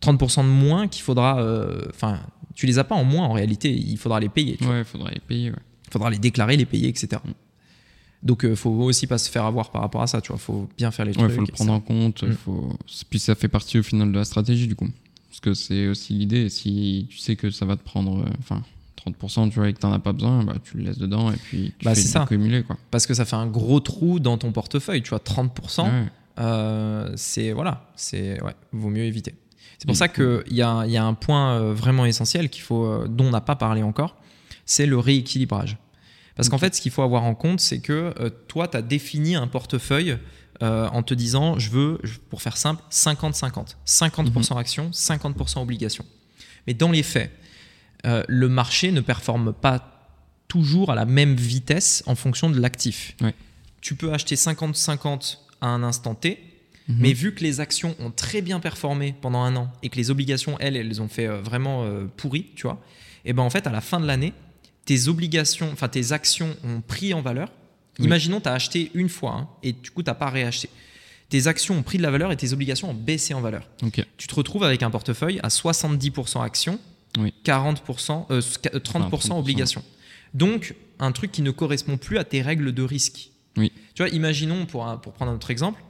30% 0.00 0.42
de 0.42 0.48
moins 0.48 0.86
qu'il 0.86 1.02
faudra. 1.02 1.42
Enfin, 1.88 2.20
tu 2.54 2.66
les 2.66 2.78
as 2.78 2.84
pas 2.84 2.94
en 2.94 3.04
moins 3.04 3.24
en 3.24 3.32
réalité, 3.32 3.72
il 3.72 3.96
faudra 3.96 4.20
les 4.20 4.28
payer. 4.28 4.58
ouais, 4.60 4.80
il 4.80 4.84
faudra 4.84 5.10
les 5.10 5.20
payer. 5.20 5.48
Il 5.48 5.92
faudra 5.92 6.10
les 6.10 6.18
déclarer, 6.18 6.56
les 6.56 6.66
payer, 6.66 6.88
etc. 6.88 7.20
Donc, 8.24 8.40
il 8.42 8.50
euh, 8.50 8.56
faut 8.56 8.70
aussi 8.70 9.06
pas 9.06 9.18
se 9.18 9.30
faire 9.30 9.44
avoir 9.44 9.70
par 9.70 9.82
rapport 9.82 10.00
à 10.00 10.06
ça, 10.06 10.20
tu 10.22 10.28
vois. 10.28 10.38
Faut 10.38 10.68
bien 10.78 10.90
faire 10.90 11.04
les 11.04 11.12
trucs. 11.12 11.30
Il 11.30 11.34
faut 11.34 11.42
le 11.42 11.46
prendre 11.46 11.72
en 11.72 11.80
compte. 11.80 12.24
Mm. 12.24 12.32
Faut... 12.32 12.72
Puis 13.10 13.18
ça 13.18 13.34
fait 13.34 13.48
partie 13.48 13.78
au 13.78 13.82
final 13.82 14.10
de 14.10 14.16
la 14.16 14.24
stratégie, 14.24 14.66
du 14.66 14.74
coup. 14.74 14.88
Parce 15.28 15.40
que 15.40 15.52
c'est 15.52 15.88
aussi 15.88 16.14
l'idée. 16.14 16.48
Si 16.48 17.06
tu 17.10 17.18
sais 17.18 17.36
que 17.36 17.50
ça 17.50 17.66
va 17.66 17.76
te 17.76 17.84
prendre, 17.84 18.22
euh, 18.22 18.30
enfin, 18.38 18.62
30%, 19.06 19.50
tu 19.50 19.58
vois, 19.58 19.68
et 19.68 19.74
que 19.74 19.78
t'en 19.78 19.92
as 19.92 19.98
pas 19.98 20.14
besoin, 20.14 20.42
bah, 20.42 20.54
tu 20.64 20.78
le 20.78 20.84
laisses 20.84 20.98
dedans 20.98 21.30
et 21.30 21.36
puis 21.36 21.74
tu 21.78 21.84
bah, 21.84 21.94
fais 21.94 22.00
ça. 22.00 22.22
accumuler, 22.22 22.62
quoi. 22.62 22.78
Parce 22.90 23.06
que 23.06 23.12
ça 23.12 23.26
fait 23.26 23.36
un 23.36 23.46
gros 23.46 23.80
trou 23.80 24.20
dans 24.20 24.38
ton 24.38 24.52
portefeuille, 24.52 25.02
tu 25.02 25.10
vois, 25.10 25.18
30%. 25.18 25.86
Euh, 26.36 27.12
c'est 27.14 27.52
voilà, 27.52 27.92
c'est 27.94 28.42
ouais, 28.42 28.54
vaut 28.72 28.88
mieux 28.88 29.04
éviter. 29.04 29.34
C'est 29.78 29.86
pour 29.86 29.96
ça 29.96 30.08
qu'il 30.08 30.42
y 30.50 30.62
a, 30.62 30.86
y 30.86 30.96
a 30.96 31.04
un 31.04 31.14
point 31.14 31.72
vraiment 31.72 32.06
essentiel 32.06 32.48
qu'il 32.48 32.62
faut, 32.62 33.06
dont 33.06 33.26
on 33.26 33.30
n'a 33.30 33.42
pas 33.42 33.56
parlé 33.56 33.82
encore, 33.82 34.16
c'est 34.64 34.86
le 34.86 34.98
rééquilibrage. 34.98 35.76
Parce 36.36 36.48
qu'en 36.48 36.58
fait, 36.58 36.74
ce 36.74 36.80
qu'il 36.80 36.90
faut 36.90 37.02
avoir 37.02 37.24
en 37.24 37.34
compte, 37.34 37.60
c'est 37.60 37.80
que 37.80 38.14
euh, 38.18 38.30
toi, 38.48 38.68
tu 38.68 38.76
as 38.76 38.82
défini 38.82 39.36
un 39.36 39.46
portefeuille 39.46 40.18
euh, 40.62 40.88
en 40.88 41.02
te 41.02 41.14
disant, 41.14 41.58
je 41.58 41.70
veux, 41.70 42.00
pour 42.30 42.42
faire 42.42 42.56
simple, 42.56 42.82
50-50. 42.90 43.76
50%, 43.86 44.58
actions, 44.58 44.90
50% 44.90 45.60
obligations. 45.60 46.06
Mais 46.66 46.74
dans 46.74 46.90
les 46.90 47.02
faits, 47.02 47.30
euh, 48.06 48.24
le 48.28 48.48
marché 48.48 48.90
ne 48.90 49.00
performe 49.00 49.52
pas 49.52 49.90
toujours 50.48 50.90
à 50.90 50.94
la 50.94 51.04
même 51.04 51.34
vitesse 51.34 52.02
en 52.06 52.14
fonction 52.14 52.50
de 52.50 52.60
l'actif. 52.60 53.16
Tu 53.80 53.94
peux 53.94 54.12
acheter 54.12 54.34
50-50 54.34 55.38
à 55.60 55.68
un 55.68 55.82
instant 55.82 56.14
T, 56.14 56.38
mhm. 56.88 56.96
mais 56.98 57.12
vu 57.12 57.34
que 57.34 57.42
les 57.42 57.60
actions 57.60 57.94
ont 57.98 58.10
très 58.10 58.42
bien 58.42 58.60
performé 58.60 59.14
pendant 59.20 59.42
un 59.42 59.56
an 59.56 59.72
et 59.82 59.88
que 59.88 59.96
les 59.96 60.10
obligations, 60.10 60.56
elles, 60.60 60.76
elles 60.76 61.00
ont 61.00 61.08
fait 61.08 61.26
vraiment 61.26 61.86
pourri, 62.16 62.50
tu 62.54 62.62
vois, 62.62 62.80
et 63.24 63.32
ben 63.32 63.42
en 63.42 63.50
fait, 63.50 63.66
à 63.66 63.72
la 63.72 63.80
fin 63.80 64.00
de 64.00 64.06
l'année, 64.06 64.32
tes 64.84 65.08
obligations, 65.08 65.70
enfin 65.72 65.88
tes 65.88 66.12
actions 66.12 66.56
ont 66.64 66.80
pris 66.80 67.14
en 67.14 67.22
valeur. 67.22 67.50
Imaginons, 67.98 68.40
tu 68.40 68.48
as 68.48 68.52
acheté 68.52 68.90
une 68.94 69.08
fois 69.08 69.32
hein, 69.32 69.48
et 69.62 69.72
du 69.72 69.90
coup, 69.90 70.02
tu 70.02 70.10
n'as 70.10 70.14
pas 70.14 70.30
réacheté. 70.30 70.68
Tes 71.28 71.46
actions 71.46 71.76
ont 71.76 71.82
pris 71.82 71.98
de 71.98 72.02
la 72.02 72.10
valeur 72.10 72.32
et 72.32 72.36
tes 72.36 72.52
obligations 72.52 72.90
ont 72.90 72.94
baissé 72.94 73.34
en 73.34 73.40
valeur. 73.40 73.68
Tu 74.16 74.26
te 74.26 74.34
retrouves 74.34 74.64
avec 74.64 74.82
un 74.82 74.90
portefeuille 74.90 75.40
à 75.42 75.48
70% 75.48 76.42
actions, 76.42 76.78
40%, 77.44 78.26
30%, 78.28 79.38
obligations. 79.38 79.84
Donc, 80.34 80.74
un 80.98 81.12
truc 81.12 81.32
qui 81.32 81.42
ne 81.42 81.50
correspond 81.50 81.96
plus 81.96 82.18
à 82.18 82.24
tes 82.24 82.42
règles 82.42 82.72
de 82.72 82.82
risque. 82.82 83.30
Oui. 83.56 83.72
Tu 83.94 84.02
vois, 84.02 84.10
imaginons, 84.10 84.66
pour, 84.66 84.84
pour 85.00 85.12
prendre 85.12 85.30
un 85.30 85.34
autre 85.34 85.50
exemple, 85.50 85.82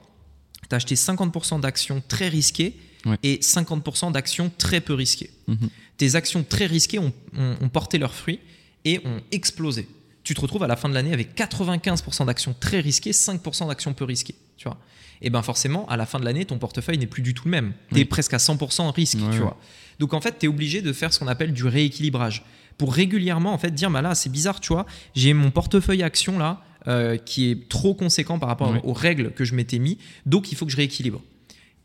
tu 0.69 0.73
as 0.73 0.77
acheté 0.77 0.95
50% 0.95 1.59
d'actions 1.59 2.01
très 2.07 2.27
risquées 2.27 2.75
et 3.23 3.37
50% 3.37 4.11
d'actions 4.11 4.51
très 4.57 4.81
peu 4.81 4.93
risquées. 4.93 5.29
Mhm. 5.47 5.69
Tes 5.97 6.15
actions 6.15 6.43
très 6.43 6.65
risquées 6.65 6.99
ont, 6.99 7.13
ont, 7.37 7.69
porté 7.69 7.97
leurs 7.97 8.13
fruits 8.13 8.39
et 8.85 9.01
ont 9.05 9.21
explosé. 9.31 9.87
Tu 10.23 10.33
te 10.33 10.41
retrouves 10.41 10.63
à 10.63 10.67
la 10.67 10.75
fin 10.75 10.89
de 10.89 10.93
l'année 10.93 11.13
avec 11.13 11.35
95% 11.35 12.25
d'actions 12.25 12.55
très 12.59 12.79
risquées, 12.79 13.11
5% 13.11 13.67
d'actions 13.67 13.93
peu 13.93 14.05
risquées. 14.05 14.35
Tu 14.57 14.67
vois 14.67 14.77
et 15.21 15.29
bien 15.29 15.41
forcément, 15.41 15.87
à 15.87 15.97
la 15.97 16.05
fin 16.05 16.19
de 16.19 16.25
l'année, 16.25 16.45
ton 16.45 16.57
portefeuille 16.57 16.97
n'est 16.97 17.07
plus 17.07 17.21
du 17.21 17.33
tout 17.33 17.45
le 17.45 17.51
même. 17.51 17.73
Tu 17.93 17.99
es 17.99 18.05
presque 18.05 18.33
à 18.33 18.37
100% 18.37 18.91
risque, 18.91 19.17
tu 19.31 19.39
vois. 19.39 19.57
Donc 19.99 20.13
en 20.13 20.21
fait, 20.21 20.39
tu 20.39 20.45
es 20.45 20.49
obligé 20.49 20.81
de 20.81 20.91
faire 20.93 21.13
ce 21.13 21.19
qu'on 21.19 21.27
appelle 21.27 21.53
du 21.53 21.65
rééquilibrage. 21.65 22.43
Pour 22.77 22.93
régulièrement, 22.93 23.53
en 23.53 23.57
fait, 23.57 23.71
dire, 23.71 23.89
bah 23.89 24.01
là, 24.01 24.15
c'est 24.15 24.29
bizarre, 24.29 24.59
tu 24.59 24.73
vois, 24.73 24.85
j'ai 25.15 25.33
mon 25.33 25.51
portefeuille 25.51 26.03
action 26.03 26.37
là, 26.37 26.61
euh, 26.87 27.17
qui 27.17 27.49
est 27.49 27.69
trop 27.69 27.93
conséquent 27.93 28.37
par 28.37 28.49
rapport 28.49 28.75
aux 28.83 28.93
règles 28.93 29.31
que 29.31 29.45
je 29.45 29.55
m'étais 29.55 29.79
mis, 29.79 29.97
donc 30.25 30.51
il 30.51 30.57
faut 30.57 30.65
que 30.65 30.71
je 30.71 30.77
rééquilibre. 30.77 31.21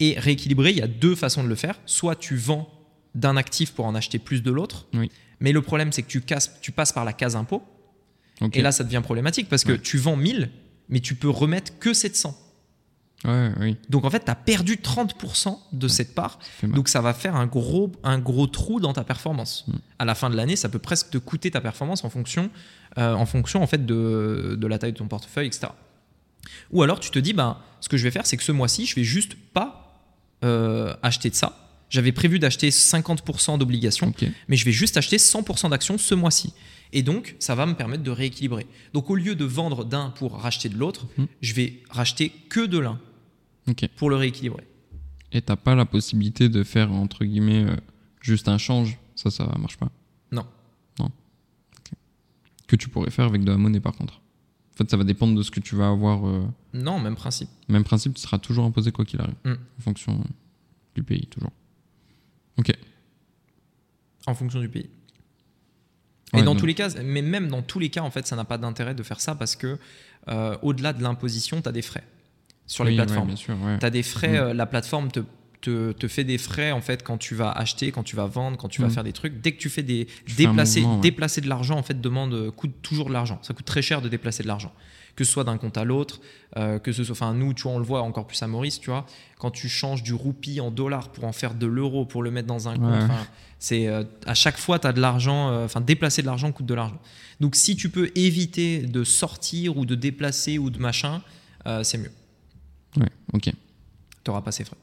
Et 0.01 0.19
rééquilibrer, 0.19 0.71
il 0.71 0.79
y 0.79 0.83
a 0.83 0.89
deux 0.89 1.15
façons 1.15 1.45
de 1.45 1.49
le 1.49 1.55
faire. 1.55 1.79
Soit 1.87 2.17
tu 2.17 2.35
vends 2.35 2.69
d'un 3.15 3.37
actif 3.37 3.73
pour 3.73 3.87
en 3.87 3.95
acheter 3.95 4.19
plus 4.19 4.43
de 4.43 4.51
l'autre, 4.51 4.87
mais 5.41 5.53
le 5.53 5.63
problème 5.63 5.93
c'est 5.93 6.03
que 6.03 6.09
tu, 6.09 6.21
casses, 6.21 6.59
tu 6.61 6.73
passes 6.73 6.93
par 6.93 7.05
la 7.05 7.13
case 7.13 7.37
impôt, 7.37 7.63
et 8.53 8.63
là 8.63 8.73
ça 8.73 8.85
devient 8.85 9.03
problématique 9.03 9.49
parce 9.49 9.65
que 9.65 9.73
tu 9.73 9.99
vends 9.99 10.17
1000, 10.17 10.51
mais 10.89 11.01
tu 11.01 11.15
peux 11.15 11.31
remettre 11.31 11.79
que 11.79 11.93
700. 11.93 12.37
Donc 13.89 14.05
en 14.05 14.11
fait, 14.11 14.25
tu 14.25 14.31
as 14.31 14.35
perdu 14.35 14.77
30% 14.77 15.59
de 15.73 15.89
cette 15.89 16.15
part. 16.15 16.39
Donc 16.63 16.89
ça 16.89 17.01
va 17.01 17.13
faire 17.13 17.37
un 17.37 17.47
gros, 17.47 17.93
un 18.03 18.19
gros 18.19 18.47
trou 18.47 18.81
dans 18.81 18.93
ta 18.93 19.05
performance. 19.05 19.65
Mm. 19.69 19.73
À 19.99 20.05
la 20.05 20.15
fin 20.15 20.31
de 20.31 20.37
l'année, 20.37 20.57
ça 20.57 20.69
peut 20.69 20.79
presque 20.79 21.11
te 21.11 21.19
coûter 21.19 21.51
ta 21.51 21.61
performance 21.61 22.05
en 22.05 22.11
fonction, 22.11 22.51
euh, 22.99 23.13
en, 23.13 23.27
fonction 23.27 23.63
en 23.63 23.67
fait 23.67 23.85
de, 23.85 24.57
de, 24.59 24.67
la 24.67 24.79
taille 24.79 24.93
de 24.93 24.99
ton 24.99 25.09
portefeuille, 25.09 25.49
etc. 25.49 25.69
Ou 26.71 26.83
alors 26.83 27.01
tu 27.01 27.11
te 27.11 27.19
dis, 27.19 27.33
ben, 27.33 27.59
ce 27.81 27.89
que 27.89 27.97
je 27.97 28.05
vais 28.05 28.11
faire, 28.11 28.27
c'est 28.27 28.37
que 28.37 28.43
ce 28.43 28.53
mois-ci, 28.53 28.87
je 28.87 28.95
vais 28.95 29.05
juste 29.05 29.35
pas 29.53 30.03
euh, 30.45 30.95
acheter 31.03 31.29
de 31.29 31.35
ça. 31.35 31.70
J'avais 31.91 32.13
prévu 32.13 32.39
d'acheter 32.39 32.71
50% 32.71 33.59
d'obligations, 33.59 34.15
mais 34.49 34.57
je 34.57 34.65
vais 34.65 34.73
juste 34.73 34.97
acheter 34.97 35.17
100% 35.17 35.71
d'actions 35.71 35.99
ce 35.99 36.15
mois-ci. 36.15 36.55
Et 36.93 37.03
donc, 37.03 37.37
ça 37.39 37.55
va 37.55 37.67
me 37.67 37.75
permettre 37.75 38.03
de 38.03 38.11
rééquilibrer. 38.11 38.67
Donc, 38.95 39.11
au 39.11 39.17
lieu 39.17 39.35
de 39.35 39.45
vendre 39.45 39.85
d'un 39.85 40.11
pour 40.11 40.41
racheter 40.41 40.69
de 40.69 40.77
l'autre, 40.77 41.07
mm. 41.19 41.25
je 41.41 41.55
vais 41.55 41.83
racheter 41.91 42.31
que 42.49 42.65
de 42.67 42.79
l'un 42.79 42.99
pour 43.97 44.11
le 44.11 44.17
rééquilibrer. 44.17 44.67
Et 45.33 45.43
t'as 45.43 45.57
pas 45.57 45.75
la 45.75 45.85
possibilité 45.85 46.49
de 46.49 46.65
faire, 46.65 46.91
entre 46.93 47.25
guillemets, 47.25 47.65
euh, 47.65 47.77
juste 48.21 48.49
un 48.49 48.59
change? 48.59 48.99
Ça, 49.15 49.31
ça 49.31 49.45
marche 49.59 49.77
pas? 49.77 49.91
Non. 50.33 50.47
Non. 50.99 51.11
Que 52.67 52.77
tu 52.77 52.89
pourrais 52.89 53.11
faire 53.11 53.27
avec 53.27 53.45
de 53.45 53.51
la 53.51 53.57
monnaie, 53.57 53.81
par 53.81 53.93
contre 53.93 54.21
En 54.75 54.79
fait, 54.79 54.91
ça 54.91 54.97
va 54.97 55.05
dépendre 55.05 55.37
de 55.37 55.43
ce 55.43 55.51
que 55.53 55.61
tu 55.61 55.77
vas 55.77 55.89
avoir. 55.89 56.27
Euh, 56.27 56.43
non, 56.73 56.99
même 56.99 57.15
principe. 57.15 57.49
Même 57.69 57.85
principe, 57.85 58.15
tu 58.15 58.23
seras 58.23 58.39
toujours 58.39 58.65
imposé 58.65 58.91
quoi 58.91 59.05
qu'il 59.05 59.21
arrive. 59.21 59.37
Mm. 59.45 59.53
En 59.53 59.83
fonction 59.83 60.25
du 60.97 61.05
pays, 61.05 61.27
toujours. 61.27 61.53
Ok. 62.61 62.73
En 64.27 64.35
fonction 64.35 64.61
du 64.61 64.69
pays. 64.69 64.91
Et 66.37 66.43
dans 66.43 66.55
tous 66.55 66.67
les 66.67 66.75
cas, 66.75 66.91
mais 67.03 67.23
même 67.23 67.49
dans 67.49 67.63
tous 67.63 67.79
les 67.79 67.89
cas, 67.89 68.03
en 68.03 68.11
fait, 68.11 68.27
ça 68.27 68.37
n'a 68.37 68.45
pas 68.45 68.59
d'intérêt 68.59 68.95
de 68.95 69.03
faire 69.03 69.21
ça 69.21 69.35
parce 69.35 69.57
que 69.57 69.79
euh, 70.29 70.57
au-delà 70.63 70.93
de 70.93 71.03
l'imposition, 71.03 71.61
tu 71.61 71.69
as 71.69 71.73
des 71.73 71.83
frais 71.83 72.05
sur 72.67 72.85
les 72.85 72.95
plateformes. 72.95 73.35
tu 73.35 73.51
as 73.87 73.91
des 73.91 74.03
frais, 74.03 74.29
mm. 74.29 74.37
euh, 74.37 74.55
la 74.55 74.67
plateforme 74.67 75.11
te, 75.11 75.21
te, 75.61 75.91
te, 75.91 76.07
fait 76.07 76.23
des 76.23 76.39
frais 76.39 76.71
en 76.71 76.81
fait 76.81 77.03
quand 77.03 77.19
tu 77.19 77.35
vas 77.35 77.51
acheter, 77.51 77.91
quand 77.91 78.05
tu 78.05 78.15
vas 78.15 78.27
vendre, 78.27 78.57
quand 78.57 78.69
tu 78.69 78.81
vas 78.81 78.89
mm. 78.89 78.93
faire 78.93 79.05
des 79.05 79.13
trucs. 79.13 79.41
Dès 79.41 79.53
que 79.53 79.59
tu 79.59 79.69
fais 79.69 79.83
des 79.83 80.07
déplacer, 80.37 80.85
déplacer 81.03 81.41
de 81.41 81.49
l'argent 81.49 81.77
en 81.77 81.83
fait 81.83 82.01
demande 82.01 82.33
euh, 82.35 82.51
coûte 82.53 82.75
toujours 82.83 83.09
de 83.09 83.13
l'argent. 83.13 83.41
Ça 83.43 83.55
coûte 83.55 83.67
très 83.67 83.83
cher 83.83 84.03
de 84.03 84.09
déplacer 84.09 84.45
de 84.45 84.49
l'argent, 84.49 84.73
que 85.17 85.25
ce 85.25 85.33
soit 85.33 85.45
d'un 85.45 85.59
compte 85.59 85.77
à 85.77 85.85
l'autre, 85.85 86.21
euh, 86.57 86.79
que 86.79 86.93
ce 86.93 87.05
soit, 87.05 87.13
enfin 87.13 87.35
nous, 87.35 87.55
tu 87.55 87.63
vois, 87.63 87.73
on 87.73 87.79
le 87.79 87.85
voit 87.85 88.03
encore 88.03 88.27
plus 88.27 88.43
à 88.43 88.47
Maurice, 88.47 88.81
tu 88.81 88.91
vois, 88.91 89.07
quand 89.39 89.51
tu 89.51 89.69
changes 89.69 90.03
du 90.03 90.15
roupie 90.15 90.61
en 90.61 90.71
dollars 90.71 91.11
pour 91.13 91.25
en 91.25 91.33
faire 91.33 91.55
de 91.55 91.67
l'euro 91.67 92.05
pour 92.05 92.23
le 92.23 92.31
mettre 92.31 92.49
dans 92.49 92.69
un 92.69 92.77
compte. 92.77 93.11
C'est 93.59 93.89
à 94.27 94.35
chaque 94.35 94.57
fois, 94.57 94.79
tu 94.79 94.87
as 94.87 94.93
de 94.93 95.01
l'argent, 95.01 95.65
enfin 95.65 95.81
déplacer 95.81 96.23
de 96.23 96.27
l'argent 96.27 96.51
coûte 96.51 96.67
de 96.67 96.75
l'argent. 96.75 96.99
Donc 97.41 97.57
si 97.57 97.77
tu 97.77 97.91
peux 97.91 98.11
éviter 98.15 98.83
de 98.83 99.05
sortir 99.05 99.77
ou 99.77 99.85
de 99.85 99.95
déplacer 99.95 100.59
ou 100.59 100.71
de 100.71 100.79
machin, 100.79 101.23
c'est 101.83 101.99
mieux. 101.99 102.13
Ouais, 102.97 103.11
ok. 103.33 103.43
Tu 103.43 103.53
n'auras 104.27 104.43
pas 104.43 104.53
ces 104.53 104.65
frais. 104.65 104.77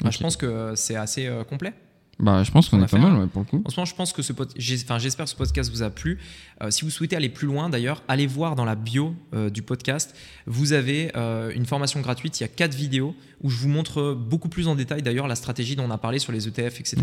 Bah, 0.00 0.10
je 0.10 0.18
pense 0.18 0.36
que 0.36 0.74
c'est 0.76 0.96
assez 0.96 1.26
euh, 1.26 1.44
complet. 1.44 1.74
Bah, 2.18 2.42
je 2.44 2.50
pense 2.50 2.68
qu'on 2.68 2.80
a 2.80 2.86
pas 2.86 2.98
mal 2.98 3.26
pour 3.28 3.42
le 3.42 3.46
coup. 3.46 3.62
En 3.64 3.70
ce 3.70 3.76
moment, 3.76 3.84
je 3.84 3.94
pense 3.94 4.12
que 4.12 4.22
ce 4.22 4.32
enfin, 4.32 4.98
j'espère 4.98 5.24
que 5.24 5.30
ce 5.30 5.36
podcast 5.36 5.70
vous 5.72 5.82
a 5.82 5.90
plu. 5.90 6.18
Euh, 6.62 6.70
si 6.70 6.84
vous 6.84 6.90
souhaitez 6.90 7.16
aller 7.16 7.28
plus 7.28 7.46
loin, 7.46 7.68
d'ailleurs, 7.68 8.02
allez 8.06 8.26
voir 8.26 8.54
dans 8.54 8.64
la 8.64 8.74
bio 8.74 9.14
euh, 9.34 9.50
du 9.50 9.62
podcast. 9.62 10.14
Vous 10.46 10.72
avez 10.72 11.10
euh, 11.16 11.50
une 11.54 11.66
formation 11.66 12.00
gratuite. 12.00 12.38
Il 12.38 12.44
y 12.44 12.46
a 12.46 12.48
quatre 12.48 12.74
vidéos 12.74 13.16
où 13.42 13.50
je 13.50 13.56
vous 13.58 13.68
montre 13.68 14.14
beaucoup 14.14 14.48
plus 14.48 14.68
en 14.68 14.76
détail, 14.76 15.02
d'ailleurs, 15.02 15.26
la 15.26 15.34
stratégie 15.34 15.74
dont 15.74 15.84
on 15.84 15.90
a 15.90 15.98
parlé 15.98 16.20
sur 16.20 16.30
les 16.30 16.46
ETF, 16.46 16.78
etc. 16.78 16.96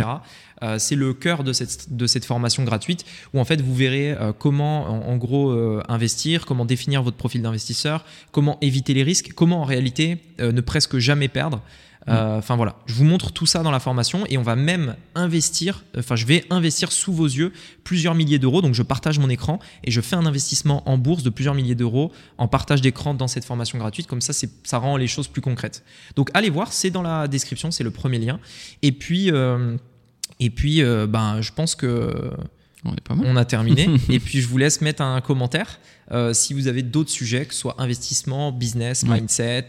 c'est 0.78 0.96
le 0.96 1.14
cœur 1.14 1.44
de 1.44 1.52
cette, 1.52 1.94
de 1.98 2.08
cette 2.08 2.24
formation 2.24 2.64
gratuite 2.64 3.06
où 3.34 3.42
en 3.42 3.44
fait 3.44 3.60
vous 3.60 3.76
verrez 3.76 4.16
comment, 4.38 4.86
en, 4.86 5.18
gros, 5.18 5.52
investir, 5.90 6.46
comment 6.46 6.64
définir 6.64 7.04
votre 7.04 7.18
profil 7.18 7.42
d'investisseur, 7.42 8.06
comment 8.32 8.58
éviter 8.62 8.94
les 8.94 9.04
risques, 9.04 9.34
comment 9.36 9.64
en 9.64 9.66
réalité 9.66 10.20
ne 10.40 10.62
presque 10.62 10.98
jamais 10.98 11.28
perdre. 11.28 11.62
Euh, 12.08 12.38
enfin 12.38 12.56
voilà, 12.56 12.78
je 12.86 12.94
vous 12.94 13.04
montre 13.04 13.32
tout 13.32 13.46
ça 13.46 13.62
dans 13.62 13.72
la 13.72 13.80
formation 13.80 14.26
et 14.30 14.38
on 14.38 14.42
va 14.42 14.56
même 14.56 14.96
investir, 15.16 15.84
enfin 15.98 16.16
je 16.16 16.26
vais 16.26 16.46
investir 16.50 16.92
sous 16.92 17.12
vos 17.12 17.26
yeux 17.26 17.52
plusieurs 17.84 18.16
milliers 18.16 18.40
d'euros. 18.40 18.62
Donc 18.62 18.74
je 18.74 18.84
partage 18.84 19.20
mon 19.20 19.30
écran 19.30 19.60
et 19.84 19.92
je 19.92 20.00
fais 20.02 20.16
un 20.16 20.26
investissement 20.26 20.88
en 20.90 20.98
bourse 20.98 21.24
de 21.24 21.30
plusieurs 21.30 21.54
milliers 21.54 21.76
d'euros 21.76 22.12
en 22.38 22.48
partage 22.48 22.82
d'écran 22.82 23.14
dans 23.14 23.28
cette 23.28 23.46
formation 23.46 23.78
gratuite. 23.78 24.08
Comme 24.08 24.22
ça, 24.22 24.34
ça 24.64 24.78
rend 24.78 24.98
les 24.98 25.08
choses 25.08 25.28
plus 25.28 25.42
concrètes. 25.42 25.84
Donc 26.16 26.30
allez 26.34 26.50
voir, 26.50 26.72
c'est 26.72 26.90
dans 26.90 27.02
la 27.02 27.28
description, 27.28 27.70
c'est 27.70 27.84
le 27.84 27.92
premier 27.92 28.18
lien. 28.18 28.40
Et 28.82 28.94
puis, 28.94 29.30
euh, 29.32 29.76
et 30.40 30.50
puis 30.50 30.82
euh, 30.82 31.06
ben, 31.06 31.42
je 31.42 31.52
pense 31.52 31.76
que... 31.76 32.32
On, 33.10 33.36
a 33.36 33.44
terminé. 33.44 33.90
et 34.10 34.22
puis, 34.22 34.40
je 34.40 34.48
vous 34.48 34.58
laisse 34.58 34.80
mettre 34.80 35.02
un 35.02 35.20
commentaire 35.20 35.82
si 36.34 36.54
vous 36.54 36.68
avez 36.68 36.82
d'autres 36.82 37.10
sujets, 37.10 37.46
que 37.46 37.54
ce 37.54 37.60
soit 37.60 37.76
investissement, 37.78 38.52
business, 38.52 39.06
mindset, 39.06 39.68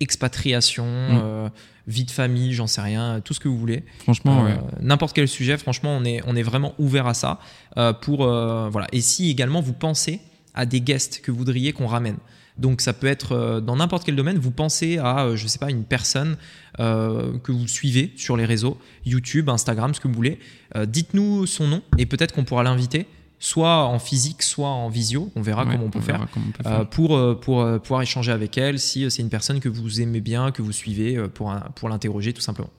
expatriation, 0.00 0.86
mm 0.86 1.50
vie 1.86 2.04
de 2.04 2.10
famille, 2.10 2.52
j'en 2.52 2.66
sais 2.66 2.80
rien, 2.80 3.20
tout 3.20 3.34
ce 3.34 3.40
que 3.40 3.48
vous 3.48 3.58
voulez. 3.58 3.84
Franchement, 4.00 4.46
euh, 4.46 4.54
n'importe 4.80 5.14
quel 5.14 5.28
sujet, 5.28 5.56
franchement, 5.58 5.96
on 5.96 6.04
est, 6.04 6.20
on 6.26 6.36
est 6.36 6.42
vraiment 6.42 6.74
ouvert 6.78 7.06
à 7.06 7.14
ça. 7.14 7.38
Euh, 7.76 7.92
pour, 7.92 8.24
euh, 8.24 8.68
voilà. 8.70 8.86
Et 8.92 9.00
si 9.00 9.30
également 9.30 9.60
vous 9.60 9.72
pensez 9.72 10.20
à 10.54 10.66
des 10.66 10.80
guests 10.80 11.20
que 11.22 11.30
vous 11.30 11.38
voudriez 11.38 11.72
qu'on 11.72 11.86
ramène. 11.86 12.16
Donc 12.58 12.82
ça 12.82 12.92
peut 12.92 13.06
être 13.06 13.60
dans 13.60 13.76
n'importe 13.76 14.04
quel 14.04 14.14
domaine, 14.14 14.36
vous 14.36 14.50
pensez 14.50 14.98
à, 14.98 15.34
je 15.34 15.46
sais 15.46 15.58
pas, 15.58 15.70
une 15.70 15.84
personne 15.84 16.36
que 16.76 17.50
vous 17.50 17.66
suivez 17.66 18.12
sur 18.16 18.36
les 18.36 18.44
réseaux, 18.44 18.76
YouTube, 19.06 19.48
Instagram, 19.48 19.94
ce 19.94 20.00
que 20.00 20.08
vous 20.08 20.12
voulez. 20.12 20.38
Dites-nous 20.86 21.46
son 21.46 21.66
nom 21.66 21.82
et 21.96 22.04
peut-être 22.04 22.34
qu'on 22.34 22.44
pourra 22.44 22.62
l'inviter 22.62 23.06
soit 23.42 23.86
en 23.86 23.98
physique, 23.98 24.40
soit 24.44 24.68
en 24.68 24.88
visio. 24.88 25.32
On 25.34 25.42
verra 25.42 25.64
comment 25.66 25.86
on 25.86 25.90
peut 25.90 26.00
faire, 26.00 26.28
euh, 26.64 26.84
pour, 26.84 27.16
euh, 27.16 27.34
pour 27.34 27.60
euh, 27.60 27.80
pouvoir 27.80 28.00
échanger 28.00 28.30
avec 28.30 28.56
elle 28.56 28.78
si 28.78 29.10
c'est 29.10 29.20
une 29.20 29.30
personne 29.30 29.58
que 29.58 29.68
vous 29.68 30.00
aimez 30.00 30.20
bien, 30.20 30.52
que 30.52 30.62
vous 30.62 30.70
suivez, 30.70 31.18
pour, 31.28 31.52
pour 31.74 31.88
l'interroger 31.88 32.32
tout 32.32 32.40
simplement. 32.40 32.70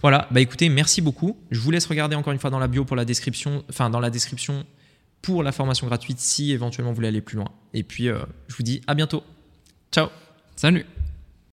Voilà, 0.00 0.28
bah 0.30 0.40
écoutez, 0.40 0.68
merci 0.68 1.00
beaucoup. 1.02 1.36
Je 1.50 1.58
vous 1.58 1.72
laisse 1.72 1.86
regarder 1.86 2.14
encore 2.14 2.32
une 2.32 2.38
fois 2.38 2.50
dans 2.50 2.60
la 2.60 2.68
bio 2.68 2.84
pour 2.84 2.96
la 2.96 3.04
description, 3.04 3.64
enfin 3.68 3.90
dans 3.90 4.00
la 4.00 4.10
description 4.10 4.64
pour 5.20 5.42
la 5.42 5.50
formation 5.50 5.88
gratuite 5.88 6.20
si 6.20 6.52
éventuellement 6.52 6.92
vous 6.92 6.96
voulez 6.96 7.08
aller 7.08 7.20
plus 7.20 7.36
loin. 7.36 7.50
Et 7.74 7.82
puis 7.82 8.04
je 8.04 8.56
vous 8.56 8.62
dis 8.62 8.82
à 8.86 8.94
bientôt. 8.94 9.24
Ciao. 9.90 10.08
Salut. 10.54 10.86